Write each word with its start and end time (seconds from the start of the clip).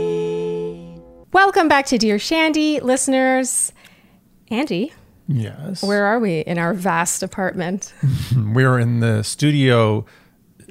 Welcome 1.31 1.67
back 1.67 1.85
to 1.85 1.99
Dear 1.99 2.17
Shandy, 2.17 2.79
listeners. 2.79 3.71
Andy, 4.49 4.91
yes. 5.27 5.83
where 5.83 6.05
are 6.05 6.19
we 6.19 6.39
in 6.39 6.57
our 6.57 6.73
vast 6.73 7.21
apartment? 7.21 7.93
We're 8.35 8.79
in 8.79 8.99
the 8.99 9.21
studio 9.21 10.07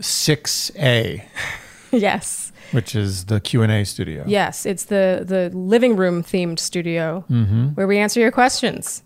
6A, 0.01 1.25
yes. 1.93 2.50
Which 2.73 2.95
is 2.95 3.27
the 3.27 3.41
Q&A 3.41 3.84
studio. 3.84 4.25
Yes, 4.27 4.66
it's 4.66 4.84
the 4.84 5.23
the 5.27 5.50
living 5.57 5.96
room 5.96 6.23
themed 6.23 6.59
studio 6.59 7.25
mm-hmm. 7.30 7.68
where 7.68 7.86
we 7.86 7.98
answer 7.98 8.21
your 8.21 8.32
questions. 8.32 9.03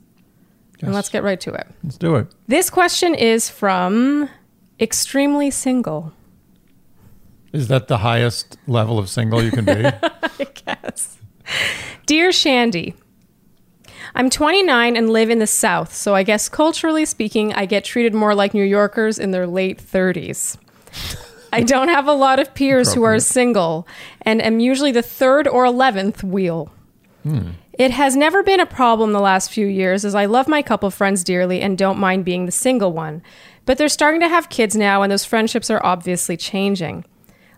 And 0.81 0.93
let's 0.93 1.09
get 1.09 1.23
right 1.23 1.41
to 1.41 1.55
it. 1.55 1.67
Let's 1.83 1.97
do 1.97 2.17
it. 2.17 2.27
This 2.47 2.69
question 2.69 3.15
is 3.15 3.49
from 3.49 4.29
Extremely 4.79 5.51
Single. 5.51 6.13
Is 7.53 7.69
that 7.69 7.89
the 7.89 7.99
highest 7.99 8.59
level 8.67 8.99
of 8.99 9.09
single 9.09 9.43
you 9.43 9.51
can 9.51 9.65
be? 9.65 9.73
I 9.85 10.47
guess. 10.67 11.17
Dear 12.05 12.33
Shandy, 12.33 12.95
I'm 14.15 14.29
29 14.29 14.97
and 14.97 15.11
live 15.11 15.31
in 15.31 15.39
the 15.39 15.47
South, 15.47 15.95
so 15.95 16.15
I 16.15 16.23
guess 16.23 16.49
culturally 16.49 17.05
speaking, 17.05 17.53
I 17.55 17.67
get 17.67 17.85
treated 17.85 18.13
more 18.13 18.35
like 18.35 18.55
New 18.55 18.65
Yorkers 18.65 19.19
in 19.19 19.31
their 19.31 19.47
late 19.47 19.79
30s. 19.79 20.59
I 21.55 21.63
don't 21.63 21.87
have 21.87 22.09
a 22.09 22.13
lot 22.13 22.41
of 22.41 22.53
peers 22.53 22.95
who 22.95 23.05
are 23.05 23.21
single 23.21 23.87
and 24.23 24.43
am 24.43 24.59
usually 24.59 24.91
the 24.91 25.03
third 25.03 25.47
or 25.47 25.65
11th 25.65 26.25
wheel. 26.25 26.73
Hmm. 27.23 27.51
It 27.75 27.93
has 27.93 28.17
never 28.17 28.43
been 28.43 28.59
a 28.59 28.67
problem 28.67 29.13
the 29.13 29.21
last 29.21 29.53
few 29.53 29.67
years 29.67 30.05
as 30.05 30.17
I 30.17 30.25
love 30.25 30.49
my 30.49 30.63
couple 30.63 30.91
friends 30.91 31.23
dearly 31.23 31.61
and 31.61 31.79
don't 31.79 31.99
mind 31.99 32.25
being 32.25 32.47
the 32.47 32.53
single 32.53 32.93
one. 32.93 33.23
But 33.67 33.79
they're 33.79 33.89
starting 33.89 34.21
to 34.21 34.29
have 34.29 34.49
kids 34.49 34.75
now 34.75 35.03
and 35.03 35.13
those 35.13 35.25
friendships 35.25 35.71
are 35.71 35.85
obviously 35.87 36.37
changing. 36.37 37.05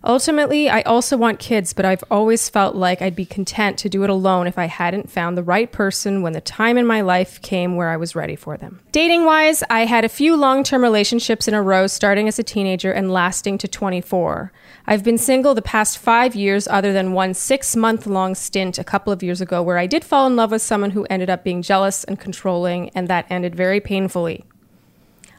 Ultimately, 0.07 0.71
I 0.71 0.83
also 0.83 1.17
want 1.17 1.41
kids, 1.41 1.73
but 1.73 1.85
I've 1.85 2.05
always 2.13 2.49
felt 2.49 2.77
like 2.77 3.03
I'd 3.03 3.17
be 3.17 3.27
content 3.27 3.77
to 3.79 3.89
do 3.89 4.05
it 4.05 4.11
alone 4.11 4.47
if 4.47 4.57
I 4.57 4.67
hadn't 4.67 5.11
found 5.11 5.37
the 5.37 5.43
right 5.43 5.71
person 5.73 6.23
when 6.23 6.33
the 6.33 6.41
time 6.41 6.79
in 6.79 6.87
my 6.87 7.01
life 7.01 7.43
came 7.43 7.75
where 7.75 7.89
I 7.89 7.97
was 7.97 8.15
ready 8.15 8.37
for 8.37 8.57
them. 8.57 8.79
Dating 8.93 9.25
wise, 9.25 9.65
I 9.69 9.85
had 9.85 10.05
a 10.05 10.09
few 10.09 10.37
long 10.37 10.63
term 10.63 10.83
relationships 10.83 11.49
in 11.49 11.55
a 11.55 11.63
row 11.63 11.89
starting 11.89 12.29
as 12.29 12.39
a 12.39 12.45
teenager 12.45 12.93
and 12.93 13.13
lasting 13.13 13.59
to 13.59 13.67
24. 13.67 14.53
I've 14.87 15.03
been 15.03 15.19
single 15.19 15.57
the 15.57 15.63
past 15.63 15.99
five 15.99 16.37
years, 16.37 16.69
other 16.69 16.93
than 16.93 17.13
one 17.13 17.35
six 17.35 17.75
month 17.75 18.07
long 18.07 18.37
stint 18.37 18.79
a 18.79 18.85
couple 18.85 19.13
of 19.13 19.25
years 19.25 19.41
ago 19.41 19.61
where 19.61 19.77
I 19.77 19.89
did 19.89 20.05
fall 20.05 20.29
in 20.29 20.37
love 20.37 20.53
with 20.53 20.63
someone 20.63 20.93
who 20.93 21.05
ended 21.11 21.31
up 21.31 21.43
being 21.43 21.63
jealous 21.63 22.05
and 22.05 22.21
controlling, 22.21 22.91
and 22.91 23.09
that 23.09 23.27
ended 23.29 23.57
very 23.57 23.81
painfully. 23.81 24.45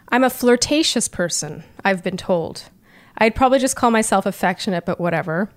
I'm 0.09 0.26
a 0.26 0.30
flirtatious 0.30 1.08
person, 1.08 1.64
I've 1.86 2.04
been 2.04 2.18
told. 2.18 2.64
I'd 3.18 3.36
probably 3.36 3.60
just 3.60 3.76
call 3.76 3.92
myself 3.92 4.26
affectionate, 4.26 4.86
but 4.86 5.00
whatever. 5.00 5.50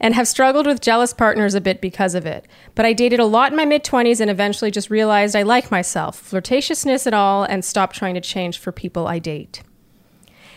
And 0.00 0.14
have 0.14 0.26
struggled 0.26 0.66
with 0.66 0.80
jealous 0.80 1.12
partners 1.12 1.54
a 1.54 1.60
bit 1.60 1.80
because 1.80 2.14
of 2.14 2.24
it. 2.24 2.46
But 2.74 2.86
I 2.86 2.92
dated 2.92 3.20
a 3.20 3.26
lot 3.26 3.52
in 3.52 3.56
my 3.56 3.64
mid 3.64 3.84
20s 3.84 4.20
and 4.20 4.30
eventually 4.30 4.70
just 4.70 4.88
realized 4.88 5.36
I 5.36 5.42
like 5.42 5.70
myself, 5.70 6.20
flirtatiousness 6.30 7.06
and 7.06 7.14
all, 7.14 7.44
and 7.44 7.64
stopped 7.64 7.96
trying 7.96 8.14
to 8.14 8.20
change 8.20 8.58
for 8.58 8.72
people 8.72 9.06
I 9.06 9.18
date. 9.18 9.62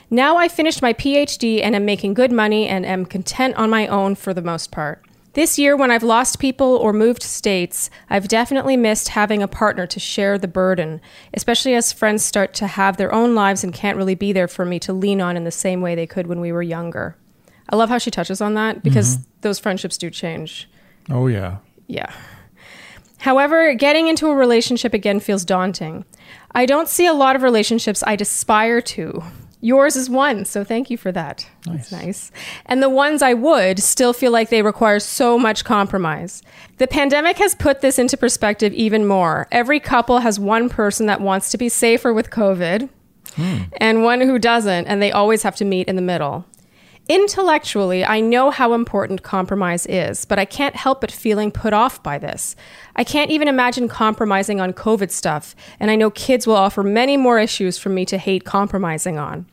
Now 0.10 0.38
I 0.38 0.48
finished 0.48 0.82
my 0.82 0.94
PhD 0.94 1.62
and 1.64 1.76
am 1.76 1.86
making 1.86 2.14
good 2.14 2.32
money 2.32 2.68
and 2.68 2.86
am 2.86 3.06
content 3.06 3.56
on 3.56 3.70
my 3.70 3.88
own 3.88 4.16
for 4.16 4.34
the 4.34 4.42
most 4.42 4.72
part. 4.72 5.06
This 5.34 5.58
year, 5.58 5.78
when 5.78 5.92
I've 5.92 6.04
lost 6.04 6.40
people 6.40 6.76
or 6.76 6.92
moved 6.92 7.24
states, 7.24 7.90
I've 8.10 8.28
definitely 8.28 8.76
missed 8.76 9.10
having 9.10 9.42
a 9.42 9.48
partner 9.48 9.88
to 9.88 10.00
share 10.00 10.38
the 10.38 10.48
burden, 10.48 11.00
especially 11.34 11.74
as 11.74 11.94
friends 11.94 12.26
start 12.26 12.54
to 12.56 12.68
have 12.68 12.98
their 12.98 13.14
own 13.14 13.34
lives 13.34 13.64
and 13.64 13.74
can't 13.74 13.98
really 13.98 14.16
be 14.16 14.34
there 14.34 14.50
for 14.50 14.66
me 14.66 14.78
to 14.80 14.92
lean 14.92 15.22
on 15.22 15.38
in 15.38 15.46
the 15.46 15.52
same 15.52 15.80
way 15.80 15.96
they 15.96 16.08
could 16.08 16.28
when 16.28 16.42
we 16.42 16.52
were 16.52 16.62
younger. 16.62 17.16
I 17.70 17.78
love 17.78 17.88
how 17.88 17.98
she 17.98 18.12
touches 18.12 18.42
on 18.42 18.56
that 18.56 18.84
because 18.84 19.16
mm-hmm. 19.18 19.30
those 19.40 19.58
friendships 19.58 19.98
do 19.98 20.10
change. 20.10 20.70
oh, 21.10 21.28
yeah. 21.28 21.58
Yeah. 21.88 22.12
However, 23.20 23.74
getting 23.74 24.08
into 24.08 24.28
a 24.28 24.36
relationship 24.36 24.94
again 24.94 25.22
feels 25.22 25.46
daunting. 25.46 26.04
I 26.54 26.66
don't 26.66 26.90
see 26.90 27.06
a 27.06 27.14
lot 27.14 27.38
of 27.38 27.44
relationships 27.44 28.04
I'd 28.06 28.20
aspire 28.20 28.82
to. 28.82 29.24
Yours 29.64 29.96
is 29.96 30.10
one, 30.10 30.44
so 30.44 30.64
thank 30.64 30.90
you 30.90 30.98
for 30.98 31.12
that. 31.12 31.48
That's 31.68 31.92
nice. 31.92 32.32
And 32.66 32.82
the 32.82 32.90
ones 32.90 33.22
I 33.22 33.36
would 33.36 33.80
still 33.80 34.12
feel 34.12 34.32
like 34.32 34.50
they 34.50 34.64
require 34.64 35.00
so 35.00 35.38
much 35.38 35.64
compromise. 35.64 36.42
The 36.78 36.88
pandemic 36.88 37.38
has 37.38 37.54
put 37.54 37.82
this 37.82 38.00
into 38.00 38.18
perspective 38.18 38.74
even 38.74 39.06
more. 39.06 39.48
Every 39.52 39.80
couple 39.80 40.20
has 40.20 40.40
one 40.40 40.68
person 40.68 41.06
that 41.06 41.22
wants 41.22 41.52
to 41.52 41.60
be 41.60 41.70
safer 41.70 42.12
with 42.12 42.32
COVID 42.32 42.90
hmm. 43.36 43.58
and 43.78 44.04
one 44.04 44.22
who 44.22 44.40
doesn't, 44.40 44.88
and 44.88 45.00
they 45.00 45.12
always 45.12 45.44
have 45.44 45.56
to 45.58 45.66
meet 45.66 45.88
in 45.88 45.96
the 45.96 46.02
middle. 46.02 46.46
Intellectually, 47.08 48.06
I 48.06 48.20
know 48.20 48.52
how 48.52 48.74
important 48.74 49.22
compromise 49.22 49.86
is, 49.86 50.24
but 50.26 50.40
I 50.40 50.46
can't 50.46 50.76
help 50.76 51.02
but 51.02 51.12
feeling 51.12 51.52
put 51.52 51.74
off 51.74 52.02
by 52.02 52.18
this. 52.18 52.56
I 52.96 53.04
can't 53.04 53.32
even 53.32 53.48
imagine 53.48 53.88
compromising 53.88 54.62
on 54.62 54.74
COVID 54.74 55.12
stuff, 55.12 55.56
and 55.80 55.92
I 55.92 55.96
know 55.96 56.10
kids 56.10 56.48
will 56.48 56.56
offer 56.56 56.84
many 56.84 57.18
more 57.18 57.38
issues 57.38 57.78
for 57.78 57.90
me 57.90 58.06
to 58.06 58.18
hate 58.18 58.46
compromising 58.46 59.20
on. 59.20 59.46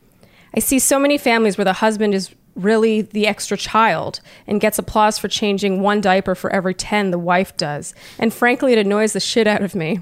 I 0.55 0.59
see 0.59 0.79
so 0.79 0.99
many 0.99 1.17
families 1.17 1.57
where 1.57 1.65
the 1.65 1.73
husband 1.73 2.13
is 2.13 2.33
really 2.55 3.01
the 3.01 3.27
extra 3.27 3.57
child 3.57 4.19
and 4.47 4.61
gets 4.61 4.79
applause 4.79 5.17
for 5.17 5.27
changing 5.27 5.81
one 5.81 6.01
diaper 6.01 6.35
for 6.35 6.51
every 6.51 6.73
10 6.73 7.11
the 7.11 7.19
wife 7.19 7.55
does, 7.57 7.93
and 8.17 8.33
frankly, 8.33 8.73
it 8.73 8.79
annoys 8.79 9.13
the 9.13 9.19
shit 9.19 9.47
out 9.47 9.61
of 9.61 9.75
me. 9.75 9.99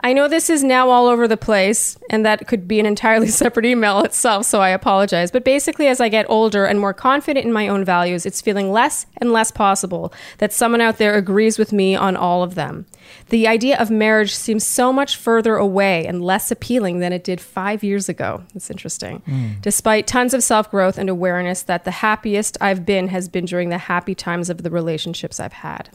I 0.00 0.12
know 0.12 0.28
this 0.28 0.50
is 0.50 0.62
now 0.62 0.90
all 0.90 1.06
over 1.06 1.26
the 1.26 1.38
place, 1.38 1.96
and 2.10 2.24
that 2.24 2.46
could 2.46 2.68
be 2.68 2.78
an 2.78 2.86
entirely 2.86 3.28
separate 3.42 3.66
email 3.66 4.00
itself, 4.00 4.44
so 4.44 4.60
I 4.60 4.68
apologize. 4.68 5.30
But 5.30 5.44
basically, 5.44 5.86
as 5.86 6.00
I 6.00 6.08
get 6.08 6.28
older 6.28 6.66
and 6.66 6.78
more 6.78 6.92
confident 6.92 7.46
in 7.46 7.52
my 7.52 7.66
own 7.68 7.84
values, 7.84 8.26
it's 8.26 8.42
feeling 8.42 8.70
less 8.70 9.06
and 9.16 9.32
less 9.32 9.50
possible 9.50 10.12
that 10.38 10.52
someone 10.52 10.80
out 10.80 10.98
there 10.98 11.14
agrees 11.14 11.58
with 11.58 11.72
me 11.72 11.96
on 11.96 12.14
all 12.16 12.42
of 12.42 12.54
them. 12.56 12.86
The 13.28 13.46
idea 13.46 13.78
of 13.78 13.90
marriage 13.90 14.34
seems 14.34 14.66
so 14.66 14.92
much 14.92 15.16
further 15.16 15.56
away 15.56 16.06
and 16.06 16.22
less 16.22 16.50
appealing 16.50 17.00
than 17.00 17.12
it 17.12 17.24
did 17.24 17.40
five 17.40 17.82
years 17.82 18.08
ago. 18.08 18.44
It's 18.54 18.70
interesting. 18.70 19.18
Hmm. 19.26 19.52
Despite 19.60 20.06
tons 20.06 20.34
of 20.34 20.42
self 20.42 20.70
growth 20.70 20.98
and 20.98 21.08
awareness 21.08 21.62
that 21.62 21.84
the 21.84 21.90
happiest 21.90 22.56
I've 22.60 22.86
been 22.86 23.08
has 23.08 23.28
been 23.28 23.44
during 23.44 23.68
the 23.68 23.78
happy 23.78 24.14
times 24.14 24.50
of 24.50 24.62
the 24.62 24.70
relationships 24.70 25.40
I've 25.40 25.52
had. 25.52 25.90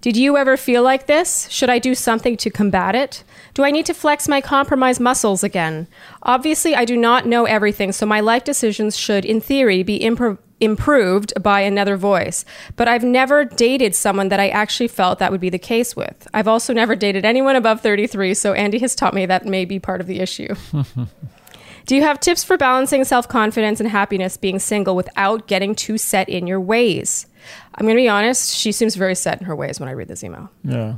Did 0.00 0.16
you 0.16 0.36
ever 0.36 0.56
feel 0.56 0.82
like 0.82 1.06
this? 1.06 1.48
Should 1.50 1.70
I 1.70 1.78
do 1.78 1.94
something 1.94 2.36
to 2.38 2.50
combat 2.50 2.94
it? 2.94 3.24
Do 3.54 3.64
I 3.64 3.70
need 3.70 3.86
to 3.86 3.94
flex 3.94 4.28
my 4.28 4.40
compromise 4.40 5.00
muscles 5.00 5.42
again? 5.42 5.88
Obviously, 6.22 6.74
I 6.74 6.84
do 6.84 6.96
not 6.96 7.26
know 7.26 7.46
everything, 7.46 7.92
so 7.92 8.06
my 8.06 8.20
life 8.20 8.44
decisions 8.44 8.96
should, 8.96 9.24
in 9.24 9.40
theory, 9.40 9.82
be 9.82 9.98
impro- 9.98 10.38
improved 10.60 11.32
by 11.42 11.60
another 11.60 11.96
voice. 11.96 12.44
But 12.76 12.88
I've 12.88 13.04
never 13.04 13.44
dated 13.44 13.94
someone 13.94 14.28
that 14.28 14.40
I 14.40 14.48
actually 14.48 14.88
felt 14.88 15.18
that 15.18 15.30
would 15.30 15.40
be 15.40 15.50
the 15.50 15.58
case 15.58 15.94
with. 15.94 16.26
I've 16.34 16.48
also 16.48 16.72
never 16.72 16.96
dated 16.96 17.24
anyone 17.24 17.56
above 17.56 17.80
33, 17.80 18.34
so 18.34 18.52
Andy 18.52 18.78
has 18.78 18.94
taught 18.94 19.14
me 19.14 19.26
that 19.26 19.46
may 19.46 19.64
be 19.64 19.78
part 19.78 20.00
of 20.00 20.06
the 20.06 20.20
issue. 20.20 20.54
Do 21.86 21.96
you 21.96 22.02
have 22.02 22.20
tips 22.20 22.44
for 22.44 22.58
balancing 22.58 23.04
self 23.04 23.28
confidence 23.28 23.80
and 23.80 23.88
happiness 23.88 24.36
being 24.36 24.58
single 24.58 24.94
without 24.94 25.46
getting 25.46 25.74
too 25.74 25.96
set 25.96 26.28
in 26.28 26.46
your 26.46 26.60
ways? 26.60 27.26
I'm 27.74 27.86
going 27.86 27.96
to 27.96 28.00
be 28.00 28.08
honest, 28.08 28.54
she 28.54 28.72
seems 28.72 28.94
very 28.94 29.14
set 29.14 29.40
in 29.40 29.46
her 29.46 29.56
ways 29.56 29.80
when 29.80 29.88
I 29.88 29.92
read 29.92 30.08
this 30.08 30.22
email. 30.22 30.50
Yeah. 30.64 30.96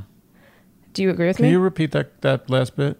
Do 0.93 1.01
you 1.01 1.09
agree 1.09 1.27
with 1.27 1.37
Can 1.37 1.43
me? 1.43 1.49
Can 1.49 1.53
you 1.53 1.59
repeat 1.61 1.91
that, 1.93 2.19
that 2.21 2.49
last 2.49 2.75
bit? 2.75 2.97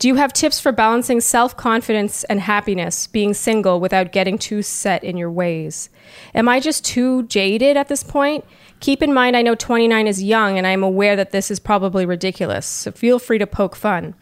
Do 0.00 0.08
you 0.08 0.14
have 0.14 0.32
tips 0.32 0.58
for 0.58 0.72
balancing 0.72 1.20
self 1.20 1.58
confidence 1.58 2.24
and 2.24 2.40
happiness 2.40 3.06
being 3.06 3.34
single 3.34 3.80
without 3.80 4.12
getting 4.12 4.38
too 4.38 4.62
set 4.62 5.04
in 5.04 5.18
your 5.18 5.30
ways? 5.30 5.90
Am 6.34 6.48
I 6.48 6.58
just 6.58 6.86
too 6.86 7.24
jaded 7.24 7.76
at 7.76 7.88
this 7.88 8.02
point? 8.02 8.46
Keep 8.80 9.02
in 9.02 9.12
mind, 9.12 9.36
I 9.36 9.42
know 9.42 9.54
29 9.54 10.06
is 10.06 10.22
young 10.22 10.56
and 10.56 10.66
I'm 10.66 10.82
aware 10.82 11.16
that 11.16 11.32
this 11.32 11.50
is 11.50 11.60
probably 11.60 12.06
ridiculous, 12.06 12.64
so 12.64 12.92
feel 12.92 13.18
free 13.18 13.36
to 13.36 13.46
poke 13.46 13.76
fun. 13.76 14.14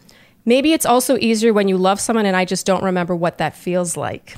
Maybe 0.45 0.73
it's 0.73 0.85
also 0.85 1.17
easier 1.19 1.53
when 1.53 1.69
you 1.69 1.77
love 1.77 2.01
someone 2.01 2.27
and 2.27 2.35
I 2.35 2.45
just 2.45 2.67
don't 2.67 2.83
remember 2.83 3.15
what 3.15 3.39
that 3.39 3.55
feels 3.55 3.97
like. 3.97 4.37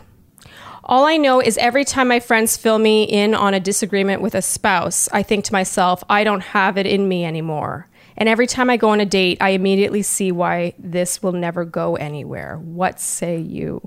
All 0.85 1.07
I 1.07 1.17
know 1.17 1.41
is 1.41 1.57
every 1.57 1.87
time 1.87 2.09
my 2.09 2.21
friends 2.21 2.59
fill 2.59 2.79
me 2.79 3.05
in 3.05 3.35
on 3.35 3.55
a 3.55 3.61
disagreement 3.61 4.21
with 4.21 4.35
a 4.35 4.43
spouse, 4.43 5.09
I 5.11 5.23
think 5.23 5.47
to 5.47 5.55
myself, 5.55 6.05
I 6.11 6.23
don't 6.23 6.43
have 6.43 6.77
it 6.77 6.85
in 6.85 7.09
me 7.09 7.25
anymore. 7.25 7.87
And 8.21 8.29
every 8.29 8.47
time 8.47 8.69
I 8.71 8.77
go 8.77 8.91
on 8.91 9.01
a 9.01 9.07
date, 9.07 9.39
I 9.41 9.51
immediately 9.51 10.03
see 10.03 10.31
why 10.31 10.75
this 10.79 11.23
will 11.23 11.33
never 11.33 11.65
go 11.65 11.97
anywhere. 11.97 12.59
What 12.59 13.01
say 13.01 13.39
you? 13.39 13.81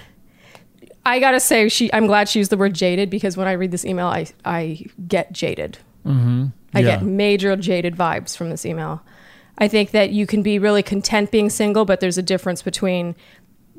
I 1.04 1.20
gotta 1.20 1.38
say, 1.38 1.68
she. 1.68 1.92
I'm 1.92 2.06
glad 2.06 2.28
she 2.28 2.40
used 2.40 2.50
the 2.50 2.56
word 2.56 2.74
jaded 2.74 3.10
because 3.10 3.36
when 3.36 3.46
I 3.46 3.52
read 3.52 3.70
this 3.70 3.84
email, 3.84 4.06
I 4.06 4.26
I 4.44 4.86
get 5.06 5.32
jaded. 5.32 5.78
Mm-hmm. 6.04 6.46
I 6.74 6.80
Yeah. 6.80 6.86
get 6.96 7.02
major 7.04 7.54
jaded 7.56 7.94
vibes 7.94 8.36
from 8.36 8.50
this 8.50 8.66
email. 8.66 9.02
I 9.58 9.68
think 9.68 9.92
that 9.92 10.10
you 10.10 10.26
can 10.26 10.42
be 10.42 10.58
really 10.58 10.82
content 10.82 11.30
being 11.30 11.48
single, 11.48 11.84
but 11.84 12.00
there's 12.00 12.18
a 12.18 12.22
difference 12.22 12.60
between 12.62 13.14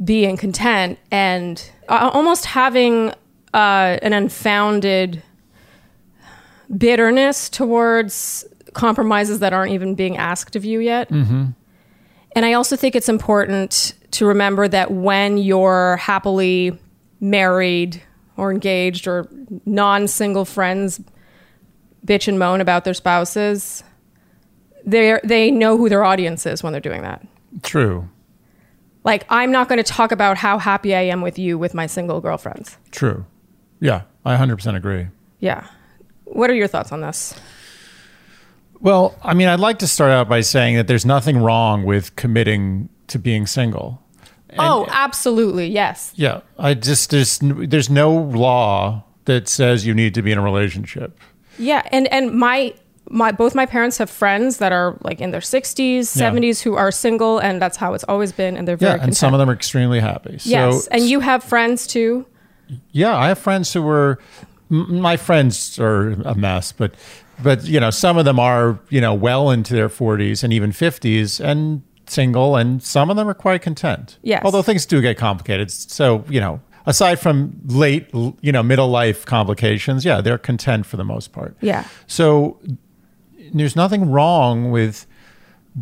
being 0.04 0.38
content 0.38 1.00
and 1.12 1.70
uh, 1.90 2.10
almost 2.14 2.46
having 2.46 3.10
uh, 3.54 3.98
an 4.02 4.14
unfounded 4.14 5.22
bitterness 6.76 7.50
towards 7.50 8.46
compromises 8.78 9.40
that 9.40 9.52
aren't 9.52 9.74
even 9.74 9.96
being 9.96 10.18
asked 10.18 10.56
of 10.56 10.64
you 10.64 10.80
yet. 10.80 11.10
Mm-hmm. 11.10 11.48
And 12.36 12.46
I 12.46 12.54
also 12.54 12.76
think 12.76 12.96
it's 12.96 13.10
important 13.10 13.94
to 14.12 14.26
remember 14.28 14.68
that 14.68 14.92
when 14.92 15.38
you're 15.38 15.98
happily 15.98 16.78
married 17.20 18.02
or 18.38 18.52
engaged 18.52 19.08
or 19.08 19.28
non 19.66 20.08
single 20.08 20.46
friends 20.46 21.02
bitch 22.06 22.28
and 22.28 22.38
moan 22.38 22.62
about 22.62 22.86
their 22.86 22.94
spouses, 22.94 23.84
they 24.86 25.20
they 25.24 25.50
know 25.50 25.78
who 25.78 25.90
their 25.90 26.04
audience 26.04 26.46
is 26.46 26.62
when 26.62 26.72
they're 26.72 26.80
doing 26.80 27.02
that. 27.02 27.26
True. 27.64 28.08
Like 29.04 29.26
I'm 29.30 29.52
not 29.52 29.68
going 29.68 29.78
to 29.78 29.92
talk 29.92 30.12
about 30.12 30.38
how 30.38 30.60
happy 30.60 30.94
I 30.94 31.02
am 31.02 31.22
with 31.22 31.40
you 31.40 31.58
with 31.58 31.74
my 31.74 31.88
single 31.88 32.22
girlfriends. 32.22 32.78
True. 32.92 33.26
Yeah, 33.80 34.04
I 34.26 34.36
100% 34.36 34.76
agree. 34.76 35.08
Yeah. 35.40 35.68
What 36.26 36.50
are 36.50 36.56
your 36.56 36.68
thoughts 36.68 36.92
on 36.92 37.02
this? 37.02 37.34
Well, 38.80 39.16
I 39.24 39.34
mean, 39.34 39.48
I'd 39.48 39.60
like 39.60 39.80
to 39.80 39.88
start 39.88 40.12
out 40.12 40.30
by 40.30 40.42
saying 40.42 40.76
that 40.76 40.88
there's 40.88 41.06
nothing 41.06 41.38
wrong 41.40 41.84
with 41.84 42.16
committing 42.16 42.90
to 43.08 43.18
being 43.20 43.48
single. 43.48 44.02
And- 44.50 44.60
oh, 44.60 44.86
absolutely. 44.90 45.68
Yes. 45.68 46.14
Yeah, 46.16 46.42
I 46.60 46.74
just 46.74 47.10
there's 47.10 47.40
there's 47.42 47.90
no 47.90 48.14
law 48.14 49.04
that 49.26 49.48
says 49.48 49.86
you 49.86 49.94
need 49.94 50.14
to 50.16 50.22
be 50.22 50.32
in 50.32 50.38
a 50.38 50.42
relationship. 50.42 51.20
Yeah, 51.60 51.82
and 51.92 52.08
and 52.14 52.32
my 52.32 52.74
my 53.10 53.32
both 53.32 53.56
my 53.56 53.66
parents 53.66 53.98
have 53.98 54.10
friends 54.10 54.58
that 54.58 54.72
are 54.72 54.98
like 55.02 55.22
in 55.22 55.32
their 55.32 55.42
60s, 55.42 56.16
Yeah. 56.16 56.30
70s 56.30 56.62
who 56.62 56.76
are 56.76 56.92
single 56.92 57.40
and 57.40 57.62
that's 57.62 57.78
how 57.78 57.94
it's 57.94 58.04
always 58.06 58.32
been 58.32 58.56
and 58.58 58.68
they're 58.68 58.78
very 58.78 58.98
Yeah, 58.98 59.04
and 59.04 59.16
some 59.16 59.34
of 59.34 59.40
them 59.40 59.50
are 59.50 59.54
extremely 59.54 60.00
happy. 60.00 60.38
Yes. 60.44 60.84
So, 60.86 60.90
and 60.92 61.04
you 61.04 61.20
have 61.22 61.44
friends 61.44 61.88
too? 61.88 62.26
yeah, 62.92 63.16
I 63.16 63.30
have 63.30 63.40
friends 63.40 63.72
who 63.74 63.82
were 63.82 64.20
m- 64.70 65.00
my 65.02 65.16
friends 65.18 65.80
are 65.80 66.10
a 66.26 66.36
mess, 66.36 66.72
but 66.74 66.94
but 67.42 67.64
you 67.66 67.80
know, 67.80 67.90
some 67.90 68.18
of 68.18 68.26
them 68.26 68.40
are 68.40 68.80
you 68.90 69.02
know 69.02 69.14
well 69.14 69.52
into 69.52 69.74
their 69.74 69.90
40s 69.90 70.44
and 70.44 70.54
even 70.54 70.72
50s 70.72 71.44
and 71.44 71.84
single, 72.08 72.56
and 72.56 72.82
some 72.82 73.10
of 73.10 73.16
them 73.16 73.28
are 73.28 73.34
quite 73.34 73.62
content. 73.62 74.18
Yes. 74.24 74.42
although 74.46 74.62
things 74.62 74.86
do 74.86 75.02
get 75.02 75.18
complicated. 75.18 75.72
So 75.72 76.24
you 76.30 76.40
know, 76.40 76.62
aside 76.86 77.20
from 77.20 77.60
late 77.66 78.10
you 78.14 78.52
know 78.52 78.64
middle 78.64 78.90
life 78.90 79.26
complications, 79.26 80.06
yeah, 80.06 80.22
they're 80.22 80.38
content 80.38 80.86
for 80.86 80.98
the 80.98 81.06
most 81.06 81.32
part. 81.32 81.56
Yeah. 81.62 81.86
So 82.08 82.60
there's 83.54 83.76
nothing 83.76 84.10
wrong 84.10 84.72
with 84.72 85.06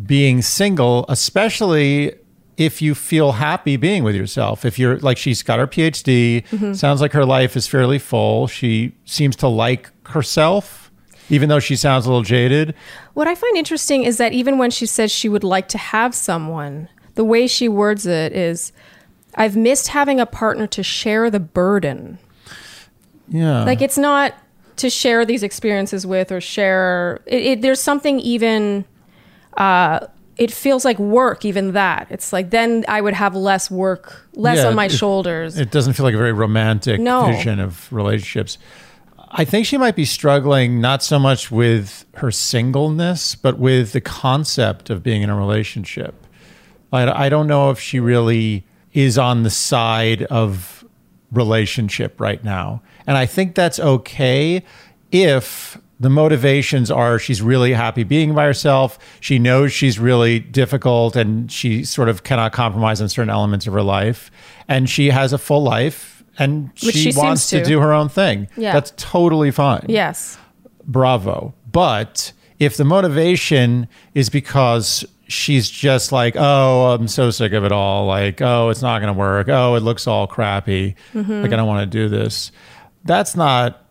being 0.04 0.42
single, 0.42 1.06
especially 1.08 2.14
if 2.56 2.80
you 2.80 2.94
feel 2.94 3.32
happy 3.32 3.76
being 3.76 4.02
with 4.02 4.14
yourself. 4.14 4.64
If 4.64 4.78
you're 4.78 4.98
like, 4.98 5.18
she's 5.18 5.42
got 5.42 5.58
her 5.58 5.66
PhD, 5.66 6.46
mm-hmm. 6.48 6.72
sounds 6.72 7.00
like 7.00 7.12
her 7.12 7.24
life 7.24 7.56
is 7.56 7.66
fairly 7.66 7.98
full. 7.98 8.46
She 8.46 8.92
seems 9.04 9.36
to 9.36 9.48
like 9.48 9.90
herself, 10.08 10.85
even 11.28 11.48
though 11.48 11.58
she 11.58 11.76
sounds 11.76 12.06
a 12.06 12.08
little 12.08 12.22
jaded. 12.22 12.74
What 13.14 13.26
I 13.28 13.34
find 13.34 13.56
interesting 13.56 14.04
is 14.04 14.16
that 14.18 14.32
even 14.32 14.58
when 14.58 14.70
she 14.70 14.86
says 14.86 15.10
she 15.10 15.28
would 15.28 15.44
like 15.44 15.68
to 15.68 15.78
have 15.78 16.14
someone, 16.14 16.88
the 17.14 17.24
way 17.24 17.46
she 17.46 17.68
words 17.68 18.06
it 18.06 18.32
is 18.32 18.72
I've 19.34 19.56
missed 19.56 19.88
having 19.88 20.18
a 20.20 20.26
partner 20.26 20.66
to 20.68 20.82
share 20.82 21.30
the 21.30 21.40
burden. 21.40 22.18
Yeah. 23.28 23.64
Like 23.64 23.82
it's 23.82 23.98
not 23.98 24.34
to 24.76 24.90
share 24.90 25.24
these 25.24 25.42
experiences 25.42 26.06
with 26.06 26.30
or 26.30 26.40
share 26.40 27.20
it, 27.26 27.42
it 27.42 27.62
there's 27.62 27.80
something 27.80 28.20
even 28.20 28.84
uh 29.56 30.00
it 30.36 30.52
feels 30.52 30.84
like 30.84 30.98
work 30.98 31.46
even 31.46 31.72
that 31.72 32.06
it's 32.10 32.30
like 32.30 32.50
then 32.50 32.84
i 32.88 33.00
would 33.00 33.14
have 33.14 33.34
less 33.34 33.70
work 33.70 34.28
less 34.34 34.58
Yeah, 34.58 34.66
on 34.66 34.74
my 34.74 34.84
it- 34.84 34.92
shoulders 34.92 35.56
It 35.58 35.70
doesn't 35.70 35.94
feel 35.94 36.04
like 36.04 36.14
a 36.14 36.18
very 36.18 36.34
romantic 36.34 37.00
No. 37.00 37.26
vision 37.28 37.58
of 37.58 37.90
relationships. 37.90 38.58
I 39.38 39.44
think 39.44 39.66
she 39.66 39.76
might 39.76 39.94
be 39.94 40.06
struggling 40.06 40.80
not 40.80 41.02
so 41.02 41.18
much 41.18 41.50
with 41.50 42.06
her 42.14 42.30
singleness, 42.30 43.34
but 43.34 43.58
with 43.58 43.92
the 43.92 44.00
concept 44.00 44.88
of 44.88 45.02
being 45.02 45.20
in 45.20 45.28
a 45.28 45.36
relationship. 45.36 46.26
I, 46.90 47.26
I 47.26 47.28
don't 47.28 47.46
know 47.46 47.68
if 47.68 47.78
she 47.78 48.00
really 48.00 48.64
is 48.94 49.18
on 49.18 49.42
the 49.42 49.50
side 49.50 50.22
of 50.22 50.86
relationship 51.30 52.18
right 52.18 52.42
now. 52.42 52.80
And 53.06 53.18
I 53.18 53.26
think 53.26 53.54
that's 53.54 53.78
okay 53.78 54.64
if 55.12 55.76
the 56.00 56.08
motivations 56.08 56.90
are 56.90 57.18
she's 57.18 57.42
really 57.42 57.74
happy 57.74 58.04
being 58.04 58.34
by 58.34 58.46
herself. 58.46 58.98
She 59.20 59.38
knows 59.38 59.70
she's 59.70 59.98
really 59.98 60.40
difficult 60.40 61.14
and 61.14 61.52
she 61.52 61.84
sort 61.84 62.08
of 62.08 62.22
cannot 62.22 62.52
compromise 62.52 63.02
on 63.02 63.10
certain 63.10 63.28
elements 63.28 63.66
of 63.66 63.74
her 63.74 63.82
life. 63.82 64.30
And 64.66 64.88
she 64.88 65.10
has 65.10 65.34
a 65.34 65.38
full 65.38 65.62
life 65.62 66.15
and 66.38 66.70
she, 66.74 66.92
she 66.92 67.12
wants 67.16 67.48
to. 67.50 67.60
to. 67.60 67.64
do 67.64 67.80
her 67.80 67.92
own 67.92 68.08
thing. 68.08 68.48
Yeah. 68.56 68.72
That's 68.72 68.92
totally 68.96 69.50
fine 69.50 69.86
yes 69.88 70.38
bravo. 70.86 71.54
But 71.70 72.32
if 72.58 72.76
the 72.76 72.84
motivation 72.84 73.88
is 74.14 74.30
because 74.30 75.04
she's 75.28 75.68
just 75.68 76.12
like, 76.12 76.36
oh, 76.36 76.94
I'm 76.94 77.08
so 77.08 77.30
sick 77.30 77.52
of 77.52 77.64
it 77.64 77.72
all, 77.72 78.06
like, 78.06 78.40
oh, 78.40 78.70
it's 78.70 78.82
not 78.82 79.00
going 79.00 79.12
to 79.12 79.18
work, 79.18 79.48
oh, 79.48 79.74
it 79.74 79.80
looks 79.80 80.06
all 80.06 80.26
crappy, 80.26 80.94
mm-hmm. 81.12 81.42
like, 81.42 81.52
I 81.52 81.56
don't 81.56 81.66
want 81.66 81.90
to 81.90 81.98
do 81.98 82.08
this, 82.08 82.52
that's 83.04 83.36
not 83.36 83.82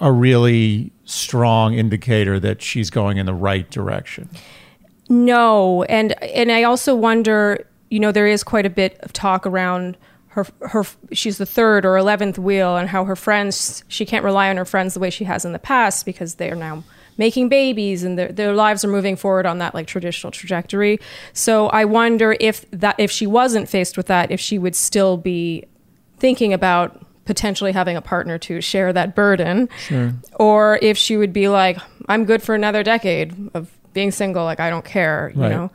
a 0.00 0.12
really 0.12 0.92
strong 1.04 1.74
indicator 1.74 2.38
that 2.40 2.62
she's 2.62 2.90
going 2.90 3.16
in 3.16 3.26
the 3.26 3.34
right 3.34 3.68
direction. 3.70 4.28
no 5.08 5.82
and 5.84 6.12
and 6.22 6.52
i 6.52 6.62
also 6.62 6.94
wonder 6.94 7.66
you 7.90 7.98
know 7.98 8.12
there 8.12 8.28
is 8.28 8.44
quite 8.44 8.64
a 8.64 8.70
bit 8.70 8.96
of 9.00 9.12
talk 9.12 9.44
around 9.44 9.96
her 10.30 10.46
her 10.60 10.84
she's 11.12 11.38
the 11.38 11.46
third 11.46 11.84
or 11.84 11.94
11th 11.96 12.38
wheel 12.38 12.76
and 12.76 12.88
how 12.90 13.04
her 13.04 13.16
friends 13.16 13.82
she 13.88 14.06
can't 14.06 14.24
rely 14.24 14.48
on 14.48 14.56
her 14.56 14.64
friends 14.64 14.94
the 14.94 15.00
way 15.00 15.10
she 15.10 15.24
has 15.24 15.44
in 15.44 15.52
the 15.52 15.58
past 15.58 16.04
because 16.06 16.36
they 16.36 16.50
are 16.50 16.54
now 16.56 16.84
making 17.18 17.48
babies 17.48 18.02
and 18.04 18.16
their, 18.18 18.28
their 18.28 18.54
lives 18.54 18.84
are 18.84 18.88
moving 18.88 19.16
forward 19.16 19.44
on 19.44 19.58
that 19.58 19.74
like 19.74 19.86
traditional 19.86 20.30
trajectory. 20.30 20.98
So 21.32 21.66
i 21.68 21.84
wonder 21.84 22.36
if 22.40 22.64
that 22.70 22.94
if 22.98 23.10
she 23.10 23.26
wasn't 23.26 23.68
faced 23.68 23.96
with 23.96 24.06
that 24.06 24.30
if 24.30 24.38
she 24.40 24.58
would 24.58 24.76
still 24.76 25.16
be 25.16 25.64
thinking 26.18 26.52
about 26.52 27.04
potentially 27.24 27.72
having 27.72 27.96
a 27.96 28.02
partner 28.02 28.38
to 28.38 28.60
share 28.60 28.92
that 28.92 29.14
burden. 29.14 29.68
Or 30.38 30.78
if 30.82 30.96
she 30.98 31.16
would 31.16 31.32
be 31.32 31.48
like 31.48 31.76
i'm 32.08 32.24
good 32.24 32.42
for 32.42 32.54
another 32.54 32.82
decade 32.84 33.34
of 33.54 33.70
being 33.94 34.12
single 34.12 34.44
like 34.44 34.60
i 34.60 34.70
don't 34.70 34.84
care 34.84 35.32
you 35.34 35.42
Right. 35.42 35.50
know? 35.50 35.70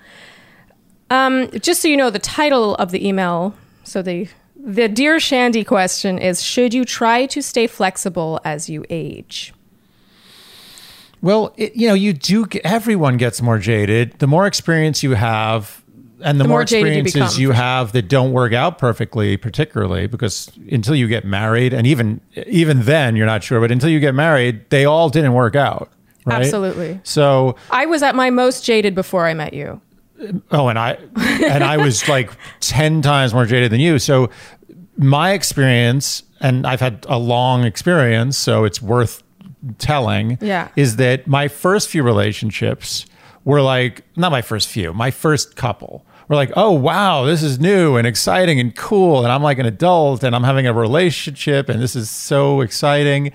Um, 1.10 1.52
just 1.60 1.82
so 1.82 1.88
you 1.88 1.98
know 1.98 2.10
the 2.10 2.20
title 2.20 2.76
of 2.76 2.92
the 2.92 3.06
email 3.08 3.54
so 3.84 4.02
the 4.02 4.28
the 4.66 4.90
dear 4.90 5.20
shandy 5.20 5.64
question 5.64 6.18
is 6.18 6.42
should 6.42 6.74
you 6.74 6.84
try 6.84 7.28
to 7.28 7.42
stay 7.42 7.68
flexible 7.68 8.42
as 8.44 8.68
you 8.68 8.84
age 8.90 9.54
Well, 11.22 11.54
it, 11.56 11.76
you 11.76 11.88
know, 11.88 11.94
you 11.94 12.14
do. 12.14 12.48
Get, 12.48 12.66
everyone 12.66 13.18
gets 13.18 13.42
more 13.42 13.60
jaded. 13.60 14.14
The 14.20 14.28
more 14.28 14.48
experience 14.48 15.04
you 15.04 15.12
have, 15.12 15.84
and 16.22 16.40
the, 16.40 16.44
The 16.44 16.48
more, 16.48 16.60
more 16.60 16.66
jaded 16.66 16.96
you 16.96 17.02
experiences 17.02 17.40
you 17.40 17.52
have 17.52 17.92
that 17.94 18.08
don't 18.10 18.32
work 18.32 18.54
out 18.54 18.78
perfectly, 18.80 19.38
particularly 19.38 20.08
because 20.08 20.52
until 20.72 20.96
you 20.96 21.08
get 21.08 21.26
married, 21.26 21.74
and 21.74 21.86
even 21.86 22.22
even 22.48 22.82
then, 22.84 23.16
you're 23.16 23.26
not 23.26 23.44
sure. 23.44 23.60
But 23.60 23.72
until 23.72 23.90
you 23.90 24.00
get 24.00 24.16
married, 24.16 24.70
they 24.72 24.86
all 24.86 25.10
didn't 25.10 25.34
work 25.34 25.56
out. 25.56 25.92
Right? 26.26 26.42
Absolutely. 26.42 27.00
So, 27.04 27.56
i 27.70 27.86
was 27.86 28.02
at 28.02 28.16
my 28.16 28.32
most 28.32 28.66
jaded 28.66 28.96
before 28.96 29.28
i 29.28 29.34
met 29.36 29.54
you 29.54 29.80
oh, 30.52 30.68
and 30.68 30.80
I 30.80 30.98
and 31.16 31.64
I 31.64 31.78
was 31.78 32.08
like 32.08 32.32
ten 32.60 33.02
times 33.02 33.34
more 33.34 33.46
jaded 33.46 33.72
than 33.72 33.80
you. 33.80 34.00
So, 34.00 34.30
my 34.98 35.34
experience, 35.34 36.24
and 36.42 36.66
I've 36.66 36.80
had 36.80 37.06
a 37.10 37.18
long 37.18 37.64
experience, 37.64 38.38
so 38.38 38.64
it's 38.64 38.82
worth 38.82 39.24
telling. 39.78 40.38
Yeah. 40.42 40.70
is 40.76 40.98
that 40.98 41.28
my 41.28 41.48
first 41.48 41.90
few 41.90 42.04
relationships 42.04 43.06
were 43.44 43.62
like 43.62 44.04
not 44.16 44.32
my 44.32 44.42
first 44.42 44.68
few, 44.68 44.94
my 44.94 45.12
first 45.12 45.56
couple 45.56 46.06
were 46.28 46.36
like, 46.36 46.52
oh 46.56 46.72
wow, 46.72 47.26
this 47.26 47.44
is 47.44 47.60
new 47.60 47.96
and 47.96 48.08
exciting 48.08 48.60
and 48.60 48.76
cool, 48.76 49.24
and 49.24 49.32
I'm 49.32 49.44
like 49.44 49.60
an 49.60 49.66
adult 49.66 50.24
and 50.24 50.36
I'm 50.36 50.44
having 50.44 50.68
a 50.68 50.74
relationship 50.74 51.70
and 51.70 51.82
this 51.82 51.96
is 51.96 52.10
so 52.10 52.62
exciting. 52.62 53.32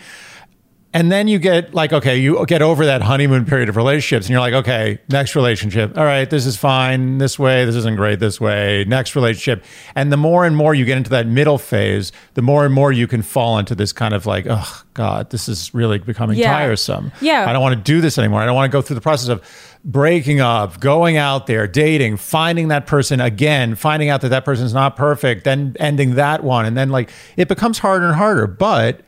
And 0.93 1.13
then 1.13 1.29
you 1.29 1.39
get 1.39 1.73
like, 1.73 1.93
okay, 1.93 2.17
you 2.17 2.45
get 2.47 2.63
over 2.63 2.85
that 2.87 3.01
honeymoon 3.01 3.45
period 3.45 3.69
of 3.69 3.77
relationships, 3.77 4.27
and 4.27 4.31
you're 4.33 4.41
like, 4.41 4.55
okay, 4.55 4.99
next 5.09 5.37
relationship. 5.37 5.97
All 5.97 6.05
right, 6.05 6.29
this 6.29 6.47
is 6.47 6.57
fine 6.57 7.19
this 7.19 7.39
way. 7.39 7.65
This 7.65 7.77
isn't 7.77 7.95
great 7.95 8.19
this 8.19 8.41
way. 8.41 8.85
Next 8.89 9.15
relationship. 9.15 9.65
And 9.95 10.11
the 10.13 10.17
more 10.17 10.45
and 10.45 10.57
more 10.57 10.75
you 10.75 10.85
get 10.85 10.97
into 10.97 11.11
that 11.11 11.29
middle 11.29 11.59
phase, 11.59 12.11
the 12.35 12.43
more 12.43 12.65
and 12.65 12.75
more 12.75 12.91
you 12.91 13.07
can 13.07 13.23
fall 13.23 13.57
into 13.57 13.77
this 13.77 13.93
kind 13.93 14.15
of 14.15 14.27
like, 14.27 14.47
oh 14.51 14.83
God, 14.95 15.31
this 15.31 15.49
is 15.49 15.73
really 15.73 15.99
becoming 15.99 16.37
Yeah. 16.37 16.53
tiresome. 16.53 17.13
Yeah. 17.21 17.49
I 17.49 17.53
don't 17.53 17.63
want 17.63 17.77
to 17.77 17.83
do 17.83 18.01
this 18.01 18.19
anymore. 18.19 18.41
I 18.43 18.45
don't 18.47 18.57
want 18.57 18.69
to 18.71 18.77
go 18.77 18.83
through 18.83 18.97
the 18.97 19.01
process 19.01 19.29
of 19.29 19.45
breaking 19.85 20.41
up, 20.41 20.81
going 20.81 21.17
out 21.17 21.47
there, 21.47 21.69
dating, 21.69 22.17
finding 22.17 22.67
that 22.69 22.87
person 22.87 23.21
again, 23.21 23.77
finding 23.77 24.09
out 24.09 24.23
that 24.23 24.29
that 24.31 24.45
person's 24.45 24.75
not 24.75 24.97
perfect, 24.97 25.45
then 25.45 25.77
ending 25.79 26.17
that 26.17 26.43
one. 26.43 26.67
And 26.67 26.77
then 26.77 26.91
like 26.91 27.11
it 27.37 27.47
becomes 27.47 27.79
harder 27.79 28.07
and 28.07 28.17
harder. 28.17 28.49
But 28.49 29.03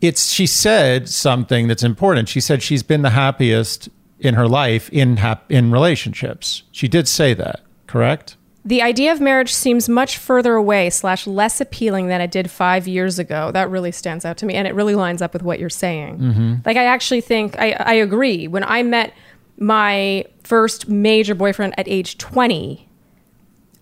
it's 0.00 0.32
she 0.32 0.46
said 0.46 1.08
something 1.08 1.68
that's 1.68 1.82
important. 1.82 2.28
She 2.28 2.40
said 2.40 2.62
she's 2.62 2.82
been 2.82 3.02
the 3.02 3.10
happiest 3.10 3.88
in 4.18 4.34
her 4.34 4.48
life 4.48 4.88
in 4.90 5.16
hap- 5.16 5.50
in 5.50 5.70
relationships. 5.70 6.62
She 6.72 6.88
did 6.88 7.08
say 7.08 7.34
that, 7.34 7.60
correct? 7.86 8.36
The 8.64 8.82
idea 8.82 9.12
of 9.12 9.20
marriage 9.20 9.54
seems 9.54 9.88
much 9.88 10.18
further 10.18 10.54
away 10.54 10.90
slash 10.90 11.26
less 11.26 11.60
appealing 11.60 12.08
than 12.08 12.20
it 12.20 12.30
did 12.30 12.50
five 12.50 12.86
years 12.86 13.18
ago. 13.18 13.50
That 13.52 13.70
really 13.70 13.92
stands 13.92 14.24
out 14.24 14.36
to 14.38 14.46
me, 14.46 14.54
and 14.54 14.66
it 14.66 14.74
really 14.74 14.94
lines 14.94 15.22
up 15.22 15.32
with 15.32 15.42
what 15.42 15.58
you're 15.58 15.70
saying. 15.70 16.18
Mm-hmm. 16.18 16.54
Like 16.66 16.76
I 16.76 16.84
actually 16.84 17.20
think 17.20 17.58
I, 17.58 17.72
I 17.72 17.94
agree. 17.94 18.46
When 18.46 18.64
I 18.64 18.82
met 18.82 19.14
my 19.56 20.24
first 20.44 20.88
major 20.88 21.34
boyfriend 21.34 21.74
at 21.78 21.88
age 21.88 22.18
20, 22.18 22.87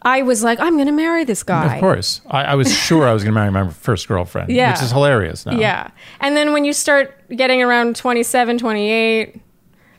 I 0.07 0.23
was 0.23 0.45
like, 0.45 0.61
I'm 0.61 0.75
going 0.75 0.87
to 0.87 0.93
marry 0.93 1.25
this 1.25 1.43
guy. 1.43 1.75
Of 1.75 1.81
course. 1.81 2.21
I, 2.29 2.45
I 2.45 2.55
was 2.55 2.73
sure 2.73 3.09
I 3.09 3.13
was 3.13 3.25
going 3.25 3.35
to 3.35 3.41
marry 3.41 3.51
my 3.51 3.69
first 3.71 4.07
girlfriend, 4.07 4.51
Yeah. 4.51 4.71
which 4.71 4.83
is 4.83 4.93
hilarious 4.93 5.45
now. 5.45 5.59
Yeah. 5.59 5.91
And 6.21 6.37
then 6.37 6.53
when 6.53 6.65
you 6.65 6.73
start 6.73 7.13
getting 7.29 7.61
around 7.61 7.97
27, 7.97 8.57
28, 8.59 9.41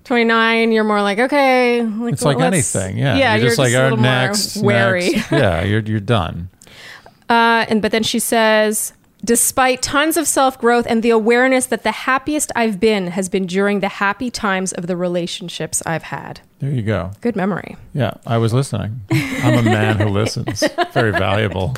29, 0.05 0.71
you're 0.71 0.85
more 0.85 1.01
like, 1.01 1.19
okay. 1.19 1.83
Like, 1.83 2.13
It's 2.13 2.23
like 2.23 2.39
anything. 2.39 2.97
Yeah. 2.97 3.17
Yeah. 3.17 3.35
You're 3.35 3.47
just 3.47 3.57
like, 3.57 3.73
a 3.73 3.79
oh, 3.79 3.83
little 3.83 3.97
more 3.97 4.03
next. 4.05 4.57
wary. 4.57 5.09
next. 5.09 5.31
Yeah. 5.31 5.63
You're, 5.63 5.81
you're 5.81 5.99
done. 5.99 6.49
Uh, 7.29 7.65
and 7.67 7.81
but 7.81 7.91
then 7.91 8.03
she 8.03 8.19
says, 8.19 8.93
despite 9.23 9.81
tons 9.81 10.17
of 10.17 10.27
self 10.27 10.59
growth 10.59 10.85
and 10.87 11.01
the 11.03 11.09
awareness 11.09 11.65
that 11.67 11.83
the 11.83 11.91
happiest 11.91 12.51
I've 12.55 12.79
been 12.79 13.07
has 13.07 13.29
been 13.29 13.45
during 13.45 13.79
the 13.79 13.89
happy 13.89 14.29
times 14.29 14.73
of 14.73 14.87
the 14.87 14.95
relationships 14.95 15.81
I've 15.85 16.03
had. 16.03 16.41
There 16.59 16.71
you 16.71 16.81
go. 16.83 17.11
Good 17.21 17.35
memory. 17.35 17.75
Yeah. 17.93 18.13
I 18.25 18.37
was 18.37 18.53
listening. 18.53 19.01
I'm 19.11 19.59
a 19.59 19.63
man 19.63 19.97
who 19.97 20.09
listens. 20.09 20.63
Very 20.93 21.11
valuable. 21.11 21.75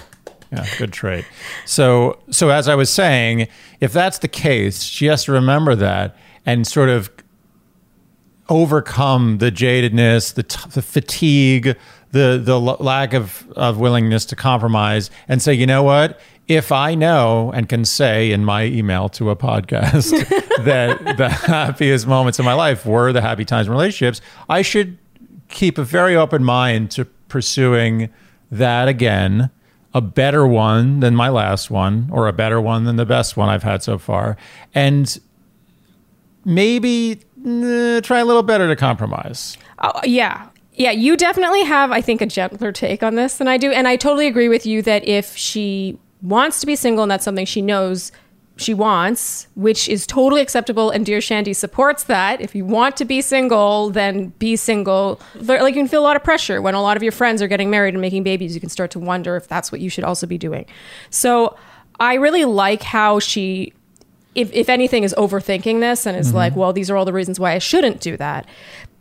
Yeah, 0.51 0.65
good 0.77 0.91
trait. 0.91 1.25
So, 1.65 2.19
so 2.31 2.49
as 2.49 2.67
I 2.67 2.73
was 2.75 2.89
saying, 2.91 3.47
if 3.81 3.93
that's 3.93 4.17
the 4.17 4.27
case, 4.27 4.81
she 4.81 5.05
has 5.05 5.23
to 5.25 5.31
remember 5.31 5.75
that 5.75 6.15
and 6.45 6.65
sort 6.65 6.89
of 6.89 7.11
overcome 8.47 9.37
the 9.37 9.51
jadedness, 9.51 10.33
the, 10.33 10.43
t- 10.43 10.69
the 10.71 10.81
fatigue, 10.81 11.75
the 12.11 12.41
the 12.43 12.53
l- 12.59 12.77
lack 12.79 13.13
of, 13.13 13.47
of 13.55 13.77
willingness 13.79 14.25
to 14.25 14.35
compromise, 14.35 15.11
and 15.27 15.41
say, 15.41 15.53
you 15.53 15.67
know 15.67 15.83
what? 15.83 16.19
If 16.49 16.71
I 16.71 16.95
know 16.95 17.51
and 17.53 17.69
can 17.69 17.85
say 17.85 18.31
in 18.31 18.43
my 18.43 18.65
email 18.65 19.07
to 19.09 19.29
a 19.29 19.35
podcast 19.35 20.09
that 20.65 21.17
the 21.17 21.29
happiest 21.29 22.07
moments 22.07 22.39
of 22.39 22.45
my 22.45 22.53
life 22.53 22.87
were 22.87 23.13
the 23.13 23.21
happy 23.21 23.45
times 23.45 23.67
in 23.67 23.71
relationships, 23.71 24.19
I 24.49 24.63
should 24.63 24.97
keep 25.49 25.77
a 25.77 25.83
very 25.83 26.15
open 26.15 26.43
mind 26.43 26.89
to 26.91 27.05
pursuing 27.05 28.09
that 28.49 28.87
again, 28.87 29.51
a 29.93 30.01
better 30.01 30.47
one 30.47 31.01
than 31.01 31.15
my 31.15 31.29
last 31.29 31.69
one, 31.69 32.09
or 32.11 32.27
a 32.27 32.33
better 32.33 32.59
one 32.59 32.85
than 32.85 32.95
the 32.95 33.05
best 33.05 33.37
one 33.37 33.47
I've 33.47 33.61
had 33.61 33.83
so 33.83 33.99
far, 33.99 34.35
and 34.73 35.19
maybe 36.45 37.19
eh, 37.45 38.01
try 38.01 38.19
a 38.19 38.25
little 38.25 38.41
better 38.41 38.67
to 38.67 38.75
compromise. 38.75 39.55
Oh, 39.83 40.01
yeah. 40.03 40.49
Yeah, 40.73 40.91
you 40.91 41.15
definitely 41.15 41.63
have, 41.65 41.91
I 41.91 42.01
think, 42.01 42.21
a 42.21 42.25
gentler 42.25 42.71
take 42.71 43.03
on 43.03 43.13
this 43.15 43.37
than 43.37 43.47
I 43.47 43.57
do. 43.57 43.71
And 43.71 43.87
I 43.87 43.97
totally 43.97 44.27
agree 44.27 44.47
with 44.47 44.65
you 44.65 44.81
that 44.83 45.05
if 45.07 45.35
she 45.35 45.99
wants 46.21 46.59
to 46.59 46.65
be 46.65 46.75
single 46.75 47.03
and 47.03 47.11
that's 47.11 47.25
something 47.25 47.45
she 47.45 47.61
knows 47.61 48.11
she 48.59 48.73
wants, 48.73 49.47
which 49.55 49.87
is 49.87 50.05
totally 50.05 50.41
acceptable, 50.41 50.89
and 50.89 51.05
Dear 51.05 51.21
Shandy 51.21 51.53
supports 51.53 52.03
that. 52.03 52.41
If 52.41 52.53
you 52.53 52.65
want 52.65 52.97
to 52.97 53.05
be 53.05 53.21
single, 53.21 53.89
then 53.89 54.33
be 54.37 54.57
single. 54.57 55.21
Like 55.35 55.73
you 55.73 55.81
can 55.81 55.87
feel 55.87 56.01
a 56.01 56.03
lot 56.03 56.17
of 56.17 56.23
pressure 56.23 56.61
when 56.61 56.75
a 56.75 56.81
lot 56.81 56.97
of 56.97 57.03
your 57.03 57.13
friends 57.13 57.41
are 57.41 57.47
getting 57.47 57.69
married 57.69 57.93
and 57.93 58.01
making 58.01 58.23
babies. 58.23 58.53
You 58.53 58.59
can 58.59 58.69
start 58.69 58.91
to 58.91 58.99
wonder 58.99 59.37
if 59.37 59.47
that's 59.47 59.71
what 59.71 59.79
you 59.79 59.89
should 59.89 60.03
also 60.03 60.27
be 60.27 60.37
doing. 60.37 60.65
So 61.09 61.57
I 61.99 62.15
really 62.15 62.45
like 62.45 62.83
how 62.83 63.19
she 63.19 63.73
if, 64.35 64.51
if 64.53 64.69
anything 64.69 65.03
is 65.03 65.15
overthinking 65.17 65.79
this 65.79 66.05
and 66.05 66.15
is 66.15 66.27
mm-hmm. 66.27 66.37
like 66.37 66.55
well 66.55 66.71
these 66.71 66.89
are 66.89 66.95
all 66.95 67.03
the 67.03 67.11
reasons 67.11 67.39
why 67.39 67.53
i 67.53 67.57
shouldn't 67.57 67.99
do 67.99 68.15
that 68.15 68.45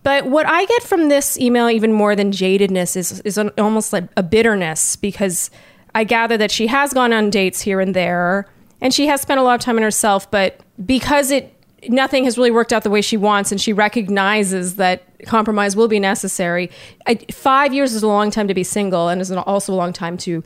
but 0.02 0.24
what 0.24 0.46
i 0.46 0.64
get 0.64 0.82
from 0.82 1.10
this 1.10 1.38
email 1.38 1.68
even 1.68 1.92
more 1.92 2.16
than 2.16 2.32
jadedness 2.32 2.96
is, 2.96 3.20
is 3.20 3.36
an, 3.36 3.50
almost 3.58 3.92
like 3.92 4.04
a 4.16 4.22
bitterness 4.22 4.96
because 4.96 5.50
i 5.94 6.04
gather 6.04 6.36
that 6.36 6.50
she 6.50 6.66
has 6.66 6.92
gone 6.92 7.12
on 7.12 7.30
dates 7.30 7.60
here 7.60 7.80
and 7.80 7.94
there 7.94 8.46
and 8.80 8.94
she 8.94 9.06
has 9.06 9.20
spent 9.20 9.40
a 9.40 9.42
lot 9.42 9.54
of 9.54 9.60
time 9.60 9.76
on 9.76 9.82
herself 9.82 10.30
but 10.30 10.60
because 10.84 11.30
it 11.30 11.54
nothing 11.88 12.24
has 12.24 12.36
really 12.36 12.50
worked 12.50 12.72
out 12.72 12.82
the 12.82 12.90
way 12.90 13.00
she 13.00 13.16
wants 13.16 13.52
and 13.52 13.60
she 13.60 13.72
recognizes 13.72 14.76
that 14.76 15.04
compromise 15.26 15.76
will 15.76 15.88
be 15.88 16.00
necessary 16.00 16.70
I, 17.06 17.16
five 17.32 17.72
years 17.72 17.94
is 17.94 18.02
a 18.02 18.08
long 18.08 18.30
time 18.30 18.48
to 18.48 18.54
be 18.54 18.64
single 18.64 19.08
and 19.08 19.20
is 19.20 19.30
also 19.30 19.72
a 19.72 19.76
long 19.76 19.92
time 19.92 20.16
to 20.18 20.42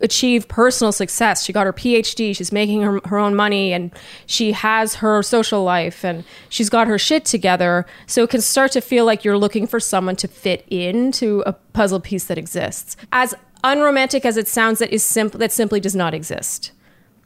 achieve 0.00 0.46
personal 0.48 0.92
success. 0.92 1.44
She 1.44 1.52
got 1.52 1.66
her 1.66 1.72
PhD, 1.72 2.36
she's 2.36 2.52
making 2.52 2.82
her, 2.82 3.00
her 3.06 3.18
own 3.18 3.34
money, 3.34 3.72
and 3.72 3.90
she 4.26 4.52
has 4.52 4.96
her 4.96 5.22
social 5.22 5.62
life, 5.62 6.04
and 6.04 6.24
she's 6.48 6.68
got 6.68 6.86
her 6.86 6.98
shit 6.98 7.24
together. 7.24 7.86
So 8.06 8.24
it 8.24 8.30
can 8.30 8.40
start 8.40 8.72
to 8.72 8.80
feel 8.80 9.04
like 9.04 9.24
you're 9.24 9.38
looking 9.38 9.66
for 9.66 9.80
someone 9.80 10.16
to 10.16 10.28
fit 10.28 10.64
into 10.68 11.42
a 11.46 11.52
puzzle 11.52 12.00
piece 12.00 12.24
that 12.24 12.38
exists. 12.38 12.96
As 13.12 13.34
unromantic 13.64 14.24
as 14.24 14.36
it 14.36 14.48
sounds, 14.48 14.78
that 14.78 14.92
is 14.92 15.02
simple 15.02 15.38
that 15.40 15.52
simply 15.52 15.80
does 15.80 15.96
not 15.96 16.14
exist. 16.14 16.72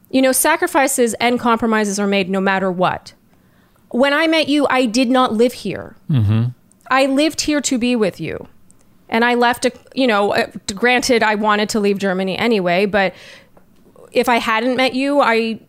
You 0.09 0.21
know, 0.21 0.31
sacrifices 0.31 1.13
and 1.15 1.39
compromises 1.39 1.99
are 1.99 2.07
made 2.07 2.29
no 2.29 2.41
matter 2.41 2.71
what. 2.71 3.13
When 3.89 4.13
I 4.13 4.27
met 4.27 4.47
you, 4.47 4.67
I 4.69 4.85
did 4.85 5.09
not 5.09 5.33
live 5.33 5.53
here. 5.53 5.95
I 6.89 7.05
lived 7.05 7.41
here 7.41 7.61
to 7.61 7.77
be 7.77 7.95
with 7.95 8.19
you 8.19 8.47
and 9.11 9.25
I 9.25 9.35
left 9.35 9.65
a 9.65 9.71
you 9.93 10.07
know 10.07 10.33
uh, 10.33 10.47
granted 10.73 11.21
I 11.21 11.35
wanted 11.35 11.69
to 11.69 11.79
leave 11.79 11.99
Germany 11.99 12.37
anyway 12.37 12.85
but 12.85 13.13
if 14.11 14.27
I 14.27 14.37
hadn't 14.37 14.77
met 14.77 14.95
you 14.95 15.21
I 15.21 15.59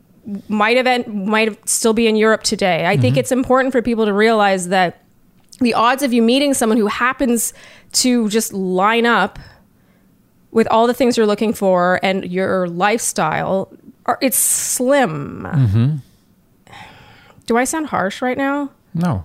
might 0.48 0.76
have 0.76 1.06
might 1.08 1.68
still 1.68 1.92
be 1.92 2.06
in 2.06 2.16
Europe 2.16 2.44
today 2.44 2.86
I 2.86 2.96
think 2.96 3.16
it's 3.16 3.32
important 3.32 3.72
for 3.72 3.82
people 3.82 4.06
to 4.06 4.12
realize 4.12 4.68
that 4.68 5.02
the 5.60 5.74
odds 5.74 6.02
of 6.02 6.12
you 6.12 6.22
meeting 6.22 6.54
someone 6.54 6.78
who 6.78 6.86
happens 6.86 7.52
to 7.92 8.28
just 8.28 8.52
line 8.52 9.04
up 9.04 9.38
with 10.52 10.68
all 10.68 10.86
the 10.86 10.94
things 10.94 11.16
you're 11.16 11.26
looking 11.26 11.52
for 11.52 11.98
and 12.02 12.24
your 12.30 12.68
lifestyle 12.68 13.72
are 14.06 14.18
it's 14.20 14.38
slim 14.38 16.00
do 17.46 17.56
I 17.56 17.64
sound 17.64 17.86
harsh 17.86 18.22
right 18.22 18.38
now 18.38 18.70
No, 18.94 19.24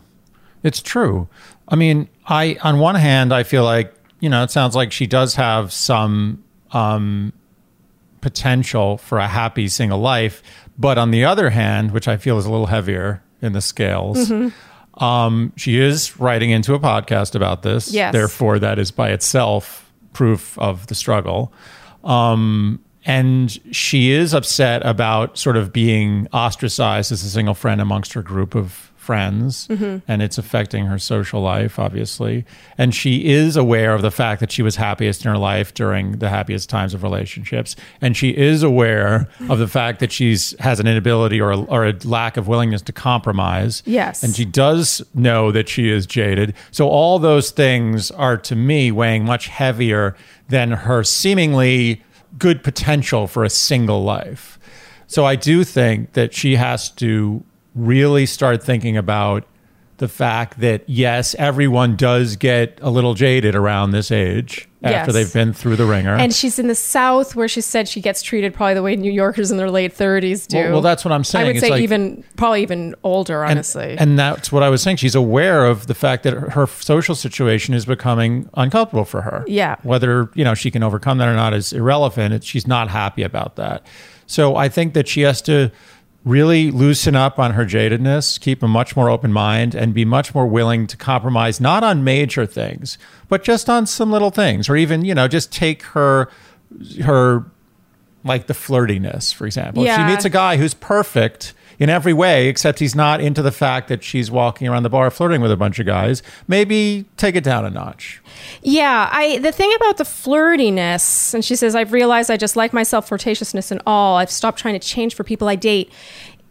it's 0.63 0.81
true. 0.81 1.27
I 1.67 1.75
mean, 1.75 2.07
I 2.25 2.57
on 2.63 2.79
one 2.79 2.96
hand, 2.96 3.34
I 3.34 3.43
feel 3.43 3.63
like 3.63 3.93
you 4.19 4.29
know, 4.29 4.43
it 4.43 4.50
sounds 4.51 4.75
like 4.75 4.91
she 4.91 5.05
does 5.05 5.36
have 5.36 5.72
some 5.72 6.43
um, 6.72 7.34
potential 8.22 8.98
for 8.98 9.19
a 9.19 9.27
happy 9.27 9.67
single 9.67 10.00
life, 10.00 10.41
but 10.77 10.98
on 10.98 11.12
the 11.12 11.25
other 11.25 11.50
hand, 11.51 11.91
which 11.91 12.07
I 12.07 12.17
feel 12.17 12.38
is 12.39 12.46
a 12.46 12.51
little 12.51 12.65
heavier 12.65 13.22
in 13.41 13.53
the 13.53 13.62
scales. 13.62 14.31
Um, 14.96 15.53
she 15.55 15.79
is 15.79 16.19
writing 16.19 16.50
into 16.50 16.74
a 16.74 16.79
podcast 16.79 17.36
about 17.36 17.62
this. 17.62 17.93
Yes. 17.93 18.12
Therefore, 18.13 18.57
that 18.60 18.79
is 18.79 18.89
by 18.89 19.12
itself 19.12 19.87
proof 20.17 20.57
of 20.57 20.88
the 20.88 20.95
struggle. 20.95 21.53
Um, 22.03 22.79
and 23.05 23.51
she 23.71 24.09
is 24.09 24.33
upset 24.33 24.83
about 24.83 25.38
sort 25.38 25.57
of 25.57 25.71
being 25.71 26.27
ostracized 26.33 27.12
as 27.12 27.24
a 27.24 27.29
single 27.29 27.53
friend 27.53 27.79
amongst 27.79 28.13
her 28.13 28.24
group 28.24 28.55
of 28.55 28.91
friends 29.07 29.69
mm-hmm. 29.69 29.99
and 30.05 30.21
it's 30.21 30.37
affecting 30.37 30.85
her 30.85 30.99
social 30.99 31.39
life 31.41 31.79
obviously. 31.79 32.43
And 32.77 32.93
she 32.93 33.25
is 33.29 33.55
aware 33.55 33.93
of 33.93 34.01
the 34.01 34.11
fact 34.11 34.41
that 34.41 34.51
she 34.51 34.61
was 34.61 34.75
happiest 34.75 35.23
in 35.23 35.31
her 35.31 35.37
life 35.37 35.73
during 35.73 36.19
the 36.19 36.27
happiest 36.27 36.69
times 36.69 36.93
of 36.93 37.03
relationships. 37.03 37.77
And 38.01 38.17
she 38.17 38.31
is 38.31 38.63
aware 38.63 39.29
of 39.47 39.59
the 39.59 39.67
fact 39.69 40.01
that 40.01 40.11
she's 40.11 40.59
has 40.59 40.81
an 40.81 40.87
inability 40.87 41.39
or 41.39 41.53
or 41.53 41.85
a 41.85 41.93
lack 42.03 42.35
of 42.35 42.49
willingness 42.49 42.81
to 42.81 42.91
compromise. 42.91 43.81
Yes. 43.85 44.23
and 44.23 44.35
she 44.35 44.43
does 44.43 45.01
know 45.13 45.51
that 45.53 45.69
she 45.69 45.89
is 45.89 46.05
jaded. 46.05 46.53
So 46.71 46.89
all 46.89 47.17
those 47.17 47.51
things 47.51 48.11
are 48.11 48.35
to 48.49 48.55
me 48.57 48.91
weighing 48.91 49.23
much 49.23 49.47
heavier 49.47 50.17
than 50.49 50.71
her 50.71 51.01
seemingly 51.05 52.03
good 52.37 52.61
potential 52.61 53.25
for 53.25 53.45
a 53.45 53.49
single 53.49 54.03
life. 54.03 54.59
So 55.07 55.23
I 55.23 55.37
do 55.37 55.63
think 55.63 56.11
that 56.13 56.33
she 56.33 56.57
has 56.57 56.89
to 57.03 57.45
really 57.77 58.25
start 58.25 58.63
thinking 58.63 58.98
about 58.98 59.46
the 59.98 60.07
fact 60.07 60.60
that 60.60 60.88
yes, 60.88 61.34
everyone 61.39 61.96
does 61.96 62.36
get 62.36 62.77
a 62.84 62.89
little 62.91 63.15
jaded 63.15 63.55
around 63.55 63.89
this 63.91 64.12
age 64.12 64.69
after 64.84 65.12
Yes. 65.12 65.13
they've 65.13 65.34
been 65.34 65.53
through 65.53 65.75
the 65.75 65.88
ringer. 65.88 66.13
And 66.13 66.31
she's 66.31 66.60
in 66.60 66.67
the 66.67 66.75
South, 66.75 67.36
where 67.36 67.48
she 67.48 67.62
said 67.62 67.88
she 67.88 68.00
gets 68.00 68.22
treated 68.22 68.53
probably 68.53 68.75
the 68.75 68.84
way 68.84 68.96
New 68.96 69.12
Yorkers 69.12 69.50
in 69.50 69.57
their 69.57 69.72
late 69.72 69.91
thirties 69.93 70.46
do. 70.46 70.57
well, 70.57 70.72
well, 70.74 70.81
that's 70.81 71.03
what 71.03 71.12
I'm 71.13 71.24
saying. 71.24 71.46
I 71.46 71.48
would 71.48 71.55
It's 71.55 71.65
say 71.65 71.72
like- 71.72 71.81
even 71.81 72.24
probably 72.36 72.62
even 72.62 72.93
older, 73.01 73.43
honestly. 73.43 73.96
and 73.98 74.19
that's 74.19 74.51
what 74.51 74.62
I 74.62 74.69
was 74.69 74.84
saying. 74.84 74.98
She's 74.98 75.15
aware 75.15 75.65
of 75.65 75.88
the 75.88 75.96
fact 75.96 76.22
that 76.24 76.34
her, 76.34 76.50
her 76.51 76.67
social 76.67 77.15
situation 77.15 77.74
is 77.74 77.88
becoming 77.88 78.48
uncomfortable 78.53 79.05
for 79.05 79.22
her. 79.24 79.43
Yeah. 79.48 79.77
Whether 79.81 80.29
you 80.36 80.43
know 80.43 80.53
she 80.53 80.69
can 80.69 80.84
overcome 80.84 81.17
that 81.17 81.27
or 81.27 81.34
not 81.36 81.55
is 81.55 81.74
irrelevant. 81.74 82.36
It's, 82.36 82.46
she's 82.46 82.67
not 82.67 82.89
happy 82.89 83.24
about 83.24 83.55
that. 83.55 83.84
So 84.27 84.57
I 84.57 84.69
think 84.69 84.93
that 84.93 85.07
she 85.07 85.22
has 85.22 85.41
to 85.43 85.72
really 86.27 86.72
loosen 86.72 87.15
up 87.15 87.39
on 87.39 87.51
her 87.53 87.65
jadedness, 87.65 88.39
keep 88.39 88.62
a 88.62 88.67
much 88.67 88.96
more 88.96 89.10
open 89.10 89.31
mind, 89.31 89.74
and 89.74 89.93
be 89.93 90.05
much 90.05 90.36
more 90.36 90.46
willing 90.46 90.88
to 90.88 90.98
compromise, 90.98 91.62
not 91.62 91.84
on 91.84 92.03
major 92.03 92.46
things, 92.46 92.98
but 93.29 93.43
just 93.43 93.69
on 93.69 93.86
some 93.86 94.12
little 94.12 94.31
things, 94.31 94.69
or 94.69 94.75
even 94.75 95.05
you 95.05 95.15
know 95.15 95.27
just 95.27 95.51
take 95.51 95.84
her 95.84 96.29
her 97.03 97.46
like 98.24 98.48
the 98.48 98.53
flirtiness, 98.53 99.34
for 99.34 99.46
example. 99.46 99.84
If 99.84 99.96
she 99.96 100.03
meets 100.03 100.25
a 100.25 100.29
guy 100.29 100.57
who's 100.57 100.74
perfect, 100.74 101.53
in 101.79 101.89
every 101.89 102.13
way, 102.13 102.48
except 102.48 102.79
he's 102.79 102.96
not 102.96 103.22
into 103.22 103.41
the 103.41 103.51
fact 103.51 103.88
that 103.88 104.03
she's 104.03 104.31
walking 104.31 104.67
around 104.67 104.84
the 104.84 104.89
bar 104.89 105.12
flirting 105.12 105.41
with 105.41 105.51
a 105.51 105.57
bunch 105.57 105.79
of 105.79 105.86
guys. 105.86 106.24
Maybe 106.48 107.05
take 107.17 107.36
it 107.36 107.43
down 107.43 107.65
a 107.65 107.69
notch. 107.69 108.22
Yeah, 108.63 109.10
I 109.12 109.38
the 109.39 109.51
thing 109.51 109.74
about 109.75 109.98
the 109.98 110.03
flirtiness, 110.03 111.34
and 111.34 111.46
she 111.46 111.55
says, 111.55 111.75
I've 111.75 111.93
realized 111.93 112.31
I 112.31 112.38
just 112.38 112.55
like 112.55 112.74
myself 112.74 113.10
flirtatiousness 113.10 113.72
and 113.72 113.81
all. 113.86 114.17
I've 114.17 114.31
stopped 114.31 114.60
trying 114.60 114.79
to 114.79 114.86
change 114.86 115.15
for 115.15 115.24
people 115.24 115.48
I 115.48 115.55
date. 115.55 115.91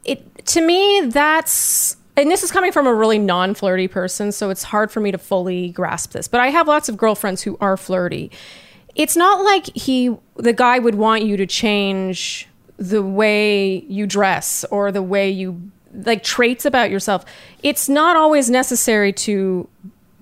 It 0.05 0.47
to 0.47 0.61
me, 0.61 1.03
that's 1.07 1.97
and 2.17 2.31
this 2.31 2.43
is 2.43 2.51
coming 2.51 2.73
from 2.73 2.87
a 2.87 2.95
really 2.95 3.19
non-flirty 3.19 3.89
person, 3.89 4.33
so 4.33 4.49
it's 4.49 4.63
hard 4.63 4.91
for 4.91 5.01
me 5.01 5.11
to 5.11 5.19
fully 5.19 5.71
grasp 5.71 6.13
this. 6.13 6.29
But 6.29 6.41
I 6.41 6.49
have 6.49 6.67
lots 6.69 6.89
of 6.89 6.97
girlfriends 6.97 7.43
who 7.43 7.59
are 7.61 7.77
flirty. 7.77 8.31
It's 8.95 9.17
not 9.17 9.45
like 9.45 9.67
he 9.77 10.17
the 10.37 10.53
guy 10.53 10.79
would 10.79 10.95
want 10.95 11.25
you 11.25 11.37
to 11.37 11.47
change 11.47 12.49
the 12.77 13.03
way 13.03 13.85
you 13.89 14.07
dress 14.07 14.65
or 14.71 14.93
the 14.93 15.03
way 15.03 15.31
you 15.31 15.71
like 15.93 16.23
traits 16.23 16.65
about 16.65 16.91
yourself. 16.91 17.25
It's 17.63 17.89
not 17.89 18.17
always 18.17 18.51
necessary 18.51 19.13
to 19.15 19.69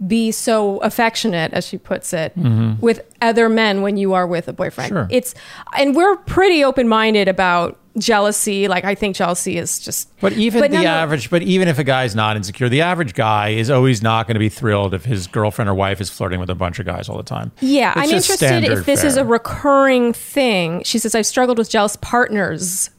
be 0.06 0.30
so 0.32 0.78
affectionate 0.78 1.52
as 1.52 1.66
she 1.66 1.78
puts 1.78 2.12
it 2.12 2.36
mm-hmm. 2.36 2.80
with 2.80 3.00
other 3.22 3.48
men 3.48 3.80
when 3.82 3.96
you 3.96 4.12
are 4.12 4.26
with 4.26 4.48
a 4.48 4.52
boyfriend 4.52 4.88
Sure. 4.88 5.06
it's 5.08 5.34
and 5.78 5.94
we're 5.94 6.16
pretty 6.16 6.64
open-minded 6.64 7.28
about 7.28 7.78
jealousy 7.96 8.66
like 8.66 8.84
i 8.84 8.94
think 8.94 9.14
jealousy 9.14 9.56
is 9.56 9.78
just 9.78 10.10
But 10.20 10.32
even 10.32 10.60
But 10.60 10.70
the 10.72 10.78
none- 10.78 10.86
average, 10.86 11.30
but 11.30 11.42
even 11.42 11.68
if 11.68 11.78
a 11.78 11.84
guy's 11.84 12.14
not 12.14 12.36
insecure, 12.36 12.68
the 12.68 12.80
average 12.80 13.14
guy 13.14 13.50
is 13.50 13.70
always 13.70 14.02
not 14.02 14.26
going 14.26 14.34
to 14.34 14.40
be 14.40 14.48
thrilled 14.48 14.94
if 14.94 15.04
his 15.04 15.26
girlfriend 15.28 15.68
or 15.70 15.74
wife 15.74 16.00
is 16.00 16.10
flirting 16.10 16.40
with 16.40 16.50
a 16.50 16.54
bunch 16.54 16.78
of 16.80 16.86
guys 16.86 17.08
all 17.08 17.16
the 17.16 17.22
time. 17.22 17.52
yeah 17.60 17.90
It's 17.90 17.98
i'm 18.10 18.16
interested 18.16 18.64
if 18.64 18.84
this 18.86 19.04
is 19.04 19.16
a 19.16 19.24
recurring 19.24 20.12
thing. 20.12 20.82
She 20.84 20.98
says 20.98 21.14
i've 21.14 21.26
struggled 21.26 21.58
with 21.58 21.70
jealous 21.70 21.96
partners. 21.96 22.90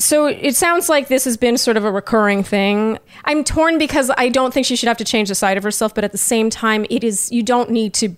So 0.00 0.26
it 0.26 0.56
sounds 0.56 0.88
like 0.88 1.06
this 1.06 1.24
has 1.24 1.36
been 1.36 1.56
sort 1.56 1.76
of 1.76 1.84
a 1.84 1.92
recurring 1.92 2.42
thing. 2.42 2.98
I'm 3.26 3.44
torn 3.44 3.78
because 3.78 4.10
i 4.16 4.28
don't 4.28 4.52
think 4.52 4.66
she 4.66 4.74
should 4.74 4.88
have 4.88 4.96
to 4.98 5.04
change 5.04 5.28
the 5.28 5.34
side 5.36 5.56
of 5.56 5.62
herself 5.62 5.94
but 5.94 6.02
at 6.02 6.10
the 6.12 6.18
same 6.18 6.50
time 6.50 6.84
it 6.90 7.04
is 7.04 7.30
you 7.30 7.42
don't 7.44 7.70
need 7.70 7.94
to 7.94 8.16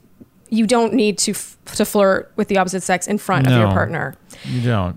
you 0.49 0.67
don't 0.67 0.95
need 0.95 1.19
to 1.19 1.33
f- 1.33 1.57
to 1.75 1.85
flirt 1.85 2.33
with 2.37 2.47
the 2.49 2.57
opposite 2.57 2.83
sex 2.83 3.09
in 3.09 3.19
front 3.19 3.47
of 3.49 3.53
your 3.53 3.67
partner. 3.67 4.15
You 4.45 4.61
don't. 4.61 4.97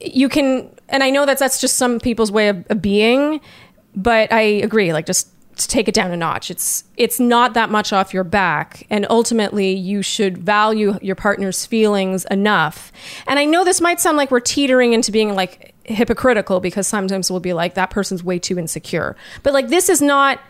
You 0.00 0.28
can 0.28 0.70
and 0.88 1.02
i 1.02 1.10
know 1.10 1.26
that 1.26 1.38
that's 1.38 1.60
just 1.60 1.76
some 1.76 2.00
people's 2.00 2.32
way 2.32 2.48
of, 2.48 2.64
of 2.70 2.80
being 2.82 3.40
but 3.94 4.32
i 4.32 4.40
agree 4.40 4.92
like 4.92 5.06
just 5.06 5.28
to 5.60 5.68
take 5.68 5.88
it 5.88 5.94
down 5.94 6.10
a 6.10 6.16
notch. 6.16 6.50
It's 6.50 6.84
it's 6.96 7.20
not 7.20 7.54
that 7.54 7.70
much 7.70 7.92
off 7.92 8.12
your 8.12 8.24
back 8.24 8.86
and 8.90 9.06
ultimately 9.10 9.72
you 9.72 10.02
should 10.02 10.38
value 10.38 10.98
your 11.02 11.14
partner's 11.16 11.66
feelings 11.66 12.24
enough. 12.30 12.92
And 13.26 13.38
i 13.38 13.44
know 13.44 13.64
this 13.64 13.80
might 13.80 14.00
sound 14.00 14.16
like 14.16 14.30
we're 14.30 14.40
teetering 14.40 14.92
into 14.92 15.12
being 15.12 15.34
like 15.34 15.74
hypocritical 15.84 16.60
because 16.60 16.86
sometimes 16.86 17.30
we'll 17.30 17.40
be 17.40 17.52
like 17.52 17.74
that 17.74 17.90
person's 17.90 18.24
way 18.24 18.38
too 18.38 18.58
insecure. 18.58 19.16
But 19.42 19.52
like 19.52 19.68
this 19.68 19.88
is 19.88 20.00
not 20.00 20.40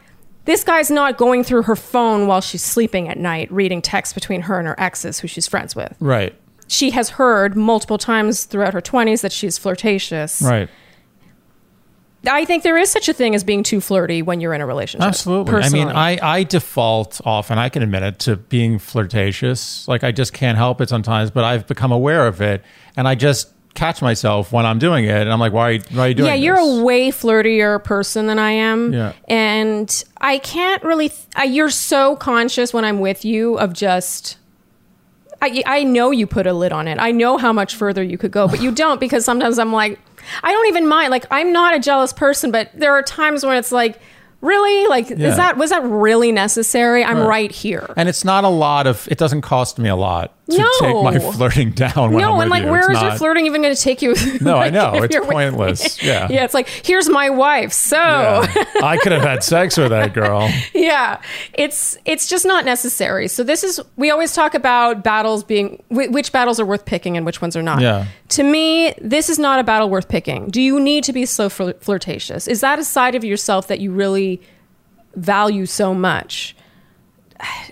this 0.44 0.64
guy's 0.64 0.90
not 0.90 1.16
going 1.16 1.44
through 1.44 1.62
her 1.62 1.76
phone 1.76 2.26
while 2.26 2.40
she's 2.40 2.62
sleeping 2.62 3.08
at 3.08 3.18
night 3.18 3.50
reading 3.52 3.82
texts 3.82 4.12
between 4.12 4.42
her 4.42 4.58
and 4.58 4.66
her 4.66 4.78
exes 4.78 5.18
who 5.20 5.28
she's 5.28 5.46
friends 5.46 5.74
with. 5.76 5.94
Right. 6.00 6.34
She 6.70 6.90
has 6.90 7.10
heard 7.10 7.56
multiple 7.56 7.98
times 7.98 8.44
throughout 8.44 8.74
her 8.74 8.80
20s 8.80 9.22
that 9.22 9.32
she's 9.32 9.58
flirtatious. 9.58 10.40
Right. 10.40 10.68
I 12.24 12.44
think 12.44 12.62
there 12.62 12.78
is 12.78 12.90
such 12.90 13.08
a 13.08 13.12
thing 13.12 13.34
as 13.34 13.42
being 13.42 13.62
too 13.62 13.80
flirty 13.80 14.22
when 14.22 14.40
you're 14.40 14.54
in 14.54 14.60
a 14.60 14.66
relationship. 14.66 15.08
Absolutely. 15.08 15.54
I 15.54 15.68
mean, 15.70 15.88
I, 15.88 16.18
I 16.22 16.42
default 16.44 17.20
often, 17.24 17.58
I 17.58 17.70
can 17.70 17.82
admit 17.82 18.02
it, 18.04 18.18
to 18.20 18.36
being 18.36 18.78
flirtatious. 18.78 19.88
Like, 19.88 20.04
I 20.04 20.12
just 20.12 20.32
can't 20.32 20.58
help 20.58 20.80
it 20.80 20.88
sometimes, 20.88 21.30
but 21.30 21.44
I've 21.44 21.66
become 21.66 21.90
aware 21.90 22.26
of 22.26 22.40
it. 22.40 22.62
And 22.96 23.08
I 23.08 23.14
just 23.14 23.52
catch 23.74 24.00
myself 24.00 24.52
when 24.52 24.64
I'm 24.66 24.78
doing 24.78 25.06
it. 25.06 25.22
And 25.22 25.32
I'm 25.32 25.40
like, 25.40 25.52
why, 25.52 25.78
why 25.90 26.04
are 26.04 26.08
you 26.08 26.14
doing 26.14 26.28
yeah, 26.28 26.34
you're 26.34 26.56
this? 26.56 26.78
a 26.78 26.84
way 26.84 27.10
flirtier 27.10 27.82
person 27.82 28.26
than 28.26 28.38
I 28.38 28.50
am. 28.52 28.92
Yeah. 28.92 29.12
And 29.26 30.04
I 30.20 30.38
can't 30.38 30.84
really, 30.84 31.08
th- 31.08 31.26
I, 31.34 31.44
you're 31.44 31.70
so 31.70 32.14
conscious 32.16 32.72
when 32.72 32.84
I'm 32.84 33.00
with 33.00 33.24
you 33.24 33.58
of 33.58 33.72
just, 33.72 34.36
I, 35.42 35.62
I 35.66 35.84
know 35.84 36.10
you 36.10 36.26
put 36.26 36.46
a 36.46 36.52
lid 36.52 36.72
on 36.72 36.86
it. 36.88 36.98
I 36.98 37.12
know 37.12 37.38
how 37.38 37.52
much 37.52 37.74
further 37.74 38.02
you 38.02 38.18
could 38.18 38.30
go, 38.30 38.48
but 38.48 38.60
you 38.60 38.70
don't 38.74 39.00
because 39.00 39.24
sometimes 39.24 39.58
I'm 39.58 39.72
like, 39.72 39.98
I 40.42 40.52
don't 40.52 40.66
even 40.68 40.86
mind. 40.86 41.10
Like, 41.10 41.26
I'm 41.30 41.52
not 41.52 41.74
a 41.74 41.78
jealous 41.78 42.12
person, 42.12 42.50
but 42.50 42.70
there 42.74 42.92
are 42.92 43.02
times 43.02 43.44
when 43.44 43.56
it's 43.56 43.72
like, 43.72 44.00
really? 44.40 44.86
Like, 44.88 45.10
Yeah. 45.10 45.28
is 45.28 45.36
that, 45.36 45.56
was 45.56 45.70
that 45.70 45.82
really 45.84 46.32
necessary? 46.32 47.04
I'm 47.04 47.18
Right. 47.18 47.26
right 47.28 47.52
here. 47.52 47.92
And 47.96 48.08
it's 48.08 48.24
not 48.24 48.44
a 48.44 48.48
lot 48.48 48.86
of, 48.86 49.06
it 49.10 49.18
doesn't 49.18 49.42
cost 49.42 49.78
me 49.78 49.88
a 49.88 49.96
lot 49.96 50.32
to 50.50 50.58
No. 50.58 50.68
take 50.80 51.02
my 51.04 51.18
flirting 51.32 51.70
down 51.72 52.12
when 52.12 52.24
I'm 52.24 52.30
no, 52.30 52.40
and 52.40 52.50
like, 52.50 52.64
you. 52.64 52.70
where 52.70 52.90
It's 52.90 52.98
is 52.98 53.02
your 53.02 53.12
flirting 53.12 53.46
even 53.46 53.62
going 53.62 53.74
to 53.74 53.80
take 53.80 54.02
you? 54.02 54.14
No, 54.40 54.56
I 54.56 54.70
know. 54.70 54.92
It's 54.94 55.14
pointless. 55.16 56.02
Yeah. 56.02 56.26
yeah, 56.30 56.44
it's 56.44 56.54
like, 56.54 56.68
here's 56.68 57.08
my 57.08 57.28
wife. 57.30 57.72
So, 57.72 57.96
Yeah. 57.96 58.46
I 58.82 58.96
could 58.96 59.12
have 59.12 59.22
had 59.22 59.44
sex 59.44 59.76
with 59.76 59.90
that 59.90 60.14
girl. 60.14 60.50
yeah 60.74 61.20
it's 61.54 61.98
it's 62.04 62.26
just 62.28 62.46
not 62.46 62.64
necessary 62.64 63.28
so 63.28 63.42
this 63.42 63.62
is 63.62 63.80
we 63.96 64.10
always 64.10 64.32
talk 64.34 64.54
about 64.54 65.04
battles 65.04 65.44
being 65.44 65.82
which 65.90 66.32
battles 66.32 66.58
are 66.58 66.64
worth 66.64 66.84
picking 66.84 67.16
and 67.16 67.26
which 67.26 67.42
ones 67.42 67.56
are 67.56 67.62
not 67.62 67.80
Yeah. 67.82 68.06
to 68.30 68.42
me 68.42 68.94
this 69.00 69.28
is 69.28 69.38
not 69.38 69.58
a 69.60 69.64
battle 69.64 69.90
worth 69.90 70.08
picking 70.08 70.48
do 70.48 70.62
you 70.62 70.80
need 70.80 71.04
to 71.04 71.12
be 71.12 71.26
so 71.26 71.48
flir- 71.48 71.78
flirtatious 71.80 72.48
is 72.48 72.60
that 72.62 72.78
a 72.78 72.84
side 72.84 73.14
of 73.14 73.24
yourself 73.24 73.66
that 73.68 73.80
you 73.80 73.92
really 73.92 74.29
value 75.16 75.66
so 75.66 75.94
much 75.94 76.54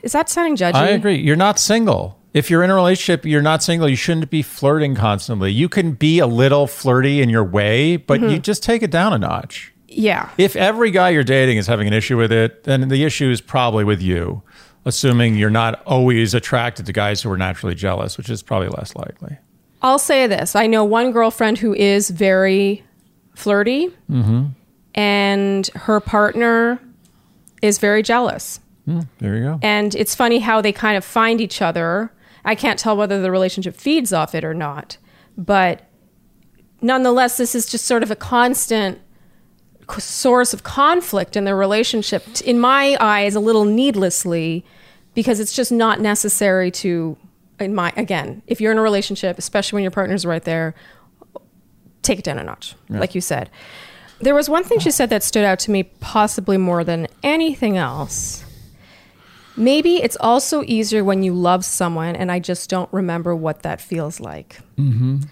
is 0.02 0.12
that 0.12 0.28
sounding 0.28 0.56
judgy 0.56 0.74
I 0.74 0.88
agree. 0.88 1.16
You're 1.16 1.36
not 1.36 1.58
single. 1.58 2.18
If 2.34 2.50
you're 2.50 2.62
in 2.62 2.70
a 2.70 2.74
relationship, 2.74 3.24
you're 3.26 3.42
not 3.42 3.62
single. 3.62 3.88
You 3.88 3.96
shouldn't 3.96 4.30
be 4.30 4.42
flirting 4.42 4.94
constantly. 4.94 5.50
You 5.52 5.68
can 5.68 5.92
be 5.92 6.18
a 6.20 6.26
little 6.26 6.66
flirty 6.66 7.20
in 7.20 7.28
your 7.30 7.44
way, 7.44 7.96
but 7.96 8.20
Mm-hmm. 8.20 8.30
you 8.30 8.38
just 8.38 8.62
take 8.62 8.82
it 8.82 8.90
down 8.90 9.12
a 9.12 9.18
notch. 9.18 9.72
yeah 9.88 10.28
If 10.38 10.56
every 10.56 10.90
guy 10.90 11.10
you're 11.10 11.24
dating 11.24 11.58
is 11.58 11.66
having 11.66 11.86
an 11.86 11.92
issue 11.94 12.16
with 12.16 12.32
it, 12.32 12.64
then 12.64 12.88
the 12.88 13.04
issue 13.04 13.30
is 13.30 13.40
probably 13.40 13.84
with 13.84 14.00
you, 14.02 14.42
assuming 14.84 15.36
you're 15.36 15.50
not 15.50 15.82
always 15.86 16.32
attracted 16.34 16.86
to 16.86 16.92
guys 16.92 17.22
who 17.22 17.30
are 17.30 17.38
naturally 17.38 17.74
jealous, 17.74 18.16
which 18.18 18.30
is 18.30 18.42
probably 18.42 18.68
less 18.68 18.94
likely. 18.96 19.36
I'll 19.82 19.98
say 19.98 20.26
this. 20.26 20.56
I 20.56 20.66
know 20.66 20.84
one 20.84 21.12
girlfriend 21.12 21.58
who 21.58 21.74
is 21.74 22.10
very 22.10 22.84
flirty, 23.34 23.90
and 24.94 25.66
her 25.74 26.00
partner 26.00 26.80
is 27.62 27.78
very 27.78 28.02
jealous. 28.02 28.60
Hmm, 28.84 29.00
there 29.18 29.36
you 29.36 29.42
go. 29.42 29.58
And 29.62 29.94
it's 29.94 30.14
funny 30.14 30.38
how 30.38 30.60
they 30.60 30.72
kind 30.72 30.96
of 30.96 31.04
find 31.04 31.40
each 31.40 31.60
other. 31.60 32.12
I 32.44 32.54
can't 32.54 32.78
tell 32.78 32.96
whether 32.96 33.20
the 33.20 33.30
relationship 33.30 33.76
feeds 33.76 34.12
off 34.12 34.34
it 34.34 34.44
or 34.44 34.54
not, 34.54 34.96
but 35.36 35.82
nonetheless, 36.80 37.36
this 37.36 37.54
is 37.54 37.66
just 37.66 37.84
sort 37.84 38.02
of 38.02 38.10
a 38.10 38.16
constant 38.16 39.00
source 39.98 40.52
of 40.52 40.62
conflict 40.62 41.36
in 41.36 41.44
their 41.44 41.56
relationship. 41.56 42.24
In 42.42 42.60
my 42.60 42.96
eyes, 43.00 43.34
a 43.34 43.40
little 43.40 43.64
needlessly, 43.64 44.64
because 45.14 45.40
it's 45.40 45.54
just 45.54 45.72
not 45.72 46.00
necessary 46.00 46.70
to. 46.72 47.16
In 47.60 47.74
my 47.74 47.92
again, 47.96 48.40
if 48.46 48.60
you're 48.60 48.70
in 48.70 48.78
a 48.78 48.82
relationship, 48.82 49.36
especially 49.36 49.78
when 49.78 49.82
your 49.82 49.90
partner's 49.90 50.24
right 50.24 50.44
there, 50.44 50.76
take 52.02 52.20
it 52.20 52.24
down 52.24 52.38
a 52.38 52.44
notch, 52.44 52.76
like 52.88 53.16
you 53.16 53.20
said. 53.20 53.50
There 54.20 54.34
was 54.34 54.50
one 54.50 54.64
thing 54.64 54.78
she 54.80 54.90
said 54.90 55.10
that 55.10 55.22
stood 55.22 55.44
out 55.44 55.60
to 55.60 55.70
me, 55.70 55.84
possibly 55.84 56.56
more 56.56 56.82
than 56.82 57.06
anything 57.22 57.76
else. 57.76 58.44
Maybe 59.56 59.96
it's 59.96 60.16
also 60.20 60.62
easier 60.64 61.02
when 61.02 61.22
you 61.22 61.34
love 61.34 61.64
someone 61.64 62.14
and 62.14 62.30
I 62.30 62.38
just 62.38 62.70
don't 62.70 62.92
remember 62.92 63.34
what 63.34 63.62
that 63.62 63.80
feels 63.80 64.20
like. 64.20 64.60
Mm-hmm. 64.78 65.22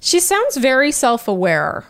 She 0.00 0.20
sounds 0.20 0.56
very 0.56 0.90
self 0.90 1.28
aware. 1.28 1.86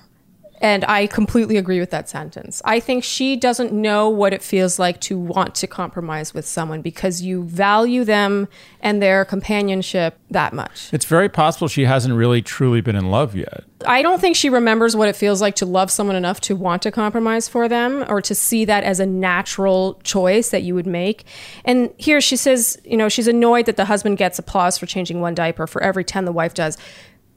And 0.60 0.84
I 0.86 1.06
completely 1.06 1.56
agree 1.56 1.80
with 1.80 1.90
that 1.90 2.08
sentence. 2.08 2.60
I 2.64 2.80
think 2.80 3.04
she 3.04 3.36
doesn't 3.36 3.72
know 3.72 4.08
what 4.08 4.32
it 4.32 4.42
feels 4.42 4.78
like 4.78 5.00
to 5.02 5.18
want 5.18 5.54
to 5.56 5.66
compromise 5.66 6.34
with 6.34 6.46
someone 6.46 6.82
because 6.82 7.22
you 7.22 7.44
value 7.44 8.04
them 8.04 8.48
and 8.80 9.00
their 9.00 9.24
companionship 9.24 10.18
that 10.30 10.52
much. 10.52 10.90
It's 10.92 11.04
very 11.04 11.28
possible 11.28 11.68
she 11.68 11.84
hasn't 11.84 12.14
really 12.14 12.42
truly 12.42 12.80
been 12.80 12.96
in 12.96 13.10
love 13.10 13.36
yet. 13.36 13.64
I 13.86 14.02
don't 14.02 14.20
think 14.20 14.34
she 14.34 14.50
remembers 14.50 14.96
what 14.96 15.08
it 15.08 15.14
feels 15.14 15.40
like 15.40 15.54
to 15.56 15.66
love 15.66 15.90
someone 15.90 16.16
enough 16.16 16.40
to 16.42 16.56
want 16.56 16.82
to 16.82 16.90
compromise 16.90 17.48
for 17.48 17.68
them 17.68 18.04
or 18.08 18.20
to 18.22 18.34
see 18.34 18.64
that 18.64 18.82
as 18.82 18.98
a 18.98 19.06
natural 19.06 20.00
choice 20.02 20.50
that 20.50 20.62
you 20.62 20.74
would 20.74 20.86
make. 20.86 21.24
And 21.64 21.90
here 21.96 22.20
she 22.20 22.36
says, 22.36 22.80
you 22.84 22.96
know, 22.96 23.08
she's 23.08 23.28
annoyed 23.28 23.66
that 23.66 23.76
the 23.76 23.84
husband 23.84 24.18
gets 24.18 24.38
applause 24.38 24.76
for 24.76 24.86
changing 24.86 25.20
one 25.20 25.34
diaper 25.34 25.66
for 25.66 25.82
every 25.82 26.04
10 26.04 26.24
the 26.24 26.32
wife 26.32 26.54
does. 26.54 26.76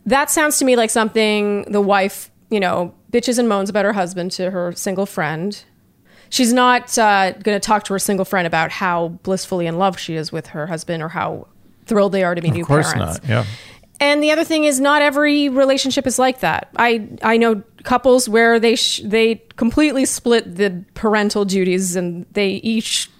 That 0.05 0.31
sounds 0.31 0.57
to 0.57 0.65
me 0.65 0.75
like 0.75 0.89
something 0.89 1.63
the 1.71 1.81
wife, 1.81 2.31
you 2.49 2.59
know, 2.59 2.95
bitches 3.11 3.37
and 3.37 3.47
moans 3.47 3.69
about 3.69 3.85
her 3.85 3.93
husband 3.93 4.31
to 4.33 4.51
her 4.51 4.71
single 4.73 5.05
friend. 5.05 5.63
She's 6.29 6.53
not 6.53 6.97
uh, 6.97 7.31
going 7.33 7.59
to 7.59 7.59
talk 7.59 7.83
to 7.85 7.93
her 7.93 7.99
single 7.99 8.25
friend 8.25 8.47
about 8.47 8.71
how 8.71 9.09
blissfully 9.23 9.67
in 9.67 9.77
love 9.77 9.99
she 9.99 10.15
is 10.15 10.31
with 10.31 10.47
her 10.47 10.67
husband 10.67 11.03
or 11.03 11.09
how 11.09 11.47
thrilled 11.85 12.13
they 12.13 12.23
are 12.23 12.35
to 12.35 12.41
be 12.41 12.51
new 12.51 12.65
parents. 12.65 12.93
Of 12.93 12.97
course 12.97 13.21
not. 13.21 13.29
Yeah. 13.29 13.45
And 13.99 14.23
the 14.23 14.31
other 14.31 14.43
thing 14.43 14.63
is, 14.63 14.79
not 14.79 15.03
every 15.03 15.47
relationship 15.47 16.07
is 16.07 16.17
like 16.17 16.39
that. 16.39 16.69
I 16.75 17.07
I 17.21 17.37
know 17.37 17.61
couples 17.83 18.27
where 18.27 18.59
they 18.59 18.75
sh- 18.75 19.01
they 19.03 19.35
completely 19.57 20.05
split 20.05 20.55
the 20.55 20.83
parental 20.95 21.45
duties 21.45 21.95
and 21.95 22.25
they 22.31 22.53
each 22.63 23.11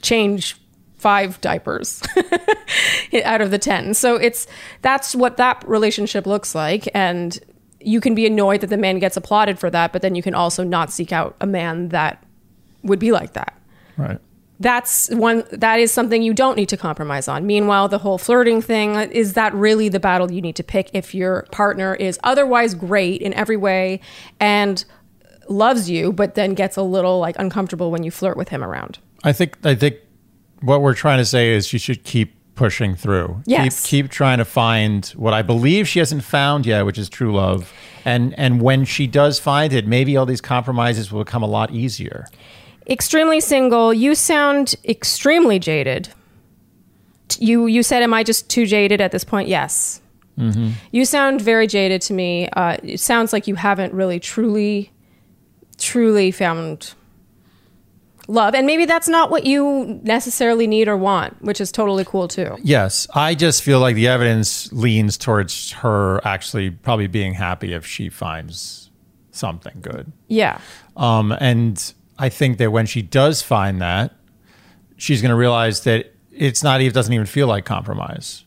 change 0.00 0.56
five 0.96 1.40
diapers 1.40 2.02
out 3.24 3.40
of 3.40 3.50
the 3.50 3.58
ten. 3.58 3.94
So 3.94 4.14
it's 4.14 4.46
that's 4.80 5.12
what 5.12 5.38
that 5.38 5.64
relationship 5.66 6.24
looks 6.24 6.54
like, 6.54 6.88
and 6.94 7.36
you 7.88 8.00
can 8.00 8.14
be 8.14 8.26
annoyed 8.26 8.60
that 8.60 8.68
the 8.68 8.76
man 8.76 8.98
gets 8.98 9.16
applauded 9.16 9.58
for 9.58 9.70
that, 9.70 9.92
but 9.92 10.02
then 10.02 10.14
you 10.14 10.22
can 10.22 10.34
also 10.34 10.62
not 10.62 10.92
seek 10.92 11.10
out 11.10 11.34
a 11.40 11.46
man 11.46 11.88
that 11.88 12.22
would 12.82 12.98
be 12.98 13.12
like 13.12 13.32
that. 13.32 13.58
Right. 13.96 14.18
That's 14.60 15.08
one 15.10 15.44
that 15.52 15.78
is 15.78 15.92
something 15.92 16.22
you 16.22 16.34
don't 16.34 16.56
need 16.56 16.68
to 16.68 16.76
compromise 16.76 17.28
on. 17.28 17.46
Meanwhile, 17.46 17.88
the 17.88 17.98
whole 17.98 18.18
flirting 18.18 18.60
thing 18.60 18.96
uh, 18.96 19.06
is 19.10 19.34
that 19.34 19.54
really 19.54 19.88
the 19.88 20.00
battle 20.00 20.30
you 20.30 20.42
need 20.42 20.56
to 20.56 20.64
pick 20.64 20.90
if 20.92 21.14
your 21.14 21.46
partner 21.52 21.94
is 21.94 22.18
otherwise 22.24 22.74
great 22.74 23.22
in 23.22 23.32
every 23.34 23.56
way 23.56 24.00
and 24.40 24.84
loves 25.48 25.88
you, 25.88 26.12
but 26.12 26.34
then 26.34 26.54
gets 26.54 26.76
a 26.76 26.82
little 26.82 27.20
like 27.20 27.38
uncomfortable 27.38 27.90
when 27.90 28.02
you 28.02 28.10
flirt 28.10 28.36
with 28.36 28.48
him 28.48 28.62
around. 28.62 28.98
I 29.24 29.32
think 29.32 29.56
I 29.64 29.74
think 29.74 29.96
what 30.60 30.82
we're 30.82 30.94
trying 30.94 31.18
to 31.18 31.24
say 31.24 31.54
is 31.54 31.72
you 31.72 31.78
should 31.78 32.02
keep 32.02 32.34
pushing 32.58 32.96
through. 32.96 33.40
Yes. 33.46 33.86
Keep 33.86 34.04
keep 34.04 34.10
trying 34.10 34.38
to 34.38 34.44
find 34.44 35.06
what 35.16 35.32
I 35.32 35.42
believe 35.42 35.86
she 35.86 36.00
hasn't 36.00 36.24
found 36.24 36.66
yet, 36.66 36.84
which 36.84 36.98
is 36.98 37.08
true 37.08 37.32
love. 37.32 37.72
And 38.04 38.38
and 38.38 38.60
when 38.60 38.84
she 38.84 39.06
does 39.06 39.38
find 39.38 39.72
it, 39.72 39.86
maybe 39.86 40.16
all 40.16 40.26
these 40.26 40.40
compromises 40.40 41.12
will 41.12 41.24
become 41.24 41.44
a 41.44 41.46
lot 41.46 41.70
easier. 41.70 42.26
Extremely 42.88 43.40
single. 43.40 43.94
You 43.94 44.14
sound 44.14 44.74
extremely 44.84 45.58
jaded. 45.60 46.08
You 47.38 47.66
you 47.66 47.82
said, 47.84 48.02
"Am 48.02 48.12
I 48.12 48.24
just 48.24 48.50
too 48.50 48.66
jaded 48.66 49.00
at 49.00 49.12
this 49.12 49.24
point?" 49.24 49.48
Yes. 49.48 50.00
You 50.92 51.04
sound 51.04 51.40
very 51.40 51.66
jaded 51.66 52.00
to 52.02 52.12
me. 52.12 52.48
Uh, 52.50 52.76
it 52.84 53.00
sounds 53.00 53.32
like 53.32 53.48
you 53.48 53.56
haven't 53.56 53.92
really 53.92 54.20
truly, 54.20 54.92
truly 55.78 56.30
found 56.30 56.94
love, 58.28 58.54
and 58.54 58.66
maybe 58.66 58.84
that's 58.84 59.08
not 59.08 59.30
what 59.30 59.44
you 59.44 60.00
necessarily 60.04 60.66
need 60.66 60.86
or 60.86 60.96
want, 60.96 61.42
which 61.42 61.60
is 61.60 61.72
totally 61.72 62.04
cool 62.04 62.28
too. 62.28 62.56
Yes, 62.62 63.08
I 63.14 63.34
just 63.34 63.62
feel 63.62 63.80
like 63.80 63.96
the 63.96 64.06
evidence 64.06 64.72
leans 64.72 65.16
towards 65.16 65.72
her 65.72 66.24
actually 66.24 66.70
probably 66.70 67.08
being 67.08 67.34
happy 67.34 67.72
if 67.72 67.84
she 67.84 68.08
finds 68.08 68.90
something 69.32 69.78
good. 69.80 70.12
Yeah. 70.28 70.60
Um, 70.96 71.32
and 71.32 71.92
I 72.18 72.28
think 72.28 72.58
that 72.58 72.70
when 72.70 72.86
she 72.86 73.02
does 73.02 73.42
find 73.42 73.80
that, 73.80 74.14
she's 74.96 75.22
going 75.22 75.30
to 75.30 75.36
realize 75.36 75.82
that 75.82 76.14
it's 76.30 76.62
not 76.62 76.80
even 76.80 76.92
doesn't 76.92 77.12
even 77.12 77.26
feel 77.26 77.46
like 77.46 77.64
compromise. 77.64 78.44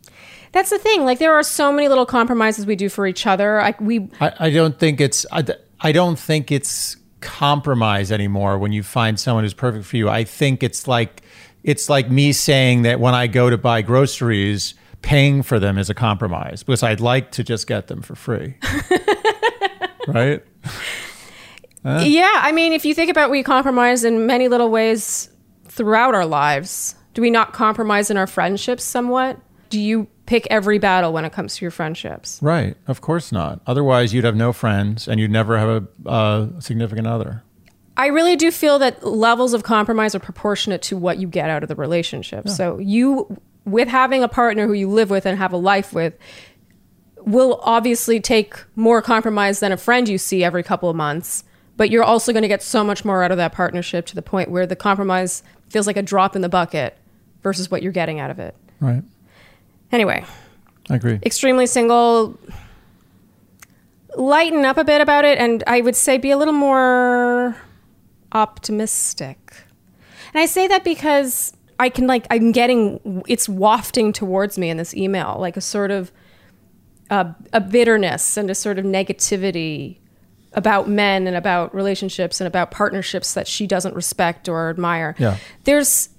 That's 0.52 0.70
the 0.70 0.80
thing. 0.80 1.06
Like 1.06 1.20
there 1.20 1.34
are 1.34 1.44
so 1.44 1.72
many 1.72 1.88
little 1.88 2.06
compromises 2.06 2.66
we 2.66 2.76
do 2.76 2.90
for 2.90 3.08
each 3.08 3.26
other. 3.26 3.58
Like 3.58 3.80
we 3.80 4.10
I, 4.20 4.34
I 4.40 4.50
don't 4.50 4.78
think 4.78 5.00
it's 5.00 5.26
I, 5.32 5.46
I 5.80 5.92
don't 5.92 6.20
think 6.20 6.52
it's 6.52 6.98
compromise 7.22 8.12
anymore 8.12 8.58
when 8.58 8.72
you 8.72 8.84
find 8.84 9.20
someone 9.20 9.44
who's 9.44 9.54
perfect 9.54 9.86
for 9.86 9.98
you. 9.98 10.10
I 10.10 10.24
think 10.24 10.64
it's 10.64 10.88
like 10.88 11.22
it's 11.64 11.90
like 11.90 12.10
me 12.10 12.34
saying 12.34 12.82
that 12.82 13.00
when 13.00 13.14
I 13.14 13.28
go 13.28 13.50
to 13.50 13.58
buy 13.58 13.82
groceries, 13.82 14.74
paying 15.02 15.44
for 15.44 15.60
them 15.60 15.78
is 15.78 15.90
a 15.90 15.94
compromise 15.94 16.64
because 16.64 16.84
I'd 16.84 17.00
like 17.00 17.32
to 17.32 17.44
just 17.44 17.68
get 17.68 17.88
them 17.88 18.02
for 18.02 18.16
free. 18.16 18.56
right? 20.08 20.44
Yeah, 21.84 22.32
I 22.36 22.52
mean, 22.52 22.74
if 22.74 22.86
you 22.86 22.94
think 22.94 23.10
about 23.10 23.32
we 23.32 23.42
compromise 23.44 24.04
in 24.04 24.28
many 24.28 24.48
little 24.48 24.70
ways 24.70 25.30
throughout 25.66 26.14
our 26.14 26.26
lives, 26.26 26.96
do 27.14 27.22
we 27.22 27.30
not 27.30 27.54
compromise 27.54 28.12
in 28.12 28.18
our 28.18 28.28
friendships 28.28 28.84
somewhat? 28.84 29.40
Do 29.70 29.80
you 29.80 30.08
pick 30.32 30.48
every 30.50 30.80
battle 30.80 31.12
when 31.12 31.26
it 31.26 31.34
comes 31.34 31.58
to 31.58 31.66
your 31.66 31.72
friendships? 31.72 32.40
Right. 32.42 32.78
Of 32.88 33.02
course 33.02 33.34
not. 33.34 33.60
Otherwise, 33.68 34.14
you'd 34.14 34.24
have 34.24 34.36
no 34.38 34.54
friends 34.54 35.06
and 35.06 35.20
you'd 35.20 35.30
never 35.30 35.58
have 35.58 35.88
a, 36.06 36.10
a 36.10 36.62
significant 36.62 37.06
other. 37.06 37.44
I 37.98 38.08
really 38.08 38.38
do 38.38 38.50
feel 38.50 38.80
that 38.80 39.06
levels 39.06 39.54
of 39.54 39.64
compromise 39.64 40.16
are 40.16 40.20
proportionate 40.20 40.82
to 40.84 40.96
what 40.96 41.18
you 41.18 41.28
get 41.28 41.50
out 41.50 41.64
of 41.64 41.68
the 41.68 41.76
relationship. 41.76 42.48
So 42.48 42.78
you 42.80 43.42
with 43.66 43.90
having 43.90 44.24
a 44.24 44.30
partner 44.30 44.68
who 44.68 44.74
you 44.74 44.90
live 44.90 45.10
with 45.10 45.26
and 45.26 45.38
have 45.38 45.52
a 45.52 45.58
life 45.58 45.92
with 45.92 46.14
will 47.18 47.60
obviously 47.64 48.22
take 48.22 48.56
more 48.78 49.02
compromise 49.02 49.60
than 49.60 49.74
a 49.74 49.78
friend 49.78 50.08
you 50.08 50.18
see 50.18 50.46
every 50.46 50.64
couple 50.64 50.90
of 50.90 50.96
months, 50.96 51.44
but 51.76 51.90
you're 51.90 52.06
also 52.06 52.32
going 52.32 52.42
to 52.42 52.48
get 52.48 52.64
so 52.64 52.86
much 52.86 53.04
more 53.04 53.22
out 53.22 53.32
of 53.32 53.38
that 53.38 53.52
partnership 53.52 54.06
to 54.06 54.16
the 54.16 54.22
point 54.22 54.50
where 54.50 54.66
the 54.66 54.78
compromise 54.78 55.44
feels 55.68 55.88
like 55.88 55.98
a 55.98 56.02
drop 56.02 56.38
in 56.38 56.42
the 56.42 56.50
bucket 56.50 56.98
versus 57.44 57.70
what 57.70 57.84
you're 57.84 57.92
getting 57.92 58.22
out 58.22 58.32
of 58.32 58.40
it. 58.40 58.56
Right. 58.80 59.04
Anyway, 59.92 60.24
I 60.90 60.96
agree. 60.96 61.20
extremely 61.24 61.66
single 61.68 62.38
lighten 64.16 64.66
up 64.66 64.78
a 64.78 64.84
bit 64.84 65.00
about 65.00 65.24
it 65.24 65.38
and 65.38 65.64
i 65.68 65.80
would 65.80 65.96
say 65.96 66.18
be 66.18 66.32
a 66.32 66.38
little 66.38 66.54
more 66.54 67.56
optimistic 68.34 69.54
and 70.34 70.42
i 70.42 70.46
say 70.46 70.68
that 70.68 70.84
because 70.84 71.54
i 71.80 71.88
can 71.88 72.08
like 72.08 72.26
i'm 72.30 72.52
getting 72.52 73.24
it's 73.28 73.48
wafting 73.48 74.12
towards 74.12 74.58
me 74.58 74.70
in 74.70 74.76
this 74.76 74.94
email 74.94 75.38
like 75.40 75.56
a 75.56 75.62
sort 75.62 75.92
of 75.92 76.12
uh, 77.10 77.32
a 77.54 77.60
bitterness 77.62 78.36
and 78.38 78.50
a 78.50 78.56
sort 78.56 78.78
of 78.80 78.84
negativity 78.86 79.98
about 80.54 80.90
men 80.90 81.26
and 81.28 81.36
about 81.38 81.74
relationships 81.74 82.42
and 82.42 82.48
about 82.50 82.70
partnerships 82.72 83.34
that 83.34 83.48
she 83.48 83.66
doesn't 83.66 83.96
respect 83.96 84.50
or 84.50 84.70
admire 84.70 85.16
Yeah. 85.20 85.38
there's 85.64 86.10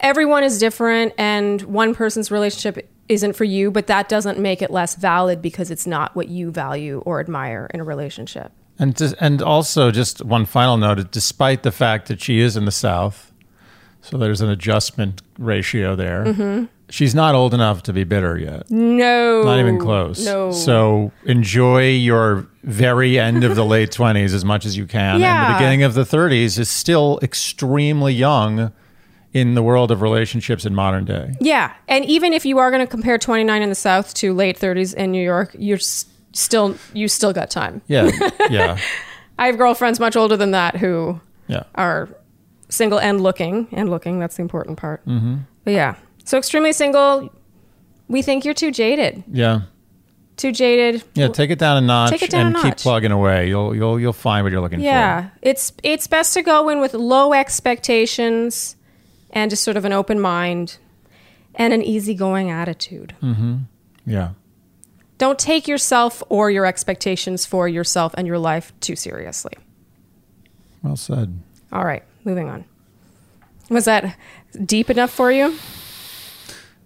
everyone 0.00 0.42
is 0.42 0.58
different 0.58 1.12
and 1.16 1.62
one 1.62 1.94
person's 1.94 2.30
relationship 2.32 2.88
isn't 3.10 3.34
for 3.34 3.44
you 3.44 3.70
but 3.70 3.86
that 3.86 4.08
doesn't 4.08 4.38
make 4.38 4.62
it 4.62 4.70
less 4.70 4.94
valid 4.94 5.42
because 5.42 5.70
it's 5.70 5.86
not 5.86 6.14
what 6.16 6.28
you 6.28 6.50
value 6.50 7.02
or 7.04 7.20
admire 7.20 7.68
in 7.74 7.80
a 7.80 7.84
relationship 7.84 8.52
And 8.78 8.96
just, 8.96 9.14
and 9.20 9.42
also 9.42 9.90
just 9.90 10.24
one 10.24 10.46
final 10.46 10.76
note: 10.78 11.10
despite 11.12 11.62
the 11.62 11.72
fact 11.72 12.08
that 12.08 12.20
she 12.22 12.40
is 12.40 12.56
in 12.56 12.64
the 12.64 12.70
South, 12.72 13.30
so 14.00 14.16
there's 14.16 14.40
an 14.40 14.48
adjustment 14.48 15.20
ratio 15.38 15.94
there. 15.94 16.24
Mm-hmm. 16.24 16.64
She's 16.88 17.14
not 17.14 17.34
old 17.34 17.52
enough 17.54 17.82
to 17.84 17.92
be 17.92 18.04
bitter 18.04 18.36
yet. 18.38 18.68
no 18.70 19.42
Not 19.44 19.60
even 19.60 19.78
close. 19.78 20.24
no 20.24 20.50
So 20.50 21.12
enjoy 21.24 21.90
your 21.90 22.48
very 22.64 23.18
end 23.18 23.44
of 23.44 23.54
the 23.54 23.64
late 23.64 23.92
twenties 23.92 24.32
as 24.34 24.44
much 24.44 24.64
as 24.66 24.76
you 24.78 24.86
can, 24.86 25.14
and 25.16 25.20
Yeah. 25.28 25.46
the 25.52 25.58
beginning 25.58 25.82
of 25.84 25.92
the 25.94 26.04
thirties 26.06 26.58
is 26.58 26.68
still 26.70 27.18
extremely 27.22 28.14
young 28.14 28.72
in 29.32 29.54
the 29.54 29.62
world 29.62 29.90
of 29.90 30.02
relationships 30.02 30.64
in 30.66 30.74
modern 30.74 31.04
day. 31.04 31.32
yeah 31.40 31.72
and 31.88 32.04
even 32.04 32.32
if 32.32 32.44
you 32.44 32.58
are 32.58 32.70
going 32.70 32.84
to 32.84 32.90
compare 32.90 33.16
29 33.18 33.62
in 33.62 33.68
the 33.68 33.74
south 33.74 34.12
to 34.14 34.32
late 34.34 34.58
30s 34.58 34.92
in 34.94 35.12
new 35.12 35.22
york 35.22 35.54
you're 35.58 35.76
s- 35.76 36.06
still 36.32 36.76
you 36.94 37.06
still 37.08 37.32
got 37.32 37.48
time 37.50 37.80
Yeah, 37.86 38.10
yeah, 38.50 38.76
i 39.38 39.46
have 39.46 39.56
girlfriends 39.56 40.00
much 40.00 40.16
older 40.16 40.36
than 40.36 40.50
that 40.50 40.76
who 40.76 41.20
yeah. 41.46 41.62
are 41.76 42.08
single 42.68 42.98
and 42.98 43.20
looking 43.20 43.68
and 43.72 43.88
looking 43.88 44.18
that's 44.18 44.36
the 44.36 44.42
important 44.42 44.78
part 44.78 45.04
mm-hmm. 45.06 45.36
but 45.64 45.72
yeah 45.72 45.94
so 46.24 46.36
extremely 46.38 46.72
single 46.72 47.32
we 48.08 48.22
think 48.22 48.44
you're 48.44 48.54
too 48.54 48.72
jaded 48.72 49.22
Yeah. 49.30 49.60
too 50.36 50.50
jaded 50.50 51.04
Yeah, 51.14 51.28
take 51.28 51.50
it 51.50 51.58
down 51.60 51.76
a 51.76 51.80
notch 51.86 52.10
Take 52.10 52.22
it 52.22 52.30
down 52.30 52.54
and 52.54 52.64
keep 52.64 52.76
plugging 52.78 53.12
away. 53.12 53.48
You'll 53.48 53.74
you'll 53.76 54.00
you'll 54.00 54.12
find 54.12 54.42
what 54.44 54.50
you're 54.52 54.60
looking 54.60 54.80
for. 54.80 54.84
Yeah, 54.84 55.30
it's 55.42 55.72
it's 55.84 56.06
best 56.08 56.34
to 56.34 56.42
go 56.42 56.68
in 56.68 56.80
with 56.80 56.94
low 56.94 57.32
expectations 57.32 58.74
and 59.32 59.50
just 59.50 59.62
sort 59.62 59.76
of 59.76 59.84
an 59.84 59.92
open 59.92 60.20
mind 60.20 60.78
and 61.54 61.72
an 61.72 61.82
easygoing 61.82 62.50
attitude. 62.50 63.14
Mm-hmm. 63.22 63.58
Yeah. 64.06 64.30
Don't 65.18 65.38
take 65.38 65.68
yourself 65.68 66.22
or 66.28 66.50
your 66.50 66.64
expectations 66.64 67.44
for 67.44 67.68
yourself 67.68 68.14
and 68.16 68.26
your 68.26 68.38
life 68.38 68.72
too 68.80 68.96
seriously. 68.96 69.52
Well 70.82 70.96
said. 70.96 71.38
All 71.72 71.84
right, 71.84 72.02
moving 72.24 72.48
on. 72.48 72.64
Was 73.68 73.84
that 73.84 74.16
deep 74.64 74.90
enough 74.90 75.10
for 75.10 75.30
you? 75.30 75.56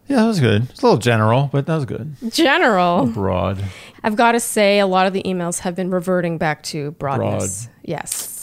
Yeah, 0.08 0.16
that 0.16 0.26
was 0.26 0.40
good. 0.40 0.68
It's 0.68 0.82
a 0.82 0.84
little 0.84 0.98
general, 0.98 1.48
but 1.50 1.66
that 1.66 1.74
was 1.76 1.86
good. 1.86 2.16
General. 2.30 3.06
Broad. 3.06 3.64
I've 4.02 4.16
got 4.16 4.32
to 4.32 4.40
say, 4.40 4.78
a 4.80 4.86
lot 4.86 5.06
of 5.06 5.14
the 5.14 5.22
emails 5.22 5.60
have 5.60 5.74
been 5.74 5.90
reverting 5.90 6.36
back 6.36 6.62
to 6.64 6.90
broadness. 6.92 7.68
Yes. 7.82 8.33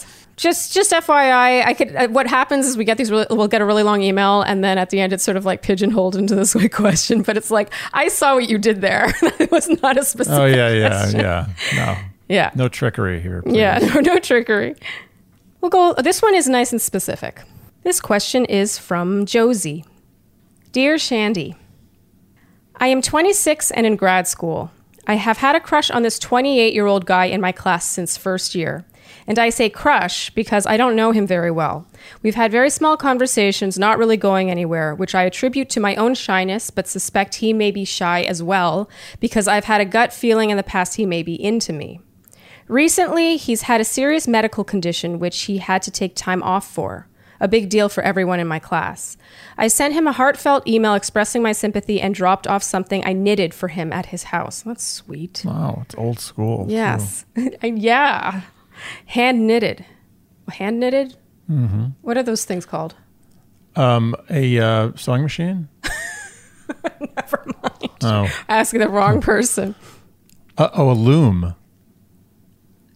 Just, 0.42 0.72
just 0.72 0.90
FYI, 0.90 1.64
I 1.64 1.72
could. 1.72 1.94
Uh, 1.94 2.08
what 2.08 2.26
happens 2.26 2.66
is 2.66 2.76
we 2.76 2.84
get 2.84 2.98
these. 2.98 3.12
Really, 3.12 3.26
we'll 3.30 3.46
get 3.46 3.60
a 3.60 3.64
really 3.64 3.84
long 3.84 4.02
email, 4.02 4.42
and 4.42 4.64
then 4.64 4.76
at 4.76 4.90
the 4.90 4.98
end, 4.98 5.12
it's 5.12 5.22
sort 5.22 5.36
of 5.36 5.44
like 5.44 5.62
pigeonholed 5.62 6.16
into 6.16 6.34
this 6.34 6.50
quick 6.58 6.72
question. 6.72 7.22
But 7.22 7.36
it's 7.36 7.52
like, 7.52 7.72
I 7.92 8.08
saw 8.08 8.34
what 8.34 8.48
you 8.48 8.58
did 8.58 8.80
there. 8.80 9.14
it 9.38 9.52
was 9.52 9.68
not 9.82 9.96
a 9.96 10.04
specific. 10.04 10.40
Oh 10.40 10.46
yeah, 10.46 10.68
yeah, 10.70 10.88
question. 10.88 11.20
yeah. 11.20 11.46
No, 11.76 11.96
yeah, 12.28 12.50
no 12.56 12.68
trickery 12.68 13.20
here. 13.20 13.42
please. 13.42 13.54
yeah. 13.54 13.78
No, 13.94 14.00
no 14.00 14.18
trickery. 14.18 14.74
We'll 15.60 15.70
go. 15.70 15.94
This 15.94 16.20
one 16.20 16.34
is 16.34 16.48
nice 16.48 16.72
and 16.72 16.82
specific. 16.82 17.40
This 17.84 18.00
question 18.00 18.44
is 18.46 18.78
from 18.78 19.26
Josie. 19.26 19.84
Dear 20.72 20.98
Shandy, 20.98 21.54
I 22.78 22.88
am 22.88 23.00
26 23.00 23.70
and 23.70 23.86
in 23.86 23.94
grad 23.94 24.26
school. 24.26 24.72
I 25.06 25.14
have 25.14 25.38
had 25.38 25.54
a 25.54 25.60
crush 25.60 25.88
on 25.88 26.02
this 26.02 26.18
28 26.18 26.74
year 26.74 26.86
old 26.86 27.06
guy 27.06 27.26
in 27.26 27.40
my 27.40 27.52
class 27.52 27.84
since 27.84 28.16
first 28.16 28.56
year. 28.56 28.84
And 29.32 29.38
I 29.38 29.48
say 29.48 29.70
crush 29.70 30.28
because 30.28 30.66
I 30.66 30.76
don't 30.76 30.94
know 30.94 31.10
him 31.10 31.26
very 31.26 31.50
well. 31.50 31.86
We've 32.22 32.34
had 32.34 32.52
very 32.52 32.68
small 32.68 32.98
conversations, 32.98 33.78
not 33.78 33.96
really 33.96 34.18
going 34.18 34.50
anywhere, 34.50 34.94
which 34.94 35.14
I 35.14 35.22
attribute 35.22 35.70
to 35.70 35.80
my 35.80 35.94
own 35.94 36.14
shyness, 36.14 36.68
but 36.70 36.86
suspect 36.86 37.36
he 37.36 37.54
may 37.54 37.70
be 37.70 37.86
shy 37.86 38.24
as 38.24 38.42
well 38.42 38.90
because 39.20 39.48
I've 39.48 39.64
had 39.64 39.80
a 39.80 39.86
gut 39.86 40.12
feeling 40.12 40.50
in 40.50 40.58
the 40.58 40.62
past 40.62 40.96
he 40.96 41.06
may 41.06 41.22
be 41.22 41.42
into 41.42 41.72
me. 41.72 42.02
Recently, 42.68 43.38
he's 43.38 43.62
had 43.62 43.80
a 43.80 43.86
serious 43.86 44.28
medical 44.28 44.64
condition 44.64 45.18
which 45.18 45.44
he 45.44 45.56
had 45.56 45.80
to 45.80 45.90
take 45.90 46.14
time 46.14 46.42
off 46.42 46.70
for. 46.70 47.08
a 47.40 47.48
big 47.48 47.70
deal 47.70 47.88
for 47.88 48.02
everyone 48.02 48.38
in 48.38 48.46
my 48.46 48.58
class. 48.58 49.16
I 49.56 49.68
sent 49.68 49.94
him 49.94 50.06
a 50.06 50.12
heartfelt 50.12 50.68
email 50.68 50.92
expressing 50.92 51.42
my 51.42 51.52
sympathy 51.52 52.02
and 52.02 52.14
dropped 52.14 52.46
off 52.46 52.62
something 52.62 53.02
I 53.04 53.14
knitted 53.14 53.54
for 53.54 53.68
him 53.68 53.94
at 53.94 54.06
his 54.12 54.24
house. 54.24 54.60
That's 54.60 54.86
sweet. 54.86 55.42
Wow, 55.42 55.78
it's 55.84 55.94
old 55.94 56.20
school. 56.20 56.66
Yes. 56.68 57.24
yeah. 57.62 58.42
Hand 59.06 59.46
knitted. 59.46 59.84
Hand 60.48 60.80
knitted? 60.80 61.16
Mm-hmm. 61.50 61.86
What 62.02 62.16
are 62.16 62.22
those 62.22 62.44
things 62.44 62.64
called? 62.66 62.94
Um, 63.76 64.14
a 64.30 64.58
uh, 64.58 64.92
sewing 64.96 65.22
machine. 65.22 65.68
Never 67.00 67.44
mind. 67.62 67.90
Oh, 68.02 68.28
Asking 68.48 68.80
the 68.80 68.88
wrong 68.88 69.20
person. 69.32 69.74
uh, 70.58 70.68
oh, 70.74 70.90
a 70.90 70.92
loom. 70.92 71.54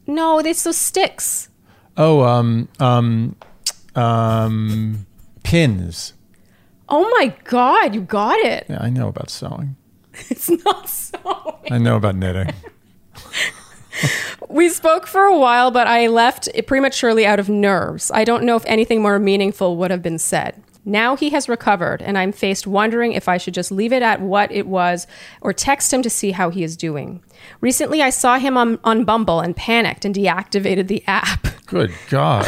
No, 0.06 0.38
it's 0.38 0.62
those 0.64 0.76
sticks. 0.76 1.48
Oh, 1.96 2.22
um, 2.22 2.68
um, 2.78 3.36
um, 3.94 5.06
pins. 5.42 6.12
Oh 6.88 7.08
my 7.18 7.34
God, 7.44 7.94
you 7.94 8.02
got 8.02 8.38
it. 8.38 8.66
Yeah, 8.68 8.78
I 8.80 8.90
know 8.90 9.08
about 9.08 9.30
sewing. 9.30 9.76
It's 10.30 10.48
not 10.64 10.88
so. 10.88 11.58
I 11.70 11.78
know 11.78 11.96
about 11.96 12.14
knitting. 12.16 12.52
We 14.48 14.68
spoke 14.68 15.06
for 15.06 15.24
a 15.24 15.36
while, 15.38 15.70
but 15.70 15.86
I 15.86 16.06
left 16.06 16.48
it 16.54 16.66
prematurely 16.66 17.26
out 17.26 17.38
of 17.38 17.48
nerves. 17.48 18.10
I 18.14 18.24
don't 18.24 18.44
know 18.44 18.56
if 18.56 18.64
anything 18.66 19.02
more 19.02 19.18
meaningful 19.18 19.76
would 19.76 19.90
have 19.90 20.02
been 20.02 20.18
said. 20.18 20.62
Now 20.84 21.16
he 21.16 21.30
has 21.30 21.48
recovered, 21.48 22.00
and 22.00 22.16
I'm 22.16 22.30
faced 22.30 22.64
wondering 22.64 23.12
if 23.12 23.28
I 23.28 23.38
should 23.38 23.54
just 23.54 23.72
leave 23.72 23.92
it 23.92 24.02
at 24.04 24.20
what 24.20 24.52
it 24.52 24.68
was 24.68 25.08
or 25.40 25.52
text 25.52 25.92
him 25.92 26.00
to 26.02 26.10
see 26.10 26.30
how 26.30 26.50
he 26.50 26.62
is 26.62 26.76
doing. 26.76 27.24
Recently, 27.60 28.02
I 28.02 28.10
saw 28.10 28.38
him 28.38 28.56
on, 28.56 28.78
on 28.84 29.04
Bumble 29.04 29.40
and 29.40 29.56
panicked 29.56 30.04
and 30.04 30.14
deactivated 30.14 30.86
the 30.86 31.02
app. 31.08 31.48
Good 31.66 31.92
God, 32.08 32.46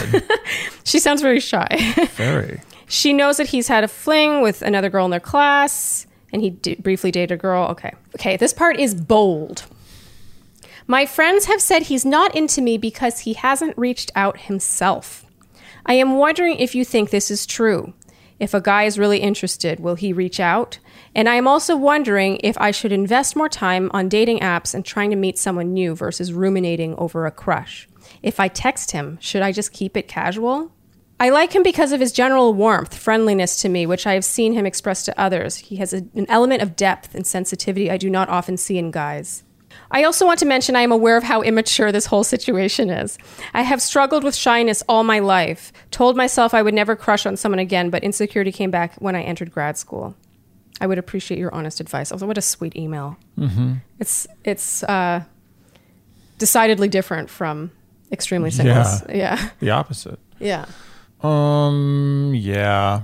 she 0.85 1.01
sounds 1.01 1.21
very 1.21 1.41
shy. 1.41 1.67
very. 2.15 2.61
She 2.91 3.13
knows 3.13 3.37
that 3.37 3.49
he's 3.49 3.69
had 3.69 3.85
a 3.85 3.89
fling 3.89 4.41
with 4.41 4.63
another 4.63 4.89
girl 4.89 5.05
in 5.05 5.11
their 5.11 5.21
class, 5.21 6.07
and 6.33 6.41
he 6.41 6.49
d- 6.49 6.77
briefly 6.77 7.11
dated 7.11 7.33
a 7.33 7.37
girl. 7.37 7.65
Okay. 7.73 7.93
Okay, 8.15 8.39
this 8.39 8.55
part 8.55 8.81
is 8.81 8.95
bold. 8.95 9.67
My 10.91 11.05
friends 11.05 11.45
have 11.45 11.61
said 11.61 11.83
he's 11.83 12.07
not 12.07 12.35
into 12.35 12.63
me 12.63 12.79
because 12.79 13.21
he 13.21 13.35
hasn't 13.35 13.77
reached 13.77 14.11
out 14.17 14.41
himself. 14.41 15.27
I 15.85 15.93
am 15.93 16.17
wondering 16.17 16.57
if 16.57 16.75
you 16.75 16.83
think 16.83 17.11
this 17.11 17.31
is 17.31 17.45
true. 17.45 17.93
If 18.41 18.55
a 18.55 18.61
guy 18.63 18.85
is 18.85 18.99
really 18.99 19.19
interested, 19.19 19.81
will 19.81 19.97
he 19.97 20.15
reach 20.15 20.41
out? 20.41 20.79
And 21.15 21.29
I 21.29 21.35
am 21.35 21.47
also 21.47 21.77
wondering 21.77 22.41
if 22.43 22.57
I 22.57 22.71
should 22.71 22.91
invest 22.91 23.37
more 23.37 23.51
time 23.51 23.91
on 23.93 24.09
dating 24.09 24.39
apps 24.39 24.75
and 24.75 24.83
trying 24.83 25.11
to 25.11 25.17
meet 25.17 25.37
someone 25.37 25.75
new 25.75 25.95
versus 25.95 26.33
ruminating 26.33 26.95
over 26.95 27.27
a 27.27 27.31
crush. 27.31 27.87
If 28.23 28.41
I 28.41 28.49
text 28.49 28.93
him, 28.93 29.19
should 29.21 29.43
I 29.43 29.53
just 29.53 29.75
keep 29.75 29.95
it 29.95 30.09
casual? 30.09 30.73
I 31.21 31.29
like 31.29 31.53
him 31.53 31.63
because 31.63 31.93
of 31.93 32.01
his 32.01 32.13
general 32.13 32.55
warmth, 32.55 32.97
friendliness 32.97 33.61
to 33.61 33.69
me, 33.69 33.85
which 33.85 34.07
I 34.07 34.15
have 34.15 34.25
seen 34.25 34.55
him 34.55 34.65
express 34.65 35.05
to 35.05 35.21
others. 35.21 35.57
He 35.57 35.77
has 35.77 35.93
a, 35.93 36.07
an 36.15 36.25
element 36.31 36.63
of 36.63 36.77
depth 36.77 37.15
and 37.15 37.27
sensitivity 37.27 37.91
I 37.91 37.99
do 37.99 38.09
not 38.09 38.31
often 38.31 38.57
see 38.57 38.79
in 38.79 38.91
guys. 38.91 39.43
I 39.91 40.05
also 40.05 40.27
want 40.27 40.39
to 40.41 40.47
mention 40.47 40.77
I 40.77 40.83
am 40.83 40.93
aware 40.93 41.17
of 41.17 41.25
how 41.25 41.43
immature 41.43 41.91
this 41.93 42.07
whole 42.07 42.25
situation 42.25 42.91
is. 42.91 43.19
I 43.55 43.63
have 43.63 43.81
struggled 43.81 44.25
with 44.25 44.35
shyness 44.35 44.83
all 44.89 45.03
my 45.03 45.19
life, 45.19 45.73
told 45.91 46.17
myself 46.17 46.53
I 46.53 46.63
would 46.63 46.75
never 46.75 46.95
crush 46.95 47.25
on 47.27 47.37
someone 47.37 47.59
again, 47.59 47.91
but 47.91 48.05
insecurity 48.05 48.53
came 48.53 48.71
back 48.71 48.95
when 48.97 49.17
I 49.17 49.23
entered 49.23 49.51
grad 49.51 49.79
school. 49.79 50.15
I 50.81 50.87
would 50.87 50.99
appreciate 50.99 51.39
your 51.39 51.53
honest 51.55 51.81
advice. 51.81 52.13
Also, 52.13 52.27
what 52.27 52.39
a 52.39 52.43
sweet 52.43 52.77
email. 52.77 53.17
It's 53.99 54.27
it's 54.45 54.85
uh, 54.85 55.25
decidedly 56.39 56.89
different 56.89 57.31
from 57.31 57.73
extremely 58.13 58.51
singles. 58.51 59.03
Yeah, 59.09 59.17
yeah. 59.17 59.51
The 59.61 59.71
opposite. 59.71 60.19
yeah. 60.39 60.67
Um. 61.23 62.33
Yeah. 62.37 63.03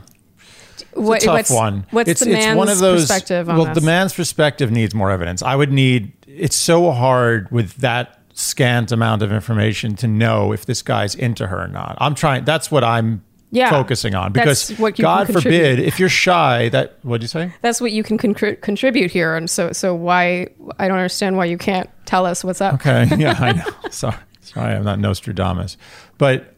What, 0.93 1.23
a 1.23 1.27
tough 1.27 1.35
what's, 1.35 1.51
one. 1.51 1.87
What's 1.91 2.09
it's, 2.11 2.21
the 2.21 2.31
man's 2.31 2.47
it's 2.47 2.57
one 2.57 2.69
of 2.69 2.79
those, 2.79 3.03
perspective 3.03 3.49
on 3.49 3.57
well, 3.57 3.67
this? 3.67 3.75
the 3.75 3.85
man's 3.85 4.15
perspective 4.15 4.71
needs 4.71 4.95
more 4.95 5.11
evidence. 5.11 5.43
I 5.43 5.57
would 5.57 5.73
need. 5.73 6.13
It's 6.37 6.57
so 6.57 6.91
hard 6.91 7.51
with 7.51 7.77
that 7.77 8.21
scant 8.33 8.91
amount 8.91 9.23
of 9.23 9.33
information 9.33 9.95
to 9.97 10.09
know 10.09 10.53
if 10.53 10.67
this 10.67 10.83
guy's 10.83 11.15
into 11.15 11.47
her 11.47 11.63
or 11.65 11.69
not. 11.69 11.97
I'm 12.01 12.15
trying. 12.15 12.45
That's 12.45 12.71
what 12.71 12.83
I'm 12.83 13.23
Yeah. 13.53 13.71
focusing 13.71 14.17
on 14.17 14.33
because 14.33 14.73
God 14.99 15.33
forbid 15.33 15.79
if 15.79 16.01
you're 16.01 16.09
shy. 16.09 16.69
That 16.71 16.99
what 17.03 17.21
do 17.21 17.25
you 17.25 17.29
say? 17.29 17.53
That's 17.63 17.81
what 17.81 17.93
you 17.93 18.03
can 18.03 18.19
contri- 18.19 18.61
contribute 18.61 19.13
here, 19.13 19.37
and 19.37 19.49
so 19.49 19.71
so 19.73 19.95
why 19.95 20.49
I 20.81 20.89
don't 20.89 20.97
understand 20.97 21.37
why 21.37 21.45
you 21.45 21.57
can't 21.59 21.89
tell 22.07 22.27
us 22.27 22.43
what's 22.43 22.61
up. 22.61 22.75
Okay. 22.75 23.07
Yeah, 23.17 23.37
I 23.39 23.53
know. 23.53 23.65
Sorry. 23.91 24.17
Sorry, 24.41 24.75
I'm 24.75 24.85
not 24.85 24.99
Nostradamus. 24.99 25.77
But 26.19 26.55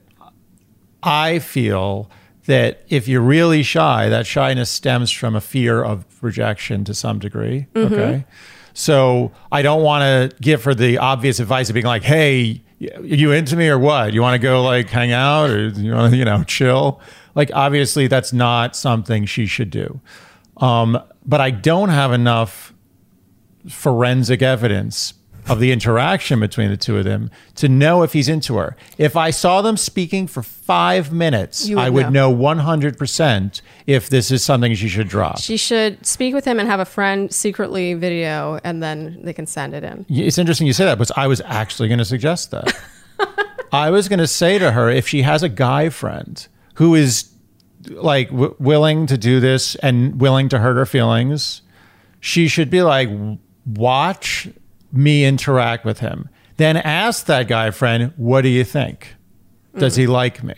I 1.03 1.39
feel 1.39 2.11
that 2.47 2.83
if 2.89 3.07
you're 3.09 3.21
really 3.21 3.63
shy, 3.63 4.09
that 4.09 4.27
shyness 4.27 4.71
stems 4.71 5.11
from 5.11 5.35
a 5.37 5.41
fear 5.41 5.83
of 5.85 6.05
rejection 6.23 6.85
to 6.85 6.95
some 6.95 7.19
degree. 7.19 7.67
Mm-hmm. 7.75 7.95
Okay. 7.95 8.25
So 8.77 9.33
I 9.51 9.63
don't 9.63 9.83
want 9.83 10.03
to 10.03 10.37
give 10.43 10.65
her 10.65 10.75
the 10.75 10.99
obvious 10.99 11.41
advice 11.41 11.71
of 11.71 11.75
being 11.75 11.87
like, 11.87 12.03
hey, 12.03 12.63
you 12.79 13.33
into 13.33 13.57
me 13.57 13.69
or 13.69 13.79
what? 13.79 14.13
You 14.13 14.21
want 14.21 14.35
to 14.35 14.39
go 14.39 14.63
like 14.63 14.91
hang 14.91 15.13
out 15.13 15.49
or 15.49 15.69
you 15.69 15.95
want 15.95 16.13
to, 16.13 16.19
you 16.19 16.27
know, 16.27 16.45
chill? 16.45 17.01
Like, 17.35 17.51
obviously, 17.55 18.07
that's 18.07 18.35
not 18.35 18.77
something 18.77 19.25
she 19.25 19.47
should 19.47 19.71
do. 19.71 19.99
Um, 20.59 21.03
but 21.25 21.41
I 21.41 21.53
don't 21.53 21.89
have 21.89 22.13
enough 22.13 22.75
forensic 23.67 24.43
evidence 24.43 25.15
of 25.49 25.61
the 25.61 25.71
interaction 25.71 26.41
between 26.41 26.71
the 26.71 26.77
two 26.77 26.97
of 26.99 27.05
them 27.05 27.31
to 27.57 27.69
know 27.69 28.03
if 28.03 28.13
he's 28.13 28.29
into 28.29 28.57
her. 28.57 28.77
If 28.99 29.17
I 29.17 29.31
saw 29.31 29.63
them 29.63 29.77
speaking 29.77 30.27
for 30.27 30.43
five 30.43 31.13
minutes, 31.13 31.69
would 31.69 31.79
I 31.79 31.91
would 31.91 32.13
know 32.13 32.35
100% 32.35 33.61
if 33.87 34.09
this 34.09 34.31
is 34.31 34.43
something 34.43 34.75
she 34.75 34.89
should 34.89 35.09
drop. 35.09 35.39
She 35.39 35.57
should 35.57 36.05
speak 36.05 36.35
with 36.35 36.45
him 36.45 36.59
and 36.59 36.69
have 36.69 36.81
a 36.81 36.85
friend 36.85 37.33
secretly 37.33 37.95
video, 37.95 38.59
and 38.65 38.83
then 38.83 39.21
they 39.23 39.33
can 39.33 39.47
send 39.47 39.75
it 39.75 39.85
in. 39.85 40.05
It's 40.09 40.39
interesting 40.39 40.67
you 40.67 40.73
say 40.73 40.85
that, 40.85 40.97
because 40.97 41.13
I 41.17 41.27
was 41.27 41.41
actually 41.45 41.89
going 41.89 41.99
to 41.99 42.05
suggest 42.05 42.51
that. 42.51 42.77
I 43.73 43.91
was 43.91 44.09
going 44.09 44.19
to 44.19 44.27
say 44.27 44.59
to 44.59 44.73
her 44.73 44.91
if 44.91 45.09
she 45.09 45.23
has 45.23 45.43
a 45.43 45.49
guy 45.49 45.89
friend 45.89 46.47
who 46.75 46.95
is 46.95 47.31
like 47.91 48.31
w- 48.31 48.55
willing 48.59 49.07
to 49.07 49.17
do 49.17 49.39
this 49.41 49.77
and 49.77 50.21
willing 50.21 50.49
to 50.49 50.59
hurt 50.59 50.77
her 50.77 50.87
feelings, 50.87 51.63
she 52.21 52.49
should 52.49 52.71
be 52.71 52.83
like, 52.83 53.09
watch 53.65 54.49
me 54.97 55.25
interact 55.25 55.85
with 55.85 56.01
him. 56.01 56.29
Then 56.57 56.77
ask 56.77 57.27
that 57.27 57.49
guy 57.49 57.71
friend, 57.71 58.13
what 58.17 58.43
do 58.43 58.49
you 58.49 58.65
think? 58.65 59.15
Does 59.79 59.97
he 59.97 60.07
mm. 60.07 60.11
like 60.11 60.43
me? 60.43 60.55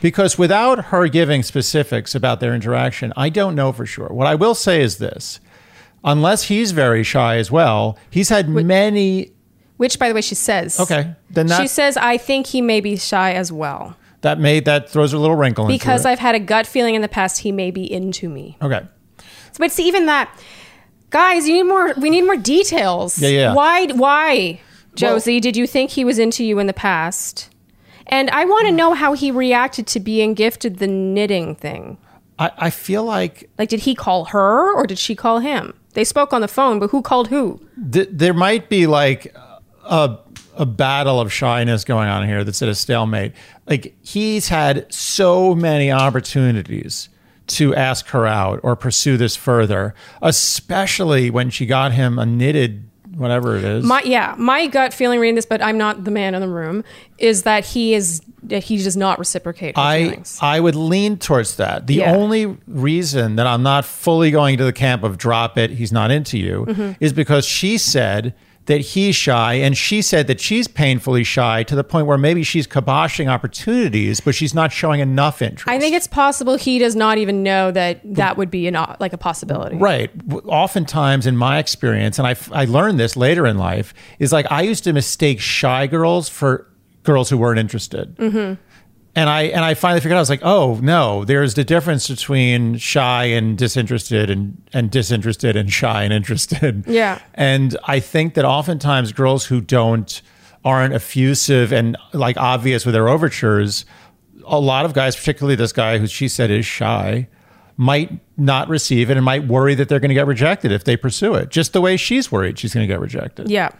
Because 0.00 0.38
without 0.38 0.86
her 0.86 1.08
giving 1.08 1.42
specifics 1.42 2.14
about 2.14 2.40
their 2.40 2.54
interaction, 2.54 3.12
I 3.16 3.28
don't 3.28 3.54
know 3.54 3.72
for 3.72 3.86
sure. 3.86 4.08
What 4.08 4.26
I 4.26 4.34
will 4.34 4.54
say 4.54 4.82
is 4.82 4.98
this 4.98 5.40
unless 6.04 6.44
he's 6.44 6.72
very 6.72 7.04
shy 7.04 7.36
as 7.36 7.50
well, 7.50 7.98
he's 8.10 8.28
had 8.28 8.48
many. 8.48 9.32
Which, 9.76 9.98
by 9.98 10.08
the 10.08 10.14
way, 10.14 10.20
she 10.20 10.34
says. 10.34 10.78
Okay, 10.78 11.14
then 11.30 11.46
that 11.48 11.60
she 11.60 11.66
says, 11.66 11.96
I 11.96 12.16
think 12.16 12.46
he 12.46 12.60
may 12.60 12.80
be 12.80 12.96
shy 12.96 13.32
as 13.32 13.50
well. 13.50 13.96
that 14.20 14.38
made 14.38 14.64
that 14.64 14.88
throws 14.88 15.12
a 15.12 15.18
little 15.18 15.36
wrinkle 15.36 15.66
Because. 15.66 16.06
I've 16.06 16.18
had 16.18 16.34
a 16.34 16.40
gut 16.40 16.66
feeling 16.66 16.94
in 16.94 17.02
the 17.02 17.08
past 17.08 17.40
he 17.40 17.52
may 17.52 17.70
be 17.70 17.90
into 17.90 18.28
me. 18.28 18.56
okay, 18.62 18.86
But 19.58 19.72
see, 19.72 19.86
even 19.86 20.06
that, 20.06 20.36
guys, 21.12 21.46
you 21.46 21.54
need 21.54 21.62
more. 21.64 21.94
We 21.96 22.10
need 22.10 22.22
more 22.22 22.36
details. 22.36 23.18
Yeah, 23.18 23.28
yeah. 23.28 23.54
Why? 23.54 23.86
Why, 23.86 24.60
Josie? 24.96 25.38
did 25.38 25.56
you 25.56 25.66
think 25.68 25.90
he 25.90 26.04
was 26.04 26.18
into 26.18 26.44
you 26.44 26.58
in 26.58 26.66
the 26.66 26.72
past? 26.72 27.48
And 28.08 28.28
I 28.30 28.44
want 28.44 28.66
to 28.66 28.72
mm. 28.72 28.76
know 28.76 28.94
how 28.94 29.12
he 29.12 29.30
reacted 29.30 29.86
to 29.88 30.00
being 30.00 30.34
gifted 30.34 30.78
the 30.78 30.88
knitting 30.88 31.54
thing. 31.54 31.98
I, 32.38 32.50
I 32.58 32.70
feel 32.70 33.04
like 33.04 33.48
Like, 33.58 33.68
did 33.68 33.80
he 33.80 33.94
call 33.94 34.24
her 34.26 34.74
or 34.74 34.86
did 34.86 34.98
she 34.98 35.14
call 35.14 35.38
him? 35.38 35.74
They 35.94 36.04
spoke 36.04 36.32
on 36.32 36.40
the 36.40 36.48
phone, 36.48 36.78
but 36.78 36.90
who 36.90 37.02
called 37.02 37.28
who? 37.28 37.60
th- 37.92 38.08
there 38.10 38.34
might 38.34 38.68
be 38.68 38.86
like 38.86 39.34
a 39.84 40.18
a 40.54 40.66
battle 40.66 41.18
of 41.18 41.32
shyness 41.32 41.84
going 41.84 42.08
on 42.08 42.26
here 42.26 42.44
that's 42.44 42.60
at 42.60 42.68
a 42.68 42.74
stalemate. 42.74 43.32
Like 43.66 43.94
he's 44.02 44.48
had 44.48 44.92
so 44.92 45.54
many 45.54 45.90
opportunities 45.90 47.08
to 47.52 47.74
ask 47.74 48.06
her 48.08 48.26
out 48.26 48.60
or 48.62 48.76
pursue 48.76 49.16
this 49.16 49.36
further, 49.36 49.94
especially 50.46 51.30
when 51.30 51.50
she 51.50 51.66
got 51.66 51.92
him 51.92 52.18
a 52.18 52.26
knitted 52.26 52.88
whatever 53.16 53.56
it 53.58 53.64
is. 53.64 53.84
My 53.84 54.00
yeah, 54.06 54.34
my 54.38 54.66
gut 54.68 54.94
feeling 54.94 55.20
reading 55.20 55.34
this, 55.34 55.44
but 55.44 55.60
I'm 55.62 55.76
not 55.76 56.04
the 56.04 56.10
man 56.10 56.34
in 56.34 56.40
the 56.40 56.48
room, 56.48 56.82
is 57.18 57.42
that 57.42 57.64
he 57.66 57.92
is 57.94 58.22
that 58.44 58.64
he 58.64 58.76
does 58.78 58.96
not 58.96 59.18
reciprocate 59.18 59.76
I 59.78 60.04
feelings. 60.04 60.38
I 60.40 60.58
would 60.60 60.74
lean 60.74 61.18
towards 61.18 61.56
that. 61.56 61.86
The 61.86 61.96
Yeah. 61.96 62.14
only 62.14 62.56
reason 62.66 63.36
that 63.36 63.46
I'm 63.46 63.62
not 63.62 63.84
fully 63.84 64.30
going 64.30 64.56
to 64.58 64.64
the 64.64 64.72
camp 64.72 65.04
of 65.04 65.16
drop 65.18 65.56
it, 65.58 65.70
he's 65.72 65.92
not 65.92 66.10
into 66.10 66.38
you, 66.38 66.64
Mm-hmm. 66.68 66.92
is 67.00 67.12
because 67.12 67.44
she 67.44 67.76
said 67.78 68.34
that 68.66 68.80
he's 68.80 69.16
shy 69.16 69.54
and 69.54 69.76
she 69.76 70.00
said 70.00 70.28
that 70.28 70.40
she's 70.40 70.68
painfully 70.68 71.24
shy 71.24 71.64
to 71.64 71.74
the 71.74 71.82
point 71.82 72.06
where 72.06 72.18
maybe 72.18 72.44
she's 72.44 72.66
kiboshing 72.66 73.28
opportunities, 73.28 74.20
but 74.20 74.34
she's 74.34 74.54
not 74.54 74.70
showing 74.70 75.00
enough 75.00 75.42
interest. 75.42 75.68
I 75.68 75.80
think 75.80 75.96
it's 75.96 76.06
possible 76.06 76.56
he 76.56 76.78
does 76.78 76.94
not 76.94 77.18
even 77.18 77.42
know 77.42 77.72
that 77.72 78.00
that 78.04 78.36
would 78.36 78.50
be 78.50 78.68
an 78.68 78.74
like 79.00 79.12
a 79.12 79.18
possibility. 79.18 79.76
Right. 79.76 80.10
Oftentimes, 80.46 81.26
in 81.26 81.36
my 81.36 81.58
experience, 81.58 82.18
and 82.18 82.26
I, 82.28 82.36
I 82.52 82.66
learned 82.66 83.00
this 83.00 83.16
later 83.16 83.46
in 83.46 83.58
life, 83.58 83.94
is 84.18 84.32
like 84.32 84.46
I 84.50 84.62
used 84.62 84.84
to 84.84 84.92
mistake 84.92 85.40
shy 85.40 85.86
girls 85.88 86.28
for 86.28 86.68
girls 87.02 87.30
who 87.30 87.38
weren't 87.38 87.58
interested. 87.58 88.16
Mm-hmm. 88.16 88.62
And 89.14 89.28
I 89.28 89.42
and 89.42 89.64
I 89.64 89.74
finally 89.74 90.00
figured 90.00 90.14
out 90.14 90.18
I 90.18 90.22
was 90.22 90.30
like, 90.30 90.42
oh 90.42 90.78
no, 90.82 91.24
there's 91.24 91.54
the 91.54 91.64
difference 91.64 92.08
between 92.08 92.78
shy 92.78 93.24
and 93.24 93.58
disinterested 93.58 94.30
and 94.30 94.62
and 94.72 94.90
disinterested 94.90 95.56
and 95.56 95.70
shy 95.72 96.02
and 96.02 96.12
interested. 96.12 96.84
Yeah. 96.92 97.20
And 97.34 97.76
I 97.84 98.00
think 98.00 98.34
that 98.34 98.44
oftentimes 98.44 99.12
girls 99.12 99.46
who 99.46 99.60
don't 99.60 100.20
aren't 100.64 100.94
effusive 100.94 101.72
and 101.72 101.96
like 102.12 102.36
obvious 102.36 102.84
with 102.86 102.94
their 102.94 103.08
overtures, 103.08 103.84
a 104.46 104.58
lot 104.60 104.84
of 104.84 104.94
guys, 104.94 105.16
particularly 105.16 105.56
this 105.56 105.72
guy 105.72 105.98
who 105.98 106.06
she 106.06 106.28
said 106.28 106.50
is 106.50 106.64
shy, 106.66 107.28
might 107.76 108.18
not 108.36 108.68
receive 108.68 109.10
it 109.10 109.16
and 109.16 109.24
might 109.24 109.46
worry 109.46 109.74
that 109.74 109.88
they're 109.88 110.00
going 110.00 110.10
to 110.10 110.14
get 110.14 110.26
rejected 110.26 110.70
if 110.70 110.84
they 110.84 110.96
pursue 110.96 111.34
it, 111.34 111.50
just 111.50 111.72
the 111.72 111.80
way 111.80 111.96
she's 111.96 112.30
worried 112.30 112.58
she's 112.58 112.74
going 112.74 112.86
to 112.86 112.92
get 112.92 113.00
rejected. 113.00 113.50
Yeah. 113.50 113.70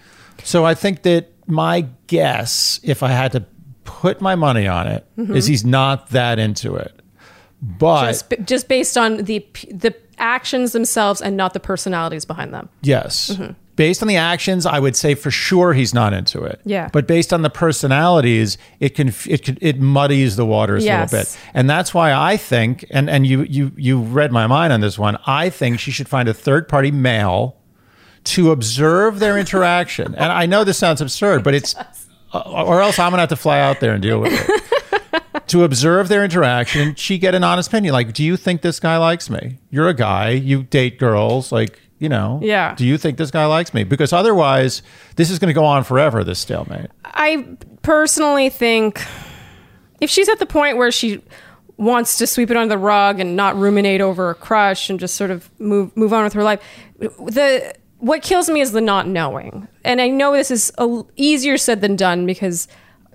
So 0.42 0.64
I 0.64 0.74
think 0.74 1.02
that 1.02 1.32
my 1.46 1.86
guess, 2.06 2.80
if 2.82 3.02
I 3.02 3.08
had 3.08 3.32
to 3.32 3.44
put 4.02 4.20
my 4.20 4.34
money 4.34 4.66
on 4.66 4.86
it, 4.88 5.06
is 5.16 5.46
he's 5.46 5.64
not 5.64 6.10
that 6.10 6.38
into 6.38 6.74
it. 6.74 6.92
But 7.60 8.06
Just, 8.08 8.34
just 8.44 8.68
based 8.68 8.98
on 8.98 9.18
the 9.30 9.38
the 9.70 9.94
actions 10.18 10.72
themselves 10.72 11.22
and 11.22 11.36
not 11.36 11.52
the 11.54 11.60
personalities 11.60 12.24
behind 12.24 12.52
them. 12.52 12.68
yes, 12.82 13.38
based 13.76 14.02
on 14.02 14.08
the 14.08 14.16
actions, 14.16 14.66
I 14.66 14.78
would 14.80 14.96
say 14.96 15.14
for 15.14 15.30
sure 15.30 15.72
he's 15.72 15.94
not 15.94 16.12
into 16.12 16.42
it. 16.42 16.60
Yeah. 16.64 16.88
But 16.92 17.06
based 17.06 17.32
on 17.32 17.42
the 17.42 17.50
personalities, 17.50 18.58
it 18.80 18.90
can 18.96 19.12
it 19.28 19.44
can 19.44 19.56
it 19.60 19.78
muddies 19.80 20.34
the 20.36 20.44
waters 20.44 20.84
Yes. 20.84 21.12
a 21.12 21.16
little 21.16 21.24
bit, 21.24 21.38
and 21.54 21.70
that's 21.70 21.94
why 21.94 22.12
I 22.12 22.36
think, 22.36 22.84
and 22.90 23.08
and 23.08 23.26
you 23.26 23.42
you 23.42 23.70
you 23.76 24.00
read 24.00 24.32
my 24.32 24.46
mind 24.48 24.72
on 24.72 24.80
this 24.80 24.98
one. 24.98 25.16
I 25.26 25.48
think 25.48 25.78
she 25.78 25.92
should 25.92 26.08
find 26.08 26.28
a 26.28 26.34
third 26.34 26.68
party 26.68 26.90
male 26.90 27.56
to 28.24 28.50
observe 28.52 29.18
their 29.20 29.38
interaction. 29.38 30.14
and 30.16 30.32
I 30.32 30.46
know 30.46 30.62
this 30.64 30.78
sounds 30.78 31.00
absurd, 31.00 31.42
but 31.44 31.54
it's 31.54 31.74
uh, 31.76 31.84
Uh, 32.32 32.64
or 32.64 32.80
else 32.80 32.98
I'm 32.98 33.10
gonna 33.10 33.22
have 33.22 33.28
to 33.30 33.36
fly 33.36 33.60
out 33.60 33.80
there 33.80 33.92
and 33.92 34.02
deal 34.02 34.20
with 34.20 34.32
it. 34.32 34.62
to 35.48 35.64
observe 35.64 36.08
their 36.08 36.24
interaction, 36.24 36.80
and 36.80 36.98
she 36.98 37.18
get 37.18 37.34
an 37.34 37.44
honest 37.44 37.68
opinion. 37.68 37.92
Like, 37.92 38.14
do 38.14 38.24
you 38.24 38.36
think 38.36 38.62
this 38.62 38.80
guy 38.80 38.96
likes 38.96 39.28
me? 39.28 39.58
You're 39.70 39.88
a 39.88 39.94
guy, 39.94 40.30
you 40.30 40.62
date 40.62 40.98
girls, 40.98 41.52
like, 41.52 41.78
you 41.98 42.08
know. 42.08 42.40
Yeah. 42.42 42.74
Do 42.74 42.86
you 42.86 42.96
think 42.96 43.18
this 43.18 43.30
guy 43.30 43.44
likes 43.46 43.74
me? 43.74 43.84
Because 43.84 44.12
otherwise, 44.12 44.82
this 45.16 45.30
is 45.30 45.38
gonna 45.38 45.52
go 45.52 45.64
on 45.64 45.84
forever, 45.84 46.24
this 46.24 46.38
stalemate. 46.38 46.90
I 47.04 47.56
personally 47.82 48.48
think 48.48 49.04
if 50.00 50.10
she's 50.10 50.28
at 50.28 50.38
the 50.38 50.46
point 50.46 50.76
where 50.78 50.90
she 50.90 51.22
wants 51.76 52.18
to 52.18 52.26
sweep 52.26 52.50
it 52.50 52.56
under 52.56 52.74
the 52.74 52.78
rug 52.78 53.20
and 53.20 53.36
not 53.36 53.56
ruminate 53.56 54.00
over 54.00 54.30
a 54.30 54.34
crush 54.34 54.88
and 54.88 55.00
just 55.00 55.16
sort 55.16 55.30
of 55.30 55.50
move 55.60 55.96
move 55.96 56.12
on 56.12 56.24
with 56.24 56.32
her 56.32 56.42
life, 56.42 56.62
the 56.98 57.74
what 58.02 58.20
kills 58.20 58.50
me 58.50 58.60
is 58.60 58.72
the 58.72 58.80
not 58.80 59.06
knowing. 59.06 59.68
And 59.84 60.00
I 60.00 60.08
know 60.08 60.32
this 60.32 60.50
is 60.50 60.72
a, 60.76 61.04
easier 61.14 61.56
said 61.56 61.80
than 61.82 61.94
done 61.94 62.26
because 62.26 62.66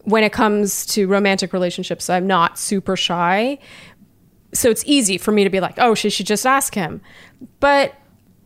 when 0.04 0.24
it 0.24 0.32
comes 0.32 0.86
to 0.88 1.08
romantic 1.08 1.52
relationships, 1.52 2.10
I'm 2.10 2.26
not 2.26 2.58
super 2.58 2.96
shy. 2.96 3.60
So 4.54 4.70
it's 4.70 4.84
easy 4.86 5.18
for 5.18 5.34
me 5.34 5.44
to 5.44 5.50
be 5.50 5.60
like, 5.60 5.76
"Oh, 5.78 5.94
she 5.94 6.10
should 6.10 6.26
just 6.26 6.46
ask 6.46 6.74
him." 6.74 7.02
But 7.60 7.96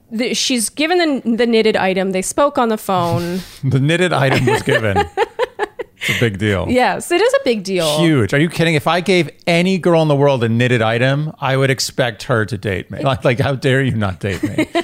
the, 0.09 0.33
she's 0.33 0.69
given 0.69 0.97
the, 0.97 1.37
the 1.37 1.45
knitted 1.45 1.75
item. 1.75 2.11
They 2.11 2.23
spoke 2.23 2.57
on 2.57 2.69
the 2.69 2.77
phone. 2.77 3.41
The 3.63 3.79
knitted 3.79 4.11
item 4.11 4.47
was 4.47 4.63
given. 4.63 4.97
it's 4.97 6.09
a 6.09 6.19
big 6.19 6.39
deal. 6.39 6.65
yes, 6.67 7.11
it 7.11 7.21
is 7.21 7.33
a 7.35 7.39
big 7.45 7.63
deal. 7.63 7.99
Huge. 7.99 8.33
Are 8.33 8.39
you 8.39 8.49
kidding? 8.49 8.73
If 8.73 8.87
I 8.87 8.99
gave 8.99 9.29
any 9.45 9.77
girl 9.77 10.01
in 10.01 10.07
the 10.07 10.15
world 10.15 10.43
a 10.43 10.49
knitted 10.49 10.81
item, 10.81 11.33
I 11.39 11.55
would 11.55 11.69
expect 11.69 12.23
her 12.23 12.47
to 12.47 12.57
date 12.57 12.89
me. 12.89 12.99
Like, 13.03 13.23
like 13.23 13.39
how 13.39 13.53
dare 13.53 13.83
you 13.83 13.95
not 13.95 14.19
date 14.19 14.41
me? 14.41 14.67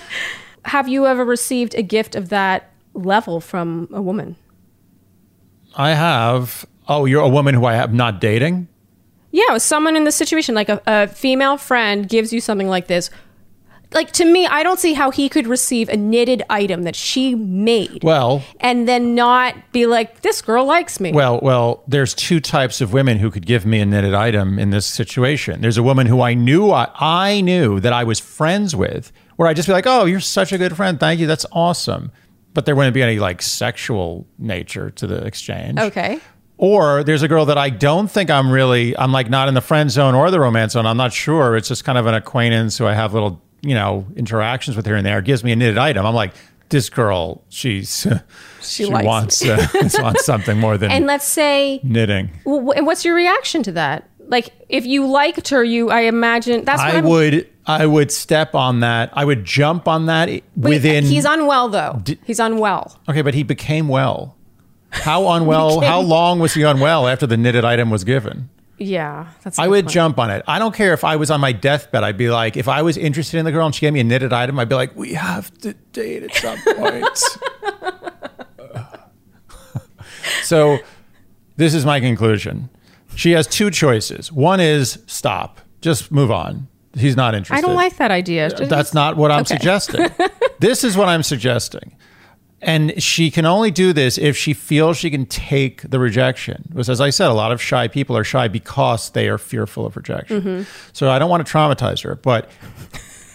Have 0.68 0.88
you 0.88 1.08
ever 1.08 1.24
received 1.24 1.76
a 1.76 1.82
gift 1.82 2.16
of 2.16 2.30
that 2.30 2.72
level 2.94 3.40
from 3.40 3.88
a 3.92 4.02
woman? 4.02 4.36
I 5.76 5.92
have. 5.92 6.66
Oh, 6.88 7.06
you're 7.06 7.24
a 7.24 7.30
woman 7.30 7.56
who 7.56 7.66
I 7.66 7.76
am 7.76 7.96
not 7.96 8.20
dating? 8.20 8.68
Yeah, 9.32 9.58
someone 9.58 9.96
in 9.96 10.04
the 10.04 10.12
situation, 10.12 10.56
like 10.56 10.70
a, 10.70 10.82
a 10.86 11.08
female 11.08 11.58
friend 11.58 12.08
gives 12.08 12.34
you 12.34 12.42
something 12.42 12.68
like 12.68 12.88
this. 12.88 13.10
Like 13.94 14.12
to 14.14 14.26
me, 14.26 14.46
I 14.46 14.64
don't 14.64 14.80
see 14.80 14.94
how 14.94 15.12
he 15.12 15.30
could 15.30 15.48
receive 15.48 15.88
a 15.88 15.96
knitted 15.96 16.44
item 16.50 16.84
that 16.84 16.96
she 16.96 17.36
made 17.36 18.04
Well, 18.04 18.44
and 18.60 18.86
then 18.86 19.16
not 19.16 19.56
be 19.72 19.86
like, 19.86 20.22
"This 20.22 20.42
girl 20.42 20.66
likes 20.66 21.00
me." 21.00 21.14
well, 21.14 21.40
well, 21.42 21.84
there's 21.88 22.14
two 22.14 22.42
types 22.42 22.82
of 22.82 22.92
women 22.92 23.18
who 23.18 23.32
could 23.32 23.46
give 23.46 23.66
me 23.66 23.80
a 23.80 23.86
knitted 23.86 24.14
item 24.14 24.60
in 24.60 24.72
this 24.72 24.86
situation. 24.86 25.62
There's 25.62 25.78
a 25.78 25.84
woman 25.84 26.08
who 26.08 26.20
I 26.20 26.34
knew 26.34 26.72
I, 26.72 26.90
I 27.00 27.40
knew 27.42 27.80
that 27.80 27.94
I 27.94 28.04
was 28.04 28.20
friends 28.20 28.76
with, 28.76 29.14
where 29.38 29.48
I'd 29.48 29.56
just 29.56 29.68
be 29.68 29.74
like, 29.74 29.88
"Oh, 29.88 30.04
you're 30.06 30.20
such 30.20 30.52
a 30.52 30.58
good 30.58 30.76
friend. 30.76 31.00
Thank 31.00 31.20
you. 31.20 31.26
That's 31.28 31.46
awesome." 31.52 32.12
But 32.54 32.66
there 32.66 32.76
wouldn't 32.76 32.94
be 32.94 33.02
any 33.04 33.20
like 33.20 33.42
sexual 33.42 34.28
nature 34.38 34.90
to 34.92 35.08
the 35.08 35.24
exchange. 35.26 35.80
okay. 35.80 36.20
Or 36.60 37.04
there's 37.04 37.22
a 37.22 37.28
girl 37.28 37.46
that 37.46 37.58
I 37.60 37.70
don't 37.70 38.10
think 38.10 38.32
I'm 38.32 38.50
really, 38.50 38.98
I'm 38.98 39.12
like 39.12 39.30
not 39.30 39.48
in 39.48 39.54
the 39.54 39.62
friend 39.62 39.92
zone 39.92 40.16
or 40.16 40.32
the 40.32 40.40
romance 40.40 40.74
zone. 40.74 40.88
I'm 40.88 40.98
not 40.98 41.14
sure. 41.14 41.56
It's 41.56 41.68
just 41.68 41.84
kind 41.86 42.00
of 42.00 42.08
an 42.08 42.16
acquaintance 42.16 42.80
who 42.80 42.88
I 42.88 42.96
have 42.96 43.14
little, 43.14 43.40
you 43.62 43.76
know, 43.76 44.08
interactions 44.16 44.76
with 44.76 44.88
here 44.88 44.96
and 44.96 45.06
there. 45.06 45.22
Gives 45.22 45.44
me 45.44 45.52
a 45.52 45.56
knitted 45.56 45.78
item. 45.78 46.04
I'm 46.04 46.16
like, 46.16 46.34
this 46.70 46.90
girl, 46.90 47.44
she's, 47.50 48.08
she, 48.64 48.86
likes 48.88 49.06
wants, 49.06 49.46
uh, 49.46 49.68
wants 50.02 50.26
something 50.26 50.58
more 50.60 50.80
than 50.80 50.90
And 50.90 51.06
let's 51.06 51.26
say, 51.26 51.80
knitting. 51.84 52.32
well, 52.44 52.62
wh- 52.62 52.84
what's 52.84 53.06
your 53.06 53.14
reaction 53.14 53.62
to 53.62 53.72
that? 53.74 54.10
Like, 54.28 54.50
if 54.68 54.84
you 54.84 55.06
liked 55.06 55.50
her, 55.50 55.64
you, 55.64 55.92
I 55.92 56.02
imagine 56.02 56.66
that's 56.66 56.82
what 56.82 56.92
I 56.96 56.98
I'm, 56.98 57.06
would, 57.06 57.48
I 57.68 57.86
would 57.86 58.12
step 58.12 58.56
on 58.56 58.80
that. 58.80 59.10
I 59.14 59.26
would 59.26 59.44
jump 59.44 59.88
on 59.90 60.06
that 60.06 60.30
Wait, 60.30 60.44
within. 60.56 61.04
He's 61.04 61.26
unwell 61.26 61.68
though. 61.68 62.02
he's 62.26 62.40
unwell. 62.40 62.98
okay, 63.10 63.22
but 63.22 63.34
he 63.34 63.44
became 63.44 63.90
well. 63.90 64.38
How 64.90 65.28
unwell? 65.30 65.82
How 65.82 66.00
long 66.00 66.40
was 66.40 66.54
he 66.54 66.64
unwell 66.64 67.08
after 67.08 67.28
the 67.28 67.36
knitted 67.36 67.66
item 67.66 67.90
was 67.90 68.06
given? 68.06 68.50
Yeah, 68.78 69.32
that's. 69.44 69.60
I 69.60 69.68
would 69.68 69.86
point. 69.86 69.94
jump 69.94 70.20
on 70.20 70.32
it. 70.32 70.44
I 70.48 70.60
don't 70.60 70.74
care 70.74 70.94
if 70.94 71.04
I 71.04 71.18
was 71.18 71.30
on 71.30 71.42
my 71.42 71.52
deathbed. 71.52 72.04
I'd 72.04 72.18
be 72.18 72.30
like, 72.30 72.56
if 72.56 72.68
I 72.68 72.84
was 72.84 72.96
interested 72.96 73.38
in 73.38 73.46
the 73.46 73.52
girl 73.52 73.66
and 73.66 73.76
she 73.76 73.82
gave 73.82 73.92
me 73.92 74.00
a 74.00 74.04
knitted 74.04 74.32
item, 74.32 74.60
I'd 74.60 74.70
be 74.70 74.76
like, 74.76 74.96
we 74.96 75.14
have 75.14 75.52
to 75.60 75.74
date 75.92 76.24
at 76.24 76.34
some 76.36 76.60
point. 76.76 77.20
so, 80.44 80.78
this 81.58 81.74
is 81.74 81.86
my 81.86 82.00
conclusion. 82.00 82.70
She 83.16 83.32
has 83.32 83.48
two 83.48 83.72
choices. 83.72 84.32
One 84.32 84.60
is 84.60 85.00
stop, 85.08 85.60
just 85.82 86.12
move 86.12 86.32
on. 86.32 86.68
He's 86.98 87.16
not 87.16 87.36
interested. 87.36 87.64
I 87.64 87.68
don't 87.68 87.76
like 87.76 87.98
that 87.98 88.12
idea. 88.12 88.50
That's 88.50 88.94
not 88.94 89.18
what 89.18 89.32
I'm 89.32 89.42
Okay. 89.42 89.56
suggesting. 89.56 90.10
this 90.60 90.84
is 90.84 90.98
what 90.98 91.08
I'm 91.08 91.24
suggesting. 91.24 91.96
And 92.60 93.02
she 93.02 93.30
can 93.30 93.46
only 93.46 93.70
do 93.70 93.94
this 93.94 94.18
if 94.18 94.36
she 94.36 94.54
feels 94.54 94.98
she 94.98 95.12
can 95.12 95.28
take 95.28 95.84
the 95.90 96.00
rejection. 96.00 96.64
Because, 96.70 96.90
as 96.90 97.00
I 97.00 97.12
said, 97.12 97.30
a 97.30 97.34
lot 97.34 97.52
of 97.52 97.62
shy 97.62 97.88
people 97.88 98.18
are 98.18 98.24
shy 98.24 98.48
because 98.48 99.12
they 99.12 99.28
are 99.30 99.38
fearful 99.38 99.86
of 99.86 99.96
rejection. 99.96 100.42
Mm-hmm. 100.42 100.64
So 100.92 101.12
I 101.12 101.20
don't 101.20 101.30
want 101.30 101.46
to 101.46 101.54
traumatize 101.54 102.02
her, 102.04 102.16
but 102.16 102.50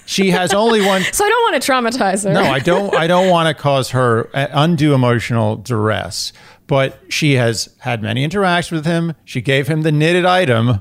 she 0.06 0.30
has 0.32 0.52
only 0.62 0.84
one. 0.84 1.02
So 1.12 1.24
I 1.24 1.28
don't 1.28 1.52
want 1.52 1.62
to 1.62 1.70
traumatize 1.72 2.24
her. 2.24 2.32
No, 2.32 2.42
I 2.42 2.58
don't. 2.58 2.92
I 2.96 3.06
don't 3.06 3.30
want 3.30 3.46
to 3.46 3.54
cause 3.62 3.90
her 3.90 4.28
uh, 4.34 4.48
undue 4.52 4.92
emotional 4.92 5.54
duress. 5.56 6.32
But 6.66 6.98
she 7.08 7.34
has 7.34 7.68
had 7.78 8.02
many 8.02 8.24
interactions 8.24 8.72
with 8.78 8.86
him. 8.86 9.14
She 9.24 9.40
gave 9.40 9.68
him 9.68 9.82
the 9.82 9.92
knitted 9.92 10.24
item, 10.24 10.80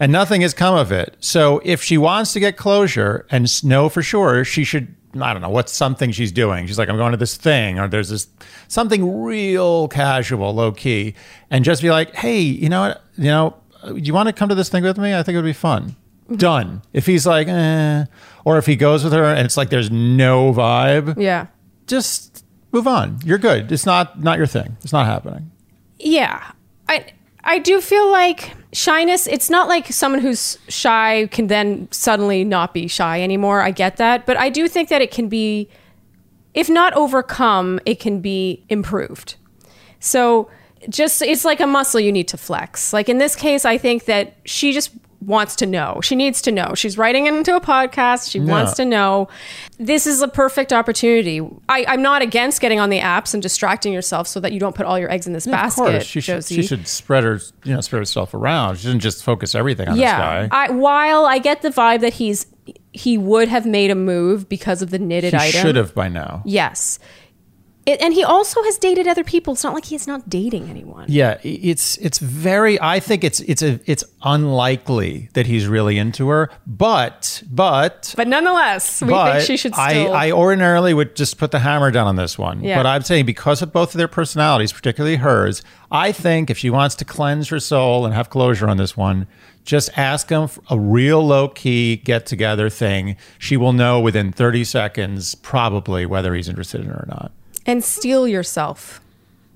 and 0.00 0.12
nothing 0.12 0.40
has 0.42 0.54
come 0.54 0.74
of 0.74 0.92
it. 0.92 1.16
So 1.20 1.60
if 1.64 1.82
she 1.82 1.98
wants 1.98 2.32
to 2.34 2.40
get 2.40 2.56
closure 2.56 3.26
and 3.30 3.48
know 3.64 3.88
for 3.88 4.02
sure, 4.02 4.44
she 4.44 4.64
should. 4.64 4.94
I 5.20 5.32
don't 5.32 5.40
know 5.42 5.48
what's 5.48 5.72
something 5.72 6.12
she's 6.12 6.30
doing. 6.32 6.66
She's 6.66 6.78
like, 6.78 6.88
I'm 6.90 6.96
going 6.98 7.12
to 7.12 7.16
this 7.16 7.36
thing, 7.36 7.78
or 7.78 7.88
there's 7.88 8.10
this 8.10 8.28
something 8.68 9.22
real 9.22 9.88
casual, 9.88 10.54
low 10.54 10.70
key, 10.72 11.14
and 11.50 11.64
just 11.64 11.80
be 11.82 11.90
like, 11.90 12.14
Hey, 12.14 12.40
you 12.40 12.68
know 12.68 12.80
what? 12.88 13.02
You 13.16 13.24
know, 13.24 13.56
do 13.86 13.96
you 13.96 14.12
want 14.12 14.28
to 14.28 14.32
come 14.34 14.48
to 14.50 14.54
this 14.54 14.68
thing 14.68 14.84
with 14.84 14.98
me? 14.98 15.14
I 15.14 15.22
think 15.22 15.34
it 15.34 15.38
would 15.38 15.44
be 15.48 15.52
fun. 15.54 15.96
Done. 16.36 16.82
If 16.92 17.06
he's 17.06 17.26
like, 17.26 17.48
eh, 17.48 18.04
or 18.44 18.58
if 18.58 18.66
he 18.66 18.76
goes 18.76 19.02
with 19.02 19.14
her 19.14 19.24
and 19.24 19.46
it's 19.46 19.56
like 19.56 19.70
there's 19.70 19.90
no 19.90 20.52
vibe, 20.52 21.14
Yeah. 21.18 21.46
just 21.86 22.44
move 22.70 22.86
on. 22.86 23.18
You're 23.24 23.38
good. 23.38 23.72
It's 23.72 23.86
not 23.86 24.22
not 24.22 24.36
your 24.36 24.46
thing. 24.46 24.76
It's 24.82 24.92
not 24.92 25.06
happening. 25.06 25.50
Yeah. 25.98 26.52
I 26.86 27.06
I 27.44 27.58
do 27.58 27.80
feel 27.80 28.10
like 28.10 28.54
shyness, 28.72 29.26
it's 29.26 29.48
not 29.48 29.68
like 29.68 29.86
someone 29.86 30.20
who's 30.20 30.58
shy 30.68 31.28
can 31.30 31.46
then 31.46 31.88
suddenly 31.90 32.44
not 32.44 32.74
be 32.74 32.88
shy 32.88 33.22
anymore. 33.22 33.60
I 33.60 33.70
get 33.70 33.96
that, 33.96 34.26
but 34.26 34.36
I 34.36 34.50
do 34.50 34.68
think 34.68 34.88
that 34.88 35.00
it 35.00 35.10
can 35.10 35.28
be 35.28 35.68
if 36.54 36.68
not 36.68 36.92
overcome, 36.94 37.78
it 37.86 38.00
can 38.00 38.20
be 38.20 38.64
improved. 38.68 39.36
So 40.00 40.50
just 40.88 41.22
it's 41.22 41.44
like 41.44 41.60
a 41.60 41.66
muscle 41.66 42.00
you 42.00 42.12
need 42.12 42.28
to 42.28 42.36
flex. 42.36 42.92
Like 42.92 43.08
in 43.08 43.18
this 43.18 43.36
case, 43.36 43.64
I 43.64 43.78
think 43.78 44.06
that 44.06 44.36
she 44.44 44.72
just 44.72 44.90
wants 45.20 45.56
to 45.56 45.66
know. 45.66 46.00
She 46.02 46.14
needs 46.14 46.40
to 46.42 46.52
know. 46.52 46.74
She's 46.74 46.96
writing 46.96 47.26
it 47.26 47.34
into 47.34 47.54
a 47.56 47.60
podcast. 47.60 48.30
She 48.30 48.38
wants 48.40 48.74
to 48.74 48.84
know. 48.84 49.28
This 49.78 50.06
is 50.06 50.22
a 50.22 50.28
perfect 50.28 50.72
opportunity. 50.72 51.40
I, 51.68 51.84
I'm 51.88 52.02
not 52.02 52.22
against 52.22 52.60
getting 52.60 52.78
on 52.78 52.90
the 52.90 53.00
apps 53.00 53.34
and 53.34 53.42
distracting 53.42 53.92
yourself 53.92 54.28
so 54.28 54.38
that 54.40 54.52
you 54.52 54.60
don't 54.60 54.76
put 54.76 54.86
all 54.86 54.98
your 54.98 55.10
eggs 55.10 55.26
in 55.26 55.32
this 55.32 55.46
of 55.46 55.52
basket. 55.52 55.82
course, 55.82 56.04
she 56.04 56.20
should, 56.20 56.36
Josie. 56.36 56.54
she 56.56 56.62
should 56.62 56.86
spread 56.86 57.24
her 57.24 57.40
you 57.64 57.74
know 57.74 57.80
spread 57.80 57.98
herself 57.98 58.32
around. 58.34 58.76
She 58.76 58.82
shouldn't 58.82 59.02
just 59.02 59.24
focus 59.24 59.54
everything 59.54 59.88
on 59.88 59.96
yeah. 59.96 60.42
this 60.42 60.50
guy. 60.50 60.66
I, 60.66 60.70
while 60.70 61.26
I 61.26 61.38
get 61.38 61.62
the 61.62 61.70
vibe 61.70 62.00
that 62.00 62.14
he's 62.14 62.46
he 62.92 63.18
would 63.18 63.48
have 63.48 63.66
made 63.66 63.90
a 63.90 63.94
move 63.94 64.48
because 64.48 64.82
of 64.82 64.90
the 64.90 64.98
knitted 64.98 65.32
He 65.32 65.38
item. 65.38 65.60
should 65.60 65.76
have 65.76 65.94
by 65.94 66.08
now. 66.08 66.42
Yes. 66.44 66.98
It, 67.88 68.02
and 68.02 68.12
he 68.12 68.22
also 68.22 68.62
has 68.64 68.76
dated 68.76 69.08
other 69.08 69.24
people. 69.24 69.54
It's 69.54 69.64
not 69.64 69.72
like 69.72 69.86
he's 69.86 70.06
not 70.06 70.28
dating 70.28 70.68
anyone. 70.68 71.06
Yeah, 71.08 71.38
it's 71.42 71.96
it's 71.96 72.18
very. 72.18 72.78
I 72.82 73.00
think 73.00 73.24
it's 73.24 73.40
it's 73.40 73.62
a 73.62 73.80
it's 73.86 74.04
unlikely 74.22 75.30
that 75.32 75.46
he's 75.46 75.66
really 75.66 75.96
into 75.96 76.28
her, 76.28 76.50
but 76.66 77.42
but. 77.50 78.12
But 78.14 78.28
nonetheless, 78.28 79.00
we 79.00 79.08
but 79.08 79.36
think 79.36 79.46
she 79.46 79.56
should 79.56 79.72
I, 79.72 79.92
still. 79.92 80.12
I 80.12 80.32
ordinarily 80.32 80.92
would 80.92 81.16
just 81.16 81.38
put 81.38 81.50
the 81.50 81.60
hammer 81.60 81.90
down 81.90 82.06
on 82.06 82.16
this 82.16 82.36
one. 82.36 82.62
Yeah. 82.62 82.78
But 82.78 82.84
I'm 82.84 83.00
saying 83.00 83.24
because 83.24 83.62
of 83.62 83.72
both 83.72 83.94
of 83.94 83.98
their 83.98 84.06
personalities, 84.06 84.70
particularly 84.70 85.16
hers, 85.16 85.62
I 85.90 86.12
think 86.12 86.50
if 86.50 86.58
she 86.58 86.68
wants 86.68 86.94
to 86.96 87.06
cleanse 87.06 87.48
her 87.48 87.58
soul 87.58 88.04
and 88.04 88.14
have 88.14 88.28
closure 88.28 88.68
on 88.68 88.76
this 88.76 88.98
one, 88.98 89.26
just 89.64 89.96
ask 89.96 90.28
him 90.28 90.48
for 90.48 90.62
a 90.68 90.78
real 90.78 91.26
low 91.26 91.48
key 91.48 91.96
get 91.96 92.26
together 92.26 92.68
thing. 92.68 93.16
She 93.38 93.56
will 93.56 93.72
know 93.72 93.98
within 93.98 94.30
30 94.30 94.64
seconds, 94.64 95.34
probably, 95.36 96.04
whether 96.04 96.34
he's 96.34 96.50
interested 96.50 96.82
in 96.82 96.88
her 96.88 96.94
or 96.94 97.06
not. 97.08 97.32
And 97.68 97.84
steel 97.84 98.26
yourself. 98.26 99.00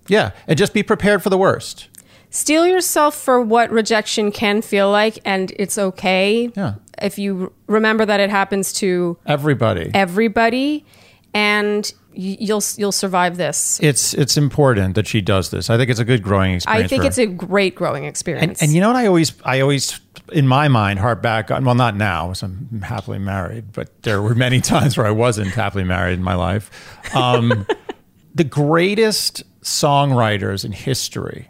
Yeah. 0.06 0.30
And 0.46 0.56
just 0.58 0.72
be 0.74 0.82
prepared 0.84 1.22
for 1.22 1.30
the 1.30 1.38
worst. 1.38 1.88
Steel 2.30 2.66
yourself 2.66 3.14
for 3.14 3.40
what 3.40 3.70
rejection 3.70 4.30
can 4.32 4.62
feel 4.62 4.90
like, 4.90 5.18
and 5.24 5.52
it's 5.58 5.76
okay. 5.78 6.50
Yeah. 6.56 6.74
If 7.00 7.18
you 7.18 7.52
remember 7.66 8.06
that 8.06 8.20
it 8.20 8.30
happens 8.30 8.72
to 8.74 9.18
Everybody. 9.26 9.90
everybody, 9.92 10.84
and 11.34 11.92
you'll 12.14 12.62
you'll 12.76 12.92
survive 12.92 13.36
this. 13.36 13.80
it's 13.82 14.14
it's 14.14 14.36
important 14.36 14.94
that 14.94 15.06
she 15.06 15.20
does 15.20 15.50
this. 15.50 15.68
I 15.70 15.76
think 15.76 15.90
it's 15.90 15.98
a 16.00 16.04
good 16.04 16.22
growing 16.22 16.54
experience. 16.54 16.84
I 16.84 16.88
think 16.88 17.04
it's 17.04 17.18
a 17.18 17.26
great 17.26 17.74
growing 17.74 18.04
And, 18.04 18.10
experience. 18.10 18.62
and 18.62 18.72
you 18.72 18.80
know 18.80 18.88
what 18.88 18.96
I 18.96 19.06
always 19.06 19.32
I 19.44 19.60
always 19.60 19.98
in 20.32 20.46
my 20.46 20.68
mind 20.68 20.98
harp 21.00 21.20
back 21.22 21.50
on 21.50 21.64
well 21.64 21.74
not 21.74 21.96
now 21.96 22.28
because 22.28 22.42
I'm 22.42 22.82
happily 22.82 23.18
married 23.18 23.72
but 23.72 24.02
there 24.02 24.20
were 24.22 24.34
many 24.34 24.60
times 24.72 24.96
where 24.96 25.06
I 25.06 25.10
wasn't 25.10 25.48
happily 25.48 25.84
married 25.84 26.14
in 26.14 26.22
my 26.22 26.34
life. 26.34 26.70
Um, 27.16 27.66
the 28.34 28.44
greatest 28.44 29.42
songwriters 29.62 30.64
in 30.64 30.72
history. 30.72 31.48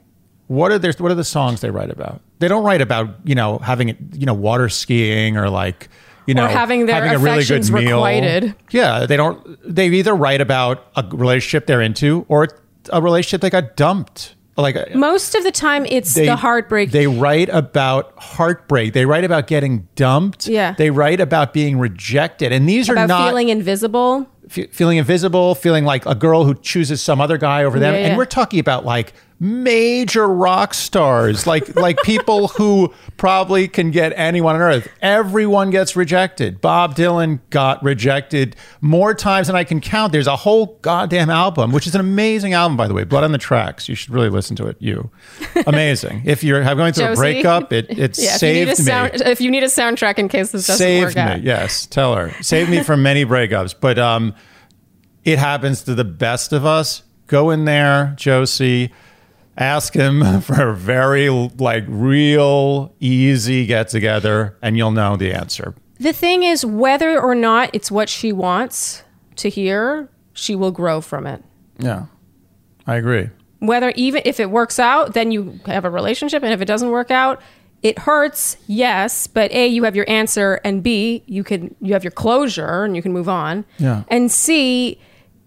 What 0.48 0.72
are 0.72 0.78
their 0.78 0.92
what 0.98 1.10
are 1.10 1.14
the 1.16 1.24
songs 1.24 1.60
they 1.60 1.70
write 1.70 1.90
about? 1.90 2.20
They 2.38 2.48
don't 2.48 2.64
write 2.64 2.80
about 2.80 3.08
you 3.24 3.34
know 3.34 3.58
having 3.58 3.88
you 4.12 4.26
know 4.26 4.34
water 4.34 4.68
skiing 4.68 5.36
or 5.36 5.48
like 5.48 5.88
you 6.26 6.34
know 6.34 6.46
having 6.46 6.86
their 6.86 6.96
having 6.96 7.12
a 7.12 7.18
really 7.18 7.44
good 7.44 7.70
meal. 7.70 7.96
requited. 7.96 8.54
Yeah, 8.70 9.06
they 9.06 9.16
don't. 9.16 9.58
They 9.64 9.86
either 9.88 10.14
write 10.14 10.40
about 10.40 10.86
a 10.96 11.04
relationship 11.10 11.66
they're 11.66 11.80
into 11.80 12.26
or 12.28 12.48
a 12.92 13.00
relationship 13.00 13.40
they 13.40 13.50
got 13.50 13.76
dumped. 13.76 14.34
Like 14.54 14.76
uh, 14.76 14.84
Most 14.94 15.34
of 15.34 15.44
the 15.44 15.50
time, 15.50 15.86
it's 15.86 16.14
the 16.14 16.36
heartbreak. 16.36 16.90
they 16.90 17.06
write 17.06 17.48
about 17.48 18.12
heartbreak. 18.18 18.92
They 18.92 19.06
write 19.06 19.24
about 19.24 19.46
getting 19.46 19.88
dumped. 19.94 20.46
Yeah. 20.46 20.74
They 20.76 20.90
write 20.90 21.20
about 21.20 21.54
being 21.54 21.78
rejected. 21.78 22.52
And 22.52 22.68
these 22.68 22.90
are 22.90 22.94
not 22.94 23.28
feeling 23.28 23.48
invisible. 23.48 24.28
Fe- 24.52 24.66
feeling 24.68 24.98
invisible, 24.98 25.54
feeling 25.54 25.84
like 25.84 26.04
a 26.06 26.14
girl 26.14 26.44
who 26.44 26.54
chooses 26.54 27.02
some 27.02 27.20
other 27.20 27.38
guy 27.38 27.64
over 27.64 27.78
them. 27.78 27.94
Yeah, 27.94 28.08
And 28.08 28.16
we're 28.18 28.24
talking 28.26 28.60
about 28.60 28.84
like 28.84 29.12
major 29.42 30.28
rock 30.28 30.72
stars, 30.72 31.48
like 31.48 31.74
like 31.74 32.00
people 32.02 32.46
who 32.48 32.94
probably 33.16 33.66
can 33.66 33.90
get 33.90 34.12
anyone 34.14 34.54
on 34.54 34.60
earth. 34.60 34.88
Everyone 35.02 35.70
gets 35.70 35.96
rejected. 35.96 36.60
Bob 36.60 36.94
Dylan 36.94 37.40
got 37.50 37.82
rejected 37.82 38.54
more 38.80 39.14
times 39.14 39.48
than 39.48 39.56
I 39.56 39.64
can 39.64 39.80
count. 39.80 40.12
There's 40.12 40.28
a 40.28 40.36
whole 40.36 40.78
goddamn 40.82 41.28
album, 41.28 41.72
which 41.72 41.88
is 41.88 41.96
an 41.96 42.00
amazing 42.00 42.52
album, 42.52 42.76
by 42.76 42.86
the 42.86 42.94
way. 42.94 43.02
Blood 43.02 43.24
on 43.24 43.32
the 43.32 43.38
Tracks. 43.38 43.88
You 43.88 43.96
should 43.96 44.10
really 44.10 44.30
listen 44.30 44.54
to 44.56 44.66
it. 44.68 44.76
You, 44.78 45.10
amazing. 45.66 46.22
if 46.24 46.44
you're 46.44 46.62
going 46.62 46.92
through 46.92 47.12
a 47.12 47.16
breakup, 47.16 47.72
it 47.72 47.86
it 47.90 48.18
Yeah, 48.22 48.36
if 48.36 48.42
you, 48.42 48.64
need 48.66 48.76
saved 48.76 49.18
me 49.24 49.30
if 49.30 49.40
you 49.40 49.50
need 49.50 49.64
a 49.64 49.66
soundtrack 49.66 50.18
in 50.18 50.28
case 50.28 50.52
this 50.52 50.68
doesn't 50.68 50.78
saved 50.78 51.06
work 51.06 51.16
me. 51.16 51.20
out. 51.20 51.42
Yes, 51.42 51.86
tell 51.86 52.14
her. 52.14 52.30
Saved 52.42 52.70
me 52.70 52.84
from 52.84 53.02
many 53.02 53.24
breakups. 53.24 53.74
But 53.78 53.98
um, 53.98 54.36
it 55.24 55.40
happens 55.40 55.82
to 55.82 55.96
the 55.96 56.04
best 56.04 56.52
of 56.52 56.64
us. 56.64 57.02
Go 57.26 57.50
in 57.50 57.64
there, 57.64 58.14
Josie. 58.16 58.92
Ask 59.56 59.94
him 59.94 60.40
for 60.40 60.70
a 60.70 60.74
very 60.74 61.28
like 61.28 61.84
real 61.86 62.94
easy 63.00 63.66
get 63.66 63.88
together, 63.88 64.56
and 64.62 64.76
you'll 64.76 64.92
know 64.92 65.16
the 65.16 65.32
answer. 65.32 65.74
The 65.98 66.12
thing 66.12 66.42
is, 66.42 66.64
whether 66.64 67.20
or 67.20 67.34
not 67.34 67.70
it's 67.72 67.90
what 67.90 68.08
she 68.08 68.32
wants 68.32 69.04
to 69.36 69.48
hear, 69.48 70.08
she 70.32 70.54
will 70.56 70.72
grow 70.72 71.00
from 71.00 71.26
it. 71.26 71.44
Yeah, 71.78 72.06
I 72.86 72.96
agree. 72.96 73.30
Whether 73.60 73.92
even 73.94 74.22
if 74.24 74.40
it 74.40 74.50
works 74.50 74.78
out, 74.80 75.14
then 75.14 75.30
you 75.30 75.60
have 75.66 75.84
a 75.84 75.90
relationship, 75.90 76.42
and 76.42 76.52
if 76.52 76.60
it 76.60 76.64
doesn't 76.64 76.90
work 76.90 77.10
out, 77.10 77.40
it 77.82 77.98
hurts, 77.98 78.56
yes, 78.68 79.26
but 79.26 79.50
A, 79.52 79.66
you 79.66 79.84
have 79.84 79.96
your 79.96 80.08
answer, 80.08 80.60
and 80.64 80.82
B, 80.82 81.24
you 81.26 81.42
can 81.42 81.74
you 81.80 81.92
have 81.92 82.04
your 82.04 82.12
closure 82.12 82.84
and 82.84 82.94
you 82.94 83.02
can 83.02 83.12
move 83.12 83.28
on. 83.28 83.64
Yeah. 83.78 84.04
And 84.08 84.30
C, 84.30 85.00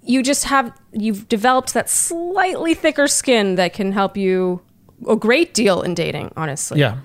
you 0.06 0.24
just 0.24 0.46
have 0.46 0.72
you've 0.92 1.28
developed 1.28 1.74
that 1.74 1.90
slightly 1.90 2.74
thicker 2.74 3.08
skin 3.08 3.56
that 3.56 3.74
can 3.74 3.92
help 3.92 4.18
you 4.18 4.62
a 5.08 5.16
great 5.16 5.54
deal 5.54 5.82
in 5.82 5.94
dating, 5.94 6.32
honestly. 6.38 6.80
Yeah, 6.80 7.00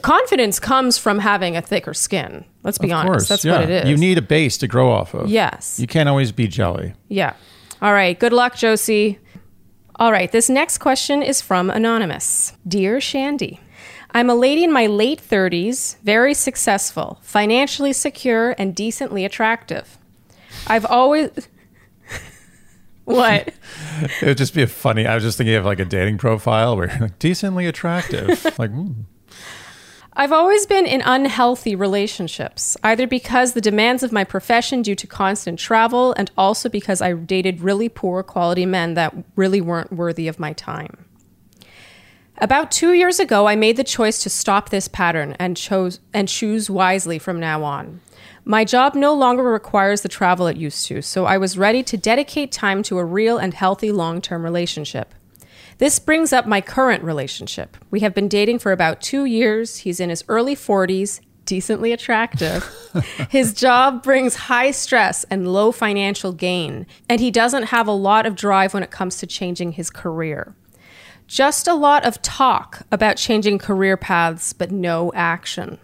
Confidence 0.00 0.58
comes 0.58 0.96
from 0.96 1.18
having 1.18 1.56
a 1.56 1.62
thicker 1.62 1.92
skin. 1.92 2.44
Let's 2.62 2.78
be 2.78 2.90
of 2.90 2.98
honest. 2.98 3.12
course. 3.12 3.28
That's 3.28 3.44
yeah. 3.44 3.52
what 3.52 3.62
it 3.62 3.70
is. 3.70 3.90
You 3.90 3.96
need 3.96 4.16
a 4.16 4.22
base 4.22 4.56
to 4.58 4.68
grow 4.68 4.90
off 4.90 5.14
of. 5.14 5.28
Yes. 5.28 5.78
You 5.78 5.86
can't 5.86 6.08
always 6.08 6.32
be 6.32 6.46
jelly. 6.46 6.94
Yeah. 7.08 7.34
All 7.82 7.92
right. 7.92 8.18
Good 8.18 8.32
luck, 8.32 8.56
Josie. 8.56 9.18
All 9.96 10.10
right. 10.10 10.32
This 10.32 10.48
next 10.48 10.78
question 10.78 11.22
is 11.22 11.42
from 11.42 11.68
Anonymous 11.68 12.54
Dear 12.66 13.00
Shandy, 13.00 13.60
I'm 14.12 14.30
a 14.30 14.34
lady 14.34 14.64
in 14.64 14.72
my 14.72 14.86
late 14.86 15.20
30s, 15.20 15.98
very 16.00 16.34
successful, 16.34 17.18
financially 17.22 17.92
secure, 17.92 18.54
and 18.58 18.74
decently 18.74 19.24
attractive. 19.24 19.98
I've 20.66 20.86
always. 20.86 21.30
What? 23.04 23.52
It 24.20 24.26
would 24.26 24.38
just 24.38 24.54
be 24.54 24.62
a 24.62 24.66
funny. 24.66 25.06
I 25.06 25.14
was 25.14 25.22
just 25.22 25.38
thinking 25.38 25.54
of 25.54 25.64
like 25.64 25.78
a 25.78 25.84
dating 25.84 26.18
profile 26.18 26.76
where 26.76 26.90
you're 26.90 27.00
like 27.00 27.18
decently 27.18 27.66
attractive. 27.66 28.44
like, 28.58 28.70
hmm. 28.70 29.02
I've 30.14 30.32
always 30.32 30.66
been 30.66 30.86
in 30.86 31.02
unhealthy 31.02 31.74
relationships, 31.74 32.76
either 32.82 33.06
because 33.06 33.52
the 33.52 33.60
demands 33.60 34.02
of 34.02 34.12
my 34.12 34.24
profession 34.24 34.82
due 34.82 34.94
to 34.96 35.06
constant 35.06 35.58
travel 35.58 36.12
and 36.18 36.30
also 36.36 36.68
because 36.68 37.00
I 37.00 37.12
dated 37.12 37.60
really 37.60 37.88
poor 37.88 38.22
quality 38.22 38.66
men 38.66 38.94
that 38.94 39.14
really 39.36 39.60
weren't 39.60 39.92
worthy 39.92 40.28
of 40.28 40.38
my 40.38 40.52
time. 40.52 41.06
About 42.38 42.70
2 42.70 42.92
years 42.92 43.20
ago, 43.20 43.46
I 43.46 43.56
made 43.56 43.76
the 43.76 43.84
choice 43.84 44.22
to 44.22 44.30
stop 44.30 44.68
this 44.70 44.88
pattern 44.88 45.36
and 45.38 45.56
chose 45.56 46.00
and 46.12 46.28
choose 46.28 46.68
wisely 46.68 47.18
from 47.18 47.38
now 47.38 47.62
on. 47.62 48.00
My 48.44 48.64
job 48.64 48.96
no 48.96 49.14
longer 49.14 49.44
requires 49.44 50.00
the 50.00 50.08
travel 50.08 50.48
it 50.48 50.56
used 50.56 50.86
to, 50.86 51.00
so 51.00 51.26
I 51.26 51.38
was 51.38 51.56
ready 51.56 51.84
to 51.84 51.96
dedicate 51.96 52.50
time 52.50 52.82
to 52.84 52.98
a 52.98 53.04
real 53.04 53.38
and 53.38 53.54
healthy 53.54 53.92
long-term 53.92 54.42
relationship. 54.42 55.14
This 55.78 56.00
brings 56.00 56.32
up 56.32 56.46
my 56.46 56.60
current 56.60 57.04
relationship. 57.04 57.76
We 57.90 58.00
have 58.00 58.14
been 58.14 58.28
dating 58.28 58.58
for 58.58 58.72
about 58.72 59.00
two 59.00 59.24
years. 59.24 59.78
He's 59.78 60.00
in 60.00 60.10
his 60.10 60.24
early 60.26 60.56
40s, 60.56 61.20
decently 61.44 61.92
attractive. 61.92 62.68
his 63.30 63.54
job 63.54 64.02
brings 64.02 64.34
high 64.34 64.72
stress 64.72 65.22
and 65.24 65.52
low 65.52 65.70
financial 65.70 66.32
gain, 66.32 66.86
and 67.08 67.20
he 67.20 67.30
doesn't 67.30 67.64
have 67.64 67.86
a 67.86 67.92
lot 67.92 68.26
of 68.26 68.34
drive 68.34 68.74
when 68.74 68.82
it 68.82 68.90
comes 68.90 69.18
to 69.18 69.26
changing 69.26 69.72
his 69.72 69.88
career. 69.88 70.56
Just 71.28 71.68
a 71.68 71.74
lot 71.74 72.04
of 72.04 72.20
talk 72.22 72.82
about 72.90 73.16
changing 73.16 73.58
career 73.58 73.96
paths, 73.96 74.52
but 74.52 74.72
no 74.72 75.12
action. 75.14 75.78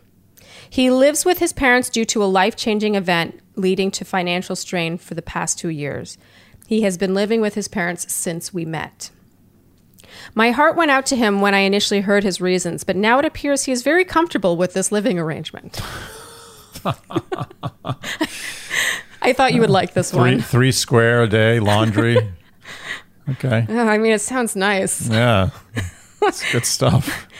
He 0.71 0.91
lives 0.91 1.25
with 1.25 1.39
his 1.39 1.53
parents 1.53 1.89
due 1.89 2.05
to 2.07 2.23
a 2.23 2.27
life 2.27 2.57
changing 2.57 2.95
event 2.95 3.41
leading 3.57 3.91
to 3.93 4.05
financial 4.05 4.57
strain 4.57 4.99
for 4.99 5.15
the 5.15 5.23
past 5.23 5.59
two 5.59 5.69
years. 5.69 6.19
He 6.67 6.83
has 6.83 6.99
been 6.99 7.15
living 7.15 7.41
with 7.41 7.55
his 7.55 7.69
parents 7.69 8.13
since 8.13 8.53
we 8.53 8.65
met. 8.65 9.11
My 10.35 10.51
heart 10.51 10.77
went 10.77 10.91
out 10.91 11.07
to 11.07 11.17
him 11.17 11.41
when 11.41 11.55
I 11.55 11.61
initially 11.61 12.01
heard 12.01 12.25
his 12.25 12.41
reasons, 12.41 12.85
but 12.85 12.97
now 12.97 13.19
it 13.19 13.25
appears 13.25 13.65
he 13.65 13.73
is 13.73 13.83
very 13.83 14.05
comfortable 14.05 14.57
with 14.57 14.75
this 14.75 14.93
living 14.93 15.19
arrangement. 15.19 15.81
I 19.21 19.33
thought 19.33 19.53
you 19.53 19.61
would 19.61 19.71
like 19.71 19.95
this 19.95 20.11
three 20.11 20.21
one. 20.21 20.41
three 20.41 20.73
square 20.73 21.23
a 21.23 21.29
day 21.29 21.61
laundry. 21.61 22.17
okay. 23.31 23.67
Oh, 23.69 23.89
I 23.89 23.99
mean, 23.99 24.13
it 24.13 24.21
sounds 24.21 24.55
nice. 24.55 25.09
Yeah. 25.09 25.51
It's 26.23 26.53
good 26.53 26.65
stuff. 26.67 27.27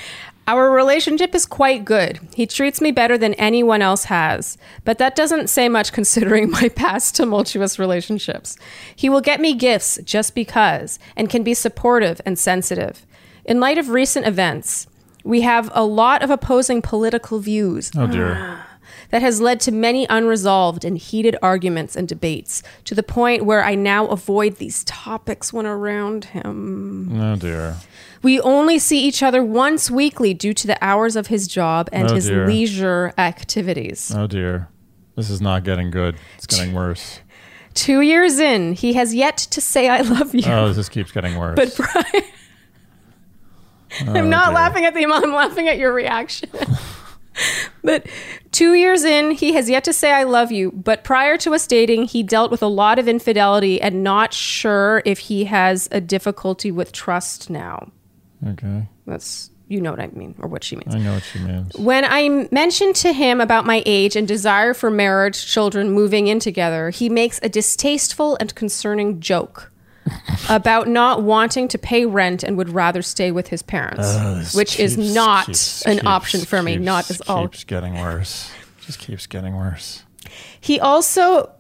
Our 0.49 0.71
relationship 0.71 1.35
is 1.35 1.45
quite 1.45 1.85
good. 1.85 2.21
He 2.35 2.47
treats 2.47 2.81
me 2.81 2.91
better 2.91 3.19
than 3.19 3.35
anyone 3.35 3.83
else 3.83 4.05
has, 4.05 4.57
but 4.83 4.97
that 4.97 5.15
doesn't 5.15 5.51
say 5.51 5.69
much 5.69 5.93
considering 5.99 6.51
my 6.51 6.71
past 6.71 7.15
tumultuous 7.15 7.79
relationships. 7.79 8.57
He 8.97 9.11
will 9.11 9.21
get 9.21 9.43
me 9.43 9.53
gifts 9.53 9.99
just 10.05 10.35
because 10.35 10.99
and 11.17 11.29
can 11.29 11.43
be 11.43 11.53
supportive 11.53 12.23
and 12.25 12.39
sensitive. 12.39 13.05
In 13.45 13.61
light 13.61 13.77
of 13.77 13.91
recent 13.91 14.27
events, 14.27 14.87
we 15.23 15.43
have 15.43 15.71
a 15.75 15.85
lot 15.85 16.23
of 16.23 16.31
opposing 16.31 16.81
political 16.81 17.41
views 17.41 17.91
Oh 17.95 18.07
dear. 18.07 18.65
that 19.11 19.23
has 19.23 19.41
led 19.41 19.61
to 19.61 19.73
many 19.73 20.07
unresolved 20.11 20.85
and 20.85 20.99
heated 20.99 21.37
arguments 21.43 21.97
and 21.97 22.07
debates 22.07 22.63
to 22.85 22.95
the 22.95 23.03
point 23.03 23.45
where 23.45 23.65
I 23.65 23.75
now 23.75 24.07
avoid 24.09 24.57
these 24.57 24.85
topics 24.85 25.53
when 25.53 25.67
around 25.67 26.27
him. 26.27 27.19
Oh 27.21 27.37
dear. 27.37 27.77
We 28.23 28.41
only 28.41 28.79
see 28.79 29.03
each 29.07 29.23
other 29.23 29.43
once 29.43 29.91
weekly 29.91 30.35
due 30.35 30.53
to 30.55 30.67
the 30.67 30.77
hours 30.85 31.17
of 31.17 31.29
his 31.29 31.47
job 31.49 31.89
and 31.93 32.11
Oh, 32.11 32.15
his 32.17 32.27
dear. 32.27 32.47
leisure 32.47 33.13
activities. 33.17 34.13
Oh 34.15 34.27
dear. 34.27 34.69
This 35.17 35.31
is 35.31 35.41
not 35.41 35.65
getting 35.65 35.91
good. 35.91 36.17
It's 36.37 36.47
getting 36.47 36.75
worse. 36.75 37.21
Two 37.75 38.01
years 38.01 38.39
in, 38.39 38.73
he 38.73 38.95
has 38.95 39.15
yet 39.15 39.37
to 39.37 39.61
say 39.61 39.89
I 39.89 40.01
love 40.01 40.35
you. 40.35 40.43
Oh, 40.47 40.73
this 40.73 40.89
keeps 40.89 41.13
getting 41.13 41.37
worse. 41.39 41.57
but 41.57 41.75
prior, 41.75 42.23
I'm 44.01 44.09
oh, 44.17 44.29
not 44.29 44.47
dear. 44.47 44.55
laughing 44.55 44.85
at 44.85 44.95
the 44.95 45.05
amount, 45.05 45.25
I'm 45.25 45.33
laughing 45.33 45.69
at 45.69 45.79
your 45.79 45.93
reaction. 45.93 46.51
but 47.83 48.07
two 48.53 48.75
years 48.75 49.05
in, 49.05 49.33
he 49.33 49.53
has 49.55 49.69
yet 49.71 49.85
to 49.85 49.93
say 49.93 50.13
I 50.13 50.25
love 50.25 50.53
you. 50.53 50.73
But 50.73 51.05
prior 51.05 51.37
to 51.39 51.55
us 51.55 51.67
dating, 51.67 52.07
he 52.07 52.23
dealt 52.23 52.51
with 52.51 52.63
a 52.63 52.67
lot 52.69 52.99
of 52.99 53.09
infidelity 53.09 53.81
and 53.81 54.03
not 54.03 54.33
sure 54.33 55.03
if 55.05 55.19
he 55.19 55.45
has 55.45 55.89
a 55.93 56.01
difficulty 56.01 56.71
with 56.71 56.93
trust 56.93 57.51
now. 57.51 57.91
okay. 58.47 58.89
That's, 59.07 59.51
you 59.69 59.81
know 59.81 59.91
what 59.91 60.01
I 60.01 60.09
mean, 60.09 60.35
or 60.39 60.49
what 60.49 60.65
she 60.65 60.77
means. 60.77 60.95
I 60.95 60.99
know 60.99 61.15
what 61.15 61.23
she 61.25 61.39
means. 61.39 61.77
When 61.77 62.05
I 62.05 62.49
mentioned 62.51 62.97
to 62.97 63.13
him 63.13 63.41
about 63.41 63.65
my 63.65 63.83
age 63.87 64.17
and 64.17 64.29
desire 64.29 64.75
for 64.75 64.91
marriage, 64.91 65.47
children, 65.47 65.91
moving 65.93 66.27
in 66.27 66.41
together, 66.41 66.91
he 66.91 67.09
makes 67.09 67.41
a 67.43 67.49
distasteful 67.49 68.37
and 68.41 68.55
concerning 68.55 69.21
joke 69.21 69.71
about 70.49 70.89
not 70.89 71.23
wanting 71.23 71.69
to 71.69 71.79
pay 71.79 72.05
rent 72.07 72.43
and 72.43 72.57
would 72.57 72.71
rather 72.71 73.03
stay 73.03 73.31
with 73.31 73.49
his 73.49 73.63
parents, 73.63 73.99
this 74.15 74.55
which 74.55 74.79
is 74.81 74.97
not 74.97 75.47
keeps- 75.47 75.83
an 75.87 75.95
keeps- 75.97 76.07
option 76.07 76.41
for 76.45 76.63
me. 76.63 76.75
keeps- 76.75 76.85
Not 76.85 77.11
at 77.11 77.29
all. 77.29 77.49
Keeps 77.49 77.65
getting 77.65 77.95
worse. 78.01 78.51
Just 78.85 78.99
keeps 78.99 79.27
getting 79.27 79.57
worse. 79.57 80.03
He 80.61 80.79
also 80.81 81.51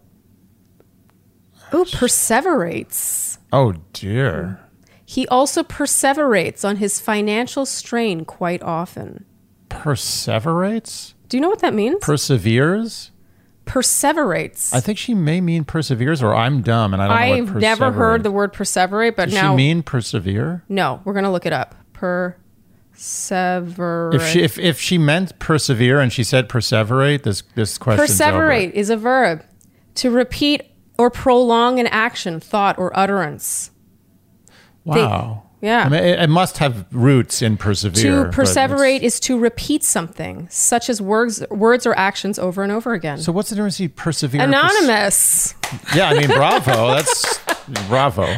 oh 1.72 1.84
perseverates. 1.84 3.38
Oh 3.52 3.74
dear. 3.92 4.60
He 5.04 5.26
also 5.28 5.62
perseverates 5.62 6.64
on 6.68 6.76
his 6.76 7.00
financial 7.00 7.64
strain 7.66 8.24
quite 8.24 8.62
often. 8.62 9.24
Perseverates? 9.70 11.14
Do 11.28 11.36
you 11.36 11.40
know 11.40 11.48
what 11.48 11.60
that 11.60 11.74
means? 11.74 12.02
Perseveres? 12.02 13.10
Perseverates. 13.68 14.74
I 14.74 14.80
think 14.80 14.98
she 14.98 15.14
may 15.14 15.40
mean 15.40 15.64
perseveres, 15.64 16.22
or 16.22 16.34
I'm 16.34 16.62
dumb 16.62 16.94
and 16.94 17.02
I 17.02 17.08
don't 17.08 17.16
know 17.16 17.22
I've 17.22 17.54
what 17.54 17.60
never 17.60 17.92
heard 17.92 18.22
the 18.22 18.30
word 18.30 18.52
perseverate, 18.52 19.14
but 19.14 19.26
Does 19.26 19.34
now 19.34 19.52
she 19.52 19.56
mean 19.56 19.82
persevere? 19.82 20.64
no, 20.68 21.00
we're 21.04 21.14
gonna 21.14 21.30
look 21.30 21.46
it 21.46 21.52
up. 21.52 21.74
Perseverate. 21.92 22.34
If 24.14 24.26
she 24.26 24.42
if, 24.42 24.58
if 24.58 24.80
she 24.80 24.98
meant 24.98 25.38
persevere 25.38 26.00
and 26.00 26.12
she 26.12 26.24
said 26.24 26.48
perseverate, 26.48 27.22
this 27.22 27.42
this 27.54 27.78
question 27.78 28.04
Perseverate 28.04 28.72
is 28.72 28.90
a 28.90 28.96
verb 28.96 29.44
to 29.96 30.10
repeat 30.10 30.62
or 30.96 31.10
prolong 31.10 31.78
an 31.78 31.86
action, 31.88 32.40
thought, 32.40 32.78
or 32.78 32.96
utterance. 32.98 33.70
Wow. 34.84 35.44
Yeah. 35.60 35.84
I 35.84 35.88
mean, 35.88 36.02
it, 36.02 36.18
it 36.20 36.28
must 36.28 36.58
have 36.58 36.86
roots 36.92 37.42
in 37.42 37.56
persevere. 37.56 38.24
To 38.24 38.30
perseverate 38.30 39.00
is 39.00 39.18
to 39.20 39.38
repeat 39.38 39.82
something, 39.84 40.48
such 40.50 40.88
as 40.88 41.00
words, 41.02 41.44
words 41.50 41.86
or 41.86 41.96
actions 41.98 42.38
over 42.38 42.62
and 42.62 42.70
over 42.72 42.92
again. 42.94 43.18
So 43.18 43.32
what's 43.32 43.50
the 43.50 43.56
difference 43.56 43.78
between 43.78 43.90
persevere? 43.96 44.40
and 44.42 44.52
pers- 44.52 44.74
Anonymous. 44.76 45.54
yeah, 45.94 46.08
I 46.10 46.14
mean, 46.18 46.28
bravo. 46.28 46.88
That's 46.94 47.38
bravo. 47.88 48.36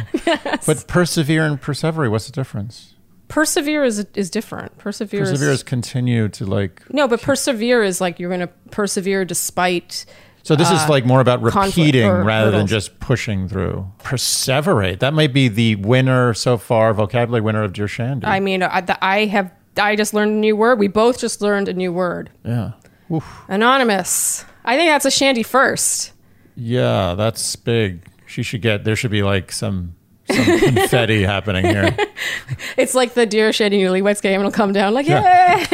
But 0.65 0.85
persevere 0.87 1.45
and 1.45 1.61
perseverate, 1.61 2.11
what's 2.11 2.25
the 2.25 2.31
difference? 2.31 2.95
Persevere 3.27 3.85
is 3.85 4.05
is 4.13 4.29
different. 4.29 4.77
Persevere, 4.77 5.21
Persevere 5.21 5.51
is 5.51 5.59
is 5.59 5.63
continue 5.63 6.27
to 6.29 6.45
like. 6.45 6.83
no, 6.93 7.07
but 7.07 7.21
persevere 7.21 7.81
is 7.81 8.01
like 8.01 8.19
you're 8.19 8.29
going 8.29 8.41
to 8.41 8.49
persevere 8.71 9.23
despite. 9.23 10.05
So 10.43 10.55
this 10.55 10.71
is 10.71 10.89
like 10.89 11.05
more 11.05 11.19
about 11.21 11.39
Uh, 11.39 11.51
repeating 11.51 12.05
or 12.05 12.23
rather 12.23 12.51
than 12.51 12.67
just 12.67 12.99
pushing 12.99 13.47
through. 13.47 13.87
Perseverate. 14.03 14.99
That 14.99 15.13
might 15.13 15.33
be 15.33 15.47
the 15.47 15.75
winner 15.75 16.33
so 16.33 16.57
far, 16.57 16.93
vocabulary 16.93 17.41
winner 17.41 17.63
of 17.63 17.73
Dear 17.73 17.87
Shandy. 17.87 18.25
I 18.25 18.39
mean, 18.39 18.63
I, 18.63 18.83
I 19.01 19.25
have. 19.25 19.51
I 19.77 19.95
just 19.95 20.13
learned 20.13 20.31
a 20.31 20.35
new 20.35 20.55
word. 20.55 20.79
We 20.79 20.87
both 20.87 21.19
just 21.19 21.41
learned 21.41 21.67
a 21.69 21.73
new 21.73 21.93
word. 21.93 22.29
yeah. 22.43 22.71
Oof. 23.11 23.41
Anonymous. 23.49 24.45
I 24.65 24.77
think 24.77 24.89
that's 24.89 25.05
a 25.05 25.11
shandy 25.11 25.43
first. 25.43 26.13
Yeah, 26.55 27.13
that's 27.15 27.55
big. 27.55 28.03
She 28.25 28.41
should 28.43 28.61
get. 28.61 28.83
There 28.83 28.95
should 28.95 29.11
be 29.11 29.21
like 29.23 29.51
some 29.51 29.95
some 30.31 30.59
confetti 30.59 31.23
happening 31.23 31.65
here, 31.65 31.95
It's 32.77 32.93
like 32.95 33.13
the 33.15 33.25
dear 33.25 33.51
shandy 33.51 33.81
newlyweds 33.81 34.21
game. 34.21 34.39
It'll 34.39 34.51
come 34.51 34.71
down 34.71 34.93
like, 34.93 35.07
yeah. 35.07 35.65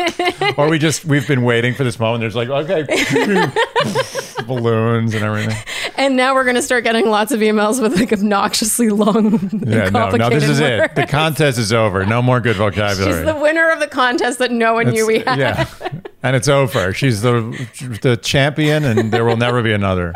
or 0.57 0.67
we 0.67 0.79
just 0.79 1.05
we've 1.05 1.27
been 1.27 1.43
waiting 1.43 1.73
for 1.75 1.83
this 1.83 1.99
moment. 1.99 2.21
There's 2.21 2.35
like 2.35 2.49
okay, 2.49 2.85
balloons 4.47 5.13
and 5.13 5.23
everything. 5.23 5.55
And 5.99 6.15
now 6.15 6.35
we're 6.35 6.43
going 6.43 6.55
to 6.55 6.61
start 6.61 6.83
getting 6.83 7.07
lots 7.07 7.31
of 7.31 7.39
emails 7.39 7.81
with 7.81 7.95
like 7.95 8.13
obnoxiously 8.13 8.89
long 8.89 9.49
Yeah, 9.65 9.89
no, 9.89 10.11
no, 10.11 10.29
this 10.29 10.43
is 10.43 10.59
words. 10.61 10.91
it. 10.91 10.95
The 10.95 11.07
contest 11.07 11.57
is 11.57 11.73
over. 11.73 12.05
No 12.05 12.21
more 12.21 12.39
good 12.39 12.55
vocabulary. 12.55 13.13
She's 13.17 13.25
the 13.25 13.35
winner 13.39 13.71
of 13.71 13.79
the 13.79 13.87
contest 13.87 14.37
that 14.37 14.51
no 14.51 14.75
one 14.75 14.91
knew 14.91 15.07
we 15.07 15.23
uh, 15.25 15.31
had. 15.35 15.39
yeah, 15.39 15.67
and 16.23 16.35
it's 16.35 16.47
over. 16.47 16.93
She's 16.93 17.23
the 17.23 17.67
the 18.03 18.15
champion, 18.15 18.83
and 18.83 19.11
there 19.11 19.25
will 19.25 19.37
never 19.37 19.63
be 19.63 19.73
another. 19.73 20.13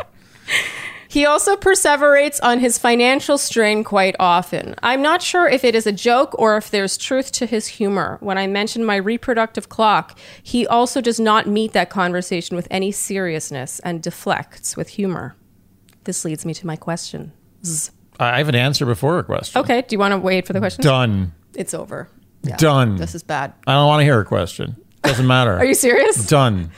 He 1.11 1.25
also 1.25 1.57
perseverates 1.57 2.39
on 2.41 2.61
his 2.61 2.77
financial 2.77 3.37
strain 3.37 3.83
quite 3.83 4.15
often. 4.17 4.75
I'm 4.81 5.01
not 5.01 5.21
sure 5.21 5.45
if 5.45 5.65
it 5.65 5.75
is 5.75 5.85
a 5.85 5.91
joke 5.91 6.33
or 6.39 6.55
if 6.55 6.71
there's 6.71 6.95
truth 6.95 7.33
to 7.33 7.45
his 7.45 7.67
humor. 7.67 8.17
When 8.21 8.37
I 8.37 8.47
mentioned 8.47 8.87
my 8.87 8.95
reproductive 8.95 9.67
clock, 9.67 10.17
he 10.41 10.65
also 10.65 11.01
does 11.01 11.19
not 11.19 11.47
meet 11.47 11.73
that 11.73 11.89
conversation 11.89 12.55
with 12.55 12.65
any 12.71 12.93
seriousness 12.93 13.79
and 13.79 14.01
deflects 14.01 14.77
with 14.77 14.87
humor. 14.87 15.35
This 16.05 16.23
leads 16.23 16.45
me 16.45 16.53
to 16.53 16.65
my 16.65 16.77
question. 16.77 17.33
I 18.17 18.37
have 18.37 18.47
an 18.47 18.55
answer 18.55 18.85
before 18.85 19.19
a 19.19 19.23
question. 19.25 19.59
Okay, 19.59 19.81
do 19.81 19.93
you 19.93 19.99
want 19.99 20.13
to 20.13 20.17
wait 20.17 20.47
for 20.47 20.53
the 20.53 20.59
question? 20.59 20.81
Done. 20.81 21.33
It's 21.55 21.73
over. 21.73 22.07
Yeah. 22.43 22.55
Done. 22.55 22.95
This 22.95 23.15
is 23.15 23.23
bad. 23.23 23.53
I 23.67 23.73
don't 23.73 23.87
want 23.87 23.99
to 23.99 24.05
hear 24.05 24.21
a 24.21 24.25
question. 24.25 24.77
Doesn't 25.01 25.27
matter. 25.27 25.57
Are 25.57 25.65
you 25.65 25.73
serious? 25.73 26.25
Done. 26.25 26.71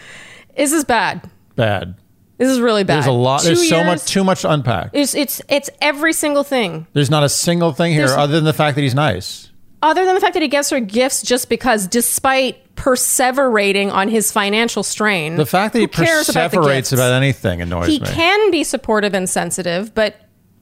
Is 0.55 0.71
this 0.71 0.79
is 0.79 0.85
bad. 0.85 1.29
Bad. 1.55 1.97
This 2.43 2.51
is 2.51 2.59
really 2.61 2.83
bad. 2.83 2.95
There's 2.95 3.05
a 3.07 3.11
lot. 3.11 3.41
Two 3.41 3.47
There's 3.55 3.69
so 3.69 3.83
much. 3.83 4.05
Too 4.05 4.23
much 4.23 4.41
to 4.41 4.51
unpack. 4.51 4.89
It's 4.93 5.15
it's 5.15 5.41
it's 5.49 5.69
every 5.81 6.13
single 6.13 6.43
thing. 6.43 6.87
There's 6.93 7.09
not 7.09 7.23
a 7.23 7.29
single 7.29 7.71
thing 7.73 7.91
here 7.93 8.07
There's- 8.07 8.17
other 8.19 8.33
than 8.33 8.43
the 8.45 8.53
fact 8.53 8.75
that 8.75 8.81
he's 8.81 8.95
nice. 8.95 9.49
Other 9.81 10.05
than 10.05 10.15
the 10.15 10.21
fact 10.21 10.33
that 10.33 10.41
he 10.41 10.47
gives 10.47 10.69
her 10.69 10.79
gifts 10.79 11.21
just 11.23 11.49
because, 11.49 11.87
despite 11.87 12.73
perseverating 12.75 13.91
on 13.91 14.07
his 14.07 14.31
financial 14.31 14.81
strain, 14.83 15.35
The 15.35 15.45
fact 15.45 15.73
that 15.73 15.79
he 15.79 15.85
about 15.85 15.95
perseverates 15.97 16.73
gifts? 16.75 16.91
about 16.93 17.11
anything 17.13 17.61
annoys 17.61 17.87
he 17.87 17.99
me. 17.99 18.07
He 18.07 18.13
can 18.13 18.49
be 18.51 18.63
supportive 18.63 19.13
and 19.13 19.29
sensitive, 19.29 19.93
but 19.93 20.15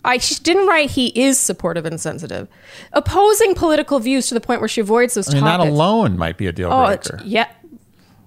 I 0.03 0.17
she 0.17 0.36
didn't 0.36 0.65
write 0.67 0.89
he 0.91 1.07
is 1.09 1.38
supportive 1.38 1.86
and 1.86 2.01
sensitive. 2.01 2.47
Opposing 2.93 3.53
political 3.53 3.99
views 3.99 4.27
to 4.27 4.34
the 4.34 4.41
point 4.41 4.59
where 4.59 4.67
she 4.67 4.82
avoids 4.82 5.13
those 5.13 5.29
I 5.29 5.34
mean, 5.36 5.43
that 5.45 5.57
topics. 5.57 5.71
alone 5.71 6.17
might 6.17 6.38
be 6.38 6.47
a 6.47 6.51
deal 6.51 6.71
oh, 6.71 6.88
breaker. 6.88 7.15
it's- 7.17 7.23
yeah. 7.25 7.47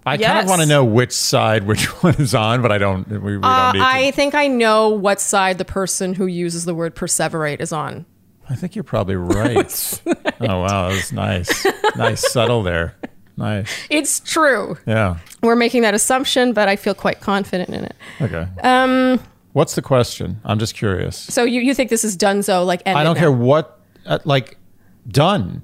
I 0.07 0.17
kind 0.19 0.39
of 0.41 0.49
want 0.49 0.61
to 0.61 0.67
know 0.67 0.85
which 0.85 1.13
side 1.13 1.65
which 1.67 1.87
one 2.03 2.15
is 2.17 2.35
on, 2.35 2.61
but 2.63 2.71
I 2.73 2.79
don't. 2.79 3.09
We, 3.09 3.19
we 3.19 3.33
don't 3.35 3.45
Uh, 3.45 3.73
need 3.73 3.79
to. 3.79 3.85
I 3.85 4.11
think 4.11 4.35
I 4.35 4.49
know 4.49 4.91
what 4.91 5.21
side 5.21 5.59
the 5.59 5.65
person 5.65 6.15
who 6.15 6.27
uses 6.27 6.65
the 6.67 6.75
word 6.75 6.95
perseverate 6.95 7.61
is 7.61 7.73
on. 7.73 8.05
I 8.51 8.55
think 8.57 8.75
you're 8.77 8.85
probably 8.85 9.17
right. 9.17 10.03
oh 10.07 10.61
wow, 10.61 10.89
that 10.89 10.95
was 10.95 11.13
nice. 11.13 11.67
nice, 11.97 12.31
subtle 12.31 12.63
there. 12.63 12.95
Nice. 13.37 13.69
It's 13.91 14.21
true. 14.21 14.77
Yeah. 14.87 15.17
We're 15.43 15.57
making 15.57 15.83
that 15.83 15.95
assumption, 15.95 16.53
but 16.53 16.69
I 16.69 16.77
feel 16.77 16.95
quite 16.95 17.21
confident 17.21 17.71
in 17.71 17.85
it. 17.85 17.97
Okay. 18.21 18.47
Um. 18.63 19.19
What's 19.55 19.75
the 19.77 19.83
question? 19.83 20.41
I'm 20.45 20.59
just 20.59 20.75
curious. 20.75 21.17
So 21.17 21.45
you, 21.45 21.61
you 21.61 21.75
think 21.75 21.89
this 21.89 22.05
is 22.05 22.17
Dunzo 22.17 22.67
like 22.67 22.83
I 22.87 23.03
don't 23.05 23.15
now? 23.15 23.21
care 23.21 23.33
what. 23.33 23.81
Uh, 24.05 24.19
like, 24.25 24.59
done. 25.09 25.63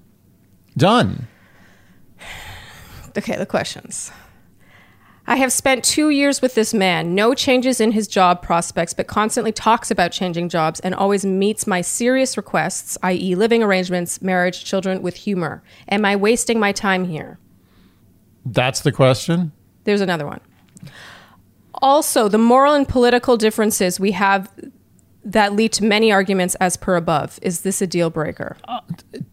Done. 0.76 1.26
Okay, 3.18 3.36
the 3.36 3.45
questions. 3.47 4.12
I 5.31 5.37
have 5.37 5.53
spent 5.53 5.85
two 5.85 6.11
years 6.11 6.43
with 6.43 6.57
this 6.57 6.74
man, 6.74 7.14
no 7.14 7.35
changes 7.35 7.81
in 7.81 7.93
his 7.93 8.09
job 8.09 8.43
prospects, 8.43 8.93
but 8.93 9.07
constantly 9.07 9.53
talks 9.53 9.89
about 9.89 10.11
changing 10.11 10.49
jobs 10.49 10.81
and 10.81 10.93
always 10.93 11.24
meets 11.24 11.68
my 11.68 11.83
serious 11.83 12.37
requests, 12.37 12.99
i.e., 13.05 13.37
living 13.37 13.62
arrangements, 13.62 14.20
marriage, 14.20 14.64
children, 14.64 15.03
with 15.03 15.14
humor. 15.14 15.62
Am 15.89 16.05
I 16.05 16.16
wasting 16.16 16.59
my 16.59 16.72
time 16.72 17.05
here? 17.05 17.39
That's 18.45 18.81
the 18.81 18.91
question. 18.91 19.53
There's 19.85 20.01
another 20.01 20.26
one. 20.26 20.41
Also, 21.74 22.26
the 22.26 22.37
moral 22.37 22.74
and 22.74 22.89
political 22.89 23.37
differences 23.37 24.01
we 24.01 24.11
have 24.11 24.53
that 25.24 25.53
lead 25.53 25.72
to 25.74 25.85
many 25.85 26.11
arguments 26.11 26.57
as 26.57 26.76
per 26.76 26.97
above. 26.97 27.39
Is 27.41 27.61
this 27.61 27.81
a 27.81 27.87
deal 27.87 28.11
breaker? 28.11 28.57
Uh, 28.66 28.81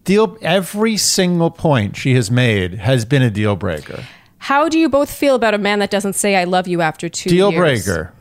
deal. 0.04 0.38
Every 0.44 0.96
single 0.96 1.50
point 1.50 1.98
she 1.98 2.14
has 2.14 2.30
made 2.30 2.76
has 2.76 3.04
been 3.04 3.24
a 3.24 3.32
deal 3.32 3.56
breaker. 3.56 4.04
How 4.48 4.70
do 4.70 4.80
you 4.80 4.88
both 4.88 5.12
feel 5.12 5.36
about 5.36 5.54
a 5.56 5.58
man 5.58 5.80
that 5.80 5.90
doesn't 5.90 6.14
say 6.14 6.38
I 6.38 6.46
love 6.46 6.70
you 6.70 6.80
after 6.80 7.10
two 7.10 7.30
Deal 7.30 7.52
years? 7.52 7.84
breaker. 7.86 8.14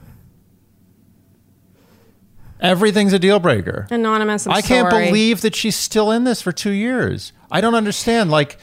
Everything's 2.60 3.12
a 3.12 3.18
deal 3.20 3.38
breaker. 3.38 3.86
Anonymous, 3.92 4.44
I'm 4.44 4.54
I 4.54 4.60
can't 4.60 4.90
sorry. 4.90 5.06
believe 5.06 5.42
that 5.42 5.54
she's 5.54 5.76
still 5.76 6.10
in 6.10 6.24
this 6.24 6.42
for 6.42 6.50
two 6.50 6.72
years. 6.72 7.32
I 7.48 7.60
don't 7.60 7.76
understand. 7.76 8.32
Like, 8.32 8.58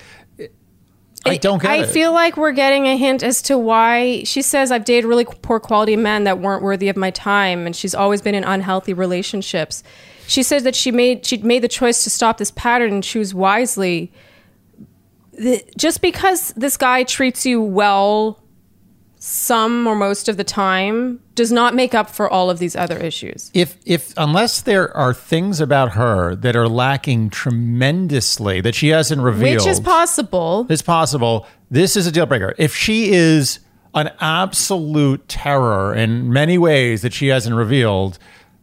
I 1.26 1.38
don't 1.38 1.61
get 1.61 1.72
it. 1.72 1.74
I 1.74 1.84
it. 1.84 1.89
feel 1.89 2.11
like 2.11 2.36
we're 2.36 2.51
getting 2.51 2.86
a 2.86 2.97
hint 2.97 3.24
as 3.24 3.41
to 3.43 3.57
why 3.57 4.24
she 4.26 4.41
says 4.41 4.70
I've 4.70 4.84
dated 4.84 5.05
really 5.05 5.24
poor 5.24 5.61
quality 5.61 5.95
men 5.95 6.26
that 6.26 6.39
weren't 6.39 6.64
worthy 6.64 6.89
of 6.89 6.97
my 6.97 7.11
time, 7.11 7.66
and 7.66 7.74
she's 7.74 7.95
always 7.95 8.22
been 8.22 8.36
in 8.36 8.43
unhealthy 8.43 8.93
relationships. 8.93 9.84
She 10.28 10.43
says 10.43 10.64
that 10.64 10.76
she 10.76 10.91
made 10.91 11.26
she 11.26 11.38
made 11.38 11.64
the 11.64 11.70
choice 11.70 12.03
to 12.03 12.09
stop 12.09 12.39
this 12.39 12.51
pattern 12.51 12.91
and 12.91 13.01
choose 13.01 13.34
wisely. 13.34 14.11
The- 15.38 15.64
just 15.78 16.02
because 16.02 16.54
this 16.56 16.78
guy 16.78 17.04
treats 17.04 17.46
you 17.46 17.62
well, 17.62 18.40
some 19.26 19.88
or 19.88 19.96
most 19.96 20.28
of 20.28 20.36
the 20.36 20.44
time 20.44 21.20
does 21.34 21.50
not 21.52 21.74
make 21.74 21.96
up 21.96 22.10
for 22.10 22.30
all 22.30 22.50
of 22.50 22.60
these 22.60 22.76
other 22.76 22.98
issues. 22.98 23.50
if 23.54 23.78
if 23.86 24.14
unless 24.18 24.62
there 24.62 24.96
are 24.98 25.14
things 25.14 25.62
about 25.62 25.94
her 25.94 26.36
that 26.36 26.56
are 26.58 26.68
lacking 26.68 27.30
tremendously 27.30 28.60
that 28.62 28.76
she 28.76 28.90
hasn't 28.90 29.22
revealed, 29.22 29.60
Which 29.66 29.68
is 29.68 29.80
possible. 29.80 30.68
it's 30.70 30.82
possible. 30.82 31.46
This 31.72 31.96
is 31.96 32.06
a 32.06 32.12
deal 32.12 32.26
breaker. 32.26 32.54
If 32.58 32.76
she 32.76 33.12
is 33.14 33.60
an 33.96 34.12
absolute 34.20 35.28
terror 35.30 35.94
in 35.96 36.32
many 36.32 36.58
ways 36.58 37.02
that 37.02 37.14
she 37.14 37.28
hasn't 37.28 37.56
revealed, 37.56 38.18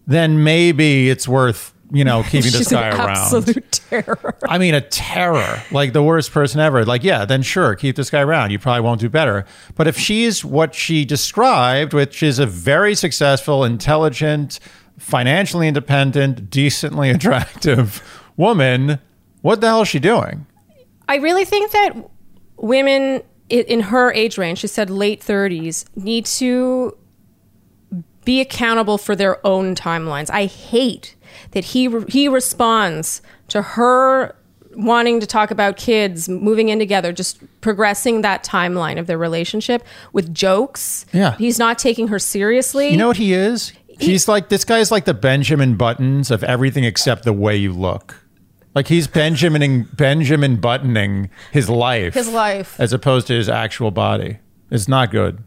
then 0.07 0.45
maybe 0.45 1.09
it's 1.09 1.27
worth 1.27 1.73
you 1.93 2.05
know 2.05 2.22
keeping 2.22 2.51
this 2.53 2.57
She's 2.59 2.68
guy 2.68 2.88
an 2.88 2.97
around. 2.97 3.11
absolute 3.11 3.72
terror. 3.72 4.36
I 4.45 4.59
mean, 4.59 4.74
a 4.74 4.80
terror, 4.80 5.62
like 5.70 5.93
the 5.93 6.03
worst 6.03 6.32
person 6.32 6.61
ever. 6.61 6.84
Like, 6.84 7.03
yeah, 7.05 7.24
then 7.24 7.43
sure, 7.43 7.74
keep 7.74 7.97
this 7.97 8.11
guy 8.11 8.20
around. 8.20 8.51
You 8.51 8.59
probably 8.59 8.82
won't 8.82 9.01
do 9.01 9.09
better. 9.09 9.45
But 9.74 9.86
if 9.86 9.99
she's 9.99 10.45
what 10.45 10.74
she 10.74 11.05
described, 11.05 11.93
which 11.93 12.22
is 12.22 12.38
a 12.38 12.47
very 12.47 12.95
successful, 12.95 13.64
intelligent, 13.64 14.61
financially 14.99 15.68
independent, 15.68 16.51
decently 16.51 17.11
attractive 17.16 18.03
woman, 18.36 18.99
what 19.43 19.61
the 19.61 19.66
hell 19.68 19.82
is 19.82 19.88
she 19.88 19.99
doing? 19.99 20.47
I 21.09 21.16
really 21.16 21.45
think 21.45 21.72
that 21.72 21.93
women 22.57 23.22
in 23.49 23.80
her 23.80 24.12
age 24.12 24.38
range, 24.38 24.59
she 24.61 24.68
said 24.68 24.91
late 24.91 25.20
30s, 25.20 25.84
need 25.97 26.24
to 26.26 26.97
be 28.24 28.41
accountable 28.41 28.97
for 28.97 29.16
their 29.16 29.45
own 29.45 29.74
timelines. 29.74 30.30
I 30.30 30.45
hate 30.45 31.16
that 31.53 31.64
he 31.64 31.89
re- 31.89 32.05
he 32.09 32.28
responds 32.28 33.22
to 33.49 33.62
her 33.62 34.35
wanting 34.76 35.20
to 35.20 35.26
talk 35.26 35.51
about 35.51 35.76
kids 35.76 36.28
moving 36.28 36.68
in 36.68 36.78
together, 36.78 37.12
just 37.12 37.41
progressing 37.61 38.22
that 38.22 38.45
timeline 38.45 38.99
of 38.99 39.07
their 39.07 39.18
relationship 39.18 39.85
with 40.12 40.33
jokes. 40.33 41.07
Yeah. 41.12 41.37
He's 41.37 41.59
not 41.59 41.78
taking 41.78 42.09
her 42.09 42.18
seriously. 42.18 42.91
You 42.91 42.97
know 42.97 43.09
what 43.09 43.16
he 43.16 43.33
is? 43.33 43.72
He's 43.99 44.28
like 44.28 44.49
this 44.49 44.64
guy's 44.64 44.91
like 44.91 45.05
the 45.05 45.14
Benjamin 45.14 45.76
Buttons 45.76 46.31
of 46.31 46.43
everything 46.45 46.85
except 46.85 47.24
the 47.24 47.33
way 47.33 47.57
you 47.57 47.72
look. 47.72 48.16
Like 48.74 48.89
he's 48.89 49.07
Benjamining 49.07 49.85
Benjamin 49.93 50.57
buttoning 50.57 51.28
his 51.51 51.68
life. 51.68 52.14
His 52.14 52.28
life. 52.28 52.78
As 52.78 52.93
opposed 52.93 53.26
to 53.26 53.35
his 53.35 53.49
actual 53.49 53.91
body. 53.91 54.39
It's 54.70 54.89
not 54.89 55.11
good. 55.11 55.43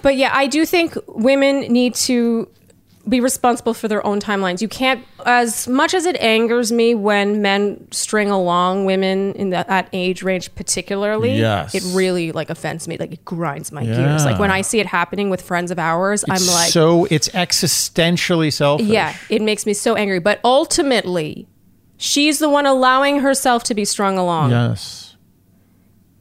But 0.00 0.16
yeah, 0.16 0.30
I 0.32 0.46
do 0.46 0.64
think 0.64 0.96
women 1.06 1.60
need 1.60 1.94
to 1.96 2.48
be 3.08 3.20
responsible 3.20 3.74
for 3.74 3.88
their 3.88 4.04
own 4.06 4.20
timelines. 4.20 4.60
You 4.62 4.68
can't, 4.68 5.04
as 5.26 5.66
much 5.66 5.92
as 5.92 6.06
it 6.06 6.16
angers 6.20 6.70
me 6.70 6.94
when 6.94 7.42
men 7.42 7.88
string 7.90 8.30
along 8.30 8.84
women 8.84 9.32
in 9.32 9.50
that, 9.50 9.66
that 9.68 9.88
age 9.92 10.22
range, 10.22 10.54
particularly. 10.54 11.36
Yes. 11.36 11.74
it 11.74 11.82
really 11.96 12.30
like 12.32 12.48
offends 12.48 12.86
me. 12.86 12.96
Like 12.96 13.12
it 13.12 13.24
grinds 13.24 13.72
my 13.72 13.84
gears. 13.84 14.24
Like 14.24 14.38
when 14.38 14.50
I 14.52 14.60
see 14.62 14.78
it 14.78 14.86
happening 14.86 15.30
with 15.30 15.42
friends 15.42 15.70
of 15.70 15.78
ours, 15.78 16.24
I'm 16.28 16.46
like, 16.46 16.70
so 16.70 17.06
it's 17.06 17.28
existentially 17.30 18.52
selfish. 18.52 18.86
yeah, 18.86 19.16
it 19.28 19.42
makes 19.42 19.66
me 19.66 19.74
so 19.74 19.96
angry. 19.96 20.20
But 20.20 20.38
ultimately, 20.44 21.48
she's 21.96 22.38
the 22.38 22.48
one 22.48 22.66
allowing 22.66 23.20
herself 23.20 23.64
to 23.64 23.74
be 23.74 23.84
strung 23.84 24.16
along. 24.16 24.50
Yes. 24.50 25.16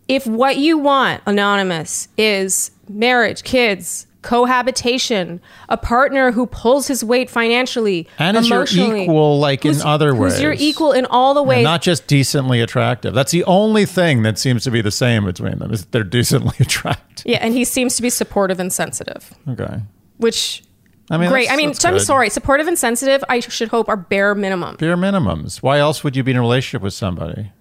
if 0.08 0.26
what 0.26 0.58
you 0.58 0.78
want, 0.78 1.22
anonymous, 1.26 2.08
is 2.18 2.72
marriage, 2.90 3.44
kids, 3.44 4.08
cohabitation, 4.22 5.42
a 5.70 5.78
partner 5.78 6.32
who 6.32 6.46
pulls 6.46 6.88
his 6.88 7.04
weight 7.04 7.30
financially, 7.30 8.08
And 8.20 8.38
is 8.38 8.50
your 8.50 8.66
equal, 8.96 9.40
like, 9.40 9.66
in 9.66 9.82
other 9.82 10.10
other 10.12 10.16
who's 10.16 10.42
your 10.42 10.54
equal 10.58 10.92
in 10.92 11.06
all 11.06 11.34
the 11.34 11.44
ways. 11.44 11.58
And 11.58 11.64
not 11.66 11.82
just 11.82 12.08
decently 12.08 12.62
attractive. 12.62 13.14
That's 13.14 13.32
the 13.32 13.44
only 13.46 13.86
thing 13.86 14.24
that 14.24 14.38
seems 14.40 14.64
to 14.64 14.72
be 14.72 14.82
the 14.82 14.92
same 14.92 15.26
between 15.26 15.60
them 15.60 15.72
is 15.74 15.86
they're 15.86 16.04
decently 16.04 16.56
attractive. 16.60 17.26
yeah, 17.26 17.40
and 17.42 17.54
he 17.54 17.66
seems 17.66 17.96
to 17.98 18.02
be 18.02 18.10
supportive 18.10 18.60
and 18.60 18.72
sensitive, 18.72 19.34
Okay. 19.50 19.82
which 20.18 20.64
I 21.10 21.18
mean, 21.18 21.30
great. 21.30 21.52
I 21.52 21.58
mean, 21.58 21.70
that's 21.70 21.84
I'm 21.84 21.94
good. 21.96 22.02
sorry, 22.04 22.30
supportive 22.30 22.68
and 22.68 22.78
sensitive. 22.80 23.24
I 23.28 23.42
should 23.42 23.68
hope 23.68 23.90
are 23.90 23.98
bare 23.98 24.34
minimum. 24.34 24.78
Bare 24.78 24.96
minimums. 24.96 25.58
Why 25.62 25.80
else 25.80 26.04
would 26.04 26.16
you 26.16 26.24
be 26.24 26.32
in 26.32 26.38
a 26.38 26.42
relationship 26.42 26.82
with 26.82 26.94
somebody? 26.94 27.52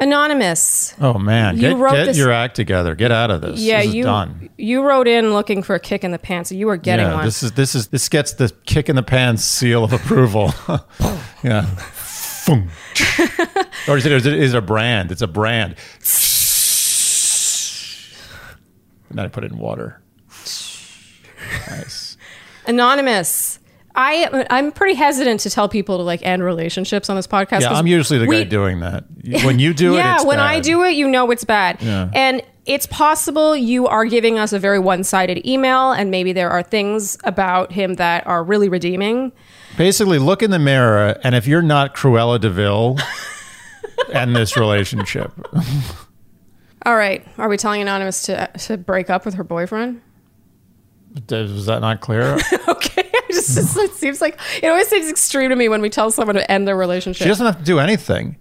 Anonymous. 0.00 0.94
Oh 1.00 1.18
man, 1.18 1.56
You 1.56 1.60
get, 1.60 1.76
wrote 1.76 1.92
get 1.92 2.06
this- 2.06 2.16
your 2.18 2.32
act 2.32 2.56
together. 2.56 2.94
Get 2.94 3.12
out 3.12 3.30
of 3.30 3.42
this. 3.42 3.60
Yeah, 3.60 3.78
this 3.80 3.88
is 3.88 3.94
you 3.94 4.04
done. 4.04 4.48
you 4.56 4.82
wrote 4.82 5.06
in 5.06 5.32
looking 5.34 5.62
for 5.62 5.74
a 5.74 5.80
kick 5.80 6.02
in 6.04 6.10
the 6.10 6.18
pants. 6.18 6.48
So 6.48 6.54
you 6.54 6.66
were 6.66 6.76
getting 6.78 7.04
yeah, 7.06 7.14
one. 7.16 7.24
this 7.24 7.42
is 7.42 7.52
this 7.52 7.74
is 7.74 7.88
this 7.88 8.08
gets 8.08 8.32
the 8.32 8.50
kick 8.66 8.88
in 8.88 8.96
the 8.96 9.02
pants 9.02 9.44
seal 9.44 9.84
of 9.84 9.92
approval. 9.92 10.52
yeah. 11.44 11.66
Or 13.86 13.96
is 13.96 14.04
it, 14.06 14.12
is 14.12 14.26
it 14.26 14.32
is 14.34 14.54
it 14.54 14.58
a 14.58 14.60
brand? 14.60 15.12
It's 15.12 15.22
a 15.22 15.28
brand. 15.28 15.76
And 19.08 19.18
then 19.18 19.24
I 19.26 19.28
put 19.28 19.44
it 19.44 19.52
in 19.52 19.58
water. 19.58 20.02
Nice. 21.68 22.16
Anonymous. 22.66 23.59
I 24.00 24.46
I'm 24.48 24.72
pretty 24.72 24.94
hesitant 24.94 25.40
to 25.40 25.50
tell 25.50 25.68
people 25.68 25.98
to 25.98 26.02
like 26.02 26.24
end 26.24 26.42
relationships 26.42 27.10
on 27.10 27.16
this 27.16 27.26
podcast. 27.26 27.60
Yeah, 27.60 27.72
I'm 27.72 27.86
usually 27.86 28.18
the 28.18 28.26
we- 28.26 28.44
guy 28.44 28.48
doing 28.48 28.80
that. 28.80 29.04
When 29.44 29.58
you 29.58 29.74
do 29.74 29.94
it, 29.94 29.96
yeah, 29.98 30.22
when 30.22 30.38
bad. 30.38 30.46
I 30.46 30.60
do 30.60 30.82
it, 30.84 30.92
you 30.92 31.08
know 31.08 31.30
it's 31.30 31.44
bad. 31.44 31.82
Yeah. 31.82 32.10
And 32.14 32.42
it's 32.64 32.86
possible 32.86 33.54
you 33.56 33.86
are 33.88 34.04
giving 34.04 34.38
us 34.38 34.52
a 34.52 34.58
very 34.58 34.78
one-sided 34.78 35.46
email, 35.46 35.92
and 35.92 36.10
maybe 36.10 36.32
there 36.32 36.50
are 36.50 36.62
things 36.62 37.18
about 37.24 37.72
him 37.72 37.94
that 37.94 38.26
are 38.26 38.44
really 38.44 38.68
redeeming. 38.68 39.32
Basically, 39.76 40.18
look 40.18 40.42
in 40.42 40.50
the 40.50 40.58
mirror, 40.58 41.18
and 41.22 41.34
if 41.34 41.46
you're 41.46 41.62
not 41.62 41.94
Cruella 41.94 42.40
de 42.40 42.50
Vil, 42.50 42.96
end 44.12 44.34
this 44.36 44.56
relationship. 44.56 45.32
All 46.86 46.96
right, 46.96 47.26
are 47.38 47.48
we 47.48 47.56
telling 47.56 47.82
anonymous 47.82 48.22
to 48.22 48.46
to 48.46 48.78
break 48.78 49.10
up 49.10 49.24
with 49.24 49.34
her 49.34 49.44
boyfriend? 49.44 50.00
Was 51.28 51.66
that 51.66 51.80
not 51.80 52.00
clear? 52.00 52.38
okay, 52.68 52.99
Just, 53.54 53.76
it 53.76 53.92
seems 53.94 54.20
like 54.20 54.38
it 54.62 54.66
always 54.68 54.88
seems 54.88 55.08
extreme 55.08 55.50
to 55.50 55.56
me 55.56 55.68
when 55.68 55.80
we 55.82 55.90
tell 55.90 56.10
someone 56.10 56.36
to 56.36 56.50
end 56.50 56.66
their 56.68 56.76
relationship. 56.76 57.22
She 57.24 57.28
doesn't 57.28 57.44
have 57.46 57.58
to 57.58 57.64
do 57.64 57.78
anything. 57.78 58.36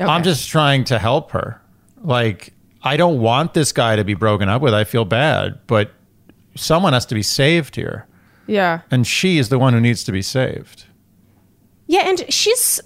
Okay. 0.00 0.04
I'm 0.10 0.22
just 0.22 0.48
trying 0.48 0.84
to 0.84 0.98
help 0.98 1.32
her. 1.32 1.60
Like, 2.02 2.54
I 2.82 2.96
don't 2.96 3.20
want 3.20 3.54
this 3.54 3.72
guy 3.72 3.96
to 3.96 4.04
be 4.04 4.14
broken 4.14 4.48
up 4.48 4.62
with. 4.62 4.72
I 4.74 4.84
feel 4.84 5.04
bad, 5.04 5.60
but 5.66 5.90
someone 6.56 6.92
has 6.94 7.04
to 7.06 7.14
be 7.14 7.22
saved 7.22 7.76
here. 7.76 8.06
yeah, 8.46 8.80
And 8.90 9.06
she 9.06 9.38
is 9.38 9.48
the 9.50 9.58
one 9.58 9.72
who 9.74 9.80
needs 9.80 10.02
to 10.04 10.12
be 10.12 10.22
saved. 10.22 10.84
yeah, 11.86 12.08
and 12.08 12.24
she's 12.32 12.80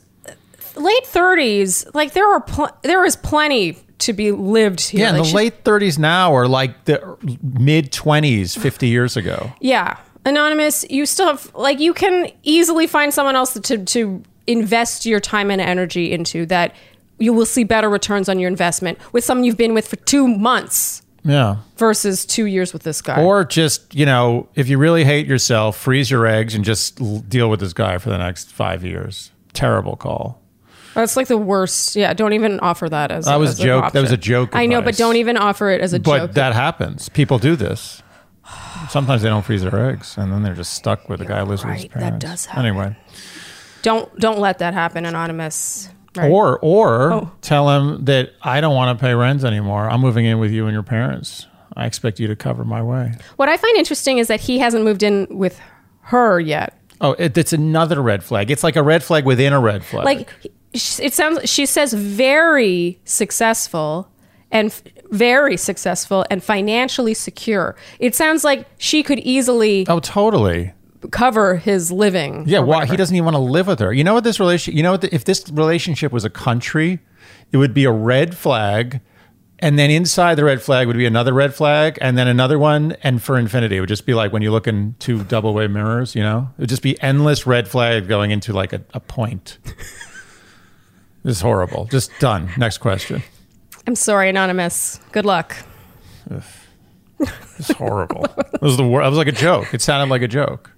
late 0.75 1.07
thirties. 1.07 1.87
Like 1.95 2.13
there 2.13 2.29
are 2.31 2.41
pl- 2.41 2.77
there 2.83 3.05
is 3.05 3.17
plenty 3.17 3.79
to 3.99 4.13
be 4.13 4.31
lived 4.33 4.81
here. 4.91 5.01
Yeah, 5.01 5.09
and 5.11 5.19
Like, 5.21 5.29
the 5.31 5.35
late 5.35 5.65
30s 5.65 5.99
now 5.99 6.35
are 6.37 6.47
like 6.47 6.85
the 6.85 7.17
mid 7.43 7.93
20s 7.93 8.59
50 8.59 8.89
years 8.89 9.17
ago. 9.17 9.53
Yeah. 9.61 9.97
Anonymous, 10.27 10.85
you 10.91 11.07
still 11.07 11.27
have 11.29 11.51
like 11.55 11.79
you 11.81 11.95
can 11.95 12.31
easily 12.43 12.87
find 12.87 13.15
someone 13.15 13.37
else 13.37 13.55
to 13.59 13.79
to 13.85 14.23
invest 14.47 15.07
your 15.07 15.21
time 15.21 15.51
and 15.51 15.61
energy 15.61 16.13
into 16.13 16.45
that 16.47 16.75
you 17.19 17.33
will 17.33 17.47
see 17.47 17.65
better 17.65 17.89
returns 17.89 18.29
on 18.29 18.39
your 18.39 18.49
investment 18.49 18.99
with 19.13 19.25
someone 19.25 19.45
you've 19.45 19.57
been 19.57 19.73
with 19.73 19.89
for 19.89 19.97
2 19.97 20.29
months 20.29 21.03
Yeah. 21.25 21.57
versus 21.79 22.27
2 22.27 22.45
years 22.45 22.73
with 22.73 22.83
this 22.83 23.01
guy. 23.03 23.23
Or 23.23 23.45
just, 23.45 23.95
you 23.95 24.05
know, 24.05 24.49
if 24.55 24.69
you 24.69 24.77
really 24.79 25.03
hate 25.05 25.27
yourself, 25.27 25.77
freeze 25.79 26.11
your 26.11 26.27
eggs 26.27 26.55
and 26.55 26.65
just 26.65 27.01
l- 27.01 27.25
deal 27.27 27.49
with 27.49 27.59
this 27.61 27.73
guy 27.73 27.99
for 27.99 28.11
the 28.11 28.19
next 28.19 28.51
five 28.53 28.85
years. 28.85 29.31
Terrible 29.55 29.97
call. 29.97 30.41
That's 30.95 31.17
like 31.17 31.27
the 31.29 31.39
worst. 31.39 31.97
Yeah, 31.97 32.13
don't 32.15 32.33
even 32.35 32.61
offer 32.61 32.89
that 32.89 33.11
as 33.11 33.25
That 33.25 33.39
was 33.39 33.59
a 33.59 33.63
joke. 33.63 33.93
That 33.93 34.01
was 34.03 34.13
a 34.13 34.17
joke 34.17 34.51
I 34.55 34.67
know, 34.67 34.81
but 34.83 34.97
don't 34.97 35.17
even 35.17 35.37
offer 35.37 35.71
it 35.71 35.81
as 35.81 35.93
a 35.93 35.99
But 36.01 36.19
joke. 36.19 36.29
But 36.29 36.35
that 36.37 36.53
happens. 36.55 37.09
People 37.09 37.39
do 37.39 37.57
this. 37.57 38.03
Sometimes 38.91 39.23
they 39.23 39.29
don't 39.29 39.45
freeze 39.45 39.63
their 39.63 39.91
eggs, 39.91 40.17
and 40.19 40.33
then 40.33 40.43
they're 40.43 40.55
just 40.55 40.75
stuck 40.75 41.09
with 41.09 41.21
a 41.21 41.25
guy 41.25 41.41
who 41.41 41.47
lives 41.47 41.65
with 41.65 41.75
his 41.75 41.83
right, 41.85 42.01
that 42.01 42.19
does 42.21 42.47
happen. 42.47 42.67
Anyway, 42.67 42.97
don't 43.83 44.15
don't 44.19 44.39
let 44.39 44.59
that 44.59 44.75
happen, 44.75 45.05
anonymous. 45.07 45.89
Right. 46.17 46.31
or 46.31 46.59
or 46.63 47.13
Oh. 47.13 47.31
tell 47.43 47.69
him 47.69 48.07
that 48.07 48.31
I 48.43 48.63
don't 48.63 48.75
want 48.75 48.99
to 48.99 49.03
pay 49.05 49.13
rent 49.15 49.45
anymore. 49.45 49.91
I'm 49.91 50.01
moving 50.01 50.25
in 50.25 50.39
with 50.39 50.51
you 50.51 50.65
and 50.65 50.73
your 50.73 50.83
parents. 50.83 51.47
I 51.77 51.85
expect 51.85 52.19
you 52.19 52.27
to 52.29 52.35
cover 52.37 52.65
my 52.65 52.83
way. 52.83 53.13
what 53.37 53.51
I 53.51 53.59
find 53.59 53.77
interesting 53.77 54.17
is 54.17 54.29
that 54.29 54.41
he 54.41 54.59
hasn't 54.59 54.83
moved 54.83 55.03
in 55.03 55.27
with 55.31 55.61
her 56.05 56.41
yet. 56.41 56.81
Oh, 57.03 57.13
it, 57.19 57.37
it's 57.37 57.53
another 57.53 58.01
red 58.01 58.25
flag. 58.25 58.51
It's 58.51 58.65
like 58.65 58.77
a 58.77 58.83
red 58.83 59.03
flag 59.05 59.27
within 59.27 59.53
a 59.53 59.61
red 59.61 59.85
flag. 59.85 60.07
like 60.07 60.31
it 60.73 61.13
sounds 61.13 61.49
she 61.51 61.67
says 61.67 61.93
very 61.93 62.99
successful 63.05 64.09
and 64.51 64.73
very 65.11 65.57
successful 65.57 66.25
and 66.31 66.43
financially 66.43 67.15
secure 67.15 67.77
it 67.99 68.15
sounds 68.15 68.45
like 68.45 68.67
she 68.79 69.03
could 69.03 69.19
easily 69.21 69.87
oh, 69.89 70.01
totally. 70.01 70.73
cover 71.11 71.57
his 71.57 71.93
living 71.93 72.45
Yeah, 72.47 72.59
why 72.61 72.79
whatever. 72.79 72.93
he 72.93 72.97
doesn't 72.97 73.15
even 73.17 73.25
want 73.25 73.35
to 73.37 73.41
live 73.41 73.67
with 73.67 73.79
her. 73.81 73.93
You 73.93 74.05
know 74.05 74.15
what 74.15 74.25
this 74.25 74.41
relationship? 74.41 74.77
You 74.77 74.83
know 74.83 74.93
what? 74.93 75.03
The, 75.03 75.15
if 75.15 75.25
this 75.25 75.49
relationship 75.51 76.13
was 76.13 76.25
a 76.25 76.31
country, 76.31 76.99
it 77.53 77.57
would 77.59 77.73
be 77.75 77.85
a 77.85 77.93
red 77.93 78.37
flag, 78.37 79.01
and 79.61 79.79
then 79.79 79.91
inside 79.91 80.35
the 80.35 80.45
red 80.45 80.61
flag 80.61 80.87
would 80.87 80.97
be 80.97 81.07
another 81.07 81.33
red 81.33 81.55
flag, 81.55 81.97
and 82.01 82.19
then 82.19 82.27
another 82.29 82.59
one, 82.59 82.97
and 83.03 83.23
for 83.23 83.39
infinity, 83.39 83.77
it 83.77 83.81
would 83.81 83.89
just 83.89 84.05
be 84.05 84.15
like 84.15 84.33
when 84.33 84.43
you 84.43 84.51
look 84.51 84.67
in 84.67 84.95
two 84.99 85.23
double 85.25 85.55
way 85.55 85.67
mirrors. 85.69 86.15
You 86.15 86.23
know, 86.23 86.51
it 86.59 86.63
would 86.63 86.69
just 86.69 86.83
be 86.83 87.01
endless 87.01 87.47
red 87.47 87.69
flag 87.69 88.09
going 88.09 88.33
into 88.33 88.53
like 88.53 88.73
a, 88.73 88.83
a 88.93 89.01
point. 89.01 89.59
this 91.23 91.37
is 91.37 91.41
horrible. 91.41 91.87
Just 91.87 92.11
done. 92.19 92.51
Next 92.57 92.79
question. 92.79 93.23
I'm 93.87 93.95
sorry 93.95 94.29
anonymous 94.29 95.01
good 95.13 95.25
luck 95.25 95.57
It's 97.59 97.71
horrible. 97.73 98.25
it 98.27 98.61
was 98.61 98.77
the 98.77 98.85
wor- 98.87 99.03
It 99.03 99.09
was 99.09 99.17
like 99.17 99.27
a 99.29 99.33
joke. 99.33 99.73
It 99.73 99.81
sounded 99.81 100.11
like 100.13 100.21
a 100.21 100.29
joke. 100.29 100.71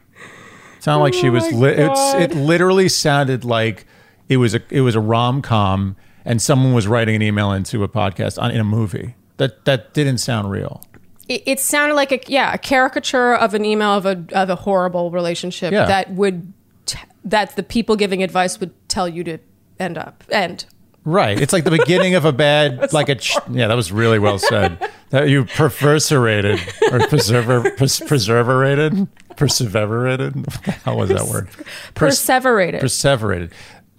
It 0.77 0.83
sounded 0.85 1.03
like 1.03 1.15
she 1.15 1.29
Oh 1.29 1.33
was. 1.33 1.53
Li- 1.53 1.71
it's, 1.77 2.15
it 2.15 2.37
literally 2.37 2.89
sounded 2.89 3.45
like 3.45 3.85
it 4.29 4.37
was 4.37 4.55
a 4.55 4.61
it 4.71 4.83
was 4.83 4.95
a 4.95 5.01
rom 5.01 5.43
com, 5.43 5.97
and 6.25 6.41
someone 6.41 6.73
was 6.75 6.87
writing 6.87 7.17
an 7.17 7.23
email 7.23 7.51
into 7.51 7.83
a 7.83 7.89
podcast 7.89 8.41
on 8.41 8.53
in 8.53 8.61
a 8.61 8.65
movie. 8.65 9.17
That 9.39 9.65
that 9.65 9.93
didn't 9.95 10.19
sound 10.19 10.51
real. 10.53 10.81
It, 11.29 11.43
it 11.47 11.59
sounded 11.61 11.97
like 11.97 12.13
a 12.13 12.21
yeah 12.29 12.55
a 12.55 12.59
caricature 12.59 13.35
of 13.35 13.55
an 13.55 13.65
email 13.65 13.91
of 13.91 14.07
a 14.07 14.25
of 14.33 14.49
a 14.49 14.55
horrible 14.57 15.11
relationship 15.11 15.73
Yeah. 15.73 15.87
that 15.87 16.13
would 16.13 16.53
t- 16.87 16.99
that 17.25 17.57
the 17.57 17.65
people 17.65 17.97
giving 17.97 18.23
advice 18.23 18.61
would 18.61 18.71
tell 18.89 19.09
you 19.09 19.25
to 19.25 19.39
end 19.81 19.99
up 19.99 20.23
end. 20.31 20.67
Right. 21.05 21.41
It's 21.41 21.53
like 21.53 21.65
the 21.65 21.71
beginning 21.71 22.15
of 22.17 22.25
a 22.25 22.33
bad, 22.33 22.93
like 22.93 23.09
a, 23.09 23.15
ch- 23.15 23.37
yeah, 23.51 23.69
that 23.69 23.75
was 23.75 23.91
really 23.93 24.19
well 24.19 24.39
said. 24.39 24.79
That 25.11 25.31
you 25.31 25.47
perverserated 25.47 26.61
or 26.93 26.99
preserver, 27.09 27.71
pres- 27.71 27.99
preserverated, 28.01 29.09
perseverated. 29.37 30.53
Hell 30.85 30.99
was 30.99 31.09
that 31.09 31.25
word? 31.27 31.49
Pers- 31.95 32.21
Perseverated. 32.21 32.81
perseverated. 32.81 33.53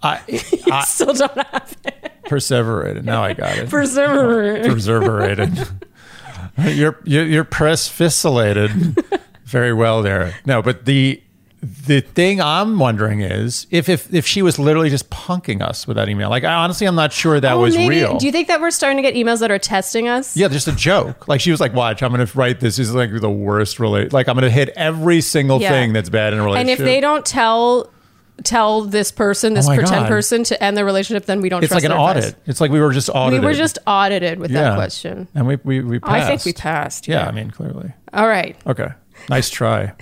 I, 0.04 0.20
I 0.70 0.84
Still 0.84 1.12
don't 1.14 1.36
have 1.36 1.76
it. 1.84 2.12
perseverated. 2.26 3.02
Now 3.04 3.24
I 3.24 3.32
got 3.32 3.58
it. 3.58 3.68
Perseverated. 3.68 4.70
Preserverated. 4.70 5.68
you're 6.58 7.00
you're, 7.04 7.24
you're 7.26 7.42
presficilated 7.44 8.70
very 9.46 9.72
well 9.72 10.02
there. 10.02 10.34
No, 10.46 10.62
but 10.62 10.84
the 10.84 11.20
the 11.62 12.00
thing 12.00 12.40
I'm 12.40 12.78
wondering 12.78 13.20
is 13.20 13.66
if 13.70 13.88
if 13.90 14.12
if 14.14 14.26
she 14.26 14.40
was 14.40 14.58
literally 14.58 14.88
just 14.88 15.10
punking 15.10 15.60
us 15.60 15.86
with 15.86 15.96
that 15.98 16.08
email. 16.08 16.30
Like 16.30 16.42
I, 16.44 16.54
honestly, 16.54 16.86
I'm 16.86 16.94
not 16.94 17.12
sure 17.12 17.38
that 17.38 17.52
Oh, 17.52 17.60
was 17.60 17.76
maybe- 17.76 17.96
real. 17.96 18.16
Do 18.18 18.24
you 18.24 18.32
think 18.32 18.48
that 18.48 18.60
we're 18.62 18.70
starting 18.70 18.96
to 18.96 19.02
get 19.02 19.14
emails 19.14 19.40
that 19.40 19.50
are 19.50 19.58
testing 19.58 20.08
us? 20.08 20.36
Yeah, 20.36 20.48
just 20.48 20.68
a 20.68 20.72
joke. 20.72 21.28
Like 21.28 21.40
she 21.42 21.50
was 21.50 21.60
like, 21.60 21.74
"Watch, 21.74 22.02
I'm 22.02 22.12
going 22.14 22.26
to 22.26 22.38
write 22.38 22.60
this. 22.60 22.76
this 22.76 22.88
is 22.88 22.94
like 22.94 23.10
the 23.12 23.30
worst 23.30 23.78
relate. 23.78 24.12
Like 24.12 24.26
I'm 24.28 24.36
going 24.36 24.44
to 24.44 24.50
hit 24.50 24.70
every 24.70 25.20
single 25.20 25.60
Yeah. 25.60 25.68
thing 25.70 25.92
that's 25.92 26.08
bad 26.08 26.32
in 26.32 26.38
a 26.38 26.42
relationship." 26.44 26.78
And 26.78 26.80
if 26.80 26.84
they 26.94 27.00
don't 27.00 27.26
tell 27.26 27.90
tell 28.42 28.80
this 28.80 29.12
person, 29.12 29.52
this 29.52 29.68
Oh 29.68 29.74
pretend 29.74 30.04
God. 30.04 30.08
person 30.08 30.44
to 30.44 30.64
end 30.64 30.74
the 30.78 30.84
relationship, 30.86 31.26
then 31.26 31.42
we 31.42 31.50
don't 31.50 31.62
it's 31.62 31.74
like 31.74 31.84
an 31.84 31.92
audit. 31.92 32.24
advice. 32.24 32.40
It's 32.46 32.60
like 32.62 32.70
we 32.70 32.80
were 32.80 32.90
just 32.92 33.10
audited. 33.12 33.42
We 33.42 33.46
were 33.46 33.52
just 33.52 33.78
audited 33.86 34.38
with 34.38 34.50
Yeah. 34.50 34.62
that 34.62 34.76
question. 34.76 35.28
and 35.34 35.46
we 35.46 35.56
we 35.62 35.80
we 35.82 35.98
passed. 35.98 36.12
I 36.24 36.26
think 36.26 36.44
we 36.46 36.54
passed. 36.54 37.06
Yeah, 37.06 37.26
I 37.26 37.32
mean 37.32 37.50
clearly. 37.50 37.92
All 38.14 38.26
right. 38.26 38.56
Okay, 38.66 38.88
nice 39.28 39.50
try. 39.50 39.92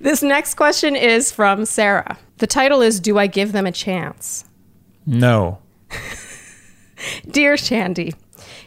This 0.00 0.22
next 0.22 0.54
question 0.54 0.94
is 0.94 1.32
from 1.32 1.64
Sarah. 1.64 2.18
The 2.38 2.46
title 2.46 2.82
is 2.82 3.00
Do 3.00 3.18
I 3.18 3.26
Give 3.26 3.52
Them 3.52 3.66
a 3.66 3.72
Chance? 3.72 4.44
No. 5.06 5.58
Dear 7.30 7.56
Shandy, 7.56 8.14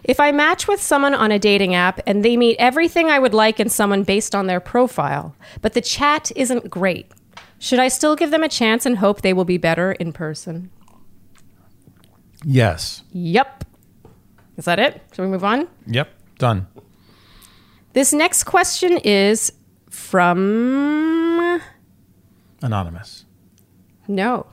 if 0.03 0.19
I 0.19 0.31
match 0.31 0.67
with 0.67 0.81
someone 0.81 1.13
on 1.13 1.31
a 1.31 1.39
dating 1.39 1.75
app 1.75 2.01
and 2.05 2.23
they 2.25 2.35
meet 2.35 2.57
everything 2.59 3.09
I 3.09 3.19
would 3.19 3.33
like 3.33 3.59
in 3.59 3.69
someone 3.69 4.03
based 4.03 4.35
on 4.35 4.47
their 4.47 4.59
profile, 4.59 5.35
but 5.61 5.73
the 5.73 5.81
chat 5.81 6.31
isn't 6.35 6.69
great, 6.69 7.11
should 7.59 7.79
I 7.79 7.87
still 7.87 8.15
give 8.15 8.31
them 8.31 8.43
a 8.43 8.49
chance 8.49 8.85
and 8.85 8.97
hope 8.97 9.21
they 9.21 9.33
will 9.33 9.45
be 9.45 9.57
better 9.57 9.91
in 9.93 10.11
person? 10.11 10.69
Yes. 12.43 13.03
Yep. 13.11 13.65
Is 14.57 14.65
that 14.65 14.79
it? 14.79 15.01
Should 15.13 15.21
we 15.21 15.27
move 15.27 15.43
on? 15.43 15.67
Yep. 15.87 16.09
Done. 16.39 16.67
This 17.93 18.13
next 18.13 18.45
question 18.45 18.97
is 18.97 19.53
from 20.11 21.61
Anonymous. 22.61 23.25
no. 24.09 24.45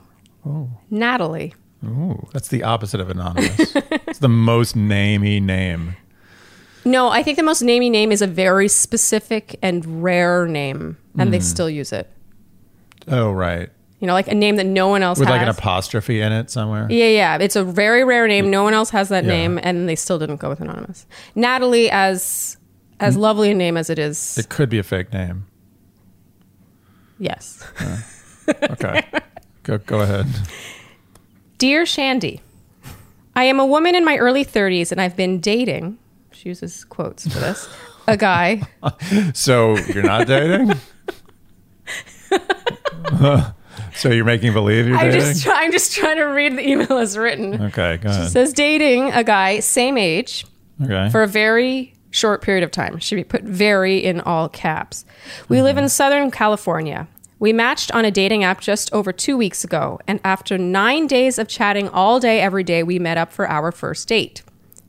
Oh. 0.45 0.69
Natalie. 0.89 1.53
Ooh, 1.85 2.25
that's 2.31 2.47
the 2.47 2.63
opposite 2.63 3.01
of 3.01 3.09
anonymous. 3.09 3.75
it's 3.75 4.19
the 4.19 4.29
most 4.29 4.75
namey 4.77 5.41
name. 5.41 5.97
No, 6.85 7.09
I 7.09 7.23
think 7.23 7.35
the 7.37 7.43
most 7.43 7.61
namey 7.61 7.91
name 7.91 8.13
is 8.13 8.21
a 8.21 8.27
very 8.27 8.69
specific 8.69 9.59
and 9.61 10.01
rare 10.01 10.47
name, 10.47 10.97
and 11.17 11.33
they 11.33 11.41
still 11.41 11.69
use 11.69 11.91
it. 11.91 12.09
Oh, 13.09 13.31
right. 13.33 13.69
You 13.99 14.07
know, 14.07 14.13
like 14.13 14.29
a 14.29 14.35
name 14.35 14.55
that 14.55 14.65
no 14.65 14.87
one 14.87 15.03
else 15.03 15.19
With 15.19 15.27
has. 15.27 15.33
like 15.35 15.41
an 15.41 15.49
apostrophe 15.49 16.21
in 16.21 16.31
it 16.31 16.49
somewhere. 16.49 16.87
yeah, 16.89 17.07
yeah. 17.07 17.37
It's 17.37 17.57
a 17.57 17.65
very 17.65 18.05
rare 18.05 18.29
name. 18.29 18.49
No 18.49 18.63
one 18.63 18.73
else 18.73 18.91
has 18.91 19.09
that 19.09 19.25
Yeah. 19.25 19.31
name, 19.31 19.59
and 19.61 19.89
they 19.89 19.95
still 19.97 20.17
didn't 20.19 20.37
go 20.37 20.47
with 20.47 20.61
anonymous. 20.61 21.05
Natalie, 21.35 21.91
as 21.91 22.55
as 23.01 23.15
Mm. 23.17 23.19
lovely 23.19 23.51
a 23.51 23.55
name 23.55 23.75
as 23.77 23.89
it 23.89 23.99
is, 23.99 24.37
It 24.37 24.47
could 24.49 24.69
be 24.69 24.79
a 24.79 24.83
fake 24.83 25.11
name. 25.13 25.45
Yes. 27.19 27.63
Okay. 28.47 29.05
go 29.63 29.77
go 29.79 29.99
ahead. 30.01 30.25
Dear 31.57 31.85
Shandy, 31.85 32.41
I 33.35 33.43
am 33.43 33.59
a 33.59 33.65
woman 33.65 33.93
in 33.95 34.03
my 34.05 34.17
early 34.17 34.43
30s, 34.45 34.91
and 34.91 34.99
I've 35.01 35.15
been 35.15 35.39
dating. 35.39 35.97
She 36.31 36.49
uses 36.49 36.83
quotes 36.85 37.27
for 37.31 37.39
this. 37.39 37.67
A 38.07 38.17
guy. 38.17 38.61
So 39.33 39.75
you're 39.77 40.03
not 40.03 40.25
dating? 40.27 40.73
so 43.95 44.09
you're 44.09 44.25
making 44.25 44.53
believe 44.53 44.87
you're 44.87 44.97
I'm 44.97 45.11
dating? 45.11 45.19
just, 45.21 45.43
try, 45.43 45.63
I'm 45.63 45.71
just 45.71 45.93
trying 45.95 46.17
to 46.17 46.23
read 46.25 46.57
the 46.57 46.67
email 46.67 46.93
as 46.97 47.17
written. 47.17 47.61
okay, 47.61 47.97
go 47.97 48.09
ahead. 48.09 48.31
says 48.31 48.53
dating 48.53 49.11
a 49.11 49.23
guy 49.23 49.59
same 49.59 49.97
age 49.97 50.45
Okay. 50.83 51.09
for 51.09 51.23
a 51.23 51.27
very 51.27 51.93
short 52.11 52.41
period 52.41 52.63
of 52.63 52.71
time. 52.71 52.97
Should 52.99 53.15
be 53.15 53.23
put 53.23 53.43
very 53.43 53.97
in 53.97 54.21
all 54.21 54.49
caps. 54.49 55.05
We 55.47 55.61
live 55.61 55.77
in 55.77 55.83
mm-hmm. 55.83 55.89
Southern 55.89 56.31
California. 56.31 57.07
We 57.39 57.53
matched 57.53 57.91
on 57.93 58.03
a 58.03 58.11
dating 58.11 58.43
app 58.43 58.59
just 58.59 58.91
over 58.93 59.13
two 59.13 59.37
weeks 59.37 59.63
ago, 59.63 59.99
and 60.07 60.19
after 60.25 60.57
nine 60.57 61.07
days 61.07 61.39
of 61.39 61.47
chatting 61.47 61.87
all 61.87 62.19
day, 62.19 62.41
every 62.41 62.65
day, 62.65 62.83
we 62.83 62.99
met 62.99 63.17
up 63.17 63.31
for 63.31 63.47
our 63.47 63.71
first 63.71 64.09
date. 64.09 64.43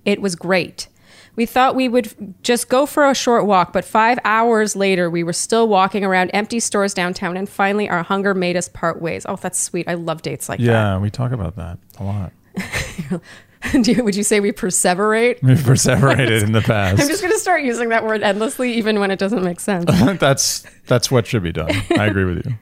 It 0.05 0.21
was 0.21 0.35
great. 0.35 0.89
We 1.37 1.47
thought 1.47 1.77
we 1.77 1.89
would 1.89 2.35
just 2.43 2.68
go 2.68 2.87
for 2.87 3.09
a 3.09 3.14
short 3.14 3.47
walk, 3.47 3.73
but 3.73 3.85
five 3.85 4.18
hours 4.25 4.75
later, 4.75 5.09
we 5.09 5.23
were 5.23 5.33
still 5.33 5.68
walking 5.68 6.05
around 6.05 6.31
empty 6.31 6.59
stores 6.59 6.93
downtown, 6.93 7.37
and 7.37 7.49
finally, 7.49 7.89
our 7.89 8.03
hunger 8.03 8.35
made 8.35 8.57
us 8.57 8.68
part 8.68 9.01
ways. 9.01 9.25
Oh, 9.29 9.37
that's 9.37 9.59
sweet. 9.59 9.87
I 9.89 9.95
love 9.95 10.23
dates 10.23 10.49
like 10.49 10.59
that. 10.59 10.66
yeah, 10.66 10.99
we 10.99 11.09
talk 11.09 11.31
about 11.31 11.55
that 11.55 11.79
a 12.01 12.05
lot. 12.05 12.33
you- 13.75 14.03
would 14.05 14.17
you 14.17 14.23
say 14.23 14.41
we 14.41 14.53
perseverate? 14.53 15.43
We've 15.43 15.59
perseverated 15.59 16.43
in 16.43 16.53
the 16.53 16.61
past. 16.63 17.01
I'm 17.01 17.09
just 17.09 17.23
going 17.23 17.33
to 17.33 17.39
start 17.39 17.63
using 17.63 17.89
that 17.91 18.05
word 18.05 18.23
endlessly, 18.23 18.73
even 18.75 19.01
when 19.01 19.11
it 19.11 19.19
doesn't 19.19 19.43
make 19.45 19.61
sense. 19.61 19.85
that's 20.19 20.65
that's 20.87 21.11
what 21.11 21.27
should 21.27 21.43
be 21.43 21.53
done. 21.53 21.71
I 21.97 22.07
agree 22.07 22.25
with 22.25 22.47
you. 22.47 22.55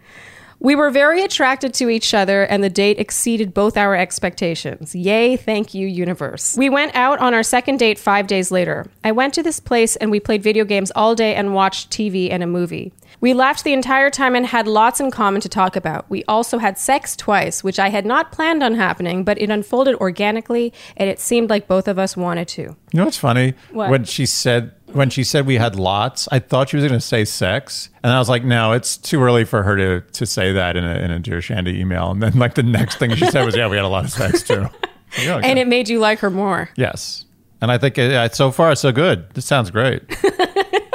we 0.60 0.74
were 0.74 0.90
very 0.90 1.22
attracted 1.22 1.72
to 1.74 1.88
each 1.88 2.12
other, 2.14 2.42
and 2.42 2.64
the 2.64 2.68
date 2.70 2.98
exceeded 2.98 3.54
both 3.54 3.76
our 3.76 3.94
expectations. 3.94 4.92
Yay, 4.94 5.36
thank 5.36 5.72
you, 5.72 5.86
universe. 5.86 6.56
We 6.58 6.68
went 6.68 6.94
out 6.96 7.20
on 7.20 7.32
our 7.32 7.44
second 7.44 7.78
date 7.78 7.98
five 7.98 8.26
days 8.26 8.50
later. 8.50 8.86
I 9.04 9.12
went 9.12 9.34
to 9.34 9.42
this 9.42 9.60
place 9.60 9.94
and 9.96 10.10
we 10.10 10.18
played 10.18 10.42
video 10.42 10.64
games 10.64 10.90
all 10.96 11.14
day 11.14 11.36
and 11.36 11.54
watched 11.54 11.90
TV 11.90 12.28
and 12.30 12.42
a 12.42 12.46
movie. 12.46 12.92
We 13.20 13.34
laughed 13.34 13.64
the 13.64 13.72
entire 13.72 14.10
time 14.10 14.34
and 14.36 14.46
had 14.46 14.68
lots 14.68 15.00
in 15.00 15.10
common 15.10 15.40
to 15.40 15.48
talk 15.48 15.74
about. 15.74 16.08
We 16.08 16.24
also 16.24 16.58
had 16.58 16.78
sex 16.78 17.16
twice, 17.16 17.64
which 17.64 17.78
I 17.78 17.88
had 17.88 18.06
not 18.06 18.30
planned 18.30 18.62
on 18.62 18.74
happening, 18.74 19.24
but 19.24 19.40
it 19.40 19.50
unfolded 19.50 19.96
organically, 19.96 20.72
and 20.96 21.10
it 21.10 21.18
seemed 21.18 21.50
like 21.50 21.66
both 21.66 21.88
of 21.88 21.98
us 21.98 22.16
wanted 22.16 22.48
to. 22.48 22.62
You 22.62 22.76
know 22.94 23.04
what's 23.04 23.16
funny? 23.16 23.54
What? 23.72 23.90
When 23.90 24.04
she 24.04 24.26
said 24.26 24.72
when 24.92 25.10
she 25.10 25.22
said 25.22 25.46
we 25.46 25.56
had 25.56 25.76
lots, 25.76 26.28
I 26.32 26.38
thought 26.38 26.70
she 26.70 26.76
was 26.76 26.86
going 26.86 26.98
to 26.98 27.06
say 27.06 27.24
sex, 27.24 27.90
and 28.02 28.12
I 28.12 28.18
was 28.18 28.28
like, 28.28 28.44
no, 28.44 28.72
it's 28.72 28.96
too 28.96 29.22
early 29.22 29.44
for 29.44 29.62
her 29.62 29.76
to 29.76 30.00
to 30.12 30.26
say 30.26 30.52
that 30.52 30.76
in 30.76 30.84
a 30.84 30.94
in 30.94 31.10
a 31.10 31.18
dear 31.18 31.42
Shandy 31.42 31.78
email. 31.80 32.10
And 32.10 32.22
then 32.22 32.38
like 32.38 32.54
the 32.54 32.62
next 32.62 32.96
thing 32.98 33.14
she 33.14 33.26
said 33.26 33.44
was, 33.44 33.56
yeah, 33.56 33.68
we 33.68 33.76
had 33.76 33.84
a 33.84 33.88
lot 33.88 34.04
of 34.04 34.10
sex 34.10 34.42
too. 34.42 34.68
Like, 35.16 35.26
oh, 35.26 35.38
okay. 35.38 35.48
And 35.48 35.58
it 35.58 35.66
made 35.66 35.88
you 35.88 36.00
like 36.00 36.18
her 36.18 36.28
more. 36.28 36.68
yes, 36.76 37.24
and 37.62 37.72
I 37.72 37.78
think 37.78 37.98
uh, 37.98 38.28
so 38.28 38.50
far 38.50 38.74
so 38.74 38.92
good. 38.92 39.30
This 39.30 39.46
sounds 39.46 39.70
great. 39.70 40.02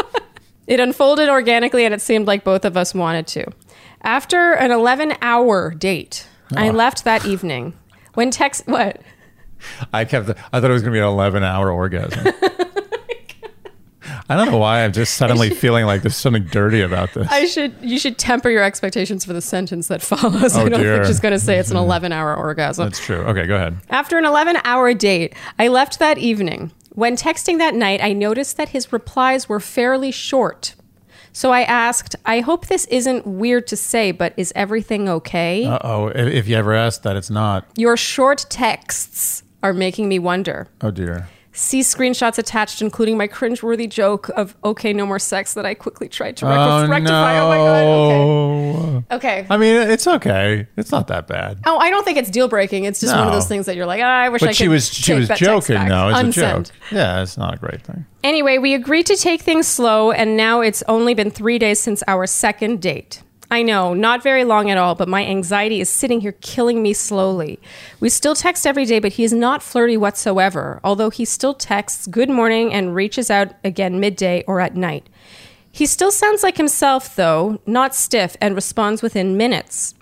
It 0.68 0.80
unfolded 0.80 1.30
organically 1.30 1.86
and 1.86 1.93
it 1.93 2.01
seemed 2.01 2.28
like 2.28 2.43
both 2.43 2.66
of 2.66 2.78
us 2.78 2.93
wanted 2.93 3.28
to. 3.28 3.45
After 4.01 4.53
an 4.53 4.72
11 4.72 5.16
hour 5.22 5.72
date, 5.72 6.28
I 6.55 6.70
oh. 6.70 6.72
left 6.72 7.03
that 7.03 7.26
evening. 7.26 7.74
When 8.14 8.32
text, 8.32 8.68
what? 8.68 9.01
I 9.93 10.05
kept. 10.05 10.30
I 10.30 10.59
thought 10.59 10.70
it 10.70 10.74
was 10.74 10.82
going 10.82 10.91
to 10.93 10.97
be 10.97 10.99
an 10.99 11.05
eleven 11.05 11.43
hour 11.43 11.72
orgasm. 11.72 12.28
Oh 14.05 14.22
I 14.30 14.36
don't 14.36 14.51
know 14.51 14.57
why 14.57 14.84
I'm 14.84 14.93
just 14.93 15.16
suddenly 15.16 15.49
feeling 15.49 15.86
like 15.86 16.01
there's 16.01 16.16
something 16.16 16.45
dirty 16.45 16.82
about 16.82 17.14
this. 17.14 17.28
I 17.30 17.45
should, 17.45 17.76
you 17.82 17.99
should 17.99 18.18
temper 18.18 18.49
your 18.49 18.64
expectations 18.64 19.26
for 19.26 19.34
the 19.34 19.41
sentence 19.41 19.88
that 19.89 20.01
follows. 20.01 20.55
Oh, 20.55 20.61
I 20.61 20.64
Oh, 20.64 20.70
don't 20.70 20.80
dear. 20.82 20.95
think 20.95 21.07
she's 21.07 21.20
going 21.20 21.34
to 21.34 21.39
say 21.39 21.57
it's 21.57 21.72
an 21.72 21.78
mm-hmm. 21.78 21.86
11 21.86 22.11
hour 22.11 22.36
orgasm. 22.36 22.86
That's 22.86 22.99
true. 22.99 23.18
Okay, 23.18 23.45
go 23.47 23.55
ahead. 23.55 23.78
After 23.89 24.18
an 24.18 24.26
11 24.26 24.57
hour 24.64 24.93
date, 24.93 25.36
I 25.59 25.68
left 25.68 25.99
that 25.99 26.18
evening. 26.18 26.72
When 26.96 27.16
texting 27.16 27.58
that 27.58 27.74
night, 27.74 28.02
I 28.04 28.14
noticed 28.14 28.58
that 28.58 28.70
his 28.70 28.94
replies 28.94 29.50
were 29.50 29.60
fairly 29.60 30.12
short. 30.12 30.76
So 31.32 31.52
I 31.52 31.64
asked, 31.64 32.16
I 32.26 32.41
hope 32.41 32.68
this 32.68 32.86
isn't 32.86 33.26
weird 33.26 33.66
to 33.68 33.76
say, 33.76 34.12
but 34.12 34.34
is 34.38 34.54
everything 34.56 35.10
okay? 35.10 35.66
Uh 35.66 35.80
oh. 35.82 36.08
If, 36.10 36.28
if 36.32 36.48
you 36.48 36.56
ever 36.56 36.74
asked 36.74 37.02
that, 37.04 37.16
it's 37.16 37.32
not. 37.32 37.66
Your 37.76 37.98
short 37.98 38.46
texts 38.50 39.41
are 39.64 39.74
making 39.74 40.08
me 40.08 40.20
wonder. 40.20 40.68
Oh 40.82 40.91
dear. 40.91 41.28
See 41.56 41.82
screenshots 41.82 42.39
attached, 42.39 42.82
including 42.82 43.16
my 43.16 43.28
cringeworthy 43.28 43.88
joke 43.88 44.30
of 44.36 44.56
"Okay, 44.64 44.91
no 44.91 45.06
more 45.06 45.20
sex" 45.20 45.54
that 45.54 45.66
I 45.68 45.76
quickly 45.76 46.10
tried 46.10 46.36
to 46.38 46.47
recti- 46.47 46.89
rectify. 46.89 47.39
Oh 47.39 47.47
my 47.47 47.58
god! 47.58 49.04
Okay. 49.12 49.16
Okay. 49.16 49.47
I 49.49 49.58
mean, 49.58 49.76
it's 49.89 50.08
okay. 50.08 50.68
It's 50.78 50.91
not 50.91 51.08
that 51.10 51.28
bad. 51.28 51.60
Oh, 51.66 51.78
I 51.78 51.89
don't 51.91 52.04
think 52.04 52.18
it's 52.18 52.30
deal 52.32 52.47
breaking. 52.47 52.86
It's 52.86 52.99
just 52.99 53.14
one 53.14 53.22
of 53.28 53.30
No. 53.30 53.36
those 53.39 53.47
things 53.47 53.68
that 53.68 53.76
you're 53.76 53.86
like, 53.86 54.01
ah, 54.01 54.06
I 54.24 54.30
wish 54.30 54.41
I 54.41 54.45
But 54.47 54.49
could. 54.49 54.56
she 54.58 54.68
was 54.68 54.89
she 54.91 55.04
take 55.04 55.20
was 55.20 55.28
that 55.28 55.38
text 55.38 55.68
joking 55.68 55.76
back. 55.76 55.89
though. 55.89 56.10
It's 56.10 56.38
a 56.38 56.41
Unsend. 56.41 56.66
joke. 56.66 56.76
Yeah, 56.91 57.22
it's 57.22 57.38
not 57.38 57.54
a 57.54 57.58
great 57.58 57.82
thing. 57.84 58.06
Anyway, 58.24 58.58
we 58.58 58.74
agreed 58.74 59.06
to 59.08 59.16
take 59.16 59.41
things 59.41 59.68
slow, 59.68 60.12
and 60.12 60.36
now 60.36 60.62
it's 60.62 60.82
only 60.88 61.14
been 61.14 61.30
three 61.30 61.60
days 61.60 61.80
since 61.80 62.01
our 62.08 62.26
second 62.26 62.82
date. 62.82 63.22
I 63.54 63.62
know, 63.62 63.93
not 63.93 64.24
very 64.24 64.45
long 64.45 64.72
at 64.72 64.80
all, 64.80 64.95
but 64.95 65.08
my 65.08 65.24
anxiety 65.24 65.80
is 65.80 65.88
sitting 65.88 66.22
here 66.22 66.32
killing 66.41 66.82
me 66.82 66.91
slowly. 66.91 67.60
We 67.99 68.10
still 68.10 68.34
text 68.34 68.66
every 68.66 68.84
day, 68.84 68.97
but 68.97 69.14
he 69.14 69.24
is 69.24 69.32
not 69.32 69.62
flirty 69.62 69.95
whatsoever, 69.95 70.80
although 70.84 71.12
he 71.12 71.24
still 71.24 71.54
texts 71.54 72.08
good 72.08 72.32
morning 72.32 72.74
and 72.74 72.95
reaches 72.95 73.30
out 73.30 73.54
again 73.64 73.99
midday 73.99 74.43
or 74.47 74.60
at 74.60 74.76
night. 74.76 75.08
He 75.72 75.86
still 75.86 76.10
sounds 76.10 76.41
like 76.41 76.58
himself, 76.58 77.16
though, 77.16 77.62
not 77.68 77.93
stiff, 77.93 78.36
and 78.41 78.56
responds 78.56 79.04
within 79.04 79.38
minutes. 79.38 79.93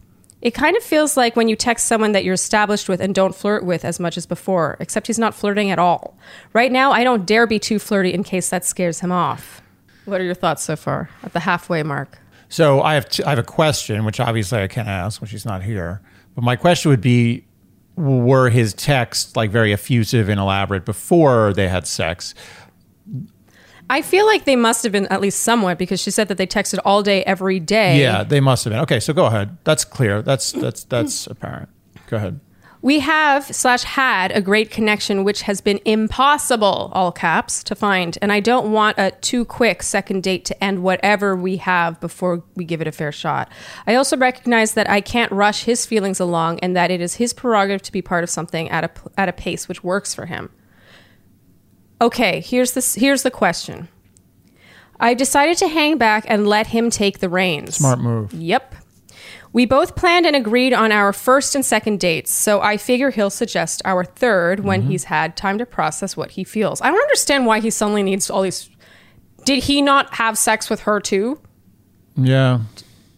It 0.42 0.54
kind 0.54 0.78
of 0.78 0.84
feels 0.84 1.18
like 1.18 1.36
when 1.36 1.50
you 1.50 1.58
text 1.58 1.88
someone 1.88 2.14
that 2.14 2.24
you're 2.24 2.34
established 2.36 2.88
with 2.88 3.02
and 3.02 3.14
don't 3.14 3.36
flirt 3.36 3.66
with 3.66 3.84
as 3.84 4.00
much 4.00 4.16
as 4.16 4.26
before, 4.26 4.78
except 4.80 5.08
he's 5.08 5.20
not 5.20 5.36
flirting 5.36 5.70
at 5.70 5.78
all. 5.78 6.18
Right 6.54 6.72
now, 6.72 6.94
I 6.94 7.04
don't 7.04 7.26
dare 7.26 7.48
be 7.48 7.60
too 7.60 7.80
flirty 7.80 8.14
in 8.14 8.24
case 8.24 8.48
that 8.48 8.64
scares 8.64 9.02
him 9.02 9.12
off. 9.12 9.62
What 10.06 10.22
are 10.22 10.24
your 10.24 10.36
thoughts 10.36 10.64
so 10.64 10.78
far 10.78 11.10
at 11.22 11.34
the 11.34 11.42
halfway 11.42 11.84
mark? 11.84 12.21
So 12.52 12.82
I 12.82 12.96
have 12.96 13.08
t- 13.08 13.24
I 13.24 13.30
have 13.30 13.40
a 13.40 13.44
question, 13.44 14.04
which 14.04 14.20
obviously 14.20 14.62
I 14.62 14.68
can't 14.68 14.90
ask 14.90 15.22
when 15.22 15.30
she's 15.30 15.46
not 15.46 15.64
here. 15.64 16.02
But 16.36 16.44
my 16.44 16.58
question 16.58 16.92
would 16.92 17.00
be: 17.00 17.46
Were 17.96 18.50
his 18.50 18.74
texts 18.74 19.38
like 19.38 19.52
very 19.52 19.72
effusive 19.72 20.28
and 20.28 20.38
elaborate 20.38 20.84
before 20.84 21.54
they 21.54 21.70
had 21.70 21.88
sex? 21.88 22.36
I 23.90 24.02
feel 24.02 24.26
like 24.26 24.44
they 24.44 24.58
must 24.58 24.84
have 24.84 24.92
been 24.92 25.08
at 25.08 25.22
least 25.22 25.44
somewhat 25.44 25.78
because 25.78 26.02
she 26.02 26.12
said 26.12 26.28
that 26.28 26.38
they 26.38 26.46
texted 26.46 26.80
all 26.84 27.02
day, 27.04 27.24
every 27.24 27.62
day. 27.62 28.02
Yeah, 28.02 28.24
they 28.24 28.42
must 28.42 28.66
have 28.66 28.72
been. 28.72 28.82
Okay, 28.82 29.00
so 29.00 29.14
go 29.14 29.28
ahead. 29.28 29.58
That's 29.64 29.86
clear. 29.86 30.22
That's 30.22 30.52
that's 30.52 30.84
that's 30.84 31.28
apparent. 31.28 31.70
Go 32.08 32.18
ahead. 32.18 32.42
We 32.84 33.00
have 33.00 33.46
slash 33.46 33.84
had 33.84 34.32
a 34.32 34.42
great 34.42 34.72
connection, 34.72 35.24
which 35.24 35.44
has 35.44 35.62
been 35.62 35.80
impossible, 35.86 36.90
all 36.94 37.12
caps, 37.12 37.64
to 37.66 37.76
find. 37.76 38.18
And 38.24 38.32
I 38.32 38.40
don't 38.40 38.72
want 38.72 38.98
a 38.98 39.12
too 39.22 39.46
quick 39.46 39.84
second 39.84 40.24
date 40.24 40.46
to 40.46 40.64
end 40.64 40.82
whatever 40.82 41.36
we 41.36 41.58
have 41.58 42.00
before 42.00 42.44
we 42.56 42.66
give 42.66 42.82
it 42.82 42.88
a 42.88 42.92
fair 42.92 43.12
shot. 43.12 43.52
I 43.86 43.94
also 43.94 44.18
recognize 44.18 44.74
that 44.74 44.90
I 44.90 45.00
can't 45.00 45.32
rush 45.32 45.66
his 45.66 45.86
feelings 45.86 46.20
along 46.20 46.60
and 46.62 46.76
that 46.76 46.90
it 46.90 47.02
is 47.02 47.16
his 47.16 47.34
prerogative 47.34 47.84
to 47.84 47.92
be 47.92 48.02
part 48.02 48.24
of 48.24 48.32
something 48.32 48.68
at 48.70 48.84
a, 48.84 48.92
at 49.16 49.30
a 49.30 49.34
pace 49.34 49.68
which 49.68 49.84
works 49.84 50.16
for 50.16 50.26
him. 50.26 50.50
Okay, 52.02 52.42
here's 52.42 52.72
the, 52.72 53.00
Here's 53.00 53.22
the 53.22 53.30
question. 53.30 53.90
I 55.00 55.14
decided 55.14 55.58
to 55.60 55.68
hang 55.68 55.98
back 55.98 56.26
and 56.28 56.48
let 56.48 56.68
him 56.68 56.90
take 56.90 57.20
the 57.20 57.30
reins. 57.30 57.76
Smart 57.76 58.00
move. 58.00 58.34
Yep. 58.34 58.76
We 59.54 59.66
both 59.66 59.96
planned 59.96 60.26
and 60.26 60.36
agreed 60.36 60.74
on 60.74 60.92
our 60.92 61.12
first 61.12 61.56
and 61.56 61.66
second 61.66 62.00
dates, 62.00 62.32
so 62.32 62.62
I 62.62 62.78
figure 62.78 63.12
he'll 63.12 63.30
suggest 63.30 63.82
our 63.84 64.06
third 64.06 64.62
when 64.62 64.82
mm-hmm. 64.82 64.92
he's 64.92 65.06
had 65.06 65.36
time 65.36 65.58
to 65.58 65.66
process 65.66 66.16
what 66.16 66.32
he 66.32 66.44
feels. 66.44 66.82
I 66.82 66.90
don't 66.90 67.02
understand 67.02 67.46
why 67.46 67.60
he 67.60 67.70
suddenly 67.70 68.04
needs 68.04 68.30
all 68.30 68.44
these. 68.44 68.70
Did 69.44 69.64
he 69.64 69.82
not 69.82 70.14
have 70.16 70.38
sex 70.38 70.70
with 70.70 70.82
her 70.82 71.00
too? 71.02 71.42
Yeah. 72.16 72.62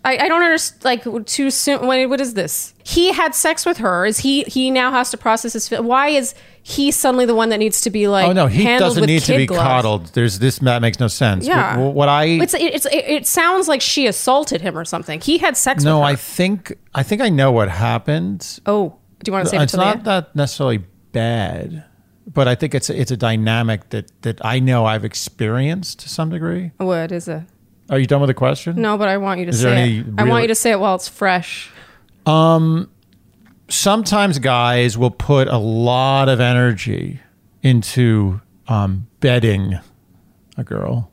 I, 0.06 0.18
I 0.18 0.28
don't 0.28 0.44
understand. 0.44 0.84
Like 0.84 1.26
too 1.26 1.50
soon. 1.50 1.86
What, 1.86 2.10
what 2.10 2.20
is 2.20 2.34
this? 2.34 2.74
He 2.84 3.14
had 3.14 3.34
sex 3.34 3.66
with 3.66 3.78
her. 3.78 4.06
Is 4.06 4.20
he? 4.20 4.44
He 4.44 4.70
now 4.70 4.92
has 4.92 5.12
to 5.12 5.18
process 5.18 5.54
his. 5.54 5.70
Why 5.70 6.10
is 6.10 6.36
he 6.62 6.92
suddenly 6.92 7.26
the 7.26 7.36
one 7.36 7.50
that 7.50 7.58
needs 7.58 7.82
to 7.82 7.90
be 7.90 8.08
like? 8.08 8.28
Oh 8.28 8.34
no, 8.34 8.48
he 8.48 8.66
doesn't 8.66 9.06
need 9.06 9.22
to 9.24 9.38
be 9.38 9.46
gloves? 9.46 9.64
coddled. 9.64 10.06
There's 10.08 10.40
this 10.40 10.60
that 10.60 10.82
makes 10.82 11.00
no 11.00 11.08
sense. 11.08 11.48
Yeah. 11.48 11.78
What, 11.78 11.94
what 11.94 12.10
I 12.10 12.26
It's, 12.26 12.54
it's 12.54 12.86
it, 12.86 13.06
it 13.06 13.28
sounds 13.28 13.68
like 13.68 13.82
she 13.82 14.08
assaulted 14.08 14.62
him 14.62 14.78
or 14.78 14.84
something. 14.84 15.22
He 15.22 15.38
had 15.38 15.56
sex 15.56 15.84
no, 15.84 16.00
with 16.00 16.08
her. 16.08 16.12
I 16.12 16.16
think 16.16 16.74
I 16.94 17.04
think 17.04 17.22
I 17.22 17.30
know 17.30 17.52
what 17.52 17.70
happened. 17.70 18.60
oh, 18.66 18.98
do 19.24 19.30
you 19.30 19.34
want 19.34 19.46
to 19.46 19.50
say 19.50 19.58
it 19.58 19.64
it's 19.64 19.72
the 19.72 19.78
not 19.78 20.04
that 20.04 20.36
necessarily 20.36 20.84
bad, 21.14 21.86
but 22.28 22.50
I 22.50 22.56
think 22.56 22.76
it's 22.76 22.90
it's 22.90 23.12
a 23.12 23.18
dynamic 23.18 23.90
that 23.92 24.12
that 24.24 24.44
I 24.46 24.60
know 24.60 24.86
I've 24.86 25.06
experienced 25.06 26.00
to 26.00 26.10
some 26.10 26.30
degree. 26.30 26.72
What 26.78 27.14
is 27.14 27.30
it? 27.30 27.44
Are 27.90 28.00
you 28.00 28.06
done 28.08 28.22
with 28.22 28.30
the 28.30 28.34
question? 28.34 28.82
No, 28.82 28.98
but 28.98 29.08
I 29.08 29.18
want 29.18 29.40
you 29.40 29.46
to 29.46 29.50
Is 29.50 29.62
there 29.62 29.76
say 29.76 29.82
any 29.82 29.98
it. 30.00 30.06
I 30.18 30.24
real- 30.24 30.32
want 30.32 30.42
you 30.44 30.48
to 30.50 30.56
say 30.56 30.72
it 30.72 30.80
while 30.80 30.96
it's 30.96 31.08
fresh. 31.10 31.70
Sometimes 33.70 34.40
guys 34.40 34.98
will 34.98 35.12
put 35.12 35.48
a 35.48 35.58
lot 35.58 36.30
of 36.30 36.40
energy 36.40 37.20
into 37.62 38.42
um, 38.68 39.08
bedding 39.20 39.80
a 40.58 40.64
girl. 40.64 41.10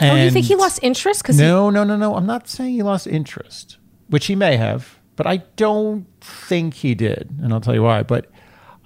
oh, 0.00 0.14
you 0.16 0.30
think 0.30 0.46
he 0.46 0.54
lost 0.54 0.78
interest? 0.82 1.22
Because 1.22 1.38
No, 1.38 1.70
no, 1.70 1.82
no, 1.82 1.96
no. 1.96 2.14
I'm 2.14 2.26
not 2.26 2.46
saying 2.48 2.74
he 2.74 2.82
lost 2.82 3.06
interest, 3.06 3.78
which 4.08 4.26
he 4.26 4.34
may 4.36 4.56
have, 4.56 4.98
but 5.16 5.26
I 5.26 5.38
don't 5.56 6.06
think 6.20 6.74
he 6.74 6.94
did. 6.94 7.30
And 7.42 7.52
I'll 7.52 7.60
tell 7.60 7.74
you 7.74 7.82
why. 7.82 8.02
But 8.02 8.26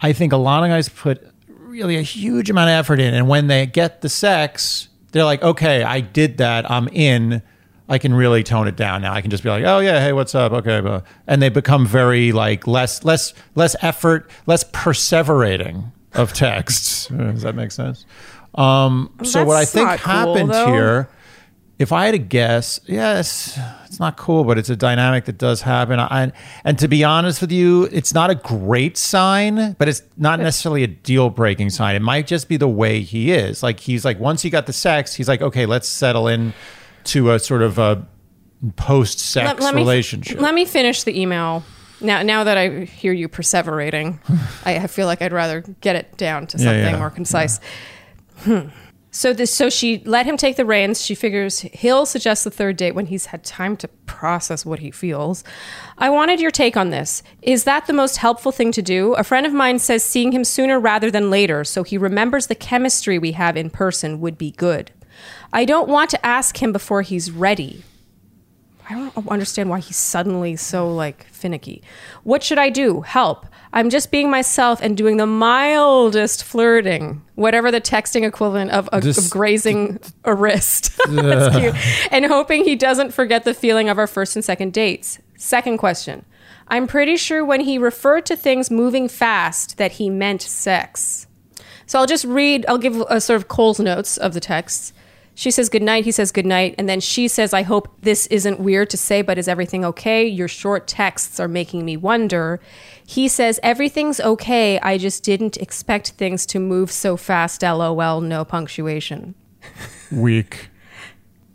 I 0.01 0.13
think 0.13 0.33
a 0.33 0.37
lot 0.37 0.63
of 0.63 0.71
guys 0.71 0.89
put 0.89 1.27
really 1.49 1.97
a 1.97 2.03
huge 2.03 2.51
amount 2.51 2.71
of 2.71 2.75
effort 2.75 3.01
in. 3.01 3.15
And 3.15 3.29
when 3.29 3.49
they 3.49 3.67
get 3.67 4.01
the 4.01 4.09
sex, 4.09 4.89
they're 5.13 5.25
like, 5.25 5.43
okay, 5.43 5.83
I 5.83 6.01
did 6.01 6.39
that. 6.39 6.71
I'm 6.71 6.89
in. 6.89 7.43
I 7.89 7.99
can 7.99 8.13
really 8.13 8.43
tone 8.43 8.69
it 8.69 8.77
down 8.77 9.03
now. 9.03 9.15
I 9.15 9.23
can 9.23 9.31
just 9.31 9.43
be 9.43 9.49
like, 9.49 9.65
oh 9.65 9.79
yeah, 9.79 10.01
hey, 10.01 10.13
what's 10.13 10.35
up? 10.35 10.53
Okay, 10.53 10.81
blah. 10.81 11.01
and 11.27 11.41
they 11.41 11.49
become 11.49 11.87
very 11.87 12.33
like 12.33 12.67
less, 12.67 13.03
less, 13.05 13.33
less 13.55 13.75
effort, 13.81 14.31
less 14.47 14.65
perseverating 14.65 15.91
of 16.15 16.33
texts. 16.35 17.07
Does 17.17 17.43
that 17.43 17.55
make 17.55 17.73
sense? 17.73 18.05
Um, 18.55 19.11
so 19.23 19.45
what 19.45 19.57
I 19.57 19.65
think 19.65 19.89
cool, 19.89 19.97
happens 19.97 20.51
though. 20.51 20.67
here 20.67 21.09
if 21.79 21.93
I 21.93 22.07
had 22.07 22.13
to 22.13 22.19
guess, 22.19 22.81
yes, 22.87 23.59
it's 23.87 24.01
not 24.01 24.17
cool, 24.17 24.43
but 24.45 24.59
it's 24.59 24.69
a 24.69 24.77
dynamic 24.77 25.27
that 25.27 25.39
does 25.39 25.63
happen. 25.63 26.01
I, 26.01 26.33
and 26.65 26.79
to 26.81 26.89
be 26.89 27.05
honest 27.05 27.41
with 27.41 27.53
you, 27.53 27.85
it's 27.93 28.13
not 28.13 28.31
a 28.31 28.35
great 28.35 28.97
sign, 28.97 29.75
but 29.79 29.89
it's 29.89 30.03
not 30.17 30.41
necessarily 30.41 30.83
a 30.83 30.89
deal 30.89 31.31
breaking 31.31 31.71
sign. 31.71 31.95
It 31.95 32.03
might 32.03 32.27
just 32.27 32.49
be 32.49 32.57
the 32.57 32.69
way 32.69 33.01
he 33.01 33.31
is. 33.31 33.63
Like 33.63 33.79
he's 33.81 34.05
like 34.05 34.19
once 34.19 34.43
he 34.43 34.51
got 34.51 34.67
the 34.67 34.73
sex, 34.73 35.15
he's 35.15 35.29
like, 35.29 35.41
okay, 35.41 35.67
let's 35.67 35.89
settle 35.89 36.27
in 36.27 36.53
to 37.05 37.31
a 37.33 37.39
sort 37.39 37.63
of 37.63 37.79
a 37.79 38.07
post 38.77 39.21
sex 39.21 39.61
me, 39.73 39.73
relationship. 39.73 40.41
let 40.41 40.55
me 40.55 40.65
finish 40.65 41.05
the 41.05 41.19
email. 41.19 41.63
Now, 42.01 42.23
now 42.23 42.45
that 42.45 42.57
I 42.57 42.85
hear 42.85 43.13
you 43.13 43.29
perseverating, 43.29 44.19
I, 44.65 44.79
I 44.79 44.87
feel 44.89 45.07
like 45.07 45.23
I'd 45.23 45.33
rather 45.33 45.63
get 45.81 45.97
it 45.97 46.17
down 46.17 46.47
to 46.49 46.59
Yeah, 46.59 46.65
something 46.65 46.85
yeah, 46.85 46.99
more 46.99 47.11
concise. 47.11 47.61
Hmm. 48.39 48.69
So 49.19 49.33
this, 49.33 49.53
so 49.53 49.69
she 49.69 50.01
let 50.05 50.27
him 50.27 50.37
take 50.37 50.55
the 50.55 50.65
reins. 50.65 51.05
She 51.05 51.17
figures 51.17 51.59
he'll 51.59 52.07
suggest 52.07 52.45
the 52.45 52.53
third 52.53 52.77
date 52.77 52.95
when 52.95 53.07
he's 53.07 53.27
had 53.27 53.43
time 53.43 53.77
to 53.79 53.89
process 54.07 54.65
what 54.65 54.79
he 54.79 54.93
feels. 54.93 55.43
I 55.99 56.09
wanted 56.09 56.39
your 56.39 56.53
take 56.53 56.77
on 56.77 56.91
this. 56.91 57.25
Is 57.43 57.65
that 57.65 57.89
the 57.89 57.93
most 57.93 58.19
helpful 58.19 58.53
thing 58.53 58.71
to 58.71 58.81
do? 58.81 59.15
A 59.15 59.25
friend 59.25 59.45
of 59.45 59.53
mine 59.53 59.81
says 59.81 60.05
seeing 60.05 60.31
him 60.31 60.45
sooner 60.45 60.79
rather 60.79 61.11
than 61.11 61.31
later, 61.31 61.65
so 61.65 61.83
he 61.83 61.99
remembers 61.99 62.47
the 62.47 62.55
chemistry 62.55 63.19
we 63.19 63.33
have 63.33 63.57
in 63.57 63.71
person 63.71 64.21
would 64.21 64.39
be 64.39 64.53
good. 64.53 64.93
I 65.53 65.65
don't 65.65 65.89
want 65.89 66.11
to 66.11 66.25
ask 66.25 66.63
him 66.63 66.71
before 66.71 67.03
he's 67.03 67.33
ready. 67.33 67.83
I 68.91 68.95
don't 68.95 69.29
understand 69.29 69.69
why 69.69 69.81
he's 69.81 69.97
suddenly 69.99 70.57
so 70.57 70.93
like 70.93 71.27
finicky. 71.27 71.83
What 72.25 72.43
should 72.43 72.59
I 72.59 72.71
do? 72.71 73.03
Help. 73.03 73.45
I'm 73.73 73.91
just 73.91 74.11
being 74.11 74.31
myself 74.31 74.81
and 74.81 74.97
doing 74.97 75.19
the 75.19 75.27
mildest 75.27 76.43
flirting, 76.43 77.21
whatever 77.35 77.71
the 77.71 77.83
texting 77.83 78.27
equivalent 78.27 78.71
of, 78.71 78.89
of, 78.89 79.03
Just- 79.03 79.27
of 79.27 79.31
grazing 79.31 80.01
a 80.25 80.35
wrist. 80.35 80.99
That's 81.09 81.55
cute. 81.57 81.75
And 82.13 82.25
hoping 82.25 82.65
he 82.65 82.77
doesn't 82.77 83.13
forget 83.13 83.45
the 83.45 83.53
feeling 83.53 83.91
of 83.91 83.99
our 83.99 84.07
first 84.07 84.37
and 84.37 84.45
second 84.45 84.73
dates. 84.73 85.19
Second 85.37 85.77
question. 85.79 86.25
I'm 86.69 86.87
pretty 86.87 87.17
sure 87.17 87.45
when 87.45 87.61
he 87.61 87.77
referred 87.79 88.25
to 88.27 88.37
things 88.37 88.71
moving 88.71 89.09
fast 89.09 89.77
that 89.77 89.93
he 89.93 90.09
meant 90.11 90.43
sex. 90.43 91.27
So 91.87 91.99
I'll 91.99 92.07
just 92.07 92.25
read, 92.25 92.65
I'll 92.69 92.79
give 92.79 92.97
a 93.09 93.21
sort 93.21 93.37
of 93.41 93.49
Cole's 93.49 93.81
notes 93.81 94.17
of 94.19 94.35
the 94.35 94.41
texts. 94.41 94.93
She 95.39 95.53
says 95.53 95.69
goodnight, 95.69 96.05
he 96.05 96.11
says 96.11 96.33
goodnight, 96.33 96.75
and 96.79 96.89
then 96.89 96.99
she 96.99 97.29
says, 97.29 97.55
I 97.55 97.63
hope 97.63 97.97
this 98.03 98.27
isn't 98.27 98.59
weird 98.59 98.91
to 98.91 98.97
say, 98.97 99.23
but 99.23 99.39
is 99.39 99.47
everything 99.47 99.85
okay? 99.85 100.27
Your 100.27 100.49
short 100.49 100.89
texts 100.89 101.39
are 101.39 101.47
making 101.47 101.85
me 101.85 101.97
wonder. 101.97 102.59
He 103.07 103.29
says, 103.29 103.61
Everything's 103.63 104.19
okay. 104.19 104.81
I 104.81 104.99
just 104.99 105.23
didn't 105.23 105.57
expect 105.59 106.11
things 106.11 106.45
to 106.47 106.59
move 106.59 106.91
so 106.91 107.17
fast. 107.17 107.63
LOL, 107.63 108.21
no 108.21 108.45
punctuation. 108.45 109.37
Weak. 110.11 110.71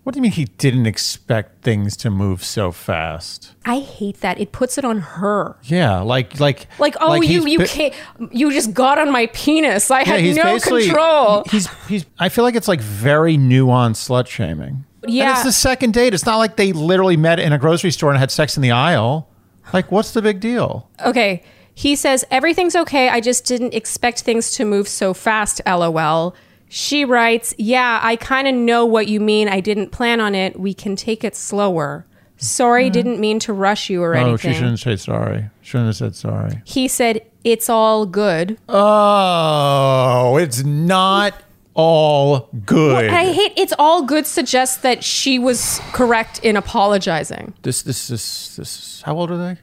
What 0.04 0.14
do 0.14 0.18
you 0.18 0.22
mean 0.22 0.32
he 0.34 0.46
didn't 0.46 0.86
expect 0.86 1.64
things 1.64 1.96
to 1.98 2.10
move 2.10 2.44
so 2.44 2.74
fast? 2.74 3.54
I 3.66 3.80
hate 3.80 4.20
that. 4.20 4.38
It 4.38 4.52
puts 4.52 4.78
it 4.78 4.84
on 4.84 5.00
her. 5.00 5.56
Yeah, 5.64 6.02
like 6.02 6.40
like 6.42 6.68
Like, 6.78 6.96
oh, 7.00 7.22
you 7.22 7.48
you 7.48 7.60
bi- 7.60 7.66
can't, 7.68 7.94
you 8.32 8.52
just 8.52 8.74
got 8.74 9.00
on 9.00 9.12
my 9.12 9.28
penis. 9.28 9.90
I 9.90 10.00
Yeah, 10.02 10.18
had 10.18 10.36
no 10.36 10.60
control. 10.60 11.44
He's 11.50 11.70
he's. 11.88 12.06
I 12.20 12.28
feel 12.28 12.44
like 12.44 12.56
it's 12.56 12.68
like 12.68 12.82
very 12.82 13.38
nuanced 13.38 14.10
slut 14.10 14.28
shaming. 14.28 14.84
and 15.04 15.12
Yeah. 15.14 15.32
it's 15.36 15.44
the 15.44 15.54
second 15.54 15.94
date. 15.94 16.14
It's 16.14 16.26
not 16.26 16.36
like 16.38 16.58
they 16.58 16.74
literally 16.74 17.16
met 17.18 17.40
in 17.40 17.54
a 17.54 17.58
grocery 17.58 17.92
store 17.92 18.10
and 18.10 18.20
had 18.20 18.30
sex 18.32 18.58
in 18.58 18.62
the 18.62 18.72
aisle. 18.72 19.30
Like, 19.72 19.90
what's 19.90 20.12
the 20.12 20.22
big 20.22 20.42
deal? 20.42 20.90
Okay. 21.06 21.44
He 21.76 21.96
says, 21.96 22.24
Everything's 22.30 22.76
okay. 22.76 23.08
I 23.10 23.20
just 23.22 23.46
didn't 23.46 23.74
expect 23.74 24.22
things 24.22 24.52
to 24.52 24.66
move 24.66 24.88
so 24.88 25.14
fast, 25.14 25.62
lol. 25.66 26.36
She 26.76 27.06
writes, 27.06 27.54
Yeah, 27.60 28.00
I 28.02 28.16
kind 28.16 28.48
of 28.48 28.56
know 28.56 28.84
what 28.84 29.08
you 29.08 29.20
mean. 29.20 29.48
I 29.48 29.60
didn't 29.60 29.92
plan 29.92 30.20
on 30.20 30.34
it. 30.34 30.60
We 30.60 30.74
can 30.74 30.96
take 30.96 31.24
it 31.24 31.36
slower. 31.36 32.08
Sorry, 32.38 32.86
mm-hmm. 32.86 32.94
didn't 32.94 33.20
mean 33.20 33.38
to 33.42 33.54
rush 33.54 33.92
you 33.92 34.02
or 34.02 34.16
Oh, 34.16 34.20
anything. 34.20 34.54
she 34.54 34.58
shouldn't 34.58 34.80
say 34.80 34.96
sorry. 34.96 35.52
Shouldn't 35.62 35.90
have 35.90 35.96
said 35.98 36.16
sorry. 36.16 36.64
He 36.66 36.88
said, 36.88 37.22
It's 37.44 37.70
all 37.70 38.08
good. 38.08 38.58
Oh, 38.68 40.38
it's 40.38 40.64
not 40.64 41.36
all 41.76 42.50
good. 42.66 43.06
And 43.06 43.16
I 43.16 43.32
hate 43.32 43.54
it's 43.56 43.74
all 43.78 44.02
good 44.02 44.26
suggests 44.26 44.78
that 44.78 45.04
she 45.04 45.38
was 45.38 45.80
correct 45.92 46.40
in 46.40 46.58
apologizing. 46.58 47.54
this, 47.62 47.84
this, 47.84 48.08
this, 48.08 48.56
this. 48.56 49.02
How 49.04 49.16
old 49.16 49.30
are 49.30 49.38
they? 49.38 49.58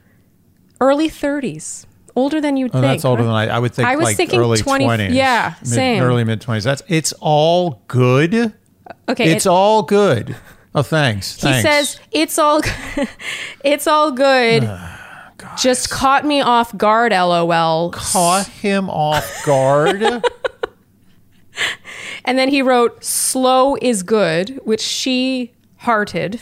Early 0.79 1.09
30s. 1.09 1.85
Older 2.15 2.41
than 2.41 2.57
you'd 2.57 2.71
Oh, 2.71 2.81
think. 2.81 2.83
that's 2.83 3.05
older 3.05 3.23
right? 3.23 3.45
than 3.45 3.51
I. 3.51 3.55
I 3.55 3.59
would 3.59 3.73
think. 3.73 3.87
I 3.87 3.95
was 3.95 4.05
like 4.05 4.17
thinking 4.17 4.39
early 4.39 4.57
20 4.57 4.85
20s. 4.85 5.13
yeah, 5.13 5.55
mid, 5.61 5.67
same. 5.69 6.03
Early 6.03 6.23
mid 6.23 6.41
twenties. 6.41 6.63
That's. 6.65 6.81
It's 6.87 7.13
all 7.21 7.83
good. 7.87 8.53
Okay. 9.07 9.31
It's 9.31 9.45
it- 9.45 9.49
all 9.49 9.83
good. 9.83 10.35
Oh, 10.75 10.83
thanks. 10.83 11.35
He 11.35 11.41
thanks. 11.41 11.61
says 11.67 11.99
it's 12.11 12.37
all 12.39 12.61
it's 13.63 13.87
all 13.87 14.11
good. 14.11 14.63
Ah, 14.65 15.33
Just 15.57 15.89
caught 15.89 16.25
me 16.25 16.39
off 16.41 16.75
guard, 16.77 17.11
lol. 17.11 17.91
caught 17.91 18.47
him 18.47 18.89
off 18.89 19.45
guard. 19.45 20.23
And 22.23 22.37
then 22.37 22.49
he 22.49 22.61
wrote 22.61 23.03
slow 23.03 23.75
is 23.81 24.03
good, 24.03 24.59
which 24.63 24.79
she 24.81 25.53
hearted. 25.77 26.41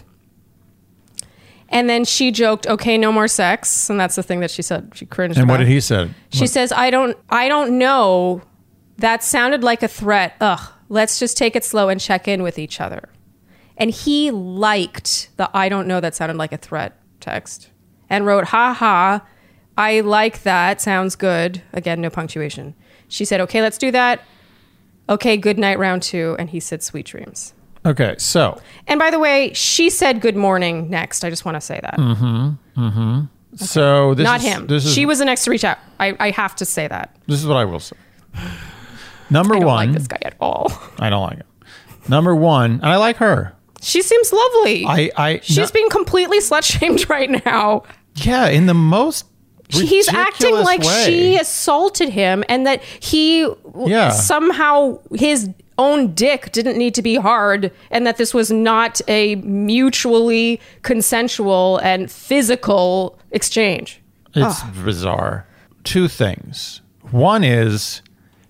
And 1.72 1.90
then 1.90 2.04
she 2.04 2.32
joked, 2.32 2.68
"Okay, 2.68 2.98
no 2.98 3.12
more 3.12 3.28
sex." 3.28 3.90
And 3.90 4.00
that's 4.00 4.16
the 4.16 4.24
thing 4.24 4.40
that 4.40 4.52
she 4.52 4.62
said. 4.62 4.92
She 4.96 5.06
cringed 5.06 5.38
and 5.38 5.48
what 5.48 5.58
did 5.58 5.68
he 5.68 5.80
say? 5.80 6.10
She 6.30 6.48
says, 6.48 6.72
"I 6.72 6.90
don't 6.90 7.16
I 7.30 7.48
don't 7.48 7.78
know. 7.78 8.42
That 8.98 9.24
sounded 9.24 9.64
like 9.64 9.84
a 9.84 9.88
threat. 9.88 10.34
Ugh. 10.42 10.60
Let's 10.90 11.20
just 11.20 11.38
take 11.38 11.56
it 11.56 11.64
slow 11.64 11.90
and 11.90 12.02
check 12.02 12.28
in 12.28 12.42
with 12.42 12.58
each 12.58 12.82
other." 12.82 13.10
And 13.78 13.92
he 13.92 14.32
liked 14.32 15.30
the 15.38 15.50
I 15.54 15.70
don't 15.70 15.88
know 15.88 16.00
that 16.00 16.16
sounded 16.16 16.38
like 16.38 16.52
a 16.52 16.58
threat 16.58 17.00
text 17.20 17.70
and 18.10 18.26
wrote, 18.26 18.46
"Ha 18.46 18.74
ha. 18.74 19.26
I 19.78 20.02
like 20.02 20.44
that. 20.44 20.82
Sounds 20.82 21.16
good." 21.16 21.62
Again, 21.72 22.02
no 22.02 22.10
punctuation. 22.10 22.74
She 23.08 23.26
said, 23.26 23.40
"Okay, 23.42 23.62
let's 23.62 23.78
do 23.78 23.92
that." 23.92 24.22
Okay, 25.08 25.38
good 25.38 25.58
night 25.58 25.80
round 25.80 26.02
2 26.04 26.36
and 26.38 26.50
he 26.50 26.60
said 26.60 26.84
sweet 26.84 27.06
dreams. 27.06 27.54
Okay, 27.86 28.16
so 28.18 28.60
And 28.88 29.00
by 29.00 29.10
the 29.10 29.20
way, 29.20 29.54
she 29.54 29.90
said 29.90 30.20
good 30.22 30.36
morning 30.36 30.90
next. 30.90 31.24
I 31.24 31.30
just 31.30 31.46
want 31.46 31.56
to 31.56 31.62
say 31.62 31.80
that. 31.82 31.98
Mm-hmm, 31.98 32.82
mm-hmm. 32.82 33.56
so 33.56 34.14
this 34.16 34.24
Not 34.24 34.42
is, 34.42 34.46
him. 34.46 34.68
This 34.68 34.84
is 34.84 34.90
not 34.90 34.90
him. 34.92 34.96
she 34.96 35.06
was 35.06 35.20
the 35.20 35.26
next 35.26 35.46
to 35.46 35.52
reach 35.52 35.64
out. 35.64 35.78
I, 36.00 36.16
I 36.20 36.32
have 36.32 36.56
to 36.58 36.66
say 36.66 36.88
that. 36.88 37.16
this 37.28 37.40
is 37.40 37.48
what 37.48 37.58
I 37.58 37.66
will 37.66 37.80
say. 37.80 37.96
Number 39.30 39.56
one. 39.56 39.58
I 39.58 39.60
don't 39.60 39.68
one, 39.68 39.88
like 39.90 39.98
this 39.98 40.08
guy 40.08 40.20
at 40.24 40.36
all. 40.40 40.72
I 41.00 41.10
don't 41.10 41.22
like 41.22 41.38
him. 41.38 41.46
Number 42.08 42.36
one, 42.36 42.72
and 42.74 42.86
I 42.86 42.96
like 42.98 43.18
her. 43.18 43.56
She 43.82 44.02
seems 44.02 44.34
lovely. 44.34 44.86
I, 44.86 45.12
I, 45.16 45.40
She's 45.44 45.58
no- 45.58 45.68
being 45.74 45.90
completely 45.90 46.40
slut 46.40 46.64
shamed 46.64 47.10
right 47.12 47.30
now. 47.46 47.84
yeah, 48.16 48.48
in 48.50 48.66
the 48.66 48.74
most. 48.74 49.26
He's 49.72 50.10
acting 50.10 50.56
like 50.56 50.82
way. 50.82 51.04
she 51.06 51.38
assaulted 51.38 52.10
him 52.10 52.44
and 52.50 52.66
that 52.66 52.82
he 52.84 53.48
Yeah. 53.86 54.10
somehow 54.10 54.98
his 55.14 55.48
own 55.80 56.14
dick 56.14 56.52
didn't 56.52 56.78
need 56.78 56.94
to 56.96 57.02
be 57.02 57.16
hard 57.16 57.72
and 57.90 58.06
that 58.06 58.18
this 58.18 58.34
was 58.34 58.52
not 58.52 59.02
a 59.08 59.36
mutually 59.36 60.60
consensual 60.84 61.78
and 61.78 62.12
physical 62.12 63.18
exchange. 63.32 64.02
It's 64.36 64.62
ah. 64.62 64.74
bizarre. 64.84 65.48
Two 65.84 66.08
things. 66.08 66.82
One 67.12 67.44
is 67.44 68.02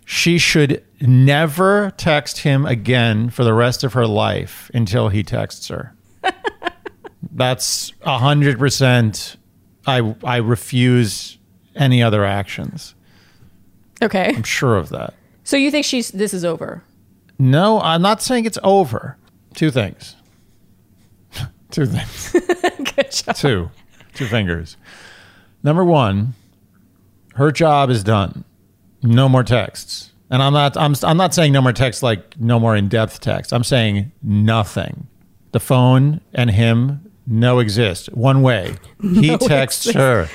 she 0.06 0.40
should 0.40 0.84
never 1.00 1.94
text 1.98 2.40
him 2.40 2.66
again 2.66 3.30
for 3.30 3.44
the 3.44 3.54
rest 3.54 3.84
of 3.84 3.94
her 3.94 4.08
life 4.08 4.72
until 4.74 5.10
he 5.10 5.24
texts 5.24 5.68
her. 5.68 5.94
That's 7.32 7.94
a 8.02 8.18
hundred 8.18 8.58
percent. 8.58 9.38
I 9.86 10.16
I 10.24 10.38
refuse 10.38 11.38
any 11.76 12.02
other 12.02 12.26
actions. 12.26 12.96
Okay. 14.02 14.34
I'm 14.36 14.44
sure 14.44 14.76
of 14.76 14.90
that. 14.90 15.14
So 15.44 15.58
you 15.58 15.72
think 15.72 15.86
she's 15.86 16.10
this 16.10 16.34
is 16.34 16.44
over? 16.44 16.84
No, 17.40 17.80
I'm 17.80 18.02
not 18.02 18.22
saying 18.22 18.46
it's 18.46 18.60
over. 18.64 19.18
Two 19.54 19.72
things. 19.72 20.16
Two 21.72 21.86
things. 21.86 22.32
Good 22.96 23.12
job. 23.12 23.36
Two. 23.36 23.72
Two 24.14 24.26
fingers. 24.26 24.76
Number 25.64 25.84
one, 25.84 26.34
her 27.36 27.52
job 27.52 27.90
is 27.90 28.04
done. 28.04 28.44
No 29.02 29.30
more 29.30 29.44
texts. 29.44 30.12
And 30.30 30.44
I'm 30.44 30.54
not 30.54 30.78
I'm 30.78 30.94
I'm 31.04 31.18
not 31.18 31.34
saying 31.34 31.54
no 31.54 31.62
more 31.62 31.74
texts 31.74 32.04
like 32.04 32.40
no 32.40 32.60
more 32.60 32.76
in-depth 32.76 33.22
text. 33.22 33.54
I'm 33.54 33.64
saying 33.64 34.12
nothing. 34.22 35.08
The 35.52 35.60
phone 35.60 36.22
and 36.34 36.52
him 36.52 37.10
no 37.26 37.60
exist. 37.60 38.12
One 38.14 38.42
way. 38.42 38.76
He 39.02 39.38
texts 39.42 39.88
exist. 39.88 39.98
her. 39.98 40.30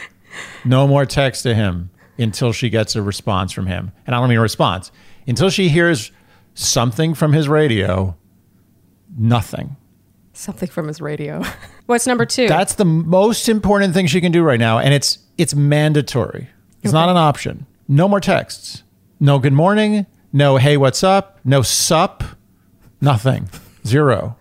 No 0.65 0.87
more 0.89 1.05
text 1.07 1.43
to 1.43 1.55
him 1.55 1.91
until 2.19 2.53
she 2.53 2.71
gets 2.71 2.97
a 2.97 3.03
response 3.03 3.53
from 3.53 3.67
him. 3.67 3.93
And 4.07 4.15
I 4.15 4.21
don't 4.21 4.29
mean 4.29 4.39
a 4.39 4.43
response. 4.43 4.91
Until 5.27 5.51
she 5.51 5.69
hears 5.69 6.11
something 6.55 7.15
from 7.15 7.33
his 7.33 7.49
radio, 7.49 8.17
nothing. 9.17 9.77
Something 10.33 10.69
from 10.69 10.89
his 10.89 11.01
radio. 11.01 11.43
What's 11.87 12.07
number 12.07 12.27
2? 12.27 12.49
That's 12.49 12.75
the 12.75 12.85
most 12.85 13.49
important 13.49 13.95
thing 13.95 14.07
she 14.07 14.21
can 14.21 14.33
do 14.33 14.43
right 14.43 14.59
now, 14.59 14.79
and 14.79 14.95
it's 14.95 15.19
it's 15.37 15.55
mandatory. 15.55 16.49
It's 16.83 16.93
not 16.93 17.09
an 17.09 17.17
option. 17.17 17.67
No 17.89 18.09
more 18.09 18.21
texts. 18.21 18.83
No 19.21 19.39
good 19.39 19.53
morning. 19.53 20.07
No 20.33 20.57
hey 20.57 20.77
what's 20.77 21.05
up. 21.05 21.39
No 21.45 21.63
sup. 21.63 22.25
Nothing. 23.01 23.49
Zero. 23.87 24.37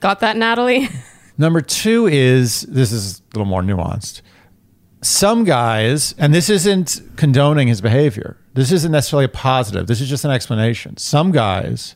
Got 0.00 0.20
that, 0.20 0.36
Natalie? 0.36 0.88
Number 1.38 1.60
two 1.60 2.06
is 2.06 2.62
this 2.62 2.90
is 2.92 3.20
a 3.20 3.38
little 3.38 3.46
more 3.46 3.62
nuanced. 3.62 4.22
Some 5.02 5.44
guys, 5.44 6.14
and 6.18 6.34
this 6.34 6.50
isn't 6.50 7.00
condoning 7.16 7.68
his 7.68 7.80
behavior. 7.80 8.36
This 8.54 8.72
isn't 8.72 8.90
necessarily 8.90 9.26
a 9.26 9.28
positive. 9.28 9.86
This 9.86 10.00
is 10.00 10.08
just 10.08 10.24
an 10.24 10.30
explanation. 10.30 10.96
Some 10.96 11.30
guys 11.30 11.94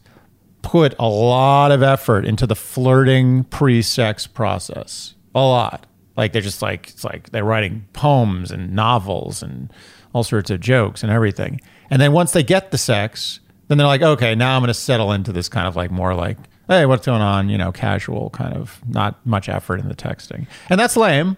put 0.63 0.95
a 0.99 1.09
lot 1.09 1.73
of 1.73 1.83
effort 1.83 2.25
into 2.25 2.47
the 2.47 2.57
flirting 2.57 3.45
pre-sex 3.45 4.27
process. 4.27 5.15
A 5.35 5.41
lot. 5.41 5.87
Like 6.17 6.33
they're 6.33 6.43
just 6.43 6.63
like 6.63 6.91
it's 6.91 7.05
like 7.05 7.31
they're 7.31 7.45
writing 7.45 7.87
poems 7.93 8.51
and 8.51 8.73
novels 8.73 9.43
and 9.43 9.73
all 10.13 10.23
sorts 10.23 10.51
of 10.51 10.61
jokes 10.61 11.03
and 11.03 11.11
everything. 11.11 11.61
And 11.91 12.01
then 12.01 12.13
once 12.13 12.33
they 12.33 12.43
get 12.43 12.71
the 12.71 12.79
sex, 12.79 13.41
then 13.69 13.79
they're 13.79 13.87
like, 13.87 14.03
okay, 14.03 14.35
now 14.35 14.57
I'm 14.57 14.63
going 14.63 14.69
to 14.69 14.75
settle 14.75 15.13
into 15.13 15.33
this 15.33 15.49
kind 15.49 15.67
of 15.67 15.75
like 15.75 15.91
more 15.91 16.15
like, 16.15 16.39
hey, 16.69 16.87
what's 16.87 17.05
going 17.05 17.21
on? 17.21 17.49
You 17.49 17.59
know, 17.59 17.73
casual 17.73 18.31
kind 18.31 18.55
of 18.55 18.81
not 18.89 19.25
much 19.27 19.49
effort 19.49 19.81
in 19.81 19.89
the 19.89 19.95
texting. 19.95 20.47
And 20.71 20.79
that's 20.79 20.97
lame, 20.97 21.37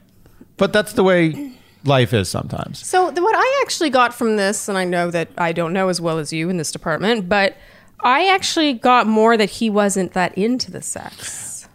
but 0.57 0.73
that's 0.73 0.93
the 0.93 1.03
way 1.03 1.56
life 1.87 2.13
is 2.13 2.29
sometimes. 2.29 2.87
So 2.87 3.11
the, 3.11 3.23
what 3.23 3.35
I 3.37 3.63
actually 3.63 3.91
got 3.91 4.15
from 4.15 4.37
this, 4.37 4.69
and 4.69 4.77
I 4.77 4.85
know 4.85 5.11
that 5.11 5.29
I 5.39 5.53
don't 5.53 5.73
know 5.73 5.89
as 5.89 6.01
well 6.01 6.19
as 6.19 6.33
you 6.33 6.49
in 6.49 6.57
this 6.57 6.73
department, 6.73 7.29
but 7.29 7.57
I 8.01 8.29
actually 8.29 8.75
got 8.75 9.07
more 9.07 9.37
that 9.37 9.51
he 9.51 9.71
wasn't 9.71 10.13
that 10.13 10.37
into 10.37 10.71
the 10.71 10.83
sex. 10.83 11.69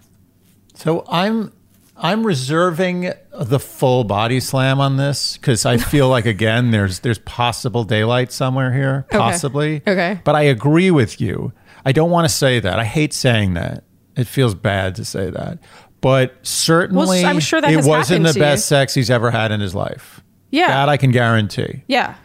So 0.75 1.05
I'm 1.07 1.51
I'm 1.97 2.25
reserving 2.25 3.11
the 3.31 3.59
full 3.59 4.03
body 4.03 4.39
slam 4.39 4.79
on 4.79 4.97
this 4.97 5.37
because 5.37 5.65
I 5.65 5.77
feel 5.77 6.09
like 6.09 6.25
again 6.25 6.71
there's 6.71 6.99
there's 6.99 7.19
possible 7.19 7.83
daylight 7.83 8.31
somewhere 8.31 8.73
here, 8.73 9.05
possibly. 9.11 9.83
Okay. 9.87 10.19
But 10.23 10.35
I 10.35 10.43
agree 10.43 10.89
with 10.89 11.21
you. 11.21 11.53
I 11.85 11.91
don't 11.91 12.09
want 12.09 12.27
to 12.27 12.33
say 12.33 12.59
that. 12.59 12.79
I 12.79 12.85
hate 12.85 13.13
saying 13.13 13.53
that. 13.53 13.83
It 14.15 14.27
feels 14.27 14.55
bad 14.55 14.95
to 14.95 15.05
say 15.05 15.29
that. 15.29 15.59
But 16.01 16.35
certainly 16.41 17.23
I'm 17.23 17.39
sure 17.39 17.61
that 17.61 17.71
it 17.71 17.85
wasn't 17.85 18.25
the 18.25 18.33
best 18.33 18.65
you. 18.65 18.75
sex 18.75 18.93
he's 18.93 19.09
ever 19.09 19.29
had 19.31 19.51
in 19.51 19.59
his 19.59 19.75
life. 19.75 20.21
Yeah. 20.49 20.67
That 20.67 20.89
I 20.89 20.97
can 20.97 21.11
guarantee. 21.11 21.83
Yeah. 21.87 22.15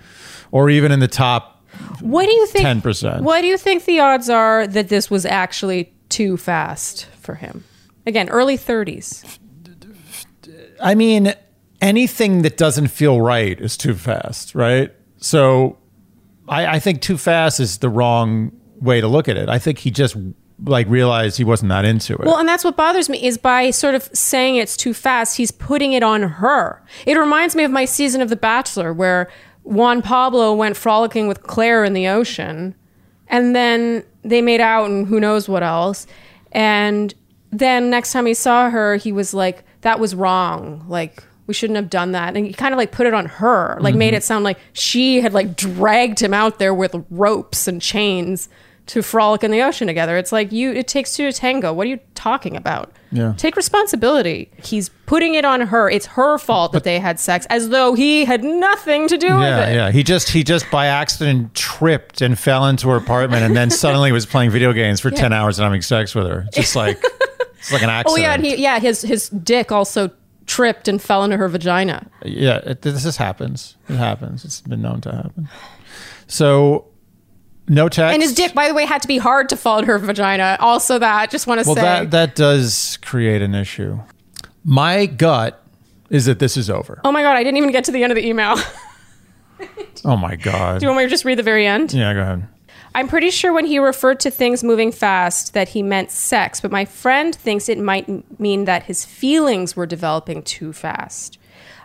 Or 0.51 0.71
even 0.71 0.93
in 0.93 1.01
the 1.01 1.09
top 1.09 1.63
What 2.01 2.27
do 2.27 2.33
you 2.33 2.47
think? 2.47 2.65
10%. 2.83 3.21
What 3.21 3.43
do 3.43 3.47
you 3.47 3.59
think 3.59 3.85
the 3.85 4.01
odds 4.01 4.31
are 4.31 4.67
that 4.67 4.89
this 4.89 5.11
was 5.11 5.27
actually 5.27 5.93
too 6.09 6.37
fast 6.37 7.07
for 7.21 7.35
him? 7.35 7.65
Again, 8.07 8.29
early 8.31 8.57
30s. 8.57 9.39
I 10.81 10.95
mean, 10.95 11.35
anything 11.81 12.43
that 12.43 12.57
doesn't 12.57 12.89
feel 12.89 13.21
right 13.21 13.61
is 13.61 13.77
too 13.77 13.95
fast, 13.95 14.55
right? 14.55 14.93
So 15.19 15.79
I, 16.49 16.67
I 16.77 16.79
think 16.79 17.03
too 17.03 17.19
fast 17.19 17.61
is 17.61 17.79
the 17.79 17.89
wrong 17.89 18.53
way 18.81 19.01
to 19.01 19.09
look 19.09 19.29
at 19.29 19.37
it. 19.37 19.49
I 19.49 19.59
think 19.59 19.79
he 19.79 19.91
just 19.91 20.17
like 20.65 20.89
realized 20.89 21.37
he 21.37 21.45
wasn't 21.45 21.69
that 21.69 21.85
into 21.85 22.15
it. 22.15 22.21
Well, 22.21 22.39
and 22.39 22.49
that's 22.49 22.65
what 22.65 22.77
bothers 22.77 23.09
me 23.09 23.23
is 23.23 23.37
by 23.37 23.71
sort 23.71 23.95
of 23.95 24.05
saying 24.15 24.57
it's 24.57 24.77
too 24.77 24.95
fast, 24.95 25.37
he's 25.37 25.51
putting 25.51 25.93
it 25.93 26.03
on 26.03 26.23
her. 26.23 26.83
It 27.05 27.19
reminds 27.19 27.55
me 27.55 27.65
of 27.65 27.71
my 27.71 27.85
season 27.85 28.23
of 28.23 28.31
The 28.31 28.37
Bachelor 28.37 28.93
where 28.93 29.29
Juan 29.65 30.01
Pablo 30.01 30.55
went 30.55 30.77
frolicking 30.77 31.29
with 31.29 31.43
Claire 31.43 31.85
in 31.85 31.93
the 31.93 32.09
ocean 32.09 32.75
and 33.29 33.55
then 33.55 34.05
they 34.23 34.41
made 34.41 34.61
out 34.61 34.89
and 34.89 35.07
who 35.07 35.21
knows 35.21 35.49
what 35.49 35.63
else. 35.63 36.07
And 36.53 37.13
then 37.51 37.91
next 37.91 38.13
time 38.13 38.27
he 38.27 38.35
saw 38.35 38.71
her, 38.71 38.97
he 38.97 39.13
was 39.13 39.35
like, 39.35 39.63
that 39.83 40.01
was 40.01 40.15
wrong. 40.15 40.85
Like, 40.89 41.23
We 41.47 41.55
shouldn't 41.55 41.77
have 41.77 41.91
done 41.91 42.13
that. 42.13 42.35
And 42.37 42.47
he 42.47 42.53
kind 42.53 42.73
of 42.73 42.79
like 42.79 42.93
put 42.93 43.07
it 43.07 43.15
on 43.15 43.27
her, 43.27 43.77
like 43.81 43.95
made 43.95 44.09
mm-hmm. 44.09 44.17
it 44.17 44.25
sound 44.25 44.45
like 44.45 44.59
she 44.73 45.21
had 45.21 45.35
like 45.35 45.55
dragged 45.55 46.21
him 46.21 46.33
out 46.33 46.59
there 46.59 46.73
with 46.73 46.95
ropes 47.11 47.69
and 47.69 47.83
chains 47.83 48.49
to 48.87 49.03
frolic 49.03 49.43
in 49.43 49.51
the 49.51 49.63
ocean 49.63 49.87
together. 49.87 50.17
It's 50.17 50.31
like 50.33 50.53
you 50.53 50.73
it 50.73 50.87
takes 50.89 51.15
two 51.17 51.31
to 51.31 51.37
tango. 51.37 51.73
What 51.73 51.87
are 51.87 51.91
you 51.91 51.99
talking 52.15 52.57
about? 52.57 52.93
Yeah. 53.11 53.35
Take 53.37 53.57
responsibility. 53.57 54.51
He's 54.63 54.89
putting 55.07 55.35
it 55.35 55.45
on 55.45 55.61
her. 55.63 55.91
It's 55.91 56.07
her 56.07 56.39
fault 56.39 56.73
that 56.73 56.85
they 56.85 56.99
had 57.01 57.19
sex 57.19 57.47
as 57.51 57.71
though 57.71 57.95
he 57.95 58.25
had 58.25 58.45
nothing 58.45 59.09
to 59.09 59.17
do 59.19 59.29
with 59.35 59.43
it. 59.45 59.47
yeah. 59.47 59.71
Yeah. 59.73 59.91
He 59.91 60.03
just 60.03 60.31
he 60.31 60.45
just 60.45 60.71
by 60.71 60.87
accident 60.87 61.55
tripped 61.55 62.21
and 62.21 62.39
fell 62.39 62.67
into 62.67 62.89
her 62.89 62.97
apartment, 62.97 63.43
and 63.43 63.57
then 63.57 63.71
suddenly 63.71 64.13
was 64.13 64.27
playing 64.27 64.51
video 64.51 64.73
games 64.73 65.01
for 65.01 65.11
ten 65.11 65.33
hours 65.33 65.59
and 65.59 65.65
having 65.65 65.83
sex 65.83 66.15
with 66.15 66.27
her. 66.27 66.47
Just 66.53 66.77
like 66.85 67.03
it's 67.59 67.73
like 67.73 67.83
an 67.83 67.91
accident. 67.91 68.19
Oh 68.19 68.23
yeah, 68.23 68.35
and 68.35 68.45
he 68.45 68.57
yeah, 68.57 68.79
his 68.79 69.03
his 69.03 69.29
dick 69.31 69.73
also 69.73 70.11
tripped 70.47 70.87
and 70.87 71.03
fell 71.03 71.25
into 71.25 71.37
her 71.37 71.49
vagina. 71.49 72.07
yeah. 72.25 72.59
It, 72.59 72.83
this 72.83 73.03
just 73.03 73.19
happens. 73.19 73.77
It 73.89 73.97
happens. 73.97 74.45
It's 74.45 74.61
been 74.61 74.81
known 74.83 75.01
to 75.01 75.11
happen. 75.13 75.49
So 76.29 76.87
no 77.69 77.89
text. 77.89 78.15
And 78.15 78.23
his 78.23 78.35
dick, 78.35 78.55
by 78.55 78.69
the 78.69 78.75
way, 78.75 78.85
had 78.87 79.03
to 79.03 79.09
be 79.09 79.19
hard 79.19 79.49
to 79.51 79.57
fall 79.57 79.79
in 79.79 79.85
her 79.87 79.99
vagina. 79.99 80.57
Also, 80.61 80.99
that 80.99 81.31
just 81.31 81.47
want 81.47 81.61
to 81.61 81.67
Well, 81.67 81.75
say. 81.77 81.83
that 81.83 82.11
that 82.13 82.35
does 82.35 82.99
create 83.03 83.43
an 83.43 83.55
issue. 83.55 83.99
My 84.65 85.07
gut 85.07 85.63
is 86.11 86.27
that 86.27 86.39
this 86.39 86.57
is 86.57 86.71
over. 86.71 87.01
oh 87.05 87.13
my 87.13 87.23
god, 87.23 87.37
I 87.37 87.43
didn't 87.45 87.57
even 87.59 87.73
get 87.73 87.85
to 87.85 87.93
the 87.93 88.03
end 88.03 88.13
of 88.13 88.17
the 88.17 88.27
email. 88.27 88.57
Oh 90.05 90.17
my 90.17 90.37
god. 90.37 90.81
Do 90.81 90.85
you 90.85 90.91
want 90.91 90.99
me 90.99 91.05
to 91.05 91.11
just 91.11 91.25
read 91.25 91.39
the 91.39 91.43
very 91.43 91.67
end? 91.67 91.93
yeah, 91.93 92.13
go 92.13 92.21
ahead. 92.21 92.47
I'm 92.95 93.09
pretty 93.09 93.31
sure 93.31 93.53
when 93.53 93.65
he 93.67 93.79
referred 93.79 94.21
to 94.21 94.31
things 94.31 94.63
moving 94.63 94.93
fast 94.93 95.55
that 95.55 95.71
he 95.71 95.83
meant 95.83 96.11
sex, 96.11 96.61
but 96.61 96.71
my 96.71 96.85
friend 96.85 97.35
thinks 97.35 97.69
it 97.69 97.79
might 97.79 98.39
mean 98.39 98.67
that 98.67 98.85
his 98.85 99.05
feelings 99.05 99.75
were 99.75 99.87
developing 99.87 100.43
too 100.43 100.73
fast. 100.73 101.39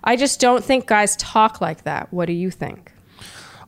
I 0.03 0.15
just 0.17 0.39
don't 0.39 0.63
think 0.63 0.86
guys 0.86 1.15
talk 1.15 1.61
like 1.61 1.84
that. 1.84 2.11
What 2.11 2.25
do 2.25 2.34
you 2.34 2.51
think? 2.51 2.91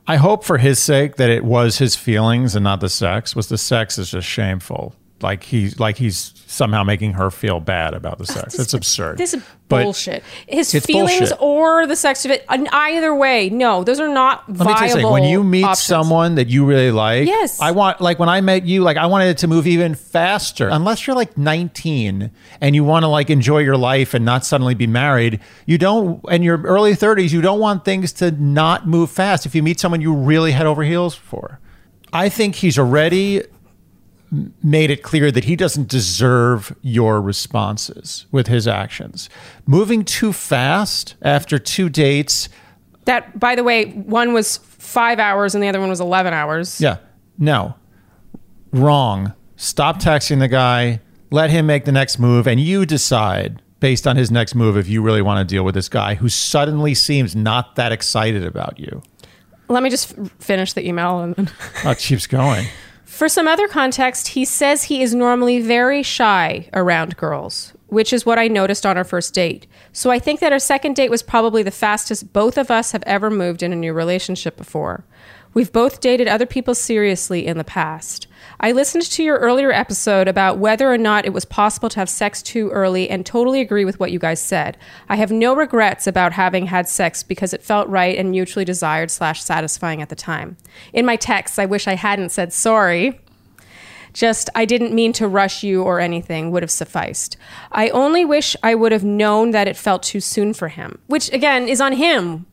I 0.06 0.16
hope 0.16 0.44
for 0.44 0.58
his 0.58 0.78
sake 0.78 1.16
that 1.16 1.30
it 1.30 1.44
was 1.44 1.78
his 1.78 1.96
feelings 1.96 2.54
and 2.54 2.64
not 2.64 2.80
the 2.80 2.90
sex. 2.90 3.34
Was 3.34 3.48
the 3.48 3.58
sex 3.58 3.96
is 3.98 4.10
just 4.10 4.28
shameful. 4.28 4.94
Like 5.22 5.42
he's 5.44 5.78
like 5.80 5.96
he's 5.96 6.32
somehow 6.46 6.82
making 6.84 7.14
her 7.14 7.30
feel 7.30 7.58
bad 7.58 7.94
about 7.94 8.18
the 8.18 8.26
sex. 8.26 8.58
It's 8.58 8.74
absurd. 8.74 9.16
This 9.16 9.32
is 9.32 9.42
But 9.68 9.84
bullshit. 9.84 10.22
His 10.46 10.70
feelings 10.84 11.18
bullshit. 11.30 11.38
or 11.40 11.86
the 11.86 11.96
sex 11.96 12.24
of 12.24 12.30
it, 12.30 12.44
either 12.48 13.14
way, 13.14 13.48
no, 13.48 13.84
those 13.84 14.00
are 14.00 14.08
not 14.08 14.44
Let 14.48 14.58
me 14.66 14.74
tell 14.74 14.82
you 14.82 14.88
something. 14.90 15.10
When 15.10 15.22
you 15.24 15.42
meet 15.42 15.64
options. 15.64 15.82
someone 15.82 16.34
that 16.34 16.48
you 16.48 16.66
really 16.66 16.90
like, 16.90 17.26
Yes. 17.26 17.58
I 17.60 17.70
want 17.70 18.00
like 18.00 18.18
when 18.18 18.28
I 18.28 18.40
met 18.42 18.66
you, 18.66 18.82
like 18.82 18.96
I 18.98 19.06
wanted 19.06 19.28
it 19.28 19.38
to 19.38 19.48
move 19.48 19.66
even 19.66 19.94
faster. 19.94 20.68
Unless 20.68 21.06
you're 21.06 21.16
like 21.16 21.38
19 21.38 22.30
and 22.60 22.74
you 22.74 22.84
want 22.84 23.04
to 23.04 23.08
like 23.08 23.30
enjoy 23.30 23.58
your 23.60 23.76
life 23.78 24.14
and 24.14 24.24
not 24.24 24.44
suddenly 24.44 24.74
be 24.74 24.86
married, 24.88 25.40
you 25.64 25.78
don't. 25.78 26.22
In 26.30 26.42
your 26.42 26.60
early 26.62 26.92
30s, 26.94 27.30
you 27.32 27.40
don't 27.40 27.60
want 27.60 27.84
things 27.84 28.12
to 28.14 28.30
not 28.32 28.86
move 28.86 29.10
fast. 29.10 29.46
If 29.46 29.54
you 29.54 29.62
meet 29.62 29.80
someone 29.80 30.00
you 30.02 30.12
really 30.12 30.52
head 30.52 30.66
over 30.66 30.82
heels 30.82 31.14
for, 31.14 31.60
I 32.12 32.28
think 32.28 32.56
he's 32.56 32.78
already 32.78 33.42
made 34.62 34.90
it 34.90 35.02
clear 35.02 35.30
that 35.30 35.44
he 35.44 35.56
doesn't 35.56 35.88
deserve 35.88 36.74
your 36.82 37.20
responses 37.20 38.26
with 38.32 38.46
his 38.46 38.66
actions. 38.66 39.28
Moving 39.66 40.04
too 40.04 40.32
fast 40.32 41.14
after 41.22 41.58
two 41.58 41.88
dates. 41.88 42.48
That, 43.04 43.38
by 43.38 43.54
the 43.54 43.64
way, 43.64 43.90
one 43.90 44.32
was 44.32 44.58
five 44.58 45.18
hours 45.18 45.54
and 45.54 45.62
the 45.62 45.68
other 45.68 45.80
one 45.80 45.88
was 45.88 46.00
11 46.00 46.32
hours. 46.32 46.80
Yeah. 46.80 46.98
No. 47.38 47.74
Wrong. 48.72 49.34
Stop 49.56 50.00
texting 50.00 50.38
the 50.40 50.48
guy. 50.48 51.00
Let 51.30 51.50
him 51.50 51.66
make 51.66 51.84
the 51.84 51.92
next 51.92 52.18
move, 52.18 52.46
and 52.46 52.60
you 52.60 52.86
decide 52.86 53.60
based 53.80 54.06
on 54.06 54.16
his 54.16 54.30
next 54.30 54.54
move 54.54 54.76
if 54.76 54.88
you 54.88 55.02
really 55.02 55.20
want 55.20 55.46
to 55.46 55.54
deal 55.54 55.64
with 55.64 55.74
this 55.74 55.88
guy 55.88 56.14
who 56.14 56.28
suddenly 56.28 56.94
seems 56.94 57.34
not 57.34 57.76
that 57.76 57.92
excited 57.92 58.44
about 58.44 58.78
you. 58.78 59.02
Let 59.68 59.82
me 59.82 59.90
just 59.90 60.14
finish 60.38 60.72
the 60.74 60.86
email. 60.86 61.20
And 61.20 61.34
then. 61.34 61.50
Oh, 61.84 61.90
it 61.90 61.98
keeps 61.98 62.26
going. 62.26 62.66
For 63.14 63.28
some 63.28 63.46
other 63.46 63.68
context, 63.68 64.26
he 64.28 64.44
says 64.44 64.82
he 64.82 65.00
is 65.00 65.14
normally 65.14 65.60
very 65.60 66.02
shy 66.02 66.68
around 66.72 67.16
girls, 67.16 67.72
which 67.86 68.12
is 68.12 68.26
what 68.26 68.40
I 68.40 68.48
noticed 68.48 68.84
on 68.84 68.96
our 68.96 69.04
first 69.04 69.32
date. 69.32 69.68
So 69.92 70.10
I 70.10 70.18
think 70.18 70.40
that 70.40 70.52
our 70.52 70.58
second 70.58 70.96
date 70.96 71.12
was 71.12 71.22
probably 71.22 71.62
the 71.62 71.70
fastest 71.70 72.32
both 72.32 72.58
of 72.58 72.72
us 72.72 72.90
have 72.90 73.04
ever 73.06 73.30
moved 73.30 73.62
in 73.62 73.72
a 73.72 73.76
new 73.76 73.92
relationship 73.92 74.56
before. 74.56 75.04
We've 75.54 75.70
both 75.70 76.00
dated 76.00 76.26
other 76.26 76.44
people 76.44 76.74
seriously 76.74 77.46
in 77.46 77.56
the 77.56 77.62
past. 77.62 78.26
I 78.64 78.72
listened 78.72 79.02
to 79.02 79.22
your 79.22 79.36
earlier 79.40 79.70
episode 79.70 80.26
about 80.26 80.56
whether 80.56 80.90
or 80.90 80.96
not 80.96 81.26
it 81.26 81.34
was 81.34 81.44
possible 81.44 81.90
to 81.90 82.00
have 82.00 82.08
sex 82.08 82.40
too 82.40 82.70
early 82.70 83.10
and 83.10 83.26
totally 83.26 83.60
agree 83.60 83.84
with 83.84 84.00
what 84.00 84.10
you 84.10 84.18
guys 84.18 84.40
said. 84.40 84.78
I 85.06 85.16
have 85.16 85.30
no 85.30 85.54
regrets 85.54 86.06
about 86.06 86.32
having 86.32 86.64
had 86.64 86.88
sex 86.88 87.22
because 87.22 87.52
it 87.52 87.62
felt 87.62 87.86
right 87.90 88.16
and 88.16 88.30
mutually 88.30 88.64
desired 88.64 89.10
slash 89.10 89.42
satisfying 89.42 90.00
at 90.00 90.08
the 90.08 90.16
time. 90.16 90.56
In 90.94 91.04
my 91.04 91.16
texts, 91.16 91.58
I 91.58 91.66
wish 91.66 91.86
I 91.86 91.96
hadn't 91.96 92.30
said 92.30 92.54
sorry 92.54 93.20
just 94.14 94.48
I 94.54 94.64
didn't 94.64 94.94
mean 94.94 95.12
to 95.14 95.28
rush 95.28 95.62
you 95.62 95.82
or 95.82 96.00
anything 96.00 96.50
would 96.50 96.62
have 96.62 96.70
sufficed. 96.70 97.36
I 97.70 97.90
only 97.90 98.24
wish 98.24 98.56
I 98.62 98.74
would 98.74 98.92
have 98.92 99.04
known 99.04 99.50
that 99.50 99.68
it 99.68 99.76
felt 99.76 100.02
too 100.02 100.20
soon 100.20 100.54
for 100.54 100.68
him, 100.68 101.00
which 101.06 101.30
again 101.34 101.68
is 101.68 101.82
on 101.82 101.92
him. 101.92 102.46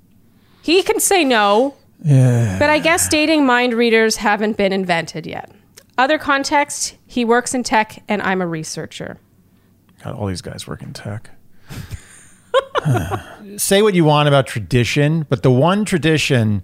He 0.62 0.84
can 0.84 1.00
say 1.00 1.24
no. 1.24 1.76
Yeah. 2.04 2.60
But 2.60 2.70
I 2.70 2.80
guess 2.80 3.08
dating 3.08 3.46
mind 3.46 3.74
readers 3.74 4.18
haven't 4.18 4.58
been 4.58 4.74
invented 4.74 5.26
yet. 5.26 5.50
Other 5.98 6.18
context, 6.18 6.98
he 7.06 7.26
works 7.26 7.54
in 7.54 7.64
tech 7.64 8.04
and 8.08 8.22
I'm 8.22 8.42
a 8.42 8.48
researcher. 8.48 9.18
God, 10.04 10.16
all 10.16 10.28
these 10.28 10.42
guys 10.42 10.68
work 10.68 10.82
in 10.82 10.94
tech. 10.94 11.30
Say 13.58 13.82
what 13.82 13.94
you 13.94 14.04
want 14.04 14.28
about 14.28 14.48
tradition, 14.48 15.26
but 15.30 15.44
the 15.44 15.52
one 15.52 15.86
tradition 15.86 16.64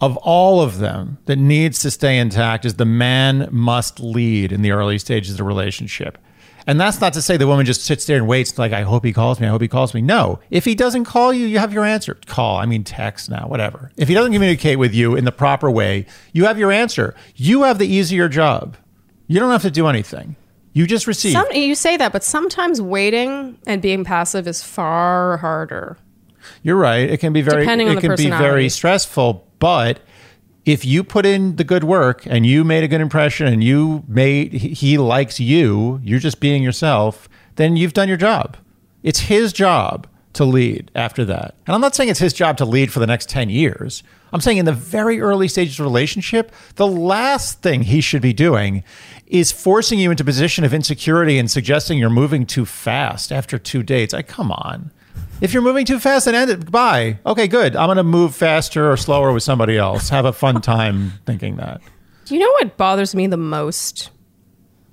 of 0.00 0.16
all 0.18 0.60
of 0.60 0.78
them 0.78 1.18
that 1.24 1.36
needs 1.36 1.80
to 1.80 1.90
stay 1.90 2.18
intact 2.18 2.64
is 2.64 2.74
the 2.74 2.84
man 2.84 3.48
must 3.50 3.98
lead 3.98 4.52
in 4.52 4.62
the 4.62 4.70
early 4.70 4.98
stages 4.98 5.32
of 5.32 5.36
the 5.38 5.44
relationship. 5.44 6.18
And 6.66 6.80
that's 6.80 7.00
not 7.00 7.12
to 7.12 7.22
say 7.22 7.36
the 7.36 7.46
woman 7.46 7.64
just 7.64 7.84
sits 7.84 8.06
there 8.06 8.16
and 8.16 8.26
waits, 8.26 8.58
like, 8.58 8.72
I 8.72 8.82
hope 8.82 9.04
he 9.04 9.12
calls 9.12 9.38
me. 9.38 9.46
I 9.46 9.50
hope 9.50 9.62
he 9.62 9.68
calls 9.68 9.94
me. 9.94 10.02
No. 10.02 10.40
If 10.50 10.64
he 10.64 10.74
doesn't 10.74 11.04
call 11.04 11.32
you, 11.32 11.46
you 11.46 11.58
have 11.60 11.72
your 11.72 11.84
answer. 11.84 12.18
Call, 12.26 12.56
I 12.56 12.66
mean, 12.66 12.82
text 12.82 13.30
now, 13.30 13.46
whatever. 13.46 13.92
If 13.96 14.08
he 14.08 14.14
doesn't 14.14 14.32
communicate 14.32 14.78
with 14.78 14.92
you 14.92 15.14
in 15.14 15.24
the 15.24 15.32
proper 15.32 15.70
way, 15.70 16.06
you 16.32 16.46
have 16.46 16.58
your 16.58 16.72
answer. 16.72 17.14
You 17.36 17.62
have 17.62 17.78
the 17.78 17.86
easier 17.86 18.28
job. 18.28 18.76
You 19.28 19.38
don't 19.38 19.50
have 19.50 19.62
to 19.62 19.70
do 19.70 19.86
anything. 19.86 20.34
You 20.72 20.86
just 20.86 21.06
receive. 21.06 21.32
Some, 21.32 21.46
you 21.52 21.74
say 21.74 21.96
that, 21.96 22.12
but 22.12 22.24
sometimes 22.24 22.82
waiting 22.82 23.58
and 23.66 23.80
being 23.80 24.04
passive 24.04 24.46
is 24.48 24.62
far 24.62 25.36
harder. 25.38 25.96
You're 26.62 26.76
right. 26.76 27.08
It 27.08 27.18
can 27.18 27.32
be 27.32 27.42
very 27.42 27.62
Depending 27.62 27.88
on 27.88 27.98
it 27.98 28.02
the 28.02 28.08
can 28.08 28.16
be 28.16 28.28
very 28.28 28.68
stressful, 28.68 29.46
but 29.58 30.00
if 30.66 30.84
you 30.84 31.04
put 31.04 31.24
in 31.24 31.56
the 31.56 31.64
good 31.64 31.84
work 31.84 32.26
and 32.26 32.44
you 32.44 32.64
made 32.64 32.82
a 32.82 32.88
good 32.88 33.00
impression 33.00 33.46
and 33.46 33.62
you 33.62 34.04
made 34.08 34.52
he 34.52 34.98
likes 34.98 35.38
you, 35.38 36.00
you're 36.02 36.18
just 36.18 36.40
being 36.40 36.62
yourself, 36.62 37.28
then 37.54 37.76
you've 37.76 37.94
done 37.94 38.08
your 38.08 38.16
job. 38.16 38.56
It's 39.04 39.20
his 39.20 39.52
job 39.52 40.08
to 40.32 40.44
lead 40.44 40.90
after 40.94 41.24
that. 41.24 41.54
And 41.66 41.74
I'm 41.74 41.80
not 41.80 41.94
saying 41.94 42.10
it's 42.10 42.18
his 42.18 42.32
job 42.32 42.56
to 42.58 42.64
lead 42.64 42.92
for 42.92 42.98
the 42.98 43.06
next 43.06 43.30
10 43.30 43.48
years. 43.48 44.02
I'm 44.32 44.40
saying 44.40 44.58
in 44.58 44.64
the 44.66 44.72
very 44.72 45.20
early 45.20 45.46
stages 45.46 45.78
of 45.78 45.86
relationship, 45.86 46.52
the 46.74 46.86
last 46.86 47.62
thing 47.62 47.82
he 47.82 48.00
should 48.00 48.20
be 48.20 48.32
doing 48.32 48.82
is 49.26 49.52
forcing 49.52 50.00
you 50.00 50.10
into 50.10 50.24
a 50.24 50.26
position 50.26 50.64
of 50.64 50.74
insecurity 50.74 51.38
and 51.38 51.50
suggesting 51.50 51.96
you're 51.96 52.10
moving 52.10 52.44
too 52.44 52.66
fast 52.66 53.30
after 53.30 53.56
two 53.56 53.84
dates. 53.84 54.12
I 54.12 54.22
come 54.22 54.50
on. 54.50 54.90
If 55.40 55.52
you're 55.52 55.62
moving 55.62 55.84
too 55.84 55.98
fast, 55.98 56.24
then 56.24 56.34
end 56.34 56.50
it. 56.50 56.70
Bye. 56.70 57.18
Okay, 57.26 57.46
good. 57.46 57.76
I'm 57.76 57.88
going 57.88 57.98
to 57.98 58.02
move 58.02 58.34
faster 58.34 58.90
or 58.90 58.96
slower 58.96 59.32
with 59.32 59.42
somebody 59.42 59.76
else. 59.76 60.08
Have 60.08 60.24
a 60.24 60.32
fun 60.32 60.60
time 60.62 61.12
thinking 61.26 61.56
that. 61.56 61.80
Do 62.24 62.34
you 62.34 62.40
know 62.40 62.50
what 62.52 62.76
bothers 62.76 63.14
me 63.14 63.26
the 63.26 63.36
most? 63.36 64.10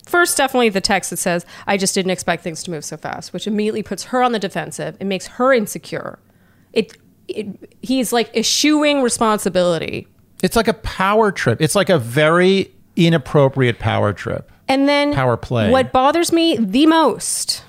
First, 0.05 0.37
definitely 0.37 0.69
the 0.69 0.81
text 0.81 1.09
that 1.11 1.17
says, 1.17 1.45
I 1.65 1.77
just 1.77 1.95
didn't 1.95 2.11
expect 2.11 2.43
things 2.43 2.61
to 2.63 2.71
move 2.71 2.83
so 2.83 2.97
fast, 2.97 3.31
which 3.31 3.47
immediately 3.47 3.83
puts 3.83 4.03
her 4.05 4.21
on 4.21 4.33
the 4.33 4.39
defensive. 4.39 4.97
It 4.99 5.05
makes 5.05 5.27
her 5.27 5.53
insecure. 5.53 6.19
It, 6.73 6.97
it 7.27 7.73
he's 7.81 8.11
like 8.11 8.35
eschewing 8.35 9.01
responsibility. 9.01 10.07
It's 10.43 10.57
like 10.57 10.67
a 10.67 10.73
power 10.73 11.31
trip. 11.31 11.61
It's 11.61 11.73
like 11.73 11.89
a 11.89 11.97
very 11.97 12.71
inappropriate 12.97 13.79
power 13.79 14.11
trip. 14.11 14.51
And 14.67 14.87
then 14.87 15.13
Power 15.13 15.37
play. 15.37 15.71
What 15.71 15.91
bothers 15.91 16.31
me 16.31 16.57
the 16.57 16.85
most 16.85 17.63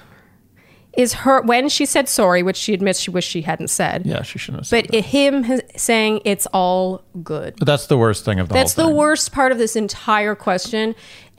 is 0.97 1.12
her 1.12 1.42
when 1.42 1.68
she 1.68 1.86
said 1.86 2.09
sorry, 2.09 2.42
which 2.42 2.57
she 2.57 2.72
admits 2.74 3.01
she 3.01 3.11
wished 3.11 3.28
she 3.30 3.42
hadn't 3.42 3.68
said. 3.68 4.07
Yeah, 4.07 4.22
she 4.22 4.38
shouldn't 4.38 4.60
have 4.60 4.66
said 4.66 4.86
But 4.86 4.93
that. 4.93 5.05
him 5.06 5.60
saying 5.77 6.20
it's 6.24 6.47
all 6.52 7.02
good. 7.23 7.55
But 7.59 7.66
that's 7.66 7.86
the 7.86 7.98
worst 7.98 8.24
thing 8.24 8.39
of 8.40 8.48
the 8.48 8.55
That's 8.55 8.74
the 8.74 8.86
thing. 8.86 8.97
worst 8.97 9.32
part 9.32 9.52
of 9.52 9.59
this 9.59 9.77
entire 9.77 10.35
question. 10.35 10.94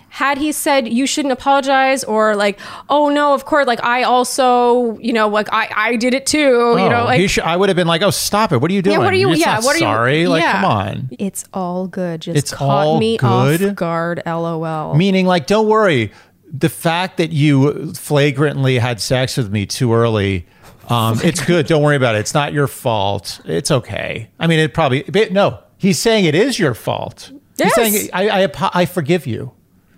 Had 0.09 0.37
he 0.37 0.53
said 0.53 0.87
you 0.87 1.05
shouldn't 1.07 1.33
apologize 1.33 2.05
or 2.05 2.37
like, 2.37 2.57
oh 2.89 3.09
no, 3.09 3.33
of 3.33 3.43
course, 3.43 3.67
like 3.67 3.83
I 3.83 4.03
also, 4.03 4.97
you 4.99 5.11
know, 5.11 5.27
like 5.27 5.49
I, 5.51 5.69
I 5.75 5.95
did 5.97 6.13
it 6.13 6.25
too, 6.25 6.39
you 6.39 6.79
Oh, 6.79 6.89
know, 6.89 7.03
like 7.03 7.29
should, 7.29 7.43
I 7.43 7.57
would 7.57 7.67
have 7.67 7.75
been 7.75 7.87
like, 7.87 8.01
"Oh, 8.01 8.11
stop 8.11 8.53
it! 8.53 8.59
What 8.61 8.71
are 8.71 8.73
you 8.73 8.81
doing? 8.81 8.93
yeah, 8.93 8.99
what 8.99 9.11
are 9.13 9.17
you? 9.17 9.27
You're 9.27 9.35
yeah, 9.37 9.57
what 9.59 9.71
are 9.75 9.79
you? 9.79 9.79
sorry? 9.79 10.27
Like, 10.27 10.41
yeah. 10.41 10.61
come 10.61 10.65
on." 10.71 11.09
It's 11.19 11.43
all 11.53 11.87
good. 11.87 12.21
Just 12.21 12.37
It's 12.37 12.53
caught 12.53 12.97
me 12.97 13.17
good? 13.17 13.61
off 13.61 13.75
guard. 13.75 14.21
LOL. 14.25 14.95
Meaning, 14.95 15.25
like, 15.25 15.47
don't 15.47 15.67
worry. 15.67 16.13
The 16.57 16.69
fact 16.69 17.17
that 17.17 17.31
you 17.31 17.93
flagrantly 17.93 18.77
had 18.79 19.01
sex 19.01 19.37
with 19.37 19.51
me 19.51 19.65
too 19.65 19.93
early, 19.93 20.45
Um, 20.87 21.19
it's 21.23 21.43
good. 21.43 21.65
Don't 21.65 21.81
worry 21.81 21.95
about 21.95 22.15
it. 22.15 22.19
It's 22.19 22.33
not 22.35 22.53
your 22.53 22.67
fault. 22.67 23.41
It's 23.45 23.71
okay. 23.71 24.29
I 24.39 24.47
mean, 24.47 24.59
it 24.59 24.73
probably. 24.73 25.03
But 25.03 25.31
no, 25.31 25.59
he's 25.77 25.97
saying 25.99 26.25
it 26.25 26.35
is 26.35 26.59
your 26.59 26.73
fault. 26.75 27.31
Yes. 27.57 27.75
He's 27.75 27.93
saying 27.93 28.09
I, 28.13 28.43
I, 28.45 28.69
I 28.73 28.85
forgive 28.85 29.25
you. 29.25 29.51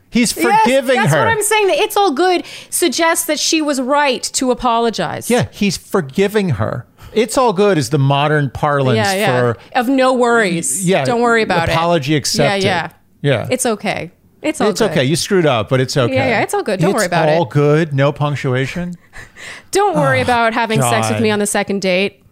He's 0.09 0.35
Yes, 0.35 0.45
forgiving 0.45 0.95
that's 0.95 1.11
her. 1.11 1.17
That's 1.17 1.25
what 1.25 1.27
I'm 1.27 1.43
saying. 1.43 1.67
That 1.67 1.77
it's 1.79 1.97
all 1.97 2.11
good 2.11 2.45
suggests 2.69 3.25
that 3.25 3.39
she 3.39 3.61
was 3.61 3.81
right 3.81 4.23
to 4.23 4.51
apologize. 4.51 5.29
Yeah, 5.29 5.49
he's 5.51 5.75
forgiving 5.75 6.51
her. 6.51 6.88
It's 7.13 7.38
all 7.38 7.51
good 7.51 7.77
is 7.77 7.89
the 7.89 7.97
modern 7.97 8.49
parlance 8.49 8.95
yeah, 8.97 9.13
yeah. 9.13 9.39
for 9.53 9.57
of 9.75 9.89
no 9.89 10.13
worries. 10.13 10.88
yeah. 10.88 11.03
don't 11.03 11.21
worry 11.21 11.41
about 11.41 11.67
apology 11.67 11.71
it. 11.71 11.75
Apology 11.75 12.15
accepted. 12.15 12.63
Yeah, 12.65 12.91
yeah. 13.21 13.39
yeah. 13.43 13.47
It's 13.51 13.65
okay. 13.65 14.11
It's 14.41 14.61
all 14.61 14.69
it's 14.69 14.80
good. 14.80 14.91
okay. 14.91 15.03
You 15.03 15.15
screwed 15.15 15.45
up, 15.45 15.68
but 15.69 15.80
it's 15.80 15.97
okay. 15.97 16.14
Yeah, 16.14 16.27
yeah, 16.27 16.43
it's 16.43 16.53
all 16.53 16.64
good. 16.64 16.80
Don't 16.80 16.91
It's 16.91 16.97
worry 16.97 17.05
about 17.07 17.27
all 17.30 17.35
it. 17.35 17.38
All 17.38 17.45
good. 17.45 17.93
No 17.93 18.11
punctuation. 18.11 18.93
Don't 19.72 19.95
worry 19.95 20.19
ah, 20.19 20.23
about 20.23 20.53
having 20.53 20.81
sex 20.81 21.09
with 21.09 21.22
me 21.22 21.31
on 21.31 21.39
the 21.39 21.47
second 21.47 21.81
date 21.81 22.23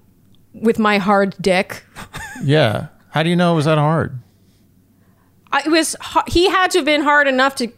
with 0.54 0.80
my 0.80 0.98
hard 0.98 1.36
dick. 1.42 1.84
Yeah. 2.44 2.88
How 3.12 3.24
do 3.24 3.30
you 3.30 3.36
know 3.38 3.54
it 3.54 3.56
was 3.56 3.66
that 3.66 3.78
hard? 3.78 4.20
I- 5.52 5.62
It 5.66 5.70
was 5.70 5.96
he 6.28 6.50
had 6.50 6.70
to 6.72 6.80
have 6.80 6.86
been 6.86 7.02
hard 7.02 7.28
enough 7.28 7.56
to 7.56 7.72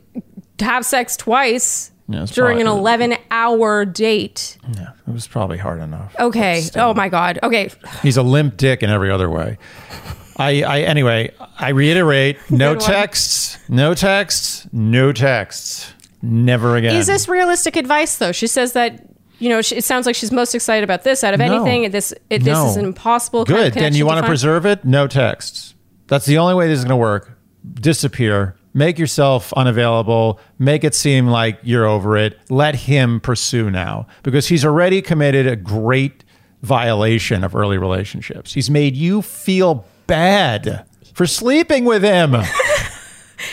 have 0.59 0.83
sex 0.83 1.15
twice 1.15 1.91
Yeah, 2.09 2.25
during 2.25 2.59
an 2.59 2.65
11 2.67 3.15
hour 3.29 3.85
date. 3.85 4.57
Yeah, 4.75 4.93
it 5.07 5.13
was 5.13 5.27
probably 5.27 5.59
hard 5.59 5.79
enough. 5.79 6.15
Okay. 6.19 6.63
Oh 6.75 6.93
my 6.95 7.07
god. 7.07 7.37
Okay. 7.43 7.69
He's 8.01 8.17
a 8.17 8.23
limp 8.23 8.57
dick 8.57 8.81
in 8.81 8.89
every 8.89 9.11
other 9.11 9.29
way. 9.29 9.57
I, 10.37 10.61
I 10.63 10.79
anyway, 10.81 11.31
I 11.57 11.69
reiterate: 11.69 12.37
no 12.49 12.75
texts, 12.75 13.57
no 13.69 13.93
texts, 13.93 14.67
no 14.71 15.11
texts, 15.11 15.91
never 16.21 16.75
again. 16.77 16.95
Is 16.95 17.07
this 17.07 17.27
realistic 17.27 17.75
advice 17.75 18.17
though? 18.17 18.31
She 18.31 18.47
says 18.47 18.73
that 18.73 19.07
you 19.39 19.49
know 19.49 19.59
it 19.59 19.83
sounds 19.83 20.05
like 20.05 20.15
she's 20.15 20.31
most 20.31 20.53
excited 20.55 20.83
about 20.83 21.03
this 21.03 21.23
out 21.23 21.33
of 21.33 21.39
No. 21.39 21.45
anything. 21.65 21.91
This 21.91 22.13
it, 22.29 22.39
this 22.39 22.53
No. 22.57 22.67
is 22.69 22.77
an 22.77 22.85
impossible. 22.85 23.45
kind 23.45 23.67
of 23.67 23.73
good? 23.73 23.81
Then 23.81 23.95
you 23.95 24.05
want 24.05 24.17
to 24.17 24.21
find. 24.21 24.29
preserve 24.29 24.65
it? 24.65 24.85
No 24.85 25.07
texts. 25.07 25.73
That's 26.07 26.25
the 26.25 26.37
only 26.37 26.53
way 26.55 26.67
this 26.67 26.79
is 26.79 26.85
going 26.85 26.91
to 26.91 26.95
work. 26.97 27.37
Disappear. 27.73 28.55
Make 28.73 28.99
yourself 28.99 29.51
unavailable. 29.53 30.39
Make 30.59 30.83
it 30.83 30.93
seem 30.93 31.27
like 31.27 31.59
you're 31.63 31.85
over 31.85 32.15
it. 32.15 32.37
Let 32.49 32.75
him 32.75 33.19
pursue 33.19 33.71
now 33.71 34.05
because 34.23 34.47
he's 34.47 34.63
already 34.63 35.01
committed 35.01 35.47
a 35.47 35.55
great 35.55 36.23
violation 36.61 37.43
of 37.43 37.55
early 37.55 37.77
relationships. 37.77 38.53
He's 38.53 38.69
made 38.69 38.95
you 38.95 39.21
feel 39.21 39.85
bad 40.07 40.85
for 41.13 41.25
sleeping 41.27 41.85
with 41.85 42.03
him. 42.03 42.35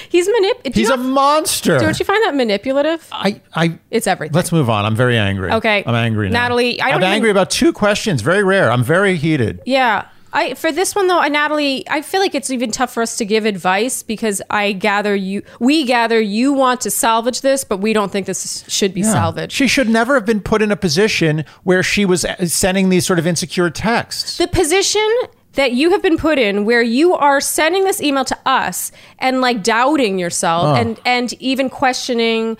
He's 0.09 0.29
manip. 0.29 0.75
He's 0.75 0.89
a 0.89 0.97
monster. 0.97 1.79
Don't 1.79 1.99
you 1.99 2.05
find 2.07 2.25
that 2.25 2.35
manipulative? 2.35 3.07
I, 3.13 3.41
I, 3.55 3.79
It's 3.91 4.07
everything. 4.07 4.35
let's 4.35 4.51
move 4.53 4.71
on. 4.71 4.87
I'm 4.87 4.97
very 4.97 5.19
angry. 5.19 5.51
Okay. 5.53 5.83
I'm 5.87 5.95
angry 5.95 6.31
now. 6.31 6.43
Natalie, 6.45 6.81
I 6.81 6.89
I'm 6.91 6.97
even- 6.97 7.03
angry 7.05 7.31
about 7.31 7.51
two 7.51 7.73
questions. 7.73 8.23
Very 8.23 8.43
rare. 8.45 8.71
I'm 8.71 8.83
very 8.85 9.17
heated. 9.17 9.61
Yeah. 9.67 10.07
I 10.33 10.55
for 10.55 10.73
this 10.73 10.97
one 10.97 11.07
though, 11.07 11.19
I, 11.21 11.29
Natalie, 11.29 11.89
I 11.89 12.03
feel 12.03 12.21
like 12.21 12.35
it's 12.35 12.51
even 12.51 12.71
tough 12.73 12.93
for 12.93 13.03
us 13.05 13.17
to 13.19 13.25
give 13.25 13.45
advice 13.45 14.03
because 14.03 14.43
I 14.51 14.73
gather 14.73 15.15
you, 15.15 15.43
we 15.61 15.85
gather 15.85 16.21
you 16.21 16.53
want 16.53 16.81
to 16.83 16.91
salvage 16.91 17.41
this, 17.43 17.63
but 17.63 17.77
we 17.79 17.93
don't 17.93 18.11
think 18.11 18.27
this 18.27 18.65
should 18.67 18.95
be 18.95 19.05
salvaged. 19.05 19.53
She 19.53 19.69
should 19.69 19.89
never 19.89 20.15
have 20.15 20.27
been 20.27 20.41
put 20.41 20.61
in 20.61 20.73
a 20.73 20.77
position 20.77 21.45
where 21.63 21.85
she 21.85 22.05
was 22.05 22.25
uh, 22.25 22.47
sending 22.47 22.89
these 22.89 23.07
sort 23.07 23.21
of 23.21 23.29
insecure 23.29 23.71
texts. 23.71 24.39
the 24.39 24.49
position 24.49 25.09
that 25.55 25.73
you 25.73 25.91
have 25.91 26.03
been 26.03 26.17
put 26.17 26.39
in 26.39 26.65
where 26.65 26.83
you 26.83 27.15
are 27.15 27.41
sending 27.41 27.85
this 27.85 28.01
email 28.03 28.25
to 28.25 28.39
us 28.47 28.91
and 29.19 29.41
like 29.41 29.63
doubting 29.63 30.19
yourself 30.19 30.65
Oh. 30.67 30.75
and 30.75 31.01
and 31.05 31.33
even 31.35 31.69
questioning 31.71 32.57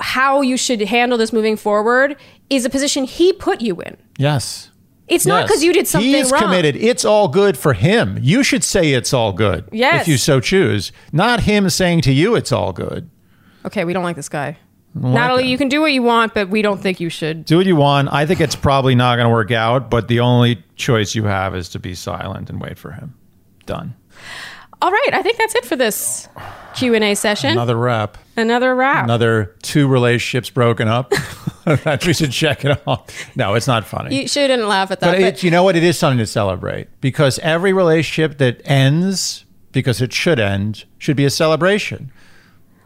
how 0.00 0.42
you 0.42 0.56
should 0.56 0.80
handle 0.82 1.18
this 1.18 1.32
moving 1.32 1.56
forward 1.56 2.16
is 2.50 2.64
a 2.64 2.70
position 2.70 3.04
he 3.04 3.32
put 3.32 3.60
you 3.60 3.80
in. 3.80 3.96
Yes. 4.16 4.70
It's 5.08 5.24
not 5.24 5.46
because 5.46 5.64
you 5.64 5.72
did 5.72 5.86
something 5.88 6.08
He 6.10 6.16
is 6.18 6.30
wrong. 6.30 6.42
committed. 6.42 6.76
It's 6.76 7.04
all 7.04 7.28
good 7.28 7.56
for 7.56 7.72
him. 7.72 8.18
You 8.20 8.42
should 8.42 8.62
say 8.62 8.92
it's 8.92 9.14
all 9.14 9.32
good. 9.32 9.66
Yes. 9.72 10.02
If 10.02 10.08
you 10.08 10.18
so 10.18 10.38
choose. 10.38 10.92
Not 11.12 11.40
him 11.40 11.68
saying 11.70 12.02
to 12.02 12.12
you 12.12 12.34
it's 12.36 12.52
all 12.52 12.72
good. 12.74 13.08
Okay, 13.64 13.84
we 13.84 13.92
don't 13.94 14.02
like 14.04 14.16
this 14.16 14.28
guy. 14.28 14.58
Natalie, 14.94 15.44
him. 15.44 15.50
you 15.50 15.58
can 15.58 15.68
do 15.68 15.80
what 15.80 15.92
you 15.92 16.02
want, 16.02 16.34
but 16.34 16.48
we 16.48 16.62
don't 16.62 16.80
think 16.80 17.00
you 17.00 17.08
should. 17.08 17.44
Do 17.44 17.58
what 17.58 17.66
you 17.66 17.76
want. 17.76 18.08
I 18.12 18.26
think 18.26 18.40
it's 18.40 18.56
probably 18.56 18.94
not 18.94 19.16
going 19.16 19.26
to 19.26 19.32
work 19.32 19.50
out, 19.50 19.90
but 19.90 20.08
the 20.08 20.20
only 20.20 20.64
choice 20.76 21.14
you 21.14 21.24
have 21.24 21.54
is 21.54 21.68
to 21.70 21.78
be 21.78 21.94
silent 21.94 22.50
and 22.50 22.60
wait 22.60 22.78
for 22.78 22.92
him. 22.92 23.14
Done. 23.66 23.94
All 24.80 24.90
right, 24.90 25.10
I 25.12 25.22
think 25.22 25.38
that's 25.38 25.54
it 25.56 25.64
for 25.64 25.74
this 25.76 26.28
Q 26.74 26.94
and 26.94 27.02
A 27.02 27.14
session. 27.14 27.50
Another 27.50 27.76
wrap. 27.76 28.16
Another 28.36 28.74
wrap. 28.74 29.04
Another 29.04 29.56
two 29.62 29.88
relationships 29.88 30.50
broken 30.50 30.86
up. 30.86 31.12
that 31.64 32.06
we 32.06 32.12
should 32.14 32.30
check 32.30 32.64
it 32.64 32.80
off. 32.86 33.36
No, 33.36 33.54
it's 33.54 33.66
not 33.66 33.84
funny. 33.84 34.20
You 34.22 34.28
shouldn't 34.28 34.62
laugh 34.64 34.90
at 34.90 35.00
that. 35.00 35.12
But 35.12 35.20
But, 35.20 35.34
it, 35.34 35.42
you 35.42 35.50
know 35.50 35.64
what? 35.64 35.76
It 35.76 35.82
is 35.82 35.98
something 35.98 36.18
to 36.18 36.26
celebrate 36.26 36.88
because 37.00 37.38
every 37.40 37.72
relationship 37.72 38.38
that 38.38 38.60
ends 38.64 39.44
because 39.72 40.00
it 40.00 40.12
should 40.12 40.38
end 40.38 40.84
should 40.98 41.16
be 41.16 41.24
a 41.24 41.30
celebration. 41.30 42.12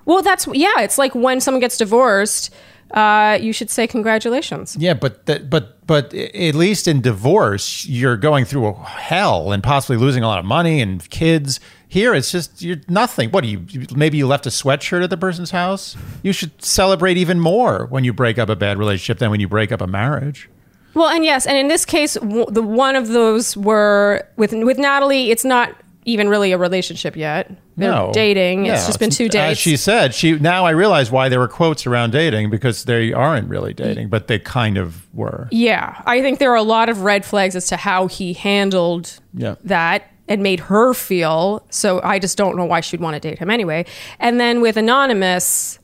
Well, 0.05 0.23
that's 0.23 0.47
yeah. 0.53 0.81
It's 0.81 0.99
like 0.99 1.15
when 1.15 1.41
someone 1.41 1.61
gets 1.61 1.77
divorced, 1.77 2.53
uh, 2.93 3.39
you 3.41 3.53
should 3.53 3.71
say 3.71 3.87
congratulations. 3.87 4.77
Yeah, 4.79 4.95
but 4.95 5.27
that, 5.27 5.49
but 5.49 5.87
but 5.87 6.13
at 6.15 6.55
least 6.55 6.87
in 6.87 7.01
divorce, 7.01 7.87
you're 7.87 8.17
going 8.17 8.45
through 8.45 8.67
a 8.69 8.75
hell 8.85 9.53
and 9.53 9.63
possibly 9.63 9.97
losing 9.97 10.23
a 10.23 10.27
lot 10.27 10.39
of 10.39 10.45
money 10.45 10.81
and 10.81 11.09
kids. 11.11 11.61
Here, 11.89 12.15
it's 12.15 12.31
just 12.33 12.63
you're 12.63 12.81
nothing. 12.89 13.31
What 13.31 13.45
do 13.45 13.51
you? 13.51 13.67
Maybe 13.95 14.19
you 14.19 14.27
left 14.27 14.47
a 14.47 14.51
sweatshirt 14.51 15.03
at 15.03 15.11
the 15.11 15.17
person's 15.17 15.51
house. 15.51 15.97
You 16.23 16.33
should 16.33 16.63
celebrate 16.63 17.17
even 17.17 17.39
more 17.41 17.87
when 17.87 18.05
you 18.05 18.13
break 18.13 18.39
up 18.39 18.49
a 18.49 18.57
bad 18.57 18.79
relationship 18.79 19.19
than 19.19 19.31
when 19.31 19.41
you 19.41 19.49
break 19.49 19.73
up 19.73 19.81
a 19.81 19.87
marriage. 19.87 20.49
Well, 20.95 21.09
and 21.09 21.25
yes, 21.25 21.47
and 21.47 21.57
in 21.57 21.69
this 21.69 21.85
case, 21.85 22.15
w- 22.15 22.47
the 22.49 22.63
one 22.63 22.97
of 22.97 23.09
those 23.09 23.57
were 23.57 24.27
with 24.37 24.53
with 24.53 24.79
Natalie. 24.79 25.31
It's 25.31 25.45
not 25.45 25.75
even 26.05 26.29
really 26.29 26.53
a 26.53 26.59
relationship 26.59 27.17
yet. 27.17 27.51
They're 27.77 27.91
no, 27.91 28.11
dating. 28.13 28.67
Yeah, 28.67 28.75
it's 28.75 28.87
just 28.87 28.99
been 29.01 29.11
two 29.11 29.29
days. 29.29 29.53
As 29.53 29.59
she 29.59 29.77
said, 29.79 30.15
she 30.15 30.39
now 30.39 30.67
I 30.67 30.71
realize 30.71 31.11
why 31.11 31.29
there 31.31 31.39
were 31.41 31.49
quotes 31.49 31.87
around 31.87 32.11
dating 32.13 32.51
because 32.51 32.85
they 32.85 33.13
aren't 33.15 33.49
really 33.49 33.73
dating, 33.73 34.09
but 34.11 34.29
they 34.29 34.39
kind 34.39 34.77
of 34.77 35.07
were. 35.15 35.49
yeah, 35.51 36.03
I 36.05 36.21
think 36.21 36.39
there 36.39 36.51
are 36.53 36.57
a 36.57 36.63
lot 36.63 36.89
of 36.91 37.01
red 37.01 37.25
flags 37.25 37.57
as 37.57 37.67
to 37.69 37.77
how 37.77 38.09
he 38.09 38.35
handled 38.35 39.19
Yeah. 39.33 39.55
that 39.65 40.11
and 40.29 40.43
made 40.43 40.61
her 40.61 40.93
feel. 40.95 41.65
So 41.71 42.01
I 42.05 42.19
just 42.19 42.37
don't 42.37 42.57
know 42.57 42.65
why 42.67 42.81
she'd 42.81 43.01
want 43.01 43.15
to 43.15 43.21
date 43.21 43.39
him 43.39 43.49
anyway. 43.51 43.87
And 44.21 44.39
then 44.39 44.61
with 44.61 44.77
anonymous, 44.77 45.79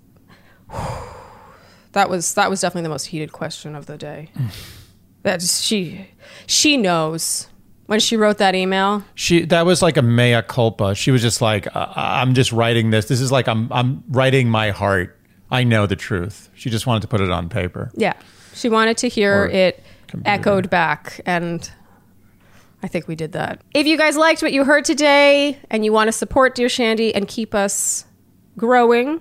that 1.93 2.11
was 2.11 2.35
that 2.35 2.51
was 2.51 2.61
definitely 2.61 2.83
the 2.83 2.89
most 2.91 3.07
heated 3.07 3.33
question 3.33 3.75
of 3.75 3.87
the 3.87 3.97
day. 3.97 4.31
that 5.23 5.43
she 5.43 6.09
she 6.47 6.77
knows 6.77 7.49
when 7.89 7.99
she 8.01 8.17
wrote 8.17 8.39
that 8.39 8.55
email. 8.55 9.03
She 9.15 9.45
that 9.47 9.67
was 9.67 9.83
like 9.83 9.97
a 9.97 10.03
mea 10.03 10.43
culpa. 10.47 10.95
She 10.95 11.11
was 11.11 11.21
just 11.21 11.41
like, 11.43 11.67
uh, 11.75 11.93
I'm 11.97 12.35
just 12.35 12.53
writing 12.53 12.91
this. 12.91 13.07
This 13.07 13.21
is 13.21 13.33
like 13.33 13.49
I'm 13.49 13.71
I'm 13.73 14.05
writing 14.09 14.49
my 14.49 14.71
heart. 14.71 15.19
I 15.51 15.65
know 15.65 15.87
the 15.87 15.97
truth. 15.97 16.51
She 16.55 16.71
just 16.71 16.87
wanted 16.87 17.01
to 17.03 17.09
put 17.09 17.21
it 17.21 17.31
on 17.31 17.49
paper. 17.49 17.91
Yeah, 17.95 18.13
she 18.55 18.69
wanted 18.69 18.99
to 18.99 19.09
hear 19.09 19.45
Or 19.45 19.49
it 19.49 19.83
computer. 20.07 20.31
echoed 20.31 20.71
back, 20.71 21.21
and 21.27 21.69
I 22.83 22.89
think 22.89 23.09
we 23.09 23.17
did 23.17 23.33
that. 23.33 23.63
If 23.75 23.87
you 23.87 23.97
guys 23.97 24.17
liked 24.17 24.43
what 24.43 24.53
you 24.53 24.65
heard 24.65 24.85
today 24.85 25.59
and 25.71 25.85
you 25.85 25.93
want 25.93 26.09
to 26.09 26.13
support 26.13 26.55
Dear 26.55 26.69
Shandy 26.69 27.15
and 27.15 27.27
keep 27.27 27.55
us 27.55 28.05
growing, 28.59 29.21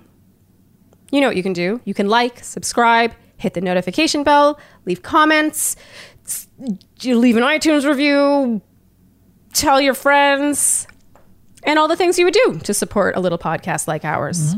you 1.10 1.20
know 1.22 1.28
what 1.28 1.36
you 1.36 1.42
can 1.42 1.54
do. 1.54 1.80
You 1.84 1.94
can 1.94 2.08
like, 2.08 2.44
subscribe, 2.44 3.14
hit 3.38 3.54
the 3.54 3.60
notification 3.62 4.22
bell, 4.24 4.60
leave 4.84 5.02
comments, 5.02 5.74
you 7.00 7.18
leave 7.18 7.36
an 7.36 7.42
iTunes 7.42 7.86
review, 7.86 8.60
tell 9.52 9.80
your 9.80 9.94
friends, 9.94 10.86
and 11.64 11.78
all 11.78 11.88
the 11.88 11.96
things 11.96 12.18
you 12.18 12.24
would 12.24 12.34
do 12.34 12.58
to 12.64 12.74
support 12.74 13.16
a 13.16 13.20
little 13.20 13.38
podcast 13.38 13.86
like 13.88 14.04
ours. 14.04 14.54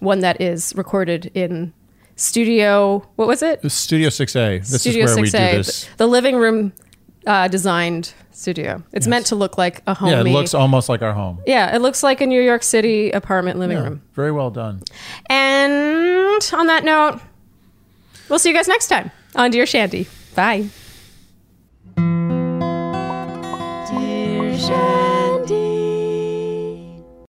One 0.00 0.20
that 0.20 0.40
is 0.40 0.72
recorded 0.76 1.30
in 1.34 1.72
studio, 2.16 3.06
what 3.16 3.28
was 3.28 3.42
it? 3.42 3.68
Studio 3.70 4.08
6A. 4.08 4.68
This 4.68 4.80
studio 4.80 5.04
is 5.04 5.14
where 5.14 5.22
we 5.22 5.28
6A, 5.28 5.50
do 5.50 5.56
this. 5.58 5.88
the 5.96 6.06
living 6.06 6.36
room 6.36 6.72
uh, 7.26 7.48
designed 7.48 8.14
studio. 8.32 8.82
It's 8.92 9.06
meant 9.08 9.26
to 9.26 9.34
look 9.34 9.58
like 9.58 9.82
a 9.86 9.94
home. 9.94 10.10
Yeah, 10.10 10.20
it 10.20 10.24
looks 10.24 10.54
almost 10.54 10.88
like 10.88 11.02
our 11.02 11.12
home. 11.12 11.40
Yeah, 11.46 11.74
it 11.74 11.80
looks 11.80 12.02
like 12.02 12.20
a 12.20 12.26
New 12.26 12.40
York 12.40 12.62
City 12.62 13.10
apartment 13.10 13.58
living 13.58 13.76
Yeah, 13.76 13.82
room. 13.84 14.02
very 14.14 14.30
well 14.32 14.50
done. 14.50 14.82
And 15.28 16.48
on 16.52 16.66
that 16.68 16.84
note, 16.84 17.20
we'll 18.28 18.38
see 18.38 18.50
you 18.50 18.54
guys 18.54 18.68
next 18.68 18.86
time 18.88 19.10
on 19.34 19.50
Dear 19.50 19.66
Shandy. 19.66 20.06
Bye. 20.36 20.68
shine. 24.68 25.07